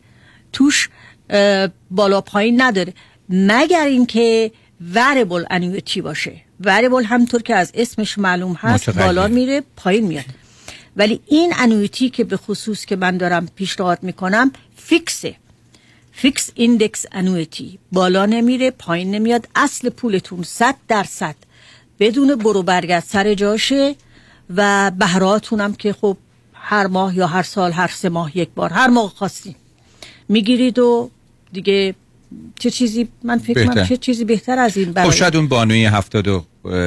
توش 0.53 0.89
بالا 1.91 2.21
پایین 2.21 2.63
نداره. 2.63 2.93
مگر 3.29 3.85
اینکه 3.87 4.53
variable 4.95 5.45
annuity 5.51 6.01
باشه؟ 6.01 6.41
variable 6.61 7.05
همطور 7.05 7.43
که 7.43 7.55
از 7.55 7.71
اسمش 7.75 8.19
معلوم 8.19 8.53
هست. 8.53 8.91
بالا 8.91 9.29
میره 9.29 9.63
پایین 9.77 10.07
میاد. 10.07 10.25
ولی 10.97 11.21
این 11.27 11.53
annuity 11.57 12.11
که 12.11 12.25
به 12.25 12.37
خصوص 12.37 12.85
که 12.85 12.97
من 12.97 13.17
دارم 13.17 13.49
پیشنهاد 13.57 14.03
می‌کنم 14.03 14.53
fixed 14.77 15.35
ه. 16.13 16.24
fixed 16.24 16.51
index 16.55 17.07
annuity. 17.13 17.79
بالا 17.93 18.27
نمیره 18.27 18.71
پایین 18.71 19.11
نمیاد. 19.11 19.49
اصل 19.55 19.89
پولتون 19.89 20.43
صد 20.43 20.75
درصد. 20.89 21.35
بدون 21.99 22.35
برو 22.35 22.63
برگرد 22.63 23.03
سر 23.03 23.35
جاشه 23.35 23.95
و 24.57 24.91
بهره‌تون 24.99 25.61
هم 25.61 25.75
که 25.75 25.93
خب 25.93 26.17
هر 26.55 26.87
ماه 26.87 27.17
یا 27.17 27.27
هر 27.27 27.43
سال 27.43 27.73
هر 27.73 27.89
سه 27.89 28.09
ماه 28.09 28.39
یک 28.39 28.49
بار 28.55 28.71
هر 28.71 28.87
موقع 28.87 29.15
خواستین. 29.15 29.55
می‌گیرید 30.29 30.79
و 30.79 31.11
دیگه 31.53 31.95
چه 32.59 32.71
چیزی 32.71 33.09
من 33.25 33.39
فکر 33.39 33.67
کنم. 33.67 33.87
چه 33.87 33.97
چیزی 33.97 34.25
بهتر 34.25 34.59
از 34.59 34.77
این 34.77 34.87
خب 34.87 34.93
برای 34.93 35.13
شاید 35.13 35.37
اون 35.37 35.49
بانوی 35.49 35.85
70 35.85 36.29
و 36.29 36.45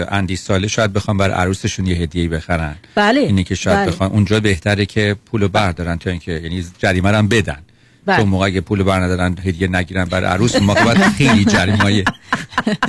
اندی 0.09 0.35
ساله 0.35 0.67
شاید 0.67 0.93
بخوام 0.93 1.17
بر 1.17 1.31
عروسشون 1.31 1.87
یه 1.87 1.95
هدیه 1.95 2.29
بخرن 2.29 2.75
بله 2.95 3.21
اینی 3.21 3.43
که 3.43 3.55
شاید 3.55 3.77
بله. 3.77 3.87
بخوان 3.87 4.11
اونجا 4.11 4.39
بهتره 4.39 4.85
که 4.85 5.15
پولو 5.25 5.47
بردارن 5.47 5.97
تا 5.97 6.09
اینکه 6.09 6.31
یعنی 6.31 6.65
جریمه 6.79 7.09
هم 7.09 7.27
بدن 7.27 7.59
بله. 8.05 8.17
تو 8.17 8.25
موقع 8.25 8.45
اگه 8.45 8.61
پول 8.61 8.83
بر 8.83 8.99
ندارن 8.99 9.37
هدیه 9.45 9.67
نگیرن 9.67 10.05
برای 10.05 10.29
عروس 10.29 10.61
موقع 10.61 10.83
باید 10.83 10.97
خیلی 10.97 11.45
جریمه 11.45 12.03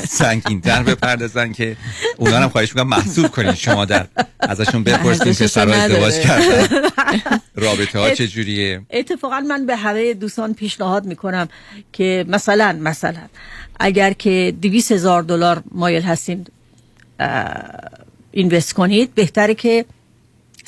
سنگین 0.09 0.61
تر 0.61 0.83
بپردازن 0.83 1.53
که 1.53 1.77
اونا 2.17 2.37
هم 2.37 2.49
خواهش 2.49 2.69
می‌کنم 2.69 2.89
محسوب 2.89 3.27
کنین 3.27 3.55
شما 3.55 3.85
در 3.85 4.07
ازشون 4.41 4.83
بپرسین 4.85 5.27
ارزششو 5.27 5.45
پسرها 5.45 5.75
ازدواج. 5.75 6.15
کردن 6.15 6.67
رابطه 7.65 7.99
ها 7.99 8.07
ات- 8.07 8.13
چجوریه 8.15 8.81
اتفاقا 8.91 9.41
من 9.41 9.67
به 9.67 9.77
همه 9.77 10.15
دوستان 10.15 10.55
پیشنهاد 10.55 11.05
می‌کنم 11.07 11.49
که 11.93 12.25
مثلا 12.29 12.79
مثلا 12.81 13.21
اگر 13.81 14.13
که 14.13 14.55
دویست 14.63 14.93
هزار 14.93 15.23
دلار 15.23 15.63
مایل 15.73 16.03
هستین 16.03 16.47
اینوست 18.33 18.73
کنید 18.75 19.15
بهتره 19.15 19.55
که 19.55 19.85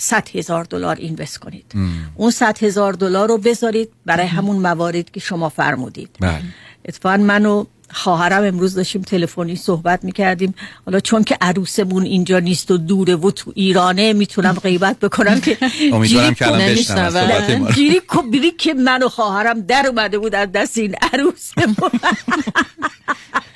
100 0.01 0.29
هزار 0.35 0.65
دلار 0.65 0.97
اینوست 0.97 1.39
کنید. 1.39 1.73
اون 2.15 2.31
100 2.31 2.59
هزار 2.59 2.93
دلار 2.93 3.29
رو 3.29 3.39
بذارید 3.39 3.89
برای 4.07 4.27
همون 4.27 4.57
موارد 4.57 5.11
که 5.11 5.21
شما 5.21 5.49
فرمودید. 5.49 6.11
بله. 6.21 6.43
اتفاقا 6.85 7.17
من 7.17 7.47
و 7.47 7.65
خواهرم 7.91 8.45
امروز 8.45 8.75
داشتیم 8.75 9.03
تلفنی 9.03 9.57
صحبت 9.57 10.05
می‌کردیم 10.05 10.55
حالا 10.87 11.01
چون 11.01 11.25
که 11.25 11.37
عروسمون 11.41 12.03
اینجا 12.05 12.39
نیست 12.39 12.71
و 12.71 12.77
دوره 12.77 13.17
و 13.17 13.31
تو 13.31 13.53
ایرانه 13.55 14.13
می‌تونم 14.13 14.53
غیبت 14.53 14.99
بکنم 14.99 15.41
که 15.41 15.59
امیدوارم 15.93 16.35
که 16.35 16.47
الان 16.47 17.67
رو. 17.67 17.73
جیری 17.73 18.01
کبری 18.09 18.51
که 18.51 18.75
من 18.75 19.03
و 19.03 19.09
خواهرم 19.09 19.61
در 19.61 19.87
اومده 19.87 20.19
بود 20.19 20.35
از 20.35 20.53
دست 20.53 20.79
این 20.79 20.95
عروس 21.13 21.53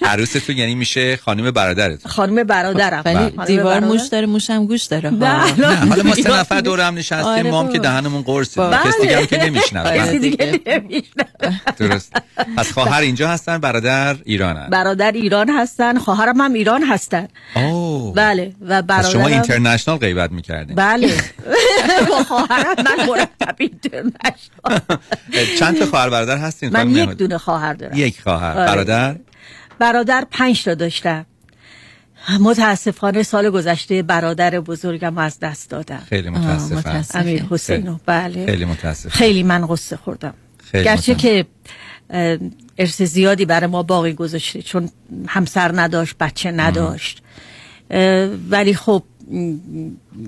عروستون 0.02 0.56
یعنی 0.56 0.74
میشه 0.74 1.16
خانم 1.16 1.50
برادرتون 1.50 2.12
خانم 2.12 2.44
برادرم 2.44 3.02
ولی 3.04 3.46
دیوار. 3.46 3.80
موش 3.80 4.02
داره 4.02 4.26
موشم 4.26 4.66
گوش 4.66 4.84
داره 4.84 5.10
ها. 5.10 5.16
نه، 5.16 5.60
نه 5.60 5.76
حالا 5.76 6.02
ما 6.02 6.14
سه 6.14 6.38
نفر 6.38 6.60
دور 6.60 6.80
هم 6.80 6.94
نشستیم 6.94 7.26
آره 7.26 7.50
ما 7.50 7.62
هم 7.62 7.72
که. 7.72 7.78
دهنمون 7.78 8.22
قرصه 8.22 8.60
بله. 8.60 8.78
کسی 8.84 9.02
دیگه 9.02 9.16
هم 9.16 9.26
که 9.26 9.44
نمیشنوه 9.44 9.98
کسی 9.98 10.18
دیگه 10.18 10.60
نمی‌شنوه. 10.66 11.60
درست 11.78 12.12
پس 12.56 12.72
خواهر 12.72 13.00
اینجا 13.00 13.28
هستن 13.28 13.58
برادر 13.58 14.16
ایرانن. 14.24 14.70
برادر 14.70 15.12
ایران 15.12 15.50
هستن 15.50 15.98
خواهرم 15.98 16.40
هم 16.40 16.52
ایران 16.52 16.82
هستن. 16.82 17.28
اوه. 17.56 18.14
بله 18.14 18.54
و 18.60 18.82
پس 18.82 19.10
شما 19.10 19.22
برادرم 19.22 19.34
اینترنشنال 19.34 19.96
غیبت 19.96 20.32
می‌کردین. 20.32 20.76
بله. 20.76 21.10
با 22.08 22.24
خواهرم 22.24 22.74
من 22.78 23.06
مرتب 23.06 23.56
اینترنشنال. 23.58 24.80
چند 25.60 25.78
تا 25.78 25.86
خواهر 25.86 26.10
برادر 26.10 26.36
هستین 26.36 26.70
من 26.70 26.90
یک؟ 26.90 27.08
دونه 27.08 27.38
خواهر 27.38 27.72
دارم. 27.74 27.92
یک 27.96 28.20
خواهر. 28.20 28.58
آره. 28.58 28.66
برادر؟ 28.66 29.16
برادر 29.78 30.26
پنج 30.30 30.64
تا 30.64 30.74
داشتم. 30.74 31.26
متاسفانه 32.40 33.22
سال 33.22 33.50
گذشته 33.50 34.02
برادر 34.02 34.60
بزرگم 34.60 35.18
از 35.18 35.38
دست 35.40 35.70
دادم. 35.70 36.02
خیلی 36.08 36.28
متاسفم. 36.28 37.04
امیر 37.14 37.44
حسینو 37.50 37.96
بله. 38.06 38.46
خیلی 38.46 38.64
متاسفم. 38.64 39.08
خیلی 39.08 39.42
من 39.42 39.66
قصه 39.66 39.96
خوردم. 39.96 40.34
خیلی 40.72 40.84
گرچه. 40.84 41.14
که 41.14 41.46
ارث 42.78 43.02
زیادی 43.02 43.44
برای 43.44 43.66
ما 43.66 43.82
باقی 43.82 44.12
گذاشته 44.12 44.62
چون 44.62 44.88
همسر 45.26 45.80
نداشت 45.80 46.14
بچه 46.20 46.50
نداشت. 46.50 47.22
ولی 48.50 48.74
خب 48.74 49.02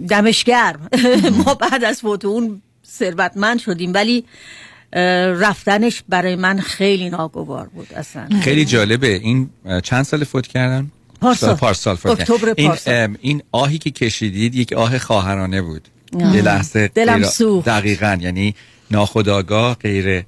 دمش 0.08 0.44
گرم 0.44 0.88
ما 1.46 1.54
بعد 1.54 1.84
از 1.84 2.00
فوت 2.00 2.24
اون 2.24 2.62
ثروتمند 2.86 3.58
شدیم. 3.58 3.94
ولی 3.94 4.24
رفتنش 5.36 6.02
برای 6.08 6.36
من 6.36 6.60
خیلی 6.60 7.10
ناگوار 7.10 7.66
بود 7.66 7.92
اصلا. 7.92 8.28
خیلی 8.42 8.64
جالبه. 8.64 9.14
این 9.14 9.50
چند 9.82 10.02
سال 10.02 10.24
فوت 10.24 10.46
کردن 10.46 10.90
پارسال. 11.20 11.48
سال 11.48 11.56
پارسال 11.56 11.96
فوت. 11.96 12.20
اکتبر 12.20 12.54
این 12.56 13.16
این 13.20 13.42
آهی 13.52 13.78
که 13.78 13.90
کشیدید 13.90 14.54
یک 14.54 14.72
آه 14.72 14.98
خواهرانه 14.98 15.62
بود. 15.62 15.88
یه 16.12 16.42
لحظه 16.42 16.88
دلم 16.88 17.22
سوخت. 17.22 17.68
دقیقا. 17.68 18.18
یعنی 18.20 18.54
ناخداگاه 18.90 19.74
غیر 19.74 20.24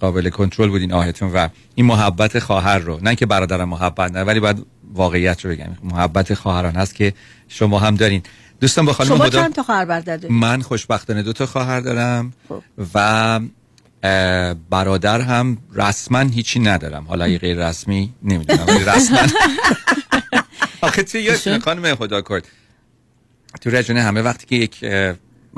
قابل 0.00 0.28
کنترل 0.28 0.68
بود 0.68 0.80
این 0.80 0.92
آهتون 0.92 1.32
و 1.32 1.48
این 1.74 1.86
محبت 1.86 2.38
خواهر 2.38 2.78
رو 2.78 2.98
نه 3.02 3.14
که 3.14 3.26
برادرم 3.26 3.68
محبت 3.68 4.12
نه 4.12 4.22
ولی 4.22 4.40
باید 4.40 4.66
واقعیت 4.94 5.44
رو 5.44 5.50
بگم. 5.50 5.76
محبت 5.82 6.34
خواهران 6.34 6.74
هست 6.74 6.94
که 6.94 7.14
شما 7.48 7.78
هم 7.78 7.94
دارین. 7.94 8.22
دوستان 8.60 8.84
با 8.86 8.92
خانم 8.92 9.08
شما 9.08 9.24
خدا 9.24 9.42
چند 9.42 9.54
تا 9.54 9.62
خواهر 9.62 9.84
برادر 9.84 10.16
دارید؟ 10.16 10.36
من 10.36 10.62
خوشبختانه 10.62 11.22
دو 11.22 11.32
تا 11.32 11.46
خواهر 11.46 11.80
دارم 11.80 12.32
خب. 12.48 12.62
و 12.94 13.40
برادر 14.70 15.20
هم 15.20 15.58
رسما 15.74 16.18
هیچی 16.18 16.60
ندارم. 16.60 17.04
حالا 17.04 17.24
غیر 17.24 17.68
رسمی 17.68 18.12
نمی‌دونم 18.22 18.66
رسما. 18.66 19.18
آخه 20.80 21.02
تو 21.02 21.18
یادتونه 21.18 21.58
خانم 21.58 21.94
خدا 21.94 22.20
کرد. 22.20 22.48
تو 23.60 23.70
رجونه 23.70 24.02
همه 24.02 24.22
وقتی 24.22 24.46
که 24.46 24.56
یک 24.56 24.84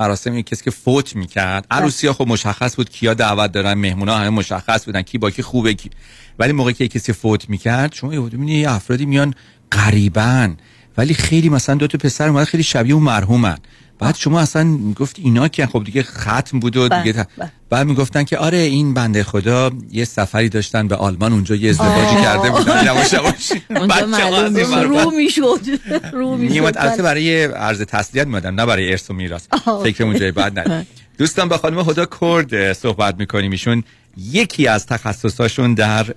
مراسم 0.01 0.41
کسی 0.41 0.65
که 0.65 0.71
فوت 0.71 1.17
می‌کرد. 1.17 1.67
عروسی 1.71 2.07
ها 2.07 2.13
خب 2.13 2.29
مشخص 2.29 2.77
بود 2.77 2.91
کیا 2.91 3.15
دعوت 3.15 3.53
دارن 3.53 3.75
مهمونا 3.75 4.17
همه 4.17 4.31
مشخص 4.31 4.85
بودن 4.85 5.03
کی 5.03 5.19
با 5.19 5.31
کی 5.31 5.43
خوبه 5.43 5.75
کی 5.75 5.91
ولی 6.39 6.53
موقعی 6.53 6.75
که 6.75 6.89
کسی 6.89 7.13
فوت 7.13 7.51
می‌کرد 7.51 7.93
شما 7.93 8.15
یه 8.15 8.71
افرادی 8.71 9.07
میان 9.07 9.35
قریبن 9.71 10.57
ولی 10.97 11.15
خیلی 11.15 11.49
مثلا 11.49 11.75
دو 11.75 11.87
تا 11.87 11.99
پسر 11.99 12.29
اومد 12.29 12.45
خیلی 12.45 12.63
شبیه 12.63 12.95
اون 12.95 13.03
مرحومن. 13.03 13.59
بعد 14.01 14.17
شما 14.17 14.41
اصلا 14.41 14.65
می‌گفت 14.65 15.17
اینا 15.19 15.49
که 15.49 15.67
خب 15.67 15.85
دیگه 15.85 16.03
ختم 16.03 16.61
بود 16.61 16.77
و 16.77 16.89
بله، 16.89 17.03
دیگه 17.03 17.23
ت- 17.23 17.27
بله. 17.39 17.53
بعد 17.71 17.87
می‌گفتن 17.87 18.25
که 18.25 18.39
آره 18.39 18.59
این 18.59 18.95
بنده 18.95 19.23
خدا 19.25 19.71
یه 19.93 20.05
سفری 20.05 20.49
داشتن 20.49 20.89
به 20.89 20.97
آلمان 20.97 21.33
اونجا 21.33 21.55
یه 21.55 21.71
ازدواجی. 21.71 22.17
کرده 22.23 22.51
بودن. 22.51 22.85
یواش 22.87 23.13
یواش. 23.13 23.53
اونجا 23.71 24.07
معلوم 24.07 24.99
رو 24.99 25.11
می‌شد. 25.11 25.61
رو 26.13 26.37
می‌شد. 26.37 26.75
البته 26.77 27.03
برای 27.03 27.45
عرض 27.45 27.81
تسلیت 27.83 28.27
میادم 28.27 28.55
نه 28.61 28.67
برای 28.67 28.91
ارث 28.91 29.11
و 29.11 29.15
میراث. 29.15 29.47
فکر 29.83 30.05
اونجای 30.05 30.33
بعد 30.33 30.59
نه. 30.59 30.87
دوستان 31.19 31.49
با 31.49 31.57
خانم 31.59 31.79
هدا 31.79 32.07
کرد 32.21 32.73
صحبت 32.73 33.15
می‌کنیم 33.19 33.51
ایشون. 33.51 33.85
یکی 34.17 34.67
از 34.69 34.87
تخصصاشون 34.87 35.75
در 35.75 36.15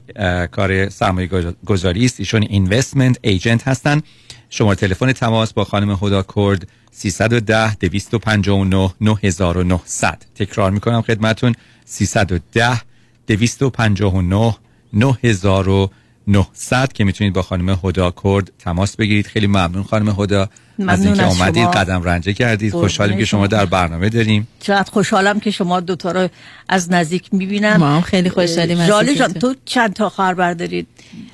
کار 0.51 0.89
سرمایه 0.89 1.27
گذا- 1.27 1.53
گذاری 1.65 2.05
است. 2.05 2.15
ایشون 2.19 2.41
اینوستمنت 2.41 3.17
ایجنت 3.21 3.67
هستن. 3.67 4.01
شماره 4.49 4.75
تلفن 4.75 5.11
تماس 5.11 5.53
با 5.53 5.63
خانم 5.63 5.99
هدا 6.01 6.25
کرد 6.35 6.67
310 6.91 7.75
259 7.75 8.89
9900 9.01 10.25
تکرار 10.35 10.71
می‌کنم 10.71 11.01
خدمتون. 11.01 11.55
310 11.85 12.81
259 13.27 14.55
9900 14.93 16.93
که 16.93 17.03
می‌تونید 17.03 17.33
با 17.33 17.41
خانم 17.41 17.79
هدا 17.83 18.13
کرد 18.23 18.51
تماس 18.59 18.95
بگیرید. 18.95 19.27
خیلی 19.27 19.47
ممنون 19.47 19.83
خانم 19.83 20.15
هدا. 20.19 20.49
از 20.87 21.05
اینکه 21.05 21.23
از 21.23 21.39
اومدید 21.39 21.63
شما. 21.63 21.71
قدم 21.71 22.03
رنجه 22.03 22.33
کردید 22.33 22.71
خوشحالیم 22.73 23.17
که 23.17 23.25
شما. 23.25 23.47
در 23.47 23.65
برنامه 23.65 24.09
داریم. 24.09 24.47
چقدر 24.59 24.91
خوشحالم 24.91 25.39
که 25.39 25.51
شما 25.51 25.79
دوتا 25.79 26.11
رو 26.11 26.27
از 26.69 26.91
نزدیک 26.91 27.23
می‌بینم. 27.31 27.75
ما 27.77 27.95
هم 27.95 28.01
خیلی 28.01 28.29
خوشحالیم 28.29 28.79
از 28.79 28.87
جاله 28.87 29.07
اینکه 29.07 29.19
جان 29.23 29.33
تو- 29.33 29.55
چند 29.65 29.93
تا 29.93 30.09
خواهر 30.09 30.33
بردارید 30.33 30.87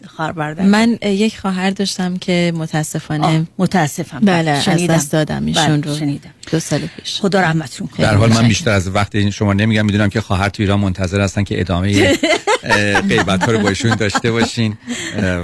خواهر 0.07 0.31
بردار 0.31 0.65
من 0.65 0.97
یک 1.01 1.39
خواهر 1.39 1.69
داشتم 1.69 2.17
که 2.17 2.53
متاسفانه 2.55 3.47
متاسفم. 3.57 4.19
بله 4.19 4.51
از 4.51 4.63
شنیدم. 4.63 4.93
دست 4.95 5.11
دادم 5.11 5.45
ایشون 5.45 5.81
بله، 5.81 5.93
رو. 5.93 5.99
شنیدم. 5.99 6.29
دو 6.51 6.59
سال 6.59 6.79
پیش. 6.79 7.19
خدا 7.21 7.41
رحمتشون 7.41 7.87
کنه. 7.87 8.05
در 8.05 8.15
حال 8.15 8.33
من 8.33 8.47
بیشتر 8.47 8.71
از 8.71 8.95
وقت 8.95 9.15
این 9.15 9.29
شما 9.31 9.53
نمیگم 9.53 9.85
می‌دونم 9.85 10.09
که 10.09 10.21
خواهر 10.21 10.49
تو 10.49 10.63
ایران 10.63 10.79
منتظر 10.79 11.21
هستن 11.21 11.43
که 11.43 11.59
ادامه 11.59 12.17
غیبت 13.09 13.43
ها 13.43 13.51
رو 13.51 13.59
با 13.59 13.69
ایشون 13.69 13.95
داشته 13.95 14.31
باشین. 14.31 14.77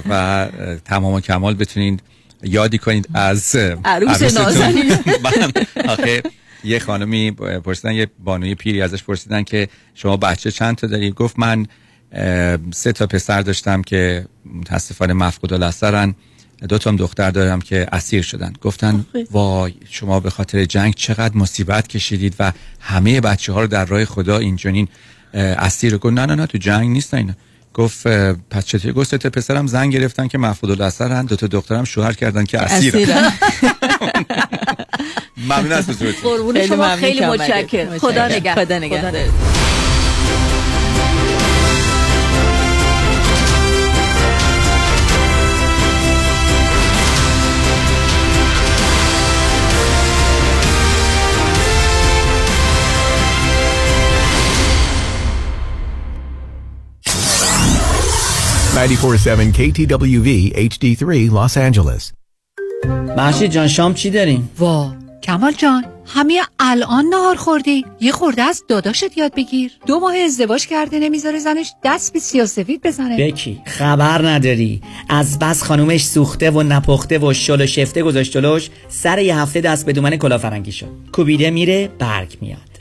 و 0.10 0.48
تمام 0.86 1.14
و 1.14 1.20
کمال 1.20 1.54
بتونین 1.54 2.00
یادی 2.44 2.78
کنید 2.78 3.10
از 3.14 3.56
عروس. 3.86 4.38
نازنین. 4.38 4.92
من 5.24 5.52
آخه 5.94 6.24
یه 6.64 6.80
خانمی 6.80 7.32
پرسیدن 7.32 7.94
یه 7.94 8.08
بانوی 8.24 8.56
پیری 8.56 8.82
ازش 8.82 9.04
پرسیدن 9.04 9.44
که 9.44 9.68
شما 9.94 10.18
بچه 10.18 10.52
چند 10.52 10.76
تا 10.76 10.88
دارید 10.88 11.14
گفت 11.14 11.40
من 11.40 11.68
سه 12.74 12.92
تا 12.92 13.08
پسر 13.08 13.42
داشتم 13.42 13.82
که 13.82 14.26
متاسفانه 14.46 15.14
مفقود 15.14 15.54
الاثرن 15.54 16.16
دو 16.70 16.78
تا 16.78 16.90
هم 16.90 16.96
دختر 16.96 17.32
دارم 17.32 17.62
که 17.62 17.88
اسیر 17.92 18.22
شدن. 18.22 18.54
گفتن 18.62 19.06
وای 19.32 19.74
شما 19.90 20.20
به 20.20 20.30
خاطر 20.30 20.66
جنگ 20.66 20.94
چقدر 20.94 21.38
مصیبت 21.38 21.88
کشیدید 21.88 22.36
و 22.40 22.52
همه 22.80 23.22
بچه 23.22 23.54
ها 23.54 23.62
رو 23.62 23.68
در 23.68 23.86
راه 23.86 24.06
خدا 24.06 24.38
اینجنین 24.38 24.88
اسیر 25.34 25.98
گفت 25.98 26.14
نه 26.14 26.26
نه 26.26 26.36
نه 26.36 26.46
تو 26.46 26.58
جنگ 26.58 26.90
نیستن 26.90 27.18
اینا. 27.18 27.34
گفت 27.76 28.08
پس 28.50 28.66
چطوری 28.66 28.94
گفت 28.94 29.10
سه 29.10 29.18
تا 29.18 29.30
پسرم 29.30 29.68
زنگ 29.68 29.94
گرفتن 29.94 30.28
که 30.28 30.38
مفقود 30.38 30.72
الاثرن 30.72 31.26
دو 31.26 31.36
تا 31.36 31.48
دخترم 31.48 31.84
شوهر 31.84 32.14
کردن 32.14 32.46
که 32.46 32.60
اسیرن 32.60 33.02
اسیرم. 33.02 33.34
ممنون 35.50 35.72
از 35.72 35.90
حضورتون 35.90 36.32
قربون 36.32 36.56
خیلی 36.56 36.68
شما 36.68 36.76
ممنون 36.76 36.96
خیلی. 37.00 37.26
متشکرم 37.26 37.98
خدا. 37.98 38.28
نگهدار 38.28 38.66
خدا 38.66 38.80
نگهدار. 38.80 39.14
Ninety-four 58.76 59.18
seven 59.28 59.48
KTWV 59.60 60.30
HD3 60.70 61.04
Los 61.38 61.56
Angeles. 61.58 62.14
محشید 63.18 63.52
جان 63.52 63.68
شام 63.68 63.94
چی 63.94 64.10
داریم؟ 64.10 64.50
وا 64.60 64.94
کمال 65.24 65.52
جان 65.52 65.86
همه 66.06 66.42
الان 66.60 67.06
نهار 67.06 67.36
خوردی. 67.36 67.86
یه 68.02 68.12
خورده 68.12 68.42
از 68.42 68.64
داداشت 68.70 69.18
یاد 69.18 69.36
بگیر. 69.36 69.72
دو 69.88 70.00
ماه 70.00 70.16
ازدواج 70.16 70.68
کرده 70.68 71.00
نمی‌ذاره 71.00 71.40
زنش 71.40 71.72
دست 71.84 72.14
به 72.14 72.20
سیاسفید 72.20 72.82
بزنه. 72.82 73.18
بکی 73.18 73.62
خبر 73.66 74.28
نداری. 74.28 74.82
از 75.10 75.40
بس 75.40 75.64
خانومش 75.64 76.06
سوخته 76.06 76.52
و 76.52 76.64
نپخته 76.64 77.20
و 77.20 77.34
شل 77.34 77.62
و 77.62 77.66
شفته 77.66 78.04
گذاشت 78.04 78.32
جلوش 78.32 78.70
سر 78.90 79.20
یه 79.20 79.38
هفته 79.38 79.62
دست 79.62 79.86
به 79.86 79.94
دومن 79.94 80.18
کلافرنگی 80.18 80.72
شد. 80.72 80.90
کوبیده 81.12 81.50
میره 81.50 81.90
برگ 82.00 82.38
میاد. 82.42 82.75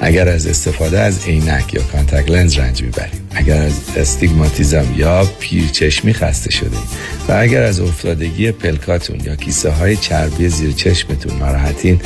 اگر 0.00 0.28
از 0.28 0.46
استفاده 0.46 1.00
از 1.00 1.26
عینک 1.26 1.74
یا 1.74 1.82
contact 1.82 2.30
lens 2.30 2.58
رنج 2.58 2.82
می‌برید 2.82 3.24
اگر 3.34 3.62
از 3.62 3.80
استیگماتیزم 3.96 4.86
یا 4.96 5.24
پیرچشمی 5.40 6.14
خسته 6.14 6.50
شده 6.50 6.76
و 7.28 7.32
اگر 7.32 7.62
از 7.62 7.80
افتادگی 7.80 8.52
پلکاتون 8.52 9.20
یا 9.24 9.36
کیسه 9.36 9.70
های 9.70 9.96
چربی 9.96 10.48
زیر 10.48 10.72
چشمتون 10.72 11.38
ناراحتین 11.38 12.00